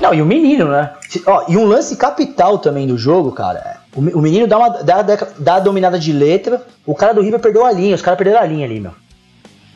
Não, 0.00 0.14
e 0.14 0.22
o 0.22 0.26
menino, 0.26 0.68
né? 0.68 0.92
Ó, 1.26 1.44
e 1.48 1.56
um 1.56 1.64
lance 1.64 1.96
capital 1.96 2.58
também 2.58 2.86
do 2.86 2.96
jogo, 2.96 3.32
cara. 3.32 3.78
O, 3.94 4.00
o 4.00 4.22
menino 4.22 4.46
dá 4.46 4.58
uma 4.58 4.68
dá, 4.70 5.02
dá, 5.02 5.16
dá 5.38 5.54
a 5.56 5.60
dominada 5.60 5.98
de 5.98 6.12
letra, 6.12 6.62
o 6.86 6.94
cara 6.94 7.12
do 7.14 7.20
River 7.20 7.40
perdeu 7.40 7.64
a 7.66 7.72
linha, 7.72 7.94
os 7.94 8.02
caras 8.02 8.16
perderam 8.18 8.40
a 8.40 8.46
linha 8.46 8.64
ali, 8.64 8.78
meu. 8.80 8.92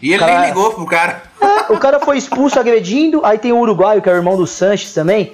E 0.00 0.10
ele 0.10 0.18
Cara- 0.18 0.40
nem 0.40 0.48
ligou 0.48 0.72
pro 0.72 0.86
cara. 0.86 1.22
O 1.70 1.78
cara 1.78 2.00
foi 2.00 2.18
expulso 2.18 2.58
agredindo, 2.58 3.24
aí 3.24 3.38
tem 3.38 3.52
o 3.52 3.58
uruguaio, 3.58 4.02
que 4.02 4.08
é 4.08 4.12
o 4.12 4.16
irmão 4.16 4.36
do 4.36 4.46
Sanches 4.46 4.92
também. 4.92 5.32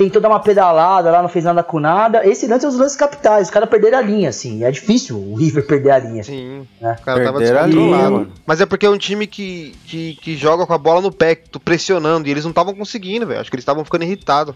Tentou 0.00 0.22
dar 0.22 0.30
uma 0.30 0.40
pedalada 0.40 1.10
lá, 1.10 1.20
não 1.20 1.28
fez 1.28 1.44
nada 1.44 1.62
com 1.62 1.78
nada. 1.78 2.26
Esse 2.26 2.46
lance 2.46 2.64
é 2.64 2.68
os 2.68 2.74
lances 2.74 2.96
capitais, 2.96 3.48
os 3.48 3.50
caras 3.50 3.68
perderam 3.68 3.98
a 3.98 4.00
linha, 4.00 4.30
assim. 4.30 4.64
É 4.64 4.70
difícil 4.70 5.18
o 5.18 5.34
River 5.34 5.66
perder 5.66 5.90
a 5.90 5.98
linha. 5.98 6.24
Sim, 6.24 6.66
É. 6.80 6.92
o 6.92 7.02
cara 7.02 7.22
tava 7.22 7.36
Perderam 7.36 7.60
a 7.60 7.66
linha, 7.66 7.96
descontrolado. 7.98 8.32
Mas 8.46 8.62
é 8.62 8.64
porque 8.64 8.86
é 8.86 8.88
um 8.88 8.96
time 8.96 9.26
que, 9.26 9.74
que, 9.84 10.14
que 10.14 10.36
joga 10.38 10.66
com 10.66 10.72
a 10.72 10.78
bola 10.78 11.02
no 11.02 11.12
pé, 11.12 11.38
pressionando, 11.62 12.26
e 12.26 12.30
eles 12.30 12.44
não 12.44 12.50
estavam 12.50 12.74
conseguindo, 12.74 13.26
velho. 13.26 13.42
Acho 13.42 13.50
que 13.50 13.56
eles 13.56 13.62
estavam 13.62 13.84
ficando 13.84 14.04
irritados. 14.04 14.54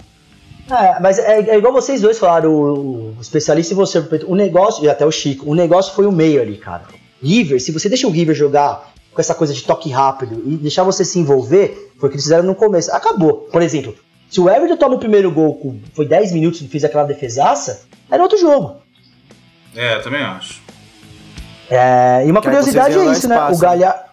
É, 0.70 0.98
mas 0.98 1.18
é, 1.18 1.40
é 1.40 1.58
igual 1.58 1.74
vocês 1.74 2.00
dois 2.00 2.18
falaram, 2.18 2.50
o, 2.50 3.10
o 3.10 3.16
especialista 3.20 3.74
e 3.74 3.76
você, 3.76 4.02
o 4.26 4.34
negócio, 4.34 4.82
e 4.82 4.88
até 4.88 5.04
o 5.04 5.10
Chico, 5.12 5.50
o 5.50 5.54
negócio 5.54 5.92
foi 5.92 6.06
o 6.06 6.12
meio 6.12 6.40
ali, 6.40 6.56
cara. 6.56 6.84
River, 7.22 7.60
se 7.60 7.70
você 7.70 7.90
deixa 7.90 8.06
o 8.06 8.10
River 8.10 8.34
jogar 8.34 8.94
com 9.12 9.20
essa 9.20 9.34
coisa 9.34 9.52
de 9.52 9.62
toque 9.62 9.90
rápido 9.90 10.42
e 10.46 10.56
deixar 10.56 10.84
você 10.84 11.04
se 11.04 11.18
envolver, 11.18 11.92
foi 11.98 12.08
o 12.08 12.10
que 12.10 12.16
eles 12.16 12.24
fizeram 12.24 12.44
no 12.44 12.54
começo. 12.54 12.90
Acabou. 12.92 13.46
Por 13.52 13.60
exemplo, 13.60 13.94
se 14.34 14.40
o 14.40 14.50
Everton 14.50 14.76
toma 14.76 14.96
o 14.96 14.98
primeiro 14.98 15.30
gol, 15.30 15.54
com, 15.54 15.78
foi 15.94 16.06
10 16.08 16.32
minutos 16.32 16.60
e 16.60 16.66
fez 16.66 16.82
aquela 16.84 17.04
defesaça, 17.04 17.82
era 18.10 18.20
outro 18.20 18.36
jogo. 18.36 18.78
É, 19.76 19.94
eu 19.94 20.02
também 20.02 20.20
acho. 20.22 20.60
É, 21.70 22.24
e 22.26 22.30
uma 22.32 22.40
Que 22.40 22.48
curiosidade 22.48 22.98
é 22.98 23.04
isso, 23.12 23.28
né? 23.28 23.36
espaço, 23.36 23.56
O 23.56 23.58
Galhar. 23.60 24.10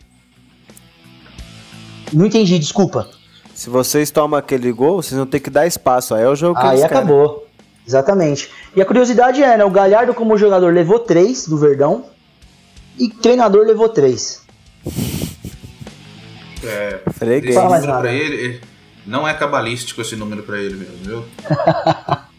Não 2.14 2.26
entendi, 2.28 2.60
desculpa. 2.60 3.10
Se 3.56 3.68
vocês 3.70 4.12
tomam 4.12 4.38
aquele 4.38 4.72
gol, 4.72 5.02
vocês 5.02 5.18
vão 5.18 5.26
ter 5.26 5.40
que 5.40 5.50
dar 5.50 5.66
espaço. 5.66 6.14
Aí 6.14 6.24
é 6.24 6.28
o 6.28 6.36
jogo 6.36 6.60
que 6.60 6.66
Aí 6.66 6.74
eles 6.74 6.82
querem. 6.84 6.98
acabou. 6.98 7.48
Exatamente. 7.88 8.50
E 8.76 8.82
a 8.82 8.86
curiosidade 8.86 9.42
é, 9.42 9.58
né? 9.58 9.66
O 9.66 9.72
Galhardo, 9.72 10.14
como 10.14 10.38
jogador, 10.38 10.72
levou 10.72 11.00
3 11.00 11.48
do 11.48 11.58
Verdão. 11.58 12.06
E 13.00 13.10
treinador 13.10 13.66
levou 13.66 13.90
3. 13.90 14.42
É, 16.64 17.00
Freguês. 17.14 17.56
Fala 17.56 17.70
mais 17.70 17.86
nada. 17.86 18.02
pra 18.02 18.12
ele, 18.14 18.36
ele- 18.36 18.62
não 19.06 19.28
é 19.28 19.34
cabalístico 19.34 20.02
esse 20.02 20.16
número 20.16 20.44
pra 20.44 20.60
ele 20.60 20.76
mesmo, 20.76 20.98
viu? 21.04 21.26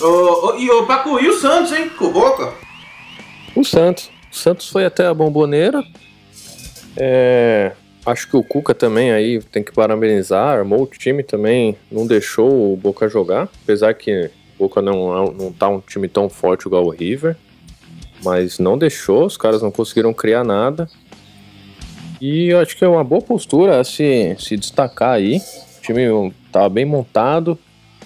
Ô, 0.00 0.46
ô, 0.48 0.54
e 0.56 0.70
o 0.70 0.86
Pacu, 0.86 1.20
e 1.20 1.28
o 1.28 1.34
Santos, 1.34 1.72
hein? 1.72 1.90
Com 1.90 2.06
o 2.06 2.12
Boca? 2.12 2.54
O 3.54 3.62
Santos. 3.62 4.10
O 4.32 4.34
Santos 4.34 4.68
foi 4.68 4.86
até 4.86 5.06
a 5.06 5.12
bomboneira. 5.12 5.82
É, 6.96 7.72
acho 8.06 8.26
que 8.28 8.36
o 8.36 8.42
Cuca 8.42 8.74
também 8.74 9.12
aí 9.12 9.42
tem 9.42 9.62
que 9.62 9.72
parabenizar, 9.72 10.58
armou 10.58 10.82
o 10.82 10.86
time 10.86 11.22
também, 11.22 11.76
não 11.90 12.06
deixou 12.06 12.72
o 12.72 12.76
Boca 12.76 13.08
jogar, 13.08 13.48
apesar 13.62 13.92
que 13.94 14.30
o 14.58 14.64
Boca 14.64 14.80
não, 14.80 15.26
é- 15.28 15.32
não 15.32 15.52
tá 15.52 15.68
um 15.68 15.80
time 15.80 16.08
tão 16.08 16.28
forte 16.30 16.66
igual 16.66 16.84
o 16.86 16.90
River, 16.90 17.36
mas 18.24 18.58
não 18.58 18.78
deixou, 18.78 19.26
os 19.26 19.36
caras 19.36 19.60
não 19.62 19.70
conseguiram 19.70 20.12
criar 20.14 20.44
nada. 20.44 20.88
E 22.20 22.48
eu 22.48 22.58
acho 22.58 22.76
que 22.76 22.84
é 22.84 22.88
uma 22.88 23.02
boa 23.02 23.22
postura 23.22 23.82
se, 23.82 24.36
se 24.38 24.56
destacar 24.56 25.12
aí. 25.12 25.38
O 25.78 25.80
time 25.80 26.32
tava 26.52 26.68
bem 26.68 26.84
montado. 26.84 27.58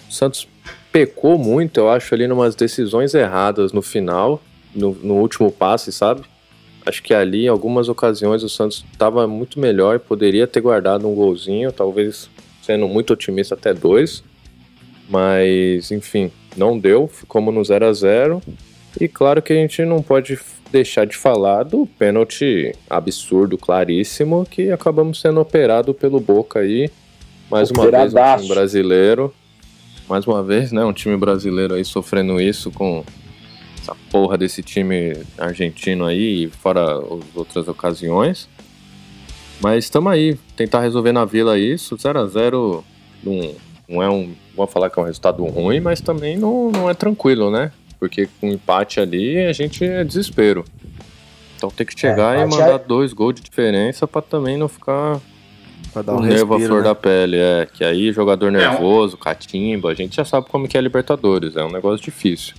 O 0.09 0.13
Santos 0.13 0.47
pecou 0.91 1.37
muito, 1.37 1.77
eu 1.81 1.89
acho, 1.89 2.15
ali 2.15 2.25
numas 2.25 2.55
decisões 2.55 3.13
erradas 3.13 3.73
no 3.73 3.81
final, 3.81 4.41
no, 4.73 4.93
no 4.93 5.15
último 5.15 5.51
passe, 5.51 5.91
sabe? 5.91 6.21
Acho 6.85 7.03
que 7.03 7.13
ali, 7.13 7.45
em 7.45 7.49
algumas 7.49 7.89
ocasiões, 7.89 8.43
o 8.43 8.49
Santos 8.49 8.85
estava 8.93 9.27
muito 9.27 9.59
melhor, 9.59 9.99
poderia 9.99 10.47
ter 10.47 10.61
guardado 10.61 11.05
um 11.05 11.13
golzinho, 11.13 11.71
talvez 11.71 12.29
sendo 12.61 12.87
muito 12.87 13.11
otimista 13.11 13.55
até 13.55 13.73
dois. 13.73 14.23
Mas, 15.09 15.91
enfim, 15.91 16.31
não 16.55 16.79
deu, 16.79 17.07
ficamos 17.07 17.53
no 17.53 17.63
0 17.63 17.87
a 17.87 17.93
0 17.93 18.41
E 18.99 19.07
claro 19.07 19.41
que 19.41 19.51
a 19.51 19.55
gente 19.55 19.83
não 19.83 20.01
pode 20.01 20.39
deixar 20.71 21.05
de 21.05 21.15
falar 21.15 21.63
do 21.63 21.85
pênalti 21.85 22.73
absurdo, 22.89 23.57
claríssimo, 23.57 24.45
que 24.49 24.71
acabamos 24.71 25.21
sendo 25.21 25.39
operado 25.39 25.93
pelo 25.93 26.19
Boca 26.19 26.59
aí. 26.59 26.89
Mais 27.49 27.69
uma 27.71 27.89
vez, 27.89 28.13
um 28.13 28.37
time 28.37 28.47
brasileiro. 28.47 29.33
Mais 30.07 30.27
uma 30.27 30.43
vez, 30.43 30.71
né? 30.71 30.83
Um 30.83 30.93
time 30.93 31.17
brasileiro 31.17 31.73
aí 31.73 31.85
sofrendo 31.85 32.39
isso 32.39 32.71
com 32.71 33.03
essa 33.81 33.95
porra 34.11 34.37
desse 34.37 34.63
time 34.63 35.15
argentino 35.37 36.05
aí, 36.05 36.47
fora 36.47 36.97
as 36.97 37.35
outras 37.35 37.67
ocasiões. 37.67 38.49
Mas 39.61 39.85
estamos 39.85 40.11
aí, 40.11 40.37
tentar 40.55 40.81
resolver 40.81 41.11
na 41.11 41.23
vila 41.23 41.57
isso. 41.57 41.95
0 41.97 42.19
a 42.19 42.25
0 42.25 42.83
não, 43.23 43.55
não 43.87 44.03
é 44.03 44.09
um. 44.09 44.33
Vou 44.55 44.67
falar 44.67 44.89
que 44.89 44.99
é 44.99 45.01
um 45.01 45.05
resultado 45.05 45.43
ruim, 45.45 45.79
mas 45.79 46.01
também 46.01 46.37
não, 46.37 46.71
não 46.71 46.89
é 46.89 46.93
tranquilo, 46.93 47.49
né? 47.51 47.71
Porque 47.99 48.27
com 48.39 48.47
empate 48.49 48.99
ali 48.99 49.45
a 49.45 49.53
gente 49.53 49.83
é 49.83 50.03
desespero. 50.03 50.65
Então 51.57 51.69
tem 51.69 51.85
que 51.85 51.97
chegar 51.99 52.37
e 52.37 52.43
empate 52.43 52.59
mandar 52.61 52.75
é- 52.75 52.79
dois 52.79 53.13
gols 53.13 53.35
de 53.35 53.41
diferença 53.41 54.07
pra 54.07 54.21
também 54.21 54.57
não 54.57 54.67
ficar 54.67 55.19
Pra 55.93 56.01
dar 56.01 56.13
o 56.13 56.17
um 56.17 56.21
nervo 56.21 56.53
à 56.53 56.57
respiro, 56.57 56.67
flor 56.73 56.83
né? 56.83 56.89
da 56.89 56.95
pele. 56.95 57.37
É, 57.37 57.67
que 57.71 57.83
aí 57.83 58.11
jogador 58.11 58.49
um- 58.49 58.51
nervoso, 58.51 59.17
catimba, 59.17 59.89
a 59.89 59.93
gente 59.93 60.15
já 60.17 60.25
sabe 60.25 60.47
como 60.49 60.67
que 60.67 60.77
é 60.77 60.81
Libertadores, 60.81 61.55
é 61.55 61.63
um 61.63 61.71
negócio 61.71 62.03
difícil. 62.03 62.53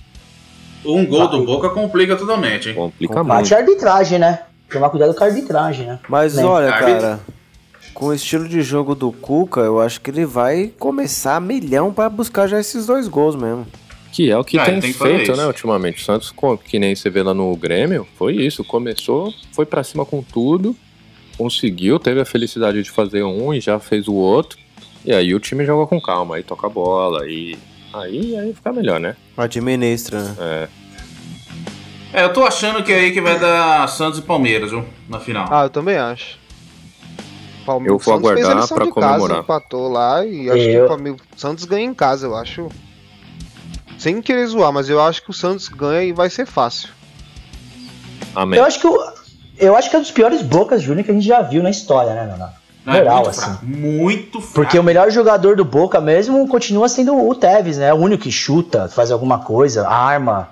Um 0.85 1.05
gol 1.05 1.27
do 1.27 1.43
Boca 1.45 1.69
complica 1.69 2.15
totalmente, 2.15 2.69
hein? 2.69 2.75
Complica 2.75 3.23
Bate 3.23 3.41
muito. 3.51 3.53
a 3.53 3.57
arbitragem, 3.57 4.19
né? 4.19 4.39
Tomar 4.69 4.89
cuidado 4.89 5.13
com 5.13 5.23
a 5.23 5.27
arbitragem, 5.27 5.85
né? 5.85 5.99
Mas 6.09 6.35
Né? 6.35 6.43
olha, 6.45 6.71
cara, 6.71 7.19
com 7.93 8.07
o 8.07 8.13
estilo 8.13 8.47
de 8.47 8.61
jogo 8.61 8.93
do 8.95 9.11
Cuca, 9.11 9.61
eu 9.61 9.79
acho 9.81 9.99
que 10.01 10.09
ele 10.11 10.25
vai 10.25 10.71
começar 10.79 11.35
a 11.35 11.39
milhão 11.39 11.91
pra 11.93 12.09
buscar 12.09 12.47
já 12.47 12.59
esses 12.59 12.85
dois 12.85 13.07
gols 13.07 13.35
mesmo. 13.35 13.65
Que 14.11 14.31
é 14.31 14.37
o 14.37 14.43
que 14.43 14.57
Ah, 14.57 14.65
tem, 14.65 14.79
tem 14.79 14.91
que 14.93 14.97
feito, 14.97 15.35
né, 15.35 15.45
ultimamente. 15.45 16.01
O 16.01 16.05
Santos, 16.05 16.33
que 16.65 16.79
nem 16.79 16.95
você 16.95 17.09
vê 17.09 17.21
lá 17.21 17.33
no 17.33 17.55
Grêmio, 17.55 18.07
foi 18.17 18.35
isso. 18.35 18.63
Começou, 18.63 19.33
foi 19.51 19.65
pra 19.65 19.83
cima 19.83 20.05
com 20.05 20.21
tudo, 20.23 20.75
conseguiu, 21.37 21.99
teve 21.99 22.19
a 22.21 22.25
felicidade 22.25 22.81
de 22.81 22.89
fazer 22.89 23.23
um 23.23 23.53
e 23.53 23.59
já 23.59 23.79
fez 23.79 24.07
o 24.07 24.13
outro. 24.13 24.57
E 25.05 25.13
aí 25.13 25.33
o 25.35 25.39
time 25.39 25.65
joga 25.65 25.85
com 25.87 26.01
calma, 26.01 26.35
aí 26.37 26.43
toca 26.43 26.67
a 26.67 26.69
bola, 26.69 27.27
e 27.29 27.57
aí, 27.93 28.35
aí 28.37 28.53
fica 28.53 28.73
melhor, 28.73 28.99
né? 28.99 29.15
Administra, 29.37 30.21
né? 30.23 30.35
É, 30.39 30.67
É, 32.13 32.23
eu 32.23 32.31
tô 32.33 32.43
achando 32.45 32.81
que 32.83 32.91
é 32.91 32.99
aí 32.99 33.11
que 33.11 33.19
vai 33.21 33.37
dar 33.37 33.87
Santos 33.89 34.19
e 34.19 34.21
Palmeiras, 34.21 34.71
viu? 34.71 34.83
Na 35.09 35.19
final. 35.19 35.47
Ah, 35.51 35.63
eu 35.63 35.69
também 35.69 35.97
acho. 35.97 36.39
Palme- 37.65 37.89
Eu 37.89 37.97
vou 37.97 38.13
aguardar 38.13 38.63
de 38.63 38.69
comemorar. 38.91 39.19
Casa, 39.19 39.39
empatou 39.41 39.89
lá 39.91 40.25
e 40.25 40.49
acho 40.49 40.63
que 40.63 40.71
Eu- 40.71 40.85
o 40.85 40.87
Palme- 40.87 41.09
o 41.11 41.17
Santos 41.35 41.65
ganha 41.65 41.85
em 41.85 41.93
casa, 41.93 42.25
eu 42.25 42.35
acho. 42.35 42.69
Sem 43.97 44.21
querer 44.21 44.45
zoar, 44.47 44.71
mas 44.71 44.89
eu 44.89 45.01
acho 45.01 45.23
que 45.23 45.29
o 45.29 45.33
Santos 45.33 45.67
ganha 45.67 46.03
e 46.03 46.13
vai 46.13 46.29
ser 46.29 46.45
fácil. 46.45 46.89
amém. 48.35 48.59
Eu 48.59 48.65
acho 48.65 48.79
que 48.79 48.87
o, 48.87 48.97
eu 49.57 49.75
acho 49.75 49.89
que 49.89 49.95
é 49.95 49.99
um 49.99 50.01
dos 50.03 50.11
piores 50.11 50.41
Bocas 50.41 50.81
Júnior 50.81 51.03
que 51.05 51.11
a 51.11 51.13
gente 51.13 51.25
já 51.25 51.41
viu 51.41 51.63
na 51.63 51.69
história, 51.69 52.13
né, 52.13 52.25
Nonato? 52.25 52.57
Não, 52.85 52.93
é 52.93 52.99
Moral, 52.99 53.15
muito 53.17 53.29
assim. 53.29 53.41
fraco. 53.41 53.65
Muito 53.65 54.39
fraco. 54.41 54.53
Porque 54.53 54.79
o 54.79 54.83
melhor 54.83 55.11
jogador 55.11 55.55
do 55.57 55.65
Boca 55.65 55.99
mesmo 55.99 56.47
continua 56.47 56.87
sendo 56.87 57.17
o 57.27 57.35
Tevez, 57.35 57.77
né? 57.77 57.87
É 57.89 57.93
o 57.93 57.97
único 57.97 58.23
que 58.23 58.31
chuta, 58.31 58.87
faz 58.87 59.11
alguma 59.11 59.39
coisa, 59.39 59.85
arma. 59.87 60.49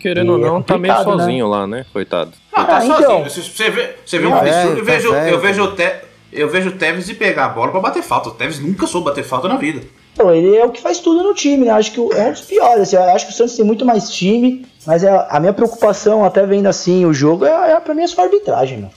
Querendo 0.00 0.32
ou 0.32 0.38
é 0.38 0.40
não, 0.40 0.62
tá 0.62 0.76
meio 0.78 0.94
né? 0.94 1.04
sozinho 1.04 1.46
lá, 1.46 1.66
né? 1.66 1.84
Coitado. 1.92 2.32
Não, 2.56 2.64
tá 2.64 2.76
Ah, 2.78 2.80
sozinho. 2.80 2.98
então. 2.98 3.24
Você, 3.24 3.70
vê, 3.70 3.96
você 4.04 4.18
vê 4.18 4.26
um 4.26 4.30
Tá 4.30 4.38
absurdo. 4.40 4.58
velho, 4.60 4.78
eu 4.78 4.84
tá 4.84 4.92
vejo, 4.92 5.12
velho, 5.12 5.28
eu, 5.34 5.40
vejo 5.40 5.66
tá 5.66 5.72
o 5.72 5.76
Te, 5.76 5.94
eu 6.32 6.48
vejo 6.48 6.68
o 6.70 6.72
Tevez 6.72 7.08
e 7.08 7.14
pegar 7.14 7.44
a 7.44 7.48
bola 7.50 7.70
pra 7.70 7.80
bater 7.80 8.02
falta. 8.02 8.30
O 8.30 8.32
Tevez 8.32 8.58
nunca 8.58 8.86
soube 8.88 9.04
bater 9.04 9.22
falta 9.22 9.46
na 9.46 9.56
vida. 9.56 9.82
Então, 10.20 10.34
ele 10.34 10.54
é 10.54 10.64
o 10.64 10.70
que 10.70 10.80
faz 10.82 10.98
tudo 10.98 11.22
no 11.22 11.32
time, 11.34 11.64
né? 11.64 11.70
Acho 11.72 11.92
que 11.92 11.98
é 11.98 12.28
um 12.28 12.32
dos 12.32 12.42
piores. 12.42 12.82
Assim, 12.82 12.96
acho 12.96 13.26
que 13.26 13.32
o 13.32 13.34
Santos 13.34 13.56
tem 13.56 13.64
muito 13.64 13.86
mais 13.86 14.10
time, 14.10 14.66
mas 14.86 15.02
é, 15.02 15.26
a 15.30 15.40
minha 15.40 15.52
preocupação, 15.52 16.24
até 16.24 16.44
vendo 16.44 16.66
assim 16.66 17.06
o 17.06 17.12
jogo, 17.14 17.46
é, 17.46 17.72
é 17.72 17.80
pra 17.80 17.94
mim 17.94 18.02
é 18.02 18.06
só 18.06 18.20
a 18.20 18.24
arbitragem, 18.24 18.78
meu. 18.78 18.90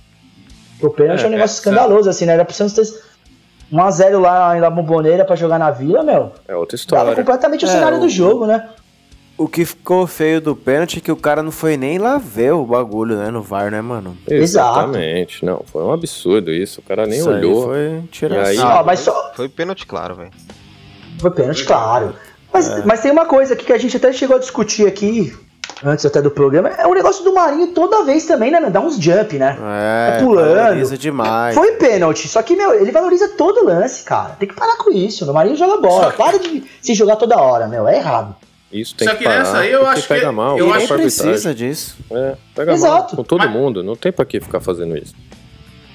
O 0.81 0.89
pênalti 0.89 1.21
é, 1.21 1.23
É, 1.23 1.27
um 1.27 1.31
negócio 1.31 1.53
é, 1.55 1.57
escandaloso, 1.59 2.09
assim, 2.09 2.25
né? 2.25 2.33
Era 2.33 2.43
pro 2.43 2.53
Santos 2.53 2.73
ter 2.73 3.01
1x0 3.71 4.19
lá 4.19 4.53
na 4.55 4.69
bomboneira 4.69 5.23
pra 5.23 5.35
jogar 5.37 5.57
na 5.57 5.71
vila, 5.71 6.03
meu. 6.03 6.33
É 6.45 6.55
outra 6.57 6.77
Dava 6.77 6.81
história. 6.81 7.15
completamente 7.15 7.63
o 7.63 7.69
É, 7.69 7.71
cenário 7.71 7.97
o- 7.99 8.01
do 8.01 8.09
jogo, 8.09 8.45
né? 8.45 8.67
O 9.37 9.47
que 9.47 9.65
ficou 9.65 10.05
feio 10.05 10.39
do 10.41 10.55
pênalti 10.55 10.97
é 10.97 11.01
que 11.01 11.11
o 11.11 11.15
cara 11.15 11.41
não 11.41 11.51
foi 11.51 11.75
nem 11.77 11.97
lá 11.97 12.17
ver 12.19 12.51
o 12.53 12.63
bagulho, 12.65 13.15
né, 13.17 13.31
no 13.31 13.41
VAR, 13.41 13.71
né, 13.71 13.81
mano? 13.81 14.15
Exatamente. 14.29 15.43
Não, 15.43 15.63
foi 15.71 15.83
um 15.83 15.91
absurdo 15.91 16.51
isso. 16.51 16.81
O 16.81 16.83
cara 16.83 17.07
nem 17.07 17.17
Isso 17.17 17.29
aí 17.29 17.37
olhou. 17.37 17.63
foi 17.65 18.03
tiração. 18.11 18.53
E 18.53 18.57
aí- 18.57 18.61
Ah, 18.61 18.83
mas 18.85 18.99
só, 18.99 19.31
Foi 19.35 19.49
pênalti 19.49 19.87
claro, 19.87 20.13
velho. 20.15 20.29
Foi 21.23 21.31
pênalti, 21.31 21.63
claro. 21.65 22.13
Mas, 22.53 22.69
É. 22.69 22.83
mas 22.85 23.01
tem 23.01 23.11
uma 23.11 23.25
coisa 23.25 23.55
aqui 23.55 23.65
que 23.65 23.73
a 23.73 23.77
gente 23.79 23.97
até 23.97 24.13
chegou 24.13 24.35
a 24.35 24.39
discutir 24.39 24.85
aqui, 24.85 25.35
antes 25.83 26.05
até 26.05 26.21
do 26.21 26.29
programa, 26.29 26.69
é 26.69 26.85
o 26.85 26.93
negócio 26.93 27.23
do 27.23 27.33
Marinho 27.33 27.67
toda 27.69 28.03
vez 28.03 28.25
também, 28.25 28.51
né? 28.51 28.59
Dá 28.69 28.79
uns 28.79 28.97
jump, 28.99 29.37
né? 29.39 29.57
É, 29.59 30.11
Tá 30.19 30.23
pulando. 30.23 30.55
valoriza 30.55 30.97
demais. 30.97 31.55
Foi 31.55 31.71
pênalti, 31.73 32.27
só 32.27 32.41
que, 32.43 32.55
meu, 32.55 32.73
ele 32.79 32.91
valoriza 32.91 33.29
todo 33.29 33.65
lance, 33.65 34.03
cara. 34.03 34.35
Tem 34.37 34.47
que 34.47 34.53
parar 34.53 34.77
com 34.77 34.91
isso. 34.91 35.29
O 35.29 35.33
Marinho 35.33 35.55
joga 35.55 35.77
bola. 35.81 36.11
Para 36.11 36.37
de 36.37 36.63
se 36.81 36.93
jogar 36.93 37.15
toda 37.15 37.37
hora, 37.41 37.67
meu. 37.67 37.87
É 37.87 37.97
errado. 37.97 38.35
Isso 38.71 38.95
tem 38.95 39.07
Só 39.07 39.13
que 39.13 39.19
que 39.19 39.23
parar, 39.25 39.39
nessa 39.39 39.57
aí 39.59 39.71
eu 39.71 39.85
acho 39.87 40.01
que- 40.03 40.07
pega 40.07 40.31
mal. 40.31 40.57
eu 40.57 40.65
acho 40.73 40.93
arbitragem. 40.93 41.31
precisa 41.31 41.53
disso. 41.55 41.95
É, 42.11 42.35
pega 42.55 42.71
mal 42.71 42.75
Exato. 42.75 43.15
com 43.15 43.23
todo 43.23 43.39
Mas- 43.39 43.51
mundo. 43.51 43.83
Não 43.83 43.95
tem 43.95 44.11
pra 44.11 44.25
que 44.25 44.39
ficar 44.41 44.59
fazendo 44.59 44.97
isso. 44.97 45.13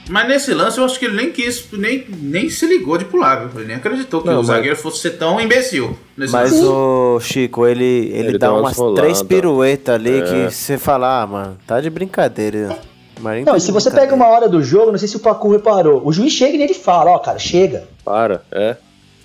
Mas 0.08 0.26
nesse 0.28 0.54
lance 0.54 0.78
eu 0.78 0.84
acho 0.84 0.98
que 0.98 1.04
ele 1.04 1.16
nem 1.16 1.30
quis, 1.30 1.66
nem, 1.72 2.04
nem 2.08 2.48
se 2.48 2.66
ligou 2.66 2.96
de 2.96 3.04
pular, 3.04 3.46
viu? 3.46 3.60
Ele 3.60 3.68
nem 3.68 3.76
acreditou 3.76 4.20
que 4.22 4.26
Não, 4.26 4.34
o 4.34 4.36
mas- 4.38 4.46
zagueiro 4.46 4.76
fosse 4.76 5.00
ser 5.00 5.10
tão 5.18 5.38
imbecil. 5.40 5.96
Nesse 6.16 6.32
Mas 6.32 6.50
lance. 6.52 6.64
o 6.64 7.20
Chico, 7.20 7.66
ele, 7.66 7.84
ele, 7.84 8.28
Ele 8.28 8.38
dá 8.38 8.46
dá 8.48 8.54
umas 8.54 8.76
roladas. 8.76 9.02
três 9.04 9.22
piruetas 9.22 9.94
ali 9.94 10.18
É. 10.20 10.22
que 10.22 10.54
você 10.54 10.78
fala, 10.78 11.22
ah, 11.22 11.26
mano, 11.26 11.58
tá 11.66 11.80
de 11.80 11.90
brincadeira. 11.90 12.78
Marinho 13.20 13.44
Não, 13.46 13.52
tá 13.52 13.58
e 13.58 13.60
se 13.60 13.70
você 13.72 13.90
pega 13.90 14.14
uma 14.14 14.28
hora 14.28 14.48
do 14.48 14.62
jogo, 14.62 14.92
não 14.92 14.98
sei 14.98 15.08
se 15.08 15.16
o 15.16 15.20
Pacu 15.20 15.50
reparou, 15.52 16.00
o 16.06 16.12
juiz 16.12 16.32
chega 16.32 16.56
e 16.56 16.62
ele 16.62 16.74
fala, 16.74 17.10
ó, 17.10 17.18
cara, 17.18 17.38
chega. 17.38 17.86
Para, 18.04 18.42
é. 18.52 18.76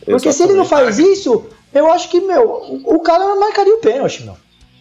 Porque 0.05 0.33
se 0.33 0.43
ele 0.43 0.53
não 0.53 0.63
Exatamente. 0.63 0.95
faz 0.95 0.99
isso, 0.99 1.45
eu 1.73 1.89
acho 1.91 2.09
que, 2.09 2.19
meu, 2.19 2.43
o, 2.43 2.95
o 2.95 2.99
cara 2.99 3.35
marcaria 3.35 3.73
o 3.73 3.77
pênalti, 3.77 4.23
meu. 4.23 4.35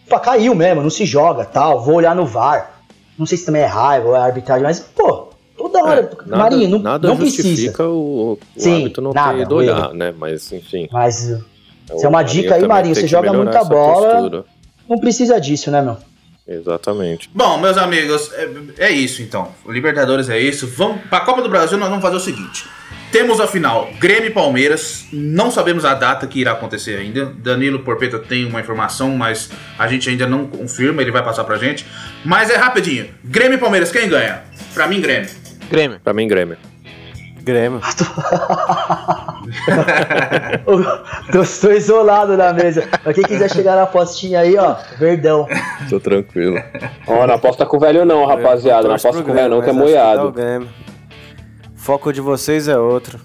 Pô, 0.08 0.18
caiu 0.18 0.54
mesmo, 0.54 0.82
não 0.82 0.90
se 0.90 1.04
joga, 1.06 1.44
tal, 1.44 1.84
vou 1.84 1.94
olhar 1.94 2.16
no 2.16 2.26
VAR. 2.26 2.80
Não 3.18 3.24
sei 3.26 3.38
se 3.38 3.44
também 3.44 3.62
é 3.62 3.66
raiva 3.66 4.08
ou 4.08 4.16
é 4.16 4.18
arbitragem, 4.18 4.64
mas, 4.64 4.80
pô, 4.80 5.28
toda 5.68 5.84
hora. 5.84 6.00
É, 6.00 6.28
nada, 6.28 6.36
Marinho, 6.42 6.68
não, 6.70 6.78
nada 6.78 7.08
não 7.08 7.16
justifica 7.16 7.52
precisa. 7.84 7.88
o, 7.88 8.32
o 8.32 8.38
Sim, 8.56 8.76
árbitro 8.76 9.02
não 9.02 9.12
nada, 9.12 9.34
ter 9.38 9.42
ido 9.42 9.54
olhar, 9.54 9.78
erro. 9.78 9.94
né? 9.94 10.14
Mas, 10.16 10.50
enfim. 10.52 10.88
Mas 10.92 11.20
Isso 11.24 11.42
é 12.04 12.08
uma 12.08 12.22
dica 12.22 12.54
aí, 12.54 12.66
Marinho, 12.66 12.94
você 12.94 13.06
joga 13.06 13.32
muita 13.32 13.64
bola. 13.64 14.10
postura. 14.14 14.44
não 14.88 14.98
precisa 14.98 15.40
disso, 15.40 15.70
né, 15.70 15.80
meu? 15.82 15.96
Exatamente. 16.46 17.30
Bom, 17.32 17.58
meus 17.58 17.78
amigos, 17.78 18.30
é, 18.34 18.48
é 18.78 18.90
isso 18.90 19.22
então. 19.22 19.48
O 19.64 19.70
Libertadores 19.72 20.28
é 20.28 20.38
isso. 20.38 20.66
Vamos 20.66 21.02
para 21.08 21.18
a 21.18 21.20
Copa 21.24 21.40
do 21.40 21.48
Brasil, 21.48 21.78
nós 21.78 21.88
vamos 21.88 22.02
fazer 22.02 22.16
o 22.16 22.20
seguinte. 22.20 22.66
Temos 23.12 23.40
a 23.40 23.46
final 23.46 23.88
Grêmio 24.00 24.26
e 24.28 24.30
Palmeiras. 24.32 25.04
Não 25.12 25.50
sabemos 25.50 25.84
a 25.84 25.94
data 25.94 26.26
que 26.26 26.40
irá 26.40 26.52
acontecer 26.52 26.98
ainda. 26.98 27.26
Danilo 27.26 27.80
Porpeta 27.80 28.18
tem 28.18 28.44
uma 28.46 28.58
informação, 28.60 29.10
mas 29.10 29.50
a 29.78 29.86
gente 29.86 30.08
ainda 30.08 30.26
não 30.26 30.46
confirma, 30.46 31.00
ele 31.02 31.10
vai 31.12 31.22
passar 31.22 31.44
pra 31.44 31.58
gente. 31.58 31.86
Mas 32.24 32.50
é 32.50 32.56
rapidinho. 32.56 33.08
Grêmio 33.22 33.56
e 33.56 33.60
Palmeiras, 33.60 33.92
quem 33.92 34.08
ganha? 34.08 34.42
Pra 34.74 34.88
mim, 34.88 35.00
Grêmio. 35.00 35.28
Grêmio. 35.70 36.00
Pra 36.02 36.12
mim, 36.12 36.28
Grêmio. 36.28 36.56
Grêmio. 37.42 37.80
Tô, 41.32 41.42
tô 41.60 41.72
isolado 41.72 42.36
na 42.36 42.52
mesa. 42.52 42.86
Pra 43.02 43.12
quem 43.12 43.24
quiser 43.24 43.50
chegar 43.50 43.76
na 43.76 43.86
postinha 43.86 44.40
aí, 44.40 44.56
ó, 44.56 44.76
verdão. 44.98 45.46
Tô 45.90 45.98
tranquilo. 45.98 46.56
Ó, 47.06 47.26
não 47.26 47.34
aposta 47.34 47.66
com 47.66 47.76
o 47.76 47.80
velho 47.80 48.04
não, 48.04 48.24
rapaziada. 48.26 48.86
Não 48.86 48.94
aposta 48.94 49.22
com 49.22 49.30
o 49.30 49.34
velho 49.34 49.48
não, 49.48 49.62
que 49.62 49.70
é 49.70 49.72
moiado. 49.72 50.30
Grêmio. 50.32 50.68
Foco 51.74 52.12
de 52.12 52.20
vocês 52.20 52.68
é 52.68 52.78
outro. 52.78 53.18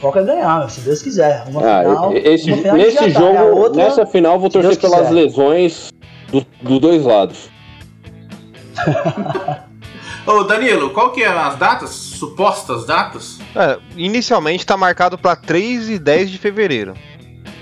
Foca 0.00 0.22
ganhar, 0.22 0.58
meu, 0.58 0.68
se 0.68 0.80
Deus 0.80 1.00
quiser. 1.02 1.44
Uma 1.48 1.60
Ah, 1.60 1.82
final, 1.82 2.12
esse, 2.16 2.50
uma 2.50 2.56
final 2.62 2.76
nesse 2.76 2.96
tá, 2.98 3.08
jogo, 3.08 3.38
outra, 3.56 3.82
nessa 3.84 4.06
final, 4.06 4.34
eu 4.34 4.40
vou 4.40 4.50
torcer 4.50 4.76
pelas 4.78 5.00
quiser. 5.08 5.12
lesões 5.14 5.90
do- 6.30 6.44
dos 6.62 6.80
dois 6.80 7.04
lados. 7.04 7.48
Ô, 10.26 10.42
Danilo, 10.42 10.90
qual 10.90 11.12
que 11.12 11.22
eram 11.22 11.40
as 11.40 11.56
datas? 11.56 11.90
Supostas 11.90 12.84
datas? 12.84 13.38
É, 13.54 13.78
inicialmente 13.96 14.66
tá 14.66 14.76
marcado 14.76 15.16
pra 15.16 15.36
3 15.36 15.88
e 15.88 15.98
10 16.00 16.30
de 16.32 16.38
fevereiro. 16.38 16.94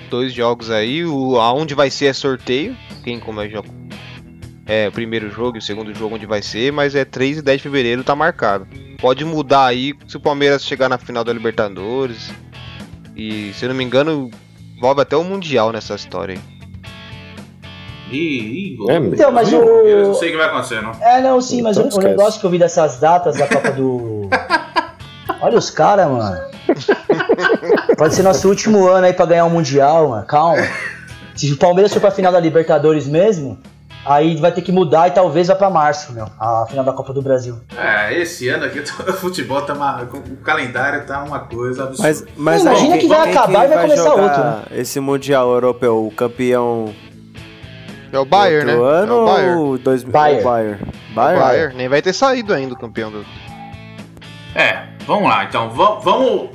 Dois 0.09 0.33
jogos 0.33 0.71
aí, 0.71 1.05
o 1.05 1.39
aonde 1.39 1.75
vai 1.75 1.91
ser 1.91 2.07
é 2.07 2.13
sorteio, 2.15 2.75
quem 3.03 3.21
como 3.21 3.43
é. 3.43 3.51
É, 4.67 4.89
o 4.89 4.93
primeiro 4.93 5.31
jogo 5.31 5.57
e 5.57 5.59
o 5.59 5.63
segundo 5.63 5.93
jogo 5.95 6.15
onde 6.15 6.25
vai 6.25 6.41
ser, 6.41 6.73
mas 6.73 6.95
é 6.95 7.05
3 7.05 7.39
e 7.39 7.43
10 7.43 7.59
de 7.59 7.63
fevereiro 7.63 8.03
tá 8.03 8.17
marcado. 8.17 8.67
Pode 8.99 9.27
mudar 9.27 9.67
aí 9.67 9.93
se 10.09 10.17
o 10.17 10.21
Palmeiras 10.21 10.65
chegar 10.65 10.89
na 10.89 10.97
final 10.97 11.23
da 11.23 11.35
Libertadores. 11.35 12.33
E 13.15 13.53
se 13.53 13.67
eu 13.67 13.69
não 13.69 13.77
me 13.77 13.85
engano, 13.85 14.31
envolve 14.75 15.03
até 15.03 15.15
o 15.15 15.23
Mundial 15.23 15.71
nessa 15.71 15.95
história 15.95 16.37
aí. 16.37 16.64
Ih, 18.15 18.77
É, 18.89 18.97
Então, 18.97 19.33
mas 19.33 19.53
Eu 19.53 19.65
não 20.05 20.11
o. 20.11 20.15
sei 20.15 20.29
o 20.29 20.33
que 20.33 20.39
vai 20.39 20.47
acontecer, 20.47 20.81
não. 20.83 20.93
É, 21.01 21.21
não, 21.21 21.41
sim, 21.41 21.63
mas 21.63 21.77
Então 21.77 21.85
o, 21.85 21.87
o 21.87 21.91
esquece. 21.91 22.09
negócio 22.09 22.41
que 22.41 22.47
eu 22.47 22.51
vi 22.51 22.59
dessas 22.59 22.99
datas 22.99 23.37
da 23.37 23.47
Copa 23.47 23.71
do. 23.73 24.29
Olha 25.41 25.59
os 25.59 25.71
caras, 25.71 26.09
mano. 26.11 26.41
Pode 27.97 28.15
ser 28.15 28.23
nosso 28.23 28.49
último 28.49 28.87
ano 28.89 29.07
aí 29.07 29.13
pra 29.13 29.27
ganhar 29.27 29.45
o 29.45 29.51
Mundial, 29.51 30.09
mano. 30.09 30.27
Calma. 30.27 30.63
Se 31.35 31.53
o 31.53 31.57
Palmeiras 31.57 31.93
for 31.93 32.01
pra 32.01 32.11
final 32.11 32.33
da 32.33 32.39
Libertadores 32.41 33.07
mesmo, 33.07 33.59
aí 34.07 34.37
vai 34.37 34.53
ter 34.53 34.63
que 34.63 34.71
mudar 34.73 35.09
e 35.09 35.11
talvez 35.11 35.49
vá 35.49 35.55
pra 35.55 35.69
março, 35.71 36.13
meu. 36.13 36.27
A 36.39 36.65
final 36.69 36.85
da 36.85 36.93
Copa 36.93 37.13
do 37.13 37.21
Brasil. 37.21 37.57
É, 37.77 38.19
esse 38.21 38.49
ano 38.49 38.65
aqui 38.65 38.79
o 39.09 39.13
futebol 39.15 39.61
tá 39.63 39.73
uma, 39.75 40.03
o 40.03 40.37
calendário 40.43 41.05
tá 41.07 41.23
uma 41.23 41.41
coisa 41.41 41.85
absurda. 41.85 42.09
Mas, 42.09 42.25
mas 42.37 42.65
Não, 42.65 42.73
imagina 42.73 42.99
que 42.99 43.07
vai 43.09 43.31
acabar 43.31 43.65
e 43.65 43.69
vai 43.69 43.83
começar 43.83 44.05
jogar 44.05 44.23
outro, 44.23 44.43
né? 44.45 44.63
Esse 44.73 45.01
Mundial 45.01 45.51
Europeu, 45.53 46.07
o 46.07 46.11
campeão 46.13 46.95
É 48.15 48.19
o 48.19 48.25
Bayern, 48.25 48.67
né? 48.67 48.73
ano 48.75 49.13
é 49.13 49.17
o 49.17 49.27
Bayern. 49.27 49.79
dois, 49.79 50.05
Bayern. 50.05 50.41
o 50.41 50.45
Bayern? 50.45 50.83
O 50.85 51.15
Bayern? 51.15 51.41
Bayern. 51.41 51.77
Nem 51.77 51.89
vai 51.89 52.01
ter 52.01 52.13
saído 52.13 52.55
ainda 52.55 52.75
o 52.75 52.79
campeão 52.79 53.11
do. 53.11 53.27
É, 54.55 54.85
vamos 55.05 55.29
lá, 55.29 55.45
então. 55.45 55.71
Vamos, 55.71 56.05
vamos, 56.05 56.51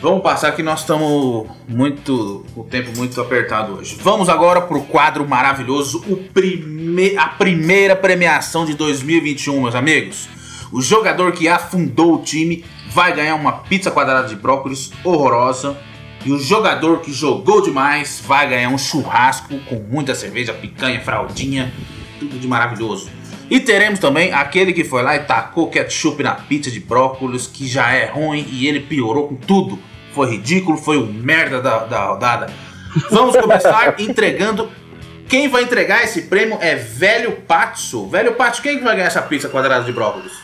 Vamos 0.00 0.22
passar 0.22 0.52
que 0.52 0.62
nós 0.62 0.80
estamos 0.80 1.46
muito. 1.68 2.44
o 2.56 2.64
tempo 2.64 2.90
muito 2.96 3.18
apertado 3.20 3.74
hoje. 3.74 3.98
Vamos 4.02 4.28
agora 4.28 4.60
pro 4.60 4.82
quadro 4.82 5.26
maravilhoso, 5.26 6.04
o 6.08 6.16
prime, 6.16 7.16
a 7.16 7.28
primeira 7.28 7.96
premiação 7.96 8.64
de 8.64 8.74
2021, 8.74 9.60
meus 9.60 9.74
amigos. 9.74 10.28
O 10.72 10.82
jogador 10.82 11.32
que 11.32 11.48
afundou 11.48 12.16
o 12.16 12.22
time 12.22 12.64
vai 12.88 13.14
ganhar 13.14 13.34
uma 13.34 13.52
pizza 13.52 13.90
quadrada 13.90 14.28
de 14.28 14.36
brócolis 14.36 14.90
horrorosa. 15.02 15.76
E 16.24 16.32
o 16.32 16.38
jogador 16.38 17.00
que 17.00 17.12
jogou 17.12 17.60
demais 17.60 18.22
vai 18.24 18.48
ganhar 18.48 18.70
um 18.70 18.78
churrasco 18.78 19.58
com 19.68 19.76
muita 19.76 20.14
cerveja, 20.14 20.54
picanha, 20.54 21.00
fraldinha, 21.00 21.72
tudo 22.18 22.38
de 22.38 22.48
maravilhoso. 22.48 23.10
E 23.50 23.60
teremos 23.60 24.00
também 24.00 24.32
aquele 24.32 24.72
que 24.72 24.84
foi 24.84 25.02
lá 25.02 25.16
e 25.16 25.20
tacou 25.20 25.68
ketchup 25.68 26.22
na 26.22 26.34
pizza 26.34 26.70
de 26.70 26.80
brócolis, 26.80 27.46
que 27.46 27.66
já 27.66 27.92
é 27.92 28.06
ruim 28.06 28.46
e 28.50 28.66
ele 28.66 28.80
piorou 28.80 29.28
com 29.28 29.34
tudo. 29.34 29.78
Foi 30.14 30.30
ridículo, 30.30 30.78
foi 30.78 30.96
o 30.96 31.06
merda 31.06 31.60
da, 31.60 31.84
da 31.84 32.06
rodada. 32.06 32.46
Vamos 33.10 33.36
começar 33.36 33.94
entregando. 34.00 34.70
Quem 35.28 35.48
vai 35.48 35.62
entregar 35.62 36.04
esse 36.04 36.22
prêmio 36.22 36.56
é 36.60 36.74
Velho 36.74 37.32
Patso. 37.32 38.08
Velho 38.08 38.34
Patso, 38.34 38.62
quem 38.62 38.78
que 38.78 38.84
vai 38.84 38.94
ganhar 38.96 39.08
essa 39.08 39.22
pizza 39.22 39.48
quadrada 39.48 39.84
de 39.84 39.92
brócolis? 39.92 40.43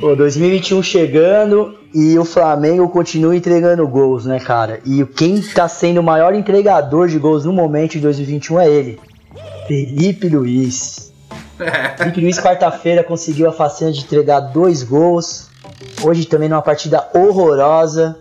Pô, 0.00 0.14
2021 0.14 0.82
chegando 0.82 1.78
e 1.94 2.18
o 2.18 2.24
Flamengo 2.24 2.88
continua 2.88 3.36
entregando 3.36 3.86
gols, 3.86 4.26
né, 4.26 4.40
cara? 4.40 4.80
E 4.84 5.04
quem 5.04 5.40
tá 5.40 5.68
sendo 5.68 6.00
o 6.00 6.02
maior 6.02 6.34
entregador 6.34 7.08
de 7.08 7.18
gols 7.18 7.44
no 7.44 7.52
momento 7.52 7.92
de 7.92 8.00
2021 8.00 8.60
é 8.60 8.68
ele. 8.68 9.00
Felipe 9.66 10.28
Luiz. 10.28 11.12
Felipe 11.96 12.20
Luiz, 12.20 12.38
quarta-feira, 12.38 13.02
conseguiu 13.02 13.48
a 13.48 13.52
façanha 13.52 13.92
de 13.92 14.00
entregar 14.00 14.40
dois 14.40 14.82
gols. 14.82 15.48
Hoje 16.02 16.26
também 16.26 16.48
numa 16.48 16.62
partida 16.62 17.08
horrorosa. 17.14 18.16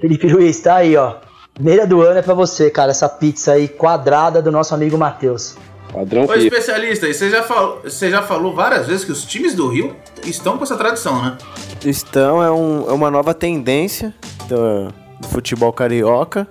Felipe 0.00 0.28
Luiz, 0.28 0.60
tá 0.60 0.76
aí, 0.76 0.96
ó. 0.96 1.16
Primeira 1.52 1.86
do 1.86 2.02
ano 2.02 2.18
é 2.18 2.22
pra 2.22 2.34
você, 2.34 2.70
cara. 2.70 2.90
Essa 2.90 3.08
pizza 3.08 3.52
aí 3.52 3.66
quadrada 3.66 4.40
do 4.40 4.52
nosso 4.52 4.74
amigo 4.74 4.96
Matheus. 4.96 5.56
Padrão 5.92 6.24
Ô, 6.26 6.34
especialista, 6.34 7.08
e 7.08 7.14
você 7.14 7.30
já, 7.30 7.42
falou, 7.42 7.80
você 7.82 8.10
já 8.10 8.22
falou 8.22 8.54
várias 8.54 8.86
vezes 8.86 9.04
que 9.04 9.12
os 9.12 9.24
times 9.24 9.54
do 9.54 9.68
Rio 9.68 9.96
estão 10.24 10.56
com 10.58 10.64
essa 10.64 10.76
tradição, 10.76 11.22
né? 11.22 11.38
Estão 11.84 12.42
é, 12.42 12.50
um- 12.50 12.88
é 12.88 12.92
uma 12.92 13.10
nova 13.10 13.32
tendência 13.32 14.14
do, 14.48 14.92
do 15.20 15.28
futebol 15.28 15.72
carioca. 15.72 16.46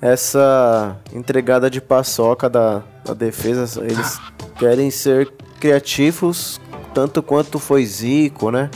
Essa 0.00 0.96
entregada 1.12 1.70
de 1.70 1.80
paçoca 1.80 2.48
da, 2.48 2.82
da 3.04 3.14
defesa, 3.14 3.82
eles 3.82 4.20
querem 4.58 4.90
ser 4.90 5.32
criativos 5.58 6.60
tanto 6.94 7.22
quanto 7.22 7.58
foi 7.58 7.84
Zico, 7.84 8.50
né? 8.50 8.70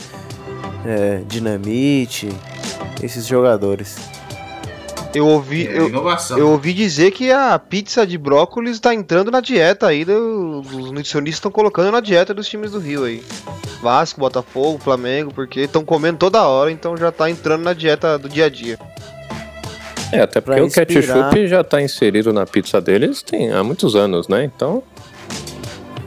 É, 0.84 1.22
Dinamite, 1.28 2.28
esses 3.02 3.26
jogadores. 3.26 3.96
Eu 5.12 5.26
ouvi, 5.26 5.66
É 5.66 5.76
eu, 5.78 5.88
inovação. 5.88 6.38
eu 6.38 6.48
ouvi 6.50 6.72
dizer 6.72 7.10
que 7.10 7.32
a 7.32 7.58
pizza 7.58 8.06
de 8.06 8.16
brócolis 8.16 8.78
tá 8.78 8.94
entrando 8.94 9.30
na 9.30 9.40
dieta 9.40 9.88
aí, 9.88 10.04
do- 10.04 10.60
os 10.60 10.90
nutricionistas 10.92 11.38
estão 11.38 11.50
colocando 11.50 11.90
na 11.90 12.00
dieta 12.00 12.32
dos 12.32 12.48
times 12.48 12.70
do 12.70 12.78
Rio 12.78 13.04
aí. 13.04 13.22
Vasco, 13.82 14.20
Botafogo, 14.20 14.78
Flamengo, 14.78 15.32
porque 15.34 15.60
estão 15.62 15.84
comendo 15.84 16.18
toda 16.18 16.42
hora, 16.46 16.70
então 16.70 16.96
já 16.96 17.10
tá 17.10 17.28
entrando 17.28 17.62
na 17.62 17.72
dieta 17.72 18.16
do 18.18 18.28
dia 18.28 18.44
a 18.46 18.48
dia. 18.48 18.78
É, 20.12 20.20
até 20.20 20.40
porque 20.40 20.60
Pra 20.60 20.66
o 20.66 20.70
ketchup 20.70 21.46
já 21.48 21.64
tá 21.64 21.80
inserido 21.82 22.32
na 22.32 22.44
pizza 22.46 22.80
deles 22.80 23.22
tem 23.22 23.52
há 23.52 23.62
muitos 23.64 23.96
anos, 23.96 24.28
né? 24.28 24.44
Então, 24.44 24.82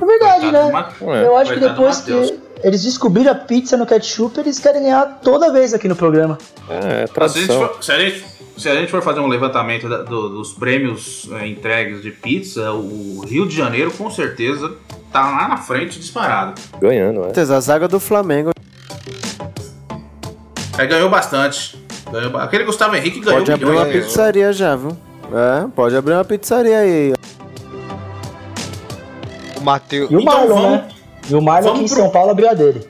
É 0.02 0.06
verdade, 0.06 0.42
Coitado 0.42 0.52
né? 0.52 0.66
do 0.66 0.72
Ma- 0.72 1.16
é. 1.18 1.26
Eu 1.26 1.38
acho 1.38 1.54
que 1.54 1.60
Coitado 1.60 1.82
do 1.82 1.88
depois 1.90 2.02
que 2.02 2.40
eles 2.68 2.84
descobriram 2.84 3.32
a 3.32 3.36
pizza 3.36 3.76
no 3.78 3.86
ketchup, 3.86 4.40
eles 4.40 4.60
querem 4.60 4.84
ganhar 4.84 5.20
toda 5.24 5.52
vez 5.52 5.74
aqui 5.74 5.88
no 5.90 5.96
programa. 5.96 6.38
é, 6.70 6.76
é 6.76 6.80
Se 6.80 6.88
a, 6.88 6.98
gente 6.98 7.12
tradição. 7.14 7.68
for, 7.68 7.84
se, 7.84 7.92
a 7.92 8.00
gente, 8.00 8.26
se 8.58 8.70
a 8.70 8.76
gente 8.76 8.90
for 8.92 9.02
fazer 9.02 9.20
um 9.20 9.28
levantamento 9.28 9.88
da- 9.90 10.04
do- 10.04 10.30
dos 10.30 10.54
prêmios 10.54 11.30
é, 11.34 11.48
entregues 11.48 12.02
de 12.02 12.12
pizza, 12.12 12.72
o 12.72 13.22
Rio 13.28 13.48
de 13.48 13.56
Janeiro 13.56 13.92
com 13.92 14.10
certeza 14.10 14.74
tá 15.12 15.22
lá 15.30 15.48
na 15.48 15.58
frente 15.58 16.00
disparado. 16.00 16.60
Ganhando, 16.80 17.26
é. 17.26 17.40
A 17.40 17.60
zaga 17.60 17.88
do 17.88 18.00
Flamengo 18.00 18.52
Aí 20.78 20.88
ganhou 20.88 21.10
bastante. 21.10 21.78
Ganhou 22.12 22.32
ba- 22.32 22.44
Aquele 22.44 22.64
Gustavo 22.64 22.96
Henrique 22.96 23.20
ganhou 23.20 23.40
pode 23.40 23.52
abrir 23.52 23.66
uma 23.70 23.86
pizzaria 23.86 24.52
já, 24.52 24.76
viu? 24.76 24.98
É, 25.32 25.68
pode 25.76 25.96
abrir 25.96 26.14
uma 26.14 26.26
pizzaria 26.26 26.78
aí. 26.80 27.14
O 29.58 29.62
Matheus. 29.62 30.10
E 30.12 30.16
o 30.16 30.20
Então 30.22 30.34
Marlon, 30.40 30.56
vamos- 30.56 30.72
né? 30.72 30.90
E 31.30 31.36
o 31.36 31.42
Marlon 31.42 31.70
aqui 31.74 31.84
em 31.84 31.88
pro- 31.88 31.96
São 31.96 32.10
Paulo 32.10 32.32
abriu 32.32 32.50
a 32.50 32.54
dele. 32.54 32.88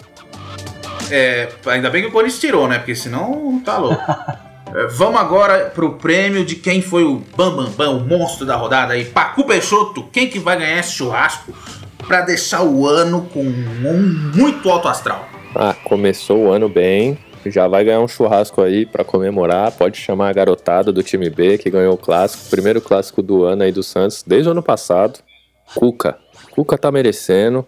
É, 1.12 1.50
ainda 1.68 1.90
bem 1.90 2.02
que 2.04 2.08
o 2.08 2.12
Corinthians 2.12 2.40
tirou, 2.40 2.68
né? 2.68 2.78
Porque 2.80 2.96
senão 2.96 3.62
tá 3.64 3.78
louco. 3.78 4.02
É, 4.74 4.88
vamos 4.88 5.20
agora 5.20 5.72
pro 5.74 5.94
prêmio 5.94 6.44
de 6.44 6.56
quem 6.56 6.82
foi 6.82 7.04
o 7.04 7.22
Bambambam, 7.38 7.72
Bam, 7.72 7.76
Bam, 7.78 7.92
o 7.92 8.08
monstro 8.08 8.46
da 8.46 8.56
rodada 8.56 8.94
aí. 8.94 9.06
Pacu 9.06 9.46
Peixoto, 9.46 10.04
quem 10.12 10.28
que 10.28 10.40
vai 10.40 10.58
ganhar 10.58 10.80
esse 10.80 10.94
churrasco 10.94 11.54
pra 12.08 12.22
deixar 12.22 12.64
o 12.64 12.88
ano 12.88 13.30
com 13.32 13.44
um 13.44 14.32
muito 14.36 14.70
alto 14.70 14.88
astral? 14.88 15.28
Ah, 15.56 15.76
começou 15.84 16.46
o 16.46 16.52
ano 16.52 16.68
bem. 16.68 17.18
Já 17.46 17.68
vai 17.68 17.84
ganhar 17.84 18.00
um 18.00 18.08
churrasco 18.08 18.62
aí 18.62 18.86
pra 18.86 19.04
comemorar. 19.04 19.72
Pode 19.74 19.98
chamar 19.98 20.30
a 20.30 20.34
garotada 20.34 20.92
do 20.92 21.04
time 21.04 21.30
B 21.30 21.58
que 21.58 21.70
ganhou 21.70 21.94
o 21.94 21.98
clássico. 21.98 22.50
Primeiro 22.50 22.82
clássico 22.82 23.22
do 23.22 23.44
ano 23.44 23.64
aí 23.64 23.72
do 23.72 23.84
Santos, 23.84 24.24
desde 24.26 24.48
o 24.48 24.54
ano 24.54 24.64
passado. 24.64 25.20
Cuca. 25.76 26.18
Cuca 26.52 26.78
tá 26.78 26.92
merecendo. 26.92 27.68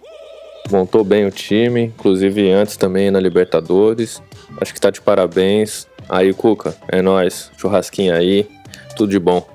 Montou 0.72 1.04
bem 1.04 1.26
o 1.28 1.32
time, 1.32 1.84
inclusive 1.84 2.50
antes 2.50 2.78
também 2.78 3.12
na 3.12 3.20
Libertadores. 3.20 4.24
Acho 4.60 4.74
que 4.74 4.82
tá 4.82 4.90
de 4.90 5.02
parabéns. 5.02 5.88
Aí, 6.10 6.34
Cuca, 6.34 6.76
é 6.88 7.02
nóis. 7.02 7.52
Churrasquinho 7.58 8.14
aí. 8.16 8.48
Tudo 8.96 9.10
de 9.12 9.20
bom. 9.20 9.48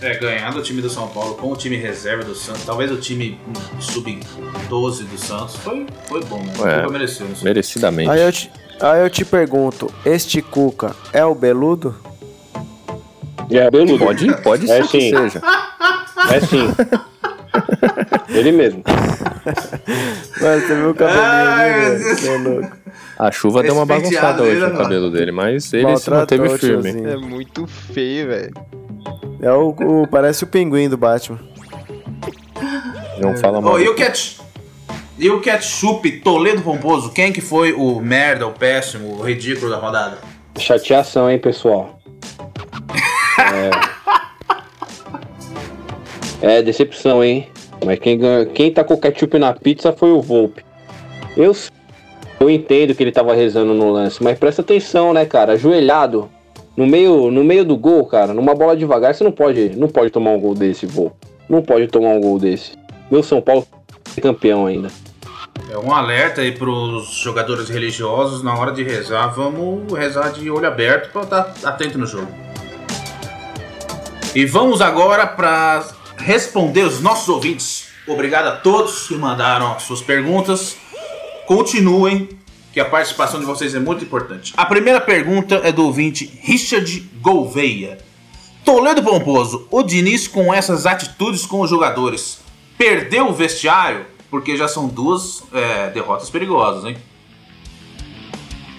É, 0.00 0.16
ganhar 0.16 0.52
do 0.52 0.62
time 0.62 0.80
do 0.80 0.88
São 0.88 1.08
Paulo 1.08 1.34
com 1.34 1.50
o 1.50 1.56
time 1.56 1.76
reserva 1.76 2.22
do 2.22 2.34
Santos, 2.34 2.62
talvez 2.64 2.88
o 2.92 2.96
time 2.98 3.36
sub-12 3.80 5.04
do 5.04 5.18
Santos, 5.18 5.56
foi, 5.56 5.86
foi 6.06 6.22
bom, 6.24 6.38
né? 6.40 6.52
É. 6.52 6.80
Cuca 6.82 6.92
mereceu. 6.92 7.26
não 7.28 7.34
sei. 7.34 7.44
Merecidamente. 7.44 8.08
Aí 8.08 8.22
eu, 8.22 8.30
te, 8.32 8.50
aí 8.80 9.00
eu 9.02 9.10
te 9.10 9.24
pergunto, 9.24 9.92
este 10.04 10.40
Cuca 10.40 10.94
é 11.12 11.24
o 11.24 11.34
beludo? 11.34 11.96
É, 13.50 13.68
beludo. 13.70 13.98
Pode, 14.04 14.42
pode 14.42 14.70
É 14.70 14.82
ser 14.82 14.88
que 14.88 15.00
sim. 15.00 15.10
seja. 15.10 15.42
É 16.32 16.40
sim. 16.40 16.68
Ele 18.28 18.52
mesmo. 18.52 18.82
Mano, 20.40 20.60
você 20.60 20.74
viu 20.74 20.90
o 20.90 20.94
cabelinho 20.94 21.22
Ai, 21.24 21.70
meu 21.70 22.10
ali, 22.12 22.28
é 22.28 22.38
louco. 22.38 22.76
A 23.18 23.30
chuva 23.32 23.62
deu 23.62 23.74
uma 23.74 23.86
bagunçada 23.86 24.42
hoje 24.42 24.60
no 24.60 24.66
mano. 24.66 24.78
cabelo 24.78 25.10
dele, 25.10 25.32
mas 25.32 25.72
ele 25.72 25.96
se 25.96 26.10
manteve 26.10 26.58
firme. 26.58 26.90
É 27.10 27.16
muito 27.16 27.66
feio, 27.66 28.28
velho. 28.28 28.52
É 29.40 29.50
o, 29.52 29.68
o- 29.70 30.06
parece 30.08 30.44
o 30.44 30.46
pinguim 30.46 30.88
do 30.88 30.96
Batman. 30.96 31.38
Não 33.20 33.36
fala 33.36 33.60
mal. 33.60 33.74
Oh, 33.74 33.78
e 33.78 33.88
o 33.88 33.94
ketchup? 33.94 34.40
E 35.18 35.28
o 35.30 35.40
ketchup 35.40 36.08
Toledo 36.20 36.62
Pomposo, 36.62 37.10
quem 37.12 37.32
que 37.32 37.40
foi 37.40 37.72
o 37.72 38.00
merda, 38.00 38.46
o 38.46 38.52
péssimo, 38.52 39.16
o 39.18 39.22
ridículo 39.22 39.68
da 39.70 39.76
rodada? 39.78 40.18
Chateação, 40.56 41.28
hein, 41.30 41.38
pessoal. 41.38 41.98
É, 43.38 43.70
é 46.42 46.62
decepção, 46.62 47.22
hein? 47.22 47.48
Mas 47.84 47.98
quem, 47.98 48.18
quem 48.54 48.72
tacou 48.72 48.98
ketchup 48.98 49.38
na 49.38 49.52
pizza 49.52 49.92
foi 49.92 50.10
o 50.10 50.20
Volpe. 50.20 50.64
Eu, 51.36 51.54
eu 52.40 52.50
entendo 52.50 52.94
que 52.94 53.02
ele 53.02 53.12
tava 53.12 53.34
rezando 53.34 53.74
no 53.74 53.90
lance, 53.90 54.22
mas 54.22 54.38
presta 54.38 54.62
atenção, 54.62 55.12
né, 55.12 55.24
cara? 55.24 55.52
Ajoelhado 55.52 56.28
no 56.76 56.86
meio, 56.86 57.30
no 57.30 57.42
meio 57.42 57.64
do 57.64 57.76
gol, 57.76 58.06
cara, 58.06 58.32
numa 58.32 58.54
bola 58.54 58.76
devagar, 58.76 59.14
você 59.14 59.24
não 59.24 59.32
pode, 59.32 59.70
não 59.76 59.88
pode 59.88 60.10
tomar 60.10 60.30
um 60.30 60.40
gol 60.40 60.54
desse, 60.54 60.86
Volpe. 60.86 61.16
Não 61.48 61.62
pode 61.62 61.86
tomar 61.88 62.10
um 62.10 62.20
gol 62.20 62.38
desse. 62.38 62.76
Meu 63.10 63.22
São 63.22 63.40
Paulo 63.40 63.66
é 64.16 64.20
campeão 64.20 64.66
ainda. 64.66 64.88
É 65.70 65.76
um 65.76 65.92
alerta 65.92 66.40
aí 66.40 66.52
pros 66.52 67.08
jogadores 67.14 67.68
religiosos, 67.68 68.42
na 68.42 68.56
hora 68.56 68.72
de 68.72 68.82
rezar, 68.82 69.28
vamos 69.28 69.92
rezar 69.92 70.30
de 70.30 70.50
olho 70.50 70.66
aberto 70.66 71.10
pra 71.10 71.22
estar 71.22 71.54
atento 71.64 71.98
no 71.98 72.06
jogo. 72.06 72.28
E 74.34 74.44
vamos 74.44 74.80
agora 74.80 75.26
para 75.26 75.84
responder 76.18 76.82
os 76.82 77.00
nossos 77.00 77.28
ouvintes. 77.28 77.88
Obrigado 78.06 78.46
a 78.46 78.56
todos 78.56 79.08
que 79.08 79.14
mandaram 79.14 79.72
as 79.72 79.82
suas 79.82 80.00
perguntas. 80.00 80.76
Continuem, 81.46 82.28
que 82.72 82.80
a 82.80 82.84
participação 82.84 83.40
de 83.40 83.46
vocês 83.46 83.74
é 83.74 83.80
muito 83.80 84.04
importante. 84.04 84.52
A 84.56 84.66
primeira 84.66 85.00
pergunta 85.00 85.56
é 85.64 85.72
do 85.72 85.84
ouvinte 85.84 86.26
Richard 86.42 87.10
Gouveia. 87.20 87.98
Toledo 88.64 89.02
Pomposo, 89.02 89.66
o 89.70 89.82
Diniz 89.82 90.28
com 90.28 90.52
essas 90.52 90.86
atitudes 90.86 91.46
com 91.46 91.60
os 91.60 91.70
jogadores 91.70 92.40
perdeu 92.78 93.26
o 93.26 93.32
vestiário? 93.32 94.06
Porque 94.30 94.56
já 94.56 94.68
são 94.68 94.86
duas 94.86 95.42
é, 95.52 95.90
derrotas 95.90 96.30
perigosas, 96.30 96.84
hein? 96.84 96.96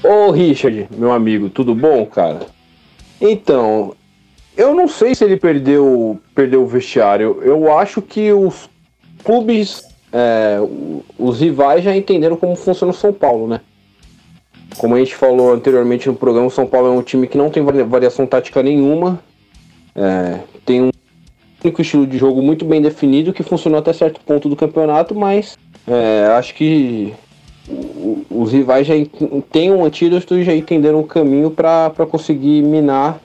Ô 0.02 0.32
Richard, 0.32 0.88
meu 0.96 1.12
amigo, 1.12 1.50
tudo 1.50 1.76
bom, 1.76 2.06
cara? 2.06 2.48
Então, 3.20 3.96
eu 4.60 4.76
não 4.76 4.90
sei 4.90 5.16
se 5.16 5.24
ele 5.24 5.38
perdeu, 5.38 6.20
perdeu 6.36 6.62
o 6.62 6.68
vestiário. 6.68 7.40
Eu 7.42 7.72
acho 7.78 8.02
que 8.02 8.34
os 8.34 8.70
clubes, 9.24 9.82
é, 10.12 10.58
os 11.18 11.40
rivais 11.40 11.82
já 11.82 11.96
entenderam 11.96 12.36
como 12.36 12.58
funciona 12.58 12.92
o 12.92 12.96
São 12.96 13.14
Paulo, 13.14 13.48
né? 13.48 13.62
Como 14.78 14.96
a 14.96 15.00
gente 15.00 15.16
falou 15.16 15.54
anteriormente 15.54 16.10
no 16.10 16.14
programa, 16.14 16.48
o 16.48 16.52
São 16.52 16.68
Paulo 16.68 16.88
é 16.88 16.92
um 16.92 17.02
time 17.02 17.26
que 17.26 17.38
não 17.38 17.50
tem 17.50 17.64
varia- 17.64 17.86
variação 17.86 18.28
tática 18.28 18.62
nenhuma. 18.62 19.22
É, 19.96 20.40
tem 20.66 20.82
um 20.82 20.90
único 21.64 21.82
estilo 21.82 22.06
de 22.06 22.18
jogo 22.18 22.42
muito 22.42 22.66
bem 22.66 22.82
definido 22.82 23.32
que 23.32 23.44
funcionou 23.44 23.80
até 23.80 23.94
certo 23.94 24.20
ponto 24.20 24.50
do 24.50 24.58
campeonato, 24.58 25.16
mas 25.16 25.58
é, 25.88 26.28
acho 26.38 26.54
que 26.54 27.14
os 28.30 28.52
rivais 28.52 28.86
já 28.86 28.94
têm 29.52 29.72
um 29.72 29.86
antídoto 29.86 30.36
e 30.36 30.44
já 30.44 30.54
entenderam 30.54 31.00
o 31.00 31.08
caminho 31.08 31.50
para 31.50 32.06
conseguir 32.10 32.62
minar 32.62 33.22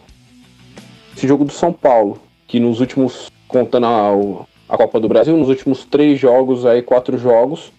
esse 1.17 1.27
jogo 1.27 1.45
do 1.45 1.53
São 1.53 1.73
Paulo, 1.73 2.21
que 2.47 2.59
nos 2.59 2.81
últimos, 2.81 3.31
contando 3.49 3.87
a, 3.87 4.75
a 4.75 4.77
Copa 4.77 5.01
do 5.01 5.09
Brasil, 5.09 5.37
nos 5.37 5.49
últimos 5.49 5.85
três 5.85 6.19
jogos, 6.19 6.67
aí 6.67 6.83
quatro 6.83 7.17
jogos, 7.19 7.73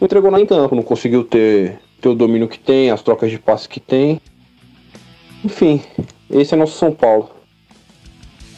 não 0.00 0.06
entregou 0.06 0.30
nada 0.30 0.42
em 0.42 0.46
campo, 0.46 0.74
não 0.74 0.82
conseguiu 0.82 1.24
ter, 1.24 1.78
ter 2.00 2.08
o 2.08 2.14
domínio 2.14 2.48
que 2.48 2.58
tem, 2.58 2.90
as 2.90 3.02
trocas 3.02 3.30
de 3.30 3.38
passe 3.38 3.68
que 3.68 3.80
tem. 3.80 4.20
Enfim, 5.44 5.82
esse 6.30 6.54
é 6.54 6.56
nosso 6.56 6.78
São 6.78 6.92
Paulo. 6.92 7.30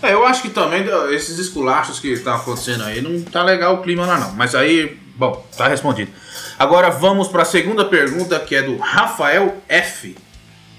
É, 0.02 0.12
eu 0.12 0.26
acho 0.26 0.42
que 0.42 0.50
também 0.50 0.84
esses 1.14 1.38
esculachos 1.38 2.00
que 2.00 2.08
estão 2.08 2.34
acontecendo 2.34 2.82
aí 2.82 3.00
não 3.00 3.22
tá 3.22 3.42
legal 3.44 3.74
o 3.74 3.82
clima 3.82 4.04
lá 4.04 4.18
não. 4.18 4.32
Mas 4.32 4.54
aí, 4.54 4.98
bom, 5.14 5.44
tá 5.56 5.68
respondido. 5.68 6.10
Agora 6.58 6.90
vamos 6.90 7.28
para 7.28 7.42
a 7.42 7.44
segunda 7.44 7.84
pergunta 7.84 8.38
que 8.40 8.56
é 8.56 8.62
do 8.62 8.76
Rafael 8.78 9.56
F. 9.68 10.16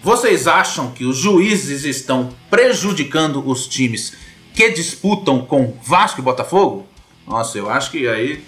Vocês 0.04 0.48
acham 0.48 0.92
que 0.92 1.06
os 1.06 1.18
juízes 1.18 1.86
estão 1.86 2.30
prejudicando 2.50 3.42
os 3.48 3.66
times 3.68 4.14
que 4.54 4.70
disputam 4.72 5.40
com 5.46 5.74
Vasco 5.82 6.20
e 6.20 6.24
Botafogo? 6.24 6.86
Nossa, 7.26 7.58
eu 7.58 7.70
acho 7.70 7.90
que 7.90 8.08
aí 8.08 8.44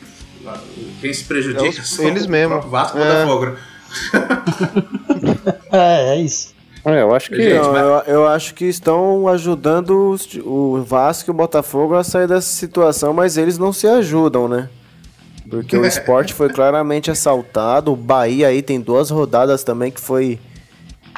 quem 1.01 1.13
se 1.13 1.23
prejudica 1.23 1.65
É 1.65 1.69
os- 1.69 1.89
são 1.89 2.05
eles 2.05 2.25
o 2.25 2.29
mesmo. 2.29 2.61
Vasco 2.61 2.97
e 2.97 3.01
É. 3.01 3.05
Botafogo. 3.25 3.45
né? 3.45 3.55
É, 5.71 6.15
é 6.17 6.21
isso. 6.21 6.53
É, 6.83 7.01
eu 7.01 7.15
acho 7.15 7.29
que. 7.29 7.35
Gente, 7.41 7.53
Não, 7.63 7.71
mas- 7.71 8.07
eu, 8.07 8.13
eu 8.13 8.27
acho 8.27 8.53
que 8.53 8.65
estão 8.65 9.27
ajudando 9.27 10.09
os 10.11 10.27
o 10.43 10.83
Vasco 10.83 11.29
e 11.29 11.31
o 11.31 11.33
Botafogo 11.33 11.95
a 11.95 12.03
sair 12.03 12.27
dessa 12.27 12.47
situação, 12.47 13.11
mas 13.13 13.37
eles 13.37 13.57
não 13.57 13.73
se 13.73 13.87
ajudam, 13.87 14.47
né? 14.47 14.69
Porque 15.49 15.75
o 15.77 15.85
esporte 15.85 16.33
foi 16.33 16.49
claramente 16.49 17.09
assaltado. 17.09 17.91
O 17.91 17.95
Bahia 17.95 18.47
aí 18.49 18.61
tem 18.61 18.79
duas 18.79 19.09
rodadas 19.09 19.63
também 19.63 19.91
que 19.91 19.99
foi 20.01 20.39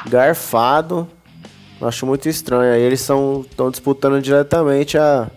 garfado. 0.06 1.08
Acho 1.80 2.06
muito 2.06 2.28
estranho. 2.28 2.72
Aí 2.74 2.80
eles 2.82 3.00
estão 3.00 3.44
disputando 3.70 4.20
diretamente 4.20 4.98
a. 4.98 5.28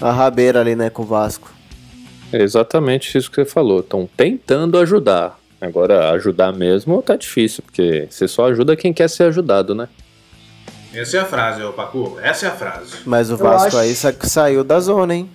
A 0.00 0.12
rabeira 0.12 0.60
ali, 0.60 0.76
né, 0.76 0.90
com 0.90 1.02
o 1.02 1.06
Vasco. 1.06 1.50
É 2.32 2.42
exatamente 2.42 3.16
isso 3.16 3.30
que 3.30 3.36
você 3.36 3.46
falou. 3.50 3.80
Estão 3.80 4.08
tentando 4.16 4.78
ajudar. 4.78 5.38
Agora, 5.58 6.10
ajudar 6.10 6.52
mesmo 6.52 7.00
tá 7.00 7.16
difícil, 7.16 7.62
porque 7.64 8.06
você 8.10 8.28
só 8.28 8.46
ajuda 8.48 8.76
quem 8.76 8.92
quer 8.92 9.08
ser 9.08 9.22
ajudado, 9.24 9.74
né? 9.74 9.88
Essa 10.92 11.16
é 11.16 11.20
a 11.20 11.24
frase, 11.24 11.62
ô 11.62 11.72
Pacu. 11.72 12.18
Essa 12.22 12.46
é 12.46 12.48
a 12.50 12.52
frase. 12.52 12.96
Mas 13.06 13.30
o 13.30 13.36
Vasco 13.38 13.68
acho- 13.68 13.78
aí 13.78 13.94
sa- 13.94 14.14
saiu 14.22 14.62
da 14.62 14.78
zona, 14.80 15.14
hein? 15.14 15.30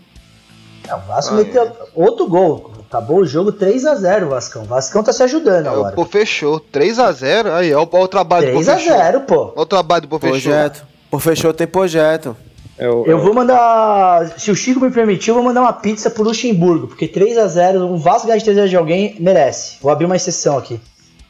É, 0.87 0.93
o 0.93 0.99
Vasco 0.99 1.33
meteu 1.35 1.71
outro 1.95 2.27
gol. 2.27 2.71
Acabou 2.91 3.19
o 3.19 3.25
jogo 3.25 3.53
3x0, 3.53 4.27
Vascão. 4.27 4.65
Vascão 4.65 5.01
tá 5.01 5.13
se 5.13 5.23
ajudando 5.23 5.65
É, 5.65 5.69
o 5.69 5.73
agora. 5.75 5.95
Pô 5.95 6.03
fechou. 6.03 6.59
3x0. 6.59 7.49
Aí, 7.53 7.73
ó, 7.73 7.83
o 7.89 8.07
trabalho 8.09 8.47
do 8.47 8.53
Pô 8.57 8.63
fechou. 8.65 8.91
3x0, 8.93 9.19
pô. 9.25 9.35
Olha 9.55 9.61
o 9.61 9.65
trabalho 9.65 10.01
do 10.01 10.07
Pô 10.09 10.19
fechou. 10.19 10.33
Projeto. 10.51 10.85
Por 11.09 11.21
fechou 11.21 11.53
tem 11.53 11.65
projeto. 11.65 12.35
Eu, 12.77 13.05
Eu 13.07 13.19
vou 13.21 13.33
mandar. 13.33 14.27
Se 14.37 14.51
o 14.51 14.55
Chico 14.55 14.81
me 14.81 14.91
permitir, 14.91 15.29
eu 15.29 15.35
vou 15.35 15.43
mandar 15.43 15.61
uma 15.61 15.71
pizza 15.71 16.09
pro 16.09 16.21
Luxemburgo. 16.23 16.87
Porque 16.87 17.07
3x0, 17.07 17.77
um 17.77 17.95
Vasco 17.97 18.27
ganhar 18.27 18.39
de 18.39 18.51
3x0 18.51 18.67
de 18.67 18.75
alguém 18.75 19.15
merece. 19.21 19.77
Vou 19.81 19.89
abrir 19.89 20.05
uma 20.05 20.17
exceção 20.17 20.57
aqui. 20.57 20.77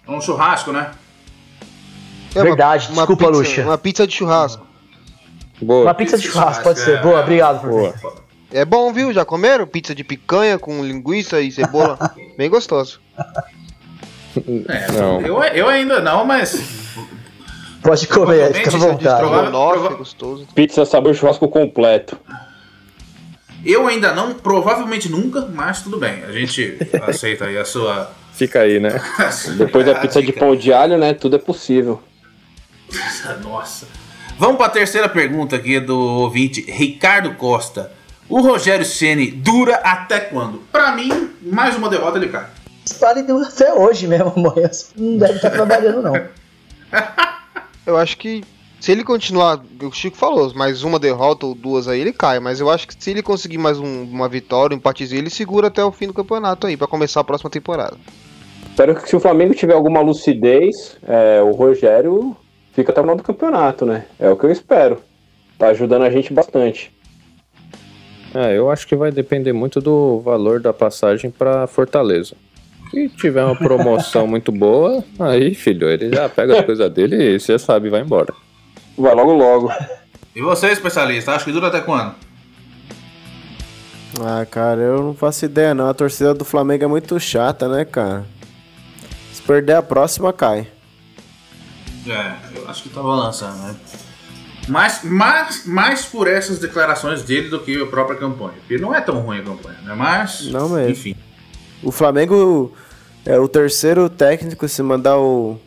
É 0.08 0.12
um 0.12 0.20
churrasco, 0.20 0.72
né? 0.72 0.90
É, 2.34 2.40
uma- 2.40 2.44
Verdade, 2.46 2.88
uma 2.88 2.96
desculpa, 3.06 3.26
pizza, 3.28 3.38
Luxa. 3.38 3.62
Uma 3.62 3.78
pizza 3.78 4.08
de 4.08 4.14
churrasco. 4.16 4.66
Boa. 5.62 5.84
Uma 5.84 5.94
pizza 5.94 6.18
de 6.18 6.24
churrasco, 6.28 6.64
pode 6.64 6.80
ser. 6.80 6.98
é, 6.98 7.02
Boa, 7.04 7.20
obrigado 7.22 7.62
por 7.62 7.70
Boa. 7.70 7.94
É 8.54 8.66
bom, 8.66 8.92
viu? 8.92 9.14
Já 9.14 9.24
comeram? 9.24 9.66
Pizza 9.66 9.96
de 9.96 10.04
picanha 10.04 10.60
com 10.60 10.84
linguiça 10.84 11.40
e 11.42 11.52
cebola. 11.52 11.98
Bem 12.38 12.50
gostoso. 12.50 13.00
É, 14.68 14.92
Não. 14.94 15.22
Eu, 15.22 15.44
eu 15.44 15.68
ainda 15.68 16.00
não, 16.00 16.26
mas 16.26 16.62
Pode 17.82 18.08
comer, 18.08 18.54
fica 18.54 18.76
à 18.76 18.80
vontade. 18.80 19.22
Nossa, 19.52 19.80
prova- 19.80 19.96
gostoso. 19.96 20.48
Pizza 20.54 20.86
sabor 20.86 21.16
churrasco 21.16 21.48
completo. 21.48 22.18
eu 23.66 23.88
ainda 23.88 24.14
não, 24.14 24.34
provavelmente 24.34 25.10
nunca, 25.10 25.42
mas 25.52 25.82
tudo 25.82 25.98
bem. 25.98 26.24
A 26.24 26.32
gente 26.32 26.78
aceita 27.08 27.46
aí 27.46 27.58
a 27.58 27.66
sua. 27.66 28.12
Fica 28.34 28.60
aí, 28.62 28.80
né? 28.80 29.02
Depois 29.58 29.86
da 29.86 29.96
pizza 29.96 30.22
de 30.22 30.32
pão 30.32 30.56
de 30.56 30.72
alho, 30.72 30.98
né? 30.98 31.14
Tudo 31.14 31.36
é 31.36 31.40
possível. 31.40 32.02
Nossa. 33.44 33.88
Vamos 34.38 34.58
para 34.58 34.68
a 34.68 34.70
terceira 34.70 35.08
pergunta 35.10 35.56
aqui 35.56 35.80
do 35.80 35.98
ouvinte 36.00 36.62
Ricardo 36.70 37.34
Costa. 37.36 37.92
O 38.32 38.40
Rogério 38.42 38.86
Ceni 38.86 39.28
dura 39.30 39.76
até 39.84 40.20
quando? 40.22 40.60
Pra 40.72 40.94
mim, 40.94 41.30
mais 41.42 41.76
uma 41.76 41.90
derrota 41.90 42.18
ele 42.18 42.30
cai. 42.30 42.48
Dispare 42.86 43.22
deu 43.24 43.38
até 43.44 43.74
hoje 43.74 44.08
mesmo, 44.08 44.32
amanhã. 44.36 44.70
Não 44.96 45.18
deve 45.18 45.34
estar 45.34 45.50
trabalhando, 45.50 46.02
não. 46.02 46.14
Eu 47.86 47.98
acho 47.98 48.18
que 48.18 48.42
se 48.80 48.92
ele 48.92 49.04
continuar, 49.04 49.60
o 49.82 49.92
Chico 49.92 50.16
falou, 50.16 50.54
mais 50.56 50.82
uma 50.84 50.98
derrota 50.98 51.46
ou 51.46 51.54
duas 51.54 51.88
aí, 51.88 52.00
ele 52.00 52.14
cai. 52.14 52.40
Mas 52.40 52.60
eu 52.60 52.70
acho 52.70 52.88
que 52.88 52.96
se 52.98 53.12
ele 53.12 53.22
conseguir 53.22 53.58
mais 53.58 53.78
um- 53.80 54.04
uma 54.04 54.30
vitória, 54.30 54.74
um 54.74 54.78
empatezinho, 54.78 55.20
ele 55.20 55.30
segura 55.30 55.68
até 55.68 55.84
o 55.84 55.92
fim 55.92 56.08
do 56.08 56.14
campeonato 56.14 56.68
aí, 56.68 56.78
pra 56.78 56.88
começar 56.88 57.20
a 57.20 57.24
próxima 57.24 57.50
temporada. 57.50 57.98
Espero 58.70 58.96
que 58.96 59.10
se 59.10 59.16
o 59.16 59.20
Flamengo 59.20 59.54
tiver 59.54 59.74
alguma 59.74 60.00
lucidez, 60.00 60.96
é, 61.06 61.42
o 61.42 61.52
Rogério 61.52 62.36
fica 62.74 62.92
até 62.92 63.02
o 63.02 63.04
final 63.04 63.18
do 63.18 63.24
campeonato, 63.24 63.86
né? 63.86 64.06
É 64.20 64.30
o 64.30 64.38
que 64.38 64.46
eu 64.46 64.52
espero. 64.52 65.00
Tá 65.58 65.68
ajudando 65.68 66.04
a 66.04 66.10
gente 66.10 66.32
bastante. 66.32 66.92
É, 68.34 68.58
eu 68.58 68.72
acho 68.72 68.88
que 68.88 68.96
vai 68.96 69.12
depender 69.12 69.52
muito 69.52 69.82
do 69.82 70.20
valor 70.22 70.60
da 70.60 70.72
passagem 70.72 71.30
pra 71.30 71.68
Fortaleza. 71.68 72.36
Se 72.90 73.10
tiver 73.10 73.44
uma 73.44 73.56
promoção 73.56 74.26
muito 74.28 74.52
boa, 74.52 75.04
aí, 75.20 75.54
filho, 75.54 75.90
ele 75.90 76.14
já 76.14 76.30
pega 76.30 76.60
as 76.60 76.66
coisas 76.66 76.92
dele 76.92 77.36
e 77.36 77.40
você 77.40 77.60
sabe, 77.60 77.90
vai 77.90 78.02
embora. 78.02 78.34
Vai 78.98 79.14
logo 79.14 79.34
logo. 79.34 79.72
E 80.36 80.42
você, 80.42 80.68
especialista, 80.68 81.34
acha 81.34 81.44
que 81.44 81.52
dura 81.52 81.68
até 81.68 81.82
quando? 81.82 82.16
Ah, 84.20 84.46
cara, 84.46 84.82
eu 84.82 85.02
não 85.04 85.14
faço 85.14 85.46
ideia 85.46 85.74
não. 85.74 85.90
A 85.90 85.94
torcida 85.94 86.34
do 86.34 86.46
Flamengo 86.46 86.84
é 86.84 86.88
muito 86.88 87.20
chata, 87.20 87.68
né, 87.68 87.86
cara? 87.86 88.26
Se 89.34 89.42
perder 89.42 89.74
a 89.74 89.82
próxima, 89.82 90.34
cai. 90.34 90.68
É, 92.08 92.36
eu 92.56 92.70
acho 92.70 92.84
que 92.84 92.90
tá 92.90 93.02
balançando, 93.02 93.58
né? 93.58 93.76
Mais, 94.68 95.04
mais, 95.04 95.66
mais 95.66 96.06
por 96.06 96.28
essas 96.28 96.60
declarações 96.60 97.24
dele 97.24 97.50
do 97.50 97.60
que 97.60 97.82
a 97.82 97.86
própria 97.88 98.18
campanha. 98.18 98.54
Porque 98.60 98.78
não 98.78 98.94
é 98.94 99.02
tão 99.02 99.20
ruim 99.20 99.40
a 99.40 99.44
campanha, 99.44 99.78
né? 99.84 99.94
Mas. 99.96 100.48
Não 100.52 100.70
mesmo. 100.70 100.92
Enfim. 100.92 101.16
O 101.84 101.92
Flamengo 101.92 102.72
é 103.26 103.40
o 103.40 103.48
terceiro 103.48 104.10
técnico 104.10 104.68
se 104.68 104.84
mandar 104.84 105.18
o, 105.18 105.58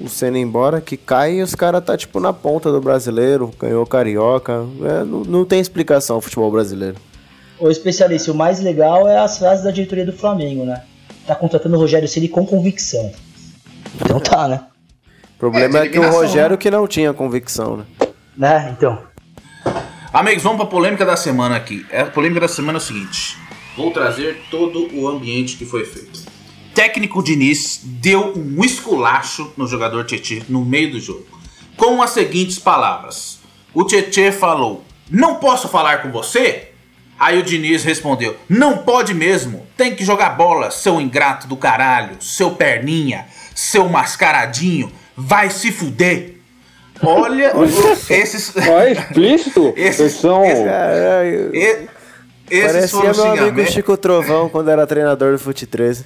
o 0.00 0.08
Senna 0.08 0.38
embora, 0.38 0.80
que 0.80 0.96
cai 0.96 1.34
e 1.34 1.42
os 1.42 1.54
caras 1.54 1.84
tá 1.84 1.96
tipo 1.96 2.20
na 2.20 2.32
ponta 2.32 2.72
do 2.72 2.80
brasileiro, 2.80 3.50
ganhou 3.58 3.82
o 3.82 3.86
carioca. 3.86 4.64
É, 4.82 5.04
não, 5.04 5.20
não 5.24 5.44
tem 5.44 5.60
explicação 5.60 6.16
o 6.16 6.20
futebol 6.20 6.50
brasileiro. 6.50 6.96
Ô 7.58 7.70
especialista, 7.70 8.32
o 8.32 8.34
mais 8.34 8.60
legal 8.60 9.06
é 9.06 9.18
as 9.18 9.38
frases 9.38 9.64
da 9.64 9.70
diretoria 9.70 10.06
do 10.06 10.12
Flamengo, 10.12 10.64
né? 10.64 10.82
Tá 11.26 11.34
contratando 11.34 11.76
o 11.76 11.78
Rogério 11.78 12.08
Ceni 12.08 12.28
com 12.28 12.44
convicção. 12.44 13.12
Então 14.00 14.18
tá, 14.18 14.48
né? 14.48 14.60
O 15.36 15.38
problema 15.38 15.80
É, 15.80 15.86
é, 15.86 15.88
que 15.88 15.98
o 15.98 16.10
Rogério 16.10 16.58
que 16.58 16.70
não 16.70 16.86
tinha 16.88 17.12
convicção, 17.12 17.76
né? 17.76 17.84
Né? 18.36 18.74
Então. 18.76 19.02
Amigos, 20.12 20.42
vamos 20.42 20.58
pra 20.58 20.66
polêmica 20.66 21.04
da 21.04 21.16
semana 21.16 21.56
aqui. 21.56 21.86
A 21.92 22.04
polêmica 22.06 22.40
da 22.40 22.48
semana 22.48 22.78
é 22.78 22.80
o 22.80 22.82
seguinte: 22.82 23.38
vou 23.76 23.90
trazer 23.90 24.42
todo 24.50 24.88
o 24.94 25.08
ambiente 25.08 25.56
que 25.56 25.64
foi 25.64 25.84
feito. 25.84 26.20
Técnico 26.74 27.22
Diniz 27.22 27.80
deu 27.82 28.32
um 28.36 28.64
esculacho 28.64 29.52
no 29.56 29.66
jogador 29.66 30.04
Tietê 30.04 30.42
no 30.48 30.64
meio 30.64 30.92
do 30.92 31.00
jogo, 31.00 31.26
com 31.76 32.02
as 32.02 32.10
seguintes 32.10 32.58
palavras: 32.58 33.40
O 33.74 33.84
Tietê 33.84 34.32
falou, 34.32 34.84
não 35.10 35.36
posso 35.36 35.68
falar 35.68 36.02
com 36.02 36.10
você? 36.10 36.70
Aí 37.18 37.38
o 37.38 37.42
Diniz 37.42 37.84
respondeu: 37.84 38.36
Não 38.48 38.78
pode 38.78 39.14
mesmo, 39.14 39.66
tem 39.76 39.94
que 39.94 40.04
jogar 40.04 40.30
bola, 40.30 40.70
seu 40.70 41.00
ingrato 41.00 41.46
do 41.46 41.56
caralho, 41.56 42.16
seu 42.20 42.52
perninha, 42.52 43.26
seu 43.54 43.88
mascaradinho, 43.88 44.90
vai 45.16 45.50
se 45.50 45.70
fuder. 45.70 46.41
Olha, 47.02 47.52
esses. 48.10 48.52
Ó, 48.56 48.80
é 48.80 48.92
explícito. 48.92 49.72
Esses- 49.76 50.12
são. 50.14 50.42
Caralho. 50.42 51.54
E- 51.54 51.88
esses 52.50 52.90
Parecia 52.92 53.00
meu 53.00 53.10
amigo 53.24 53.38
xingamentos. 53.38 53.72
Chico 53.74 53.96
Trovão 53.96 54.48
quando 54.48 54.68
era 54.70 54.86
treinador 54.86 55.32
do 55.32 55.38
Fute 55.38 55.66
13. 55.66 56.04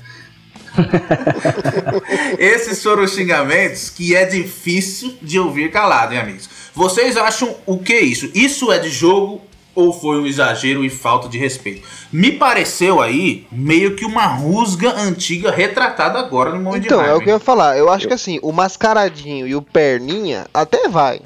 Esses 2.39 2.83
foram 2.83 3.07
xingamentos 3.07 3.91
que 3.91 4.15
é 4.15 4.25
difícil 4.25 5.15
de 5.23 5.39
ouvir 5.39 5.71
calado, 5.71 6.13
hein, 6.13 6.21
amigos? 6.21 6.49
Vocês 6.75 7.17
acham 7.17 7.57
o 7.65 7.79
que 7.79 7.93
é 7.95 8.01
isso? 8.01 8.31
Isso 8.35 8.71
é 8.71 8.79
de 8.79 8.91
jogo 8.91 9.41
ou 9.77 9.93
foi 9.93 10.19
um 10.21 10.27
exagero 10.27 10.85
e 10.85 10.91
falta 10.91 11.29
de 11.29 11.39
respeito? 11.39 11.87
Me 12.13 12.33
pareceu 12.33 13.01
aí 13.01 13.47
meio 13.53 13.95
que 13.95 14.05
uma 14.05 14.27
rusga 14.27 14.91
antiga 14.99 15.51
retratada 15.53 16.19
agora 16.19 16.51
no 16.51 16.61
momento 16.61 16.87
Então, 16.87 17.03
de 17.03 17.09
é 17.09 17.15
o 17.15 17.21
que 17.21 17.29
eu 17.31 17.35
ia 17.35 17.39
falar. 17.39 17.77
Eu 17.79 17.89
acho 17.91 18.09
que 18.09 18.15
assim, 18.15 18.41
o 18.43 18.51
mascaradinho 18.51 19.47
e 19.47 19.55
o 19.55 19.63
perninha 19.63 20.47
até 20.53 20.89
vai. 20.89 21.21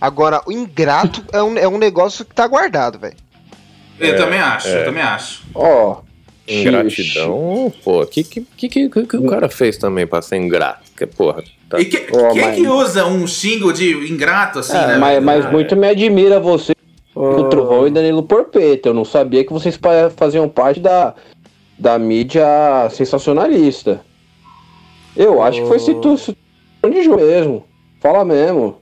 Agora, 0.00 0.40
o 0.46 0.52
ingrato 0.52 1.22
é 1.32 1.42
um, 1.42 1.58
é 1.58 1.68
um 1.68 1.76
negócio 1.76 2.24
que 2.24 2.34
tá 2.34 2.46
guardado, 2.46 2.98
velho. 2.98 3.16
Eu 3.98 4.16
também 4.16 4.38
acho, 4.40 4.68
é. 4.68 4.80
eu 4.80 4.84
também 4.86 5.02
acho. 5.02 5.42
Ó. 5.54 5.98
Ingratidão, 6.48 7.72
pô, 7.84 8.02
o 8.02 8.06
que, 8.06 8.24
que, 8.24 8.40
que, 8.56 8.68
que, 8.68 8.88
que 8.88 9.16
o 9.16 9.26
cara 9.26 9.48
fez 9.48 9.76
também 9.76 10.06
pra 10.06 10.22
ser 10.22 10.36
ingrato? 10.36 10.80
Que 10.96 11.06
porra. 11.06 11.42
Tá... 11.68 11.78
E 11.80 11.84
que- 11.84 12.06
Ó, 12.12 12.32
quem 12.32 12.42
mas- 12.42 12.54
que 12.56 12.66
usa 12.66 13.06
um 13.06 13.26
xingo 13.26 13.72
de 13.72 13.92
ingrato 14.10 14.58
assim, 14.58 14.72
né? 14.72 14.96
Mas, 14.96 15.22
mas 15.22 15.46
Ah, 15.46 15.50
muito 15.50 15.76
me 15.76 15.88
admira 15.88 16.40
você, 16.40 16.74
o 17.22 17.48
Trovão 17.48 17.86
e 17.86 17.90
Danilo 17.90 18.22
Porpeta. 18.22 18.88
Eu 18.88 18.94
não 18.94 19.04
sabia 19.04 19.44
que 19.44 19.52
vocês 19.52 19.78
faziam 20.16 20.48
parte 20.48 20.80
da, 20.80 21.14
da 21.78 21.98
mídia 21.98 22.44
sensacionalista. 22.90 24.00
Eu 25.16 25.42
acho 25.42 25.60
que 25.62 25.68
foi 25.68 25.78
situação 25.78 26.34
de 26.88 27.02
jogo 27.02 27.18
mesmo. 27.18 27.64
Fala 28.00 28.24
mesmo. 28.24 28.76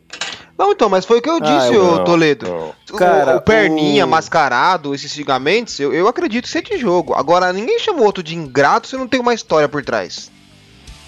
Não, 0.56 0.73
então, 0.73 0.89
mas 0.89 1.05
foi 1.05 1.19
o 1.19 1.23
que 1.23 1.31
eu 1.31 1.36
Ah, 1.36 1.40
disse, 1.40 1.74
eu 1.74 1.82
ô 1.85 1.97
não, 1.98 2.05
Toledo. 2.05 2.47
não. 2.48 2.73
O- 2.93 2.97
Cara, 2.98 3.36
o 3.36 3.40
perninha, 3.40 4.05
o- 4.05 4.09
mascarado, 4.09 4.93
esses 4.94 5.12
xingamentos, 5.12 5.78
eu, 5.78 5.93
eu 5.93 6.09
acredito 6.09 6.44
que 6.44 6.51
seja 6.51 6.65
de 6.65 6.78
jogo. 6.78 7.15
Agora, 7.15 7.52
ninguém 7.52 7.78
chama 7.78 8.01
o 8.01 8.05
outro 8.05 8.23
de 8.24 8.35
ingrato 8.35 8.89
se 8.89 8.97
não 8.97 9.06
tem 9.06 9.20
uma 9.20 9.32
história 9.35 9.69
por 9.69 9.85
trás. 9.85 10.31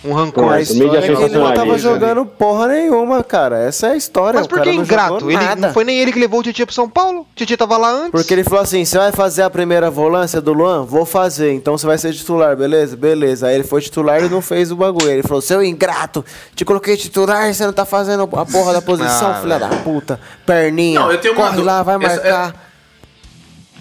Um 0.02 0.14
rancor. 0.14 0.44
A 0.44 0.46
Mas 0.46 0.70
história 0.70 0.98
é 0.98 1.02
que 1.02 1.08
ele 1.08 1.12
não 1.14 1.20
tava 1.20 1.34
sensacionalista. 1.36 1.88
jogando 1.90 2.24
porra 2.24 2.68
nenhuma, 2.68 3.22
cara. 3.22 3.58
Essa 3.58 3.88
é 3.88 3.90
a 3.92 3.96
história. 3.96 4.38
Mas 4.40 4.46
por 4.46 4.62
que 4.62 4.70
ingrato? 4.70 5.30
Ele, 5.30 5.54
não 5.56 5.74
foi 5.74 5.84
nem 5.84 5.98
ele 5.98 6.10
que 6.10 6.18
levou 6.18 6.40
o 6.40 6.42
Tietchan 6.42 6.64
pro 6.64 6.74
São 6.74 6.88
Paulo? 6.88 7.20
O 7.20 7.26
Tietchan 7.34 7.56
tava 7.58 7.76
lá 7.76 7.90
antes. 7.90 8.10
Porque 8.10 8.32
ele 8.32 8.42
falou 8.42 8.60
assim: 8.60 8.82
você 8.82 8.96
vai 8.96 9.12
fazer 9.12 9.42
a 9.42 9.50
primeira 9.50 9.90
volância 9.90 10.40
do 10.40 10.54
Luan? 10.54 10.84
Vou 10.86 11.04
fazer, 11.04 11.52
então 11.52 11.76
você 11.76 11.86
vai 11.86 11.98
ser 11.98 12.14
titular, 12.14 12.56
beleza? 12.56 12.96
Beleza. 12.96 13.48
Aí 13.48 13.56
ele 13.56 13.64
foi 13.64 13.82
titular 13.82 14.24
e 14.24 14.28
não 14.30 14.40
fez 14.40 14.72
o 14.72 14.76
bagulho. 14.76 15.10
Ele 15.10 15.22
falou: 15.22 15.42
seu 15.42 15.62
ingrato, 15.62 16.24
te 16.54 16.64
coloquei 16.64 16.96
titular 16.96 17.50
e 17.50 17.54
você 17.54 17.66
não 17.66 17.72
tá 17.74 17.84
fazendo 17.84 18.22
a 18.22 18.46
porra 18.46 18.72
da 18.72 18.80
posição, 18.80 19.32
Ah, 19.32 19.40
filha 19.42 19.58
da 19.58 19.68
puta. 19.68 20.18
Perninha, 20.46 20.98
Não, 21.00 21.12
eu 21.12 21.18
tenho 21.18 21.34
uma 21.34 21.44
corre 21.44 21.56
dú- 21.58 21.64
lá, 21.64 21.82
vai 21.82 21.96
essa- 21.96 22.06
marcar. 22.14 22.70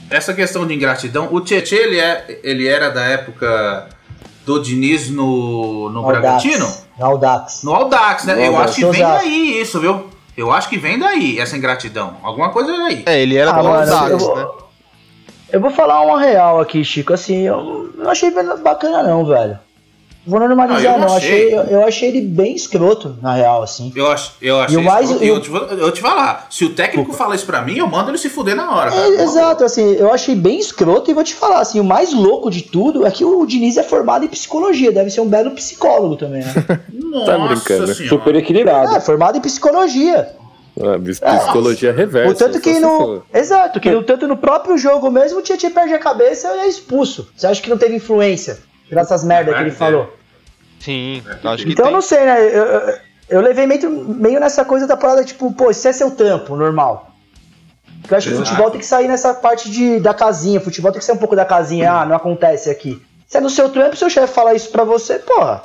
Essa 0.10 0.34
questão 0.34 0.66
de 0.68 0.74
ingratidão, 0.74 1.30
o 1.32 1.40
Tietchan 1.40 1.76
ele, 1.76 2.00
é, 2.00 2.40
ele 2.44 2.68
era 2.68 2.90
da 2.90 3.04
época 3.06 3.88
do 4.50 4.60
Diniz 4.60 5.12
no, 5.12 5.90
no 5.92 6.02
Bragantino? 6.04 6.68
No 6.98 7.06
Audax. 7.06 7.62
No 7.64 7.76
Audax, 7.76 8.26
né? 8.26 8.34
No 8.34 8.42
Eu 8.42 8.56
Audax. 8.56 8.72
acho 8.72 8.76
que 8.82 8.86
vem 8.92 9.02
daí 9.02 9.62
isso, 9.62 9.80
viu? 9.80 10.08
Eu 10.36 10.52
acho 10.52 10.68
que 10.70 10.78
vem 10.80 10.98
daí 10.98 11.40
essa 11.40 11.56
ingratidão. 11.56 12.16
Alguma 12.24 12.50
coisa 12.50 12.72
daí. 12.76 13.04
É, 13.06 13.22
ele 13.22 13.38
era 13.38 13.52
Ah, 13.52 13.62
do 13.62 13.68
Audax, 13.68 14.24
eu, 14.24 14.36
né? 14.36 14.48
eu 15.52 15.62
vou 15.62 15.70
falar 15.70 16.02
uma 16.02 16.20
real 16.20 16.60
aqui, 16.60 16.84
Chico. 16.84 17.14
Assim, 17.14 17.42
eu 17.44 17.92
não 17.96 18.10
achei 18.10 18.32
bacana, 18.64 19.04
não, 19.04 19.24
velho. 19.24 19.60
Vou 20.28 20.40
normalizar, 20.40 20.94
Ah, 20.94 20.98
eu 20.98 21.00
não. 21.00 21.16
achei. 21.16 21.48
Achei, 21.48 21.54
eu, 21.56 21.62
eu 21.80 21.84
achei 21.88 22.10
ele 22.10 22.22
bem 22.22 22.54
escroto, 22.54 23.18
na 23.22 23.34
real, 23.34 23.64
assim. 23.64 23.92
Eu, 23.96 24.12
ach, 24.12 24.32
eu 24.42 24.60
achei 24.60 24.76
E 24.76 24.80
o 24.80 24.84
mais- 24.84 25.06
escroto, 25.10 25.24
e 25.24 25.28
e 25.28 25.32
o- 25.32 25.36
eu, 25.36 25.42
te, 25.42 25.50
vou- 25.50 25.62
eu 25.62 25.92
te 25.92 26.02
falar, 26.02 26.48
se 26.50 26.66
o 26.66 26.70
técnico 26.74 27.14
fala 27.14 27.34
isso 27.36 27.46
pra 27.46 27.62
mim, 27.62 27.78
eu 27.78 27.88
mando 27.88 28.12
ele 28.12 28.18
se 28.18 28.30
fuder 28.30 28.56
na 28.56 28.76
hora. 28.76 28.94
É, 28.94 29.24
exato, 29.24 29.64
assim, 29.64 29.94
eu 29.96 30.14
achei 30.14 30.36
bem 30.36 30.60
escroto 30.60 31.10
e 31.10 31.14
vou 31.14 31.24
te 31.24 31.34
falar, 31.34 31.60
assim, 31.62 31.80
o 31.80 31.84
mais 31.84 32.14
louco 32.14 32.52
de 32.52 32.62
tudo 32.62 33.08
é 33.08 33.12
que 33.12 33.24
o 33.26 33.46
Diniz 33.46 33.78
é 33.78 33.84
formado 33.84 34.26
em 34.26 34.28
psicologia, 34.28 34.92
deve 34.92 35.10
ser 35.10 35.22
um 35.22 35.28
belo 35.28 35.52
psicólogo 35.52 36.16
também, 36.18 36.42
né? 36.44 36.54
Nossa 36.94 37.26
Tá 37.32 37.38
brincando. 37.38 37.94
senhora. 37.96 38.10
Super 38.10 38.36
equilibrado. 38.36 38.96
é, 38.96 39.00
formado 39.00 39.38
em 39.38 39.42
psicologia. 39.42 40.36
Ah, 40.82 41.38
psicologia 41.40 41.92
reversa. 41.92 42.32
O 42.32 42.36
tanto 42.36 42.62
que 42.62 42.80
no. 42.80 43.22
Exato, 43.34 43.80
que 43.82 43.90
no, 43.92 44.02
tanto 44.04 44.28
no 44.28 44.38
próprio 44.38 44.78
jogo 44.78 45.10
mesmo 45.12 45.40
o 45.40 45.42
Tietchan 45.42 45.72
perde 45.72 45.94
a 45.94 46.00
cabeça 46.00 46.48
e 46.56 46.60
é 46.60 46.68
expulso. 46.68 47.28
Você 47.36 47.48
acha 47.48 47.62
que 47.62 47.70
não 47.70 47.78
teve 47.78 47.96
influência? 47.96 48.60
Por 48.90 48.98
essas 48.98 49.24
merdas 49.24 49.56
que 49.56 49.62
ele 49.62 49.70
É, 49.70 49.74
falou. 49.74 50.14
Sim, 50.80 51.22
acho 51.44 51.64
que 51.66 51.72
Então 51.72 51.86
eu 51.86 51.90
tem. 51.90 51.94
não 51.94 52.02
sei, 52.02 52.20
né? 52.26 52.40
Eu, 52.42 52.64
eu, 52.66 52.94
eu 53.30 53.42
levei 53.42 53.68
meio, 53.68 53.90
meio 53.92 54.40
nessa 54.40 54.66
coisa 54.66 54.88
da 54.88 54.98
parada, 54.98 55.24
tipo, 55.24 55.54
pô, 55.54 55.70
isso 55.70 55.88
é 55.88 55.94
seu 55.94 56.12
tampo, 56.12 56.56
normal. 56.56 57.12
Porque 58.02 58.14
eu 58.14 58.18
acho 58.18 58.30
que 58.30 58.34
o 58.36 58.38
futebol 58.38 58.72
tem 58.72 58.80
que 58.80 58.86
sair 58.86 59.08
nessa 59.08 59.34
parte 59.34 59.70
de, 59.70 60.00
da 60.00 60.14
casinha. 60.14 60.60
Futebol 60.60 60.92
tem 60.92 61.00
que 61.00 61.06
sair 61.06 61.16
um 61.16 61.20
pouco 61.20 61.36
da 61.36 61.46
casinha. 61.46 61.92
Ah, 61.92 62.06
não 62.06 62.16
acontece 62.16 62.70
aqui. 62.70 63.00
Se 63.28 63.38
é 63.38 63.42
no 63.42 63.50
seu 63.50 63.70
trampo, 63.70 63.96
seu 63.96 64.10
chefe 64.10 64.34
falar 64.34 64.56
isso 64.56 64.70
pra 64.72 64.84
você, 64.84 65.20
porra. 65.20 65.64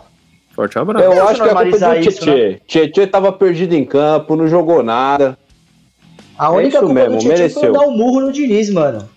Forte 0.54 0.78
abraço. 0.78 1.04
Eu 1.04 1.10
Deixa 1.12 1.24
acho 1.24 1.34
que 1.34 1.40
é 1.40 1.44
culpa 1.46 1.54
normalizar 1.62 1.94
do 1.94 2.00
isso, 2.00 2.20
Tietchan. 2.20 2.58
Tietchan 2.66 3.06
tava 3.06 3.32
perdido 3.32 3.74
em 3.74 3.84
campo, 3.84 4.36
não 4.36 4.46
jogou 4.46 4.82
nada. 4.82 5.38
A 6.38 6.46
É 6.46 6.48
única 6.50 6.68
isso 6.68 6.78
culpa 6.80 6.94
mesmo, 6.94 7.12
do 7.16 7.18
Tietchan 7.20 7.48
foi 7.50 7.62
mereceu. 7.62 7.72
dar 7.72 7.80
um 7.86 7.96
murro 7.96 8.20
no 8.20 8.32
Diniz, 8.32 8.68
mano. 8.70 9.08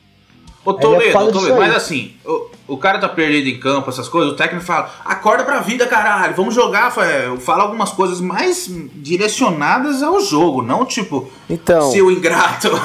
Ô 0.69 0.72
é 0.72 0.81
Toledo, 0.81 1.18
ô, 1.18 1.31
Toledo, 1.31 1.56
mas 1.57 1.76
assim, 1.76 2.14
o, 2.26 2.48
o 2.73 2.77
cara 2.77 2.99
tá 2.99 3.07
perdido 3.07 3.48
em 3.48 3.57
campo, 3.60 3.89
essas 3.89 4.10
coisas, 4.10 4.34
o 4.34 4.35
técnico 4.35 4.65
fala, 4.65 4.91
acorda 5.06 5.45
pra 5.45 5.60
vida, 5.61 5.88
caralho, 5.88 6.34
vamos 6.35 6.53
jogar, 6.53 6.91
fa- 6.91 7.03
fala 7.39 7.64
algumas 7.64 7.91
coisas 7.91 8.19
mais 8.19 8.68
direcionadas 8.95 10.03
ao 10.03 10.19
jogo, 10.19 10.61
não 10.61 10.85
tipo, 10.85 11.30
Então, 11.49 11.91
seu 11.91 12.11
ingrato. 12.11 12.69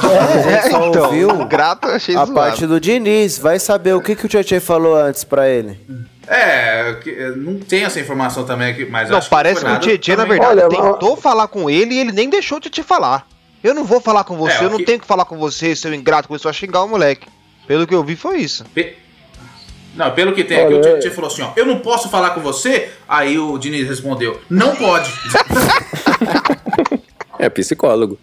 É, 0.48 0.70
só 0.70 0.86
então, 0.88 1.04
ouviu 1.06 1.44
grato 1.46 1.88
achei 1.88 2.14
a 2.14 2.18
zoado. 2.24 2.34
parte 2.34 2.66
do 2.66 2.78
Diniz. 2.80 3.38
Vai 3.38 3.58
saber 3.58 3.94
o 3.94 4.00
que, 4.00 4.14
que 4.14 4.26
o 4.26 4.28
Tietchan 4.28 4.60
falou 4.60 4.94
antes 4.96 5.24
pra 5.24 5.48
ele. 5.48 5.78
É, 6.26 6.94
não 7.36 7.58
tem 7.58 7.84
essa 7.84 7.98
informação 8.00 8.44
também 8.44 8.70
aqui, 8.70 8.84
mas 8.84 9.10
Não, 9.10 9.18
acho 9.18 9.28
parece 9.28 9.56
que, 9.60 9.66
que 9.66 9.70
não 9.70 9.76
o 9.76 9.80
Tietchan, 9.80 10.16
na 10.16 10.24
verdade, 10.24 10.60
Olha, 10.60 10.68
tentou 10.68 11.16
falar 11.16 11.48
com 11.48 11.68
ele 11.68 11.94
e 11.94 11.98
ele 11.98 12.12
nem 12.12 12.28
deixou 12.30 12.58
o 12.58 12.60
Tietchan 12.60 12.82
falar. 12.84 13.26
Eu 13.62 13.74
não 13.74 13.84
vou 13.84 14.00
falar 14.00 14.24
com 14.24 14.36
você, 14.36 14.58
É, 14.62 14.64
eu 14.64 14.70
não 14.70 14.78
que- 14.78 14.84
tenho 14.84 15.00
que 15.00 15.06
falar 15.06 15.24
com 15.24 15.36
você, 15.36 15.74
seu 15.74 15.92
ingrato, 15.94 16.28
começou 16.28 16.48
a 16.48 16.52
xingar 16.52 16.82
o 16.82 16.88
moleque. 16.88 17.26
Pelo 17.66 17.86
que 17.86 17.94
eu 17.94 18.02
vi, 18.04 18.16
foi 18.16 18.38
isso. 18.38 18.64
Pe- 18.74 18.96
Não, 19.94 20.10
pelo 20.12 20.32
que 20.34 20.42
tem 20.44 20.58
aqui, 20.60 20.74
o 20.74 20.80
Tietchan 20.80 21.10
falou 21.10 21.30
assim, 21.30 21.42
ó, 21.42 21.52
eu 21.56 21.64
não 21.66 21.78
posso 21.78 22.08
falar 22.08 22.30
com 22.30 22.40
você, 22.40 22.90
aí 23.08 23.38
o 23.38 23.56
Diniz 23.58 23.86
respondeu, 23.88 24.40
não 24.50 24.74
pode. 24.76 25.10
É 27.38 27.48
psicólogo. 27.48 28.18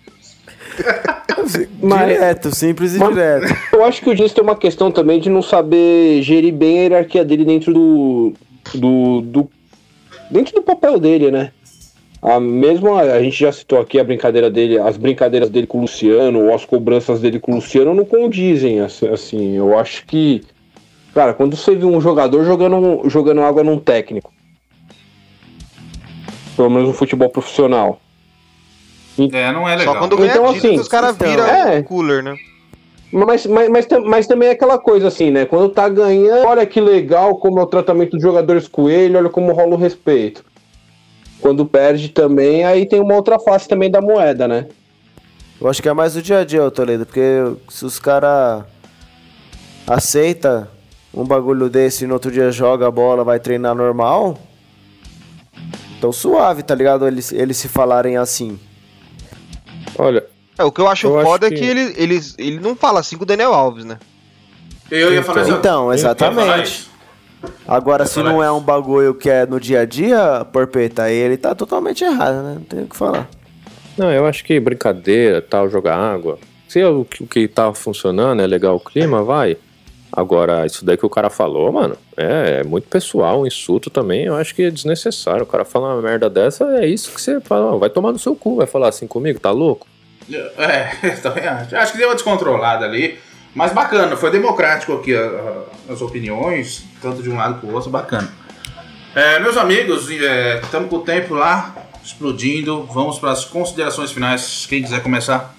Mas- 1.82 2.07
Direto, 2.07 2.56
simples 2.56 2.95
e 2.95 2.99
Mas- 2.99 3.10
direto. 3.10 3.56
Eu 3.74 3.84
acho 3.86 4.02
que 4.02 4.10
o 4.10 4.16
Diniz 4.16 4.34
tem 4.34 4.44
uma 4.44 4.56
questão 4.56 4.91
também 4.91 5.20
de 5.20 5.30
não 5.30 5.41
saber 5.41 6.22
gerir 6.22 6.53
bem 6.53 6.80
a 6.80 6.82
hierarquia 6.84 7.26
dele 7.26 7.44
dentro 7.45 7.74
do. 7.74 8.34
do, 8.76 9.22
do- 9.22 9.49
dentro 10.30 10.53
do 10.56 10.61
papel 10.61 10.99
dele, 10.99 11.32
né? 11.32 11.52
A 12.21 12.39
mesmo 12.39 12.97
a, 12.97 13.21
gente 13.21 13.39
já 13.39 13.51
citou 13.51 13.79
aqui 13.79 13.97
a 13.99 14.03
brincadeira 14.03 14.49
dele, 14.49 14.77
as 14.77 14.97
brincadeiras 14.97 15.49
dele 15.49 15.65
com 15.65 15.77
o 15.77 15.81
Luciano, 15.81 16.45
ou 16.45 16.53
as 16.53 16.65
cobranças 16.65 17.21
dele 17.21 17.39
com 17.39 17.53
o 17.53 17.55
Luciano 17.55 17.93
não 17.93 18.03
condizem, 18.03 18.81
assim. 18.81 19.55
Eu 19.55 19.77
acho 19.77 20.05
que. 20.05 20.43
Cara, 21.13 21.33
quando 21.33 21.55
você 21.55 21.75
vê 21.75 21.85
um 21.85 22.01
jogador 22.01 22.43
jogando, 22.43 23.09
jogando 23.09 23.41
água 23.41 23.63
num 23.63 23.79
técnico, 23.79 24.33
pelo 26.55 26.69
menos 26.69 26.89
no 26.89 26.93
futebol 26.93 27.29
profissional, 27.29 27.99
É, 29.17 29.51
não 29.51 29.67
é 29.67 29.75
legal. 29.75 29.93
Só 29.93 29.99
quando 29.99 30.17
ganha 30.17 30.31
Então, 30.31 30.45
assim, 30.45 30.77
os 30.77 30.87
caras 30.87 31.15
então, 31.15 31.29
viram 31.29 31.45
é. 31.45 31.79
o 31.79 31.83
cooler, 31.83 32.23
né? 32.23 32.35
Mas, 33.11 33.45
mas, 33.47 33.69
mas, 33.69 33.87
mas 34.05 34.27
também 34.27 34.49
é 34.49 34.51
aquela 34.51 34.77
coisa 34.77 35.07
assim, 35.07 35.31
né? 35.31 35.45
Quando 35.45 35.69
tá 35.69 35.89
ganhando, 35.89 36.45
olha 36.45 36.65
que 36.65 36.79
legal 36.79 37.35
como 37.37 37.59
é 37.59 37.63
o 37.63 37.67
tratamento 37.67 38.11
dos 38.11 38.21
jogadores 38.21 38.67
com 38.67 38.89
ele, 38.89 39.17
olha 39.17 39.29
como 39.29 39.51
rola 39.51 39.73
o 39.73 39.77
respeito. 39.77 40.43
Quando 41.41 41.66
perde 41.66 42.10
também, 42.10 42.64
aí 42.66 42.86
tem 42.86 42.99
uma 42.99 43.16
outra 43.16 43.40
face 43.40 43.68
também 43.68 43.90
da 43.90 44.02
moeda, 44.02 44.48
né? 44.48 44.68
Eu 45.60 45.68
acho 45.70 45.82
que 45.82 45.90
é 45.90 45.94
mais 45.94 46.16
o 46.16 46.22
dia 46.22 46.40
a 46.40 46.45
dia, 46.45 46.64
ô 46.64 46.72
Toledo, 46.72 47.06
porque 47.06 47.22
se 47.70 47.86
os 47.86 47.99
caras 47.99 48.64
aceita 49.88 50.70
um 51.14 51.24
bagulho 51.26 51.70
desse 51.70 52.03
e 52.03 52.07
no 52.07 52.14
outro 52.14 52.32
dia 52.32 52.52
joga 52.52 52.88
a 52.88 52.91
bola, 52.91 53.24
vai 53.24 53.40
treinar 53.40 53.74
normal, 53.76 54.38
então 55.98 56.11
suave, 56.11 56.64
tá 56.64 56.76
ligado? 56.76 57.07
Eles, 57.07 57.32
eles 57.32 57.57
se 57.57 57.68
falarem 57.68 58.16
assim. 58.18 58.60
Olha, 59.98 60.26
É, 60.57 60.64
o 60.64 60.72
que 60.72 60.80
eu 60.82 60.88
acho 60.88 61.07
Eu 61.07 61.18
acho 61.20 61.28
foda 61.30 61.48
é 61.48 61.49
que- 61.49 61.56
que 61.57 61.66
ele, 61.66 61.94
ele, 61.98 62.20
ele 62.38 62.60
não 62.60 62.76
fala 62.76 62.99
assim 62.99 63.18
com 63.18 63.24
o 63.24 63.26
Daniel 63.26 63.53
Alves, 63.53 63.86
né? 63.86 63.98
Eu 64.91 65.14
ia 65.14 65.24
falar 65.24 65.48
Então, 65.49 65.91
eu 65.91 65.98
ia 65.98 66.16
falar 66.16 66.32
exatamente. 66.32 66.89
Agora, 67.68 68.06
se 68.06 68.16
falar 68.16 68.32
não 68.32 68.44
é 68.44 68.52
um 68.52 68.60
bagulho 68.60 69.14
que 69.14 69.30
é 69.30 69.45
no 69.45 69.60
dia 69.60 69.82
a 69.82 69.86
dia, 69.86 70.45
porpeta, 70.52 71.03
aí 71.03 71.16
ele 71.16 71.38
tá 71.38 71.56
totalmente 71.56 72.03
errado, 72.03 72.44
né? 72.44 72.53
Não 72.56 72.64
tem 72.64 72.84
o 72.84 72.88
que 72.88 72.95
falar. 72.95 73.30
não, 73.98 74.11
eu 74.11 74.26
acho 74.26 74.44
que 74.44 74.60
brincadeira, 74.60 75.41
tal, 75.41 75.70
jogar 75.70 75.95
água. 75.95 76.38
Se 76.68 76.80
é 76.80 76.88
o 76.88 77.03
que, 77.06 77.24
o 77.24 77.28
que 77.28 77.48
tá 77.48 77.74
funcionando, 77.74 78.41
é 78.41 78.48
legal 78.48 78.76
o 78.76 78.80
clima, 78.80 79.24
vai. 79.24 79.57
Agora, 80.11 80.66
isso 80.66 80.84
daí 80.84 80.98
que 80.98 81.06
o 81.06 81.10
cara 81.10 81.30
falou, 81.30 81.72
mano, 81.72 81.95
é, 82.18 82.61
é 82.61 82.64
muito 82.64 82.88
pessoal, 82.88 83.41
um 83.41 83.48
insulto 83.48 83.90
também, 83.90 84.26
eu 84.26 84.36
acho 84.36 84.56
que 84.56 84.64
é 84.64 84.72
desnecessário. 84.72 85.44
O 85.44 85.48
cara 85.48 85.64
fala 85.64 85.94
uma 85.94 86.02
merda 86.02 86.30
dessa, 86.30 86.66
é 86.80 86.88
isso 86.88 87.11
que 87.14 87.22
você 87.22 87.40
fala, 87.40 87.78
vai 87.78 87.90
tomar 87.90 88.11
no 88.11 88.20
seu 88.20 88.36
cu, 88.36 88.56
vai 88.56 88.68
falar 88.68 88.90
assim 88.90 89.07
comigo, 89.07 89.40
tá 89.40 89.52
louco? 89.52 89.88
É, 90.57 91.11
também 91.22 91.45
acho. 91.45 91.76
Acho 91.76 91.91
que 91.91 91.98
deu 91.98 92.10
uma 92.10 92.16
descontrolada 92.16 92.86
ali. 92.86 93.18
Mas 93.55 93.73
bacana, 93.73 94.15
foi 94.15 94.31
democrático 94.31 94.93
aqui 94.93 95.15
a- 95.15 95.19
a- 95.21 95.93
as 95.93 96.01
opiniões, 96.01 96.84
tanto 97.01 97.21
de 97.23 97.30
um 97.30 97.35
lado 97.38 97.59
pro 97.59 97.73
outro, 97.73 97.89
bacana. 97.89 98.31
É, 99.15 99.39
meus 99.39 99.57
amigos, 99.57 100.07
estamos 100.09 100.89
com 100.89 100.97
o 100.97 101.01
tempo 101.01 101.34
lá 101.34 101.76
explodindo. 102.03 102.84
Vamos 102.84 103.17
para 103.19 103.31
as 103.31 103.43
considerações 103.45 104.11
finais. 104.11 104.65
Quem 104.69 104.81
quiser 104.84 105.01
começar. 105.01 105.55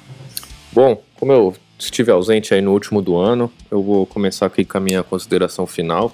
Bom, 0.73 1.03
como 1.19 1.33
eu 1.33 1.55
estive 1.79 2.11
ausente 2.13 2.55
aí 2.55 2.61
no 2.61 2.73
último 2.73 3.03
do 3.03 3.17
ano, 3.17 3.53
eu 3.71 3.83
vou 3.83 4.07
começar 4.07 4.47
aqui 4.47 4.65
com 4.65 4.79
a 4.79 4.81
minha 4.81 5.03
consideração 5.03 5.67
final, 5.67 6.13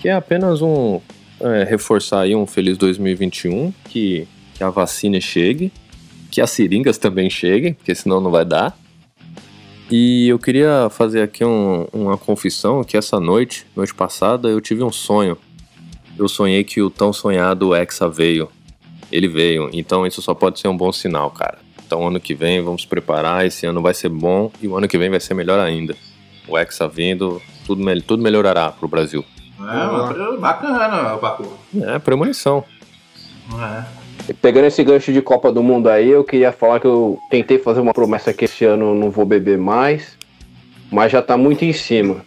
que 0.00 0.08
é 0.08 0.12
apenas 0.12 0.60
um 0.60 1.00
é, 1.40 1.64
reforçar 1.64 2.20
aí 2.20 2.36
um 2.36 2.46
feliz 2.46 2.76
2021, 2.78 3.72
que, 3.88 4.28
que 4.54 4.62
a 4.62 4.70
vacina 4.70 5.20
chegue, 5.20 5.72
que 6.30 6.40
as 6.40 6.50
seringas 6.50 6.98
também 6.98 7.28
cheguem, 7.28 7.72
porque 7.72 7.94
senão 7.96 8.20
não 8.20 8.30
vai 8.30 8.44
dar. 8.44 8.76
E 9.94 10.26
eu 10.26 10.38
queria 10.38 10.88
fazer 10.88 11.20
aqui 11.20 11.44
um, 11.44 11.86
uma 11.92 12.16
confissão 12.16 12.82
que 12.82 12.96
essa 12.96 13.20
noite, 13.20 13.66
noite 13.76 13.92
passada, 13.92 14.48
eu 14.48 14.58
tive 14.58 14.82
um 14.82 14.90
sonho. 14.90 15.36
Eu 16.18 16.30
sonhei 16.30 16.64
que 16.64 16.80
o 16.80 16.88
tão 16.88 17.12
sonhado 17.12 17.74
Hexa 17.74 18.08
veio. 18.08 18.48
Ele 19.10 19.28
veio, 19.28 19.68
então 19.70 20.06
isso 20.06 20.22
só 20.22 20.32
pode 20.32 20.58
ser 20.58 20.68
um 20.68 20.76
bom 20.78 20.90
sinal, 20.90 21.30
cara. 21.30 21.58
Então 21.84 22.08
ano 22.08 22.18
que 22.18 22.34
vem 22.34 22.62
vamos 22.62 22.86
preparar, 22.86 23.44
esse 23.44 23.66
ano 23.66 23.82
vai 23.82 23.92
ser 23.92 24.08
bom 24.08 24.50
e 24.62 24.66
o 24.66 24.74
ano 24.78 24.88
que 24.88 24.96
vem 24.96 25.10
vai 25.10 25.20
ser 25.20 25.34
melhor 25.34 25.60
ainda. 25.60 25.94
O 26.48 26.56
Hexa 26.56 26.88
vindo, 26.88 27.42
tudo, 27.66 27.84
tudo 28.00 28.22
melhorará 28.22 28.72
pro 28.72 28.88
Brasil. 28.88 29.22
É, 29.60 30.36
bacana, 30.38 31.18
Paco. 31.18 31.46
É, 31.82 31.98
premonição. 31.98 32.64
É. 33.60 34.01
Pegando 34.40 34.66
esse 34.66 34.82
gancho 34.84 35.12
de 35.12 35.20
Copa 35.20 35.50
do 35.52 35.62
Mundo 35.62 35.88
aí, 35.88 36.08
eu 36.08 36.22
queria 36.24 36.52
falar 36.52 36.78
que 36.80 36.86
eu 36.86 37.18
tentei 37.30 37.58
fazer 37.58 37.80
uma 37.80 37.92
promessa 37.92 38.32
que 38.32 38.44
esse 38.44 38.64
ano 38.64 38.90
eu 38.90 38.94
não 38.94 39.10
vou 39.10 39.24
beber 39.24 39.58
mais, 39.58 40.16
mas 40.90 41.10
já 41.10 41.20
tá 41.20 41.36
muito 41.36 41.64
em 41.64 41.72
cima. 41.72 42.24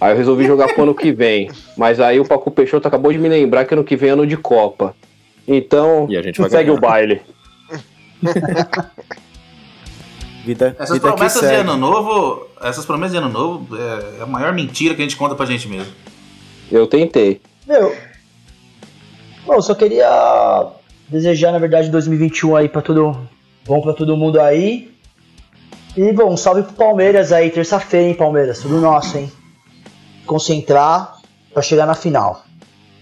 Aí 0.00 0.12
eu 0.12 0.16
resolvi 0.16 0.44
jogar 0.46 0.72
pro 0.72 0.82
ano 0.84 0.94
que 0.94 1.10
vem. 1.10 1.50
Mas 1.76 1.98
aí 2.00 2.20
o 2.20 2.24
Paco 2.24 2.50
Peixoto 2.50 2.86
acabou 2.86 3.12
de 3.12 3.18
me 3.18 3.28
lembrar 3.28 3.64
que 3.64 3.74
ano 3.74 3.82
que 3.84 3.96
vem 3.96 4.10
é 4.10 4.12
ano 4.12 4.26
de 4.26 4.36
Copa. 4.36 4.94
Então, 5.48 6.06
E 6.08 6.16
a 6.16 6.22
gente 6.22 6.40
vai 6.40 6.50
segue 6.50 6.64
ganhar. 6.66 6.78
o 6.78 6.80
baile. 6.80 7.22
Vida, 10.44 10.76
Essas 10.78 10.96
vida 10.96 11.08
que 11.08 11.14
promessas 11.16 11.48
de 11.48 11.54
ano 11.56 11.76
novo, 11.76 12.46
essas 12.62 12.86
promessas 12.86 13.10
de 13.12 13.18
ano 13.18 13.28
novo 13.28 13.76
é 13.76 14.22
a 14.22 14.26
maior 14.26 14.52
mentira 14.52 14.94
que 14.94 15.02
a 15.02 15.04
gente 15.04 15.16
conta 15.16 15.34
pra 15.34 15.44
gente 15.44 15.66
mesmo. 15.66 15.92
Eu 16.70 16.86
tentei. 16.86 17.40
Meu. 17.66 17.92
Bom, 19.44 19.54
eu 19.54 19.62
só 19.62 19.74
queria 19.74 20.06
desejar, 21.08 21.52
na 21.52 21.58
verdade, 21.58 21.90
2021 21.90 22.56
aí 22.56 22.68
pra 22.68 22.82
todo. 22.82 23.16
Bom 23.64 23.80
pra 23.80 23.92
todo 23.92 24.16
mundo 24.16 24.40
aí. 24.40 24.94
E 25.96 26.12
bom, 26.12 26.32
um 26.32 26.36
salve 26.36 26.62
pro 26.62 26.74
Palmeiras 26.74 27.32
aí, 27.32 27.50
terça-feira, 27.50 28.06
hein, 28.08 28.14
Palmeiras? 28.14 28.60
Tudo 28.60 28.80
nosso, 28.80 29.16
hein? 29.16 29.32
Concentrar 30.26 31.16
pra 31.52 31.62
chegar 31.62 31.86
na 31.86 31.94
final. 31.94 32.44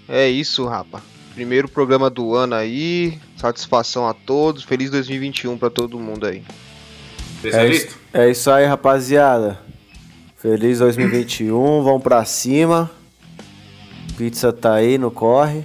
É 0.08 0.28
isso, 0.28 0.64
rapa. 0.66 1.02
Primeiro 1.34 1.68
programa 1.68 2.08
do 2.08 2.34
ano 2.34 2.54
aí. 2.54 3.18
Satisfação 3.36 4.08
a 4.08 4.14
todos. 4.14 4.62
Feliz 4.62 4.90
2021 4.90 5.58
pra 5.58 5.70
todo 5.70 5.98
mundo 5.98 6.26
aí. 6.26 6.42
É 7.44 7.66
isso, 7.66 7.98
é 8.12 8.30
isso 8.30 8.50
aí, 8.50 8.64
rapaziada. 8.64 9.58
Feliz 10.36 10.78
2021, 10.78 11.82
vamos 11.82 12.02
pra 12.02 12.24
cima. 12.24 12.90
Pizza 14.16 14.52
tá 14.52 14.74
aí 14.74 14.96
no 14.96 15.10
corre. 15.10 15.64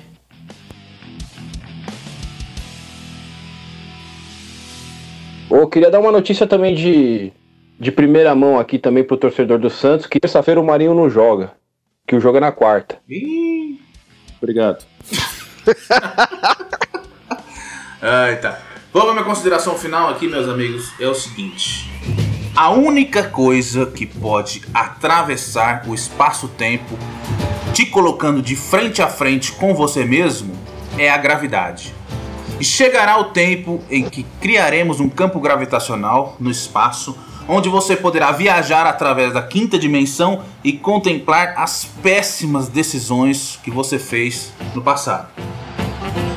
Eu 5.50 5.68
queria 5.68 5.90
dar 5.90 6.00
uma 6.00 6.12
notícia 6.12 6.46
também 6.46 6.76
de, 6.76 7.34
de 7.80 7.92
primeira 7.92 8.36
mão 8.36 8.60
aqui 8.60 8.78
também 8.78 9.04
pro 9.04 9.18
torcedor 9.18 9.58
do 9.58 9.70
Santos, 9.70 10.06
que 10.06 10.20
terça-feira 10.20 10.62
o 10.62 10.66
Marinho 10.66 10.94
não 10.94 11.10
joga. 11.10 11.54
Que 12.08 12.16
o 12.16 12.20
jogo 12.20 12.38
é 12.38 12.42
na 12.42 12.52
quarta. 12.52 13.00
Ih. 13.10 13.80
Obrigado. 14.42 14.86
Ai, 18.02 18.40
tá. 18.40 18.60
Vamos 18.94 19.10
à 19.10 19.14
minha 19.14 19.26
consideração 19.26 19.76
final 19.76 20.10
aqui, 20.10 20.28
meus 20.28 20.48
amigos. 20.48 20.94
É 21.00 21.08
o 21.08 21.14
seguinte: 21.14 21.90
a 22.56 22.72
única 22.72 23.24
coisa 23.24 23.86
que 23.86 24.06
pode 24.06 24.64
atravessar 24.74 25.84
o 25.88 25.94
espaço-tempo, 25.94 26.98
te 27.74 27.86
colocando 27.86 28.42
de 28.42 28.56
frente 28.56 29.02
a 29.02 29.08
frente 29.08 29.52
com 29.52 29.74
você 29.74 30.06
mesmo, 30.06 30.54
é 30.98 31.10
a 31.10 31.18
gravidade. 31.18 31.94
E 32.60 32.64
chegará 32.64 33.18
o 33.20 33.26
tempo 33.26 33.82
em 33.90 34.04
que 34.04 34.26
criaremos 34.42 35.00
um 35.00 35.10
campo 35.10 35.40
gravitacional 35.40 36.36
no 36.40 36.52
espaço, 36.52 37.18
onde 37.48 37.70
você 37.70 37.96
poderá 37.96 38.32
viajar 38.32 38.86
através 38.86 39.34
da 39.34 39.42
quinta 39.42 39.80
dimensão 39.80 40.44
e 40.64 40.74
contemplar 40.74 41.54
as 41.58 41.86
péssimas 42.04 42.68
decisões 42.68 43.60
que 43.64 43.72
você 43.72 43.98
fez 43.98 44.52
no 44.76 44.82
passado 44.82 45.30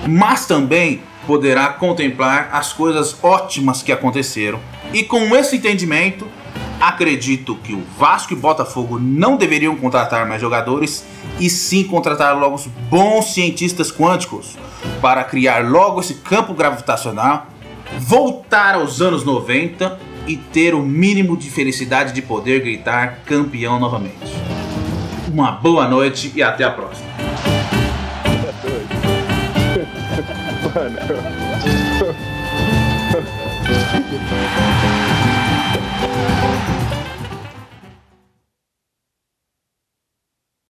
mas 0.09 0.47
também 0.47 1.01
poderá 1.27 1.69
contemplar 1.69 2.51
as 2.53 2.73
coisas 2.73 3.17
ótimas 3.23 3.83
que 3.83 3.93
aconteceram. 3.93 4.61
E 4.93 5.03
com 5.03 5.35
esse 5.37 5.57
entendimento, 5.57 6.27
acredito 6.83 7.55
que 7.63 7.73
o 7.73 7.85
Vasco 7.97 8.33
e 8.33 8.37
Botafogo 8.37 8.99
não 8.99 9.37
deveriam 9.37 9.77
contratar 9.77 10.27
mais 10.27 10.41
jogadores 10.41 11.05
e 11.39 11.49
sim 11.49 11.85
contratar 11.85 12.37
logo 12.37 12.57
os 12.57 12.67
bons 12.67 13.33
cientistas 13.33 13.93
quânticos 13.93 14.59
para 15.01 15.23
criar 15.23 15.71
logo 15.71 16.01
esse 16.01 16.15
campo 16.15 16.53
gravitacional, 16.53 17.47
voltar 18.01 18.75
aos 18.75 19.01
anos 19.01 19.23
90 19.23 19.97
e 20.27 20.37
ter 20.37 20.75
o 20.75 20.83
mínimo 20.83 21.37
de 21.37 21.49
felicidade 21.51 22.13
de 22.13 22.21
poder 22.21 22.61
gritar 22.61 23.21
campeão 23.25 23.79
novamente. 23.79 24.33
Uma 25.33 25.53
boa 25.53 25.87
noite 25.87 26.33
e 26.35 26.43
até 26.43 26.65
a 26.65 26.71
próxima. 26.73 27.13
Mano. 30.75 30.97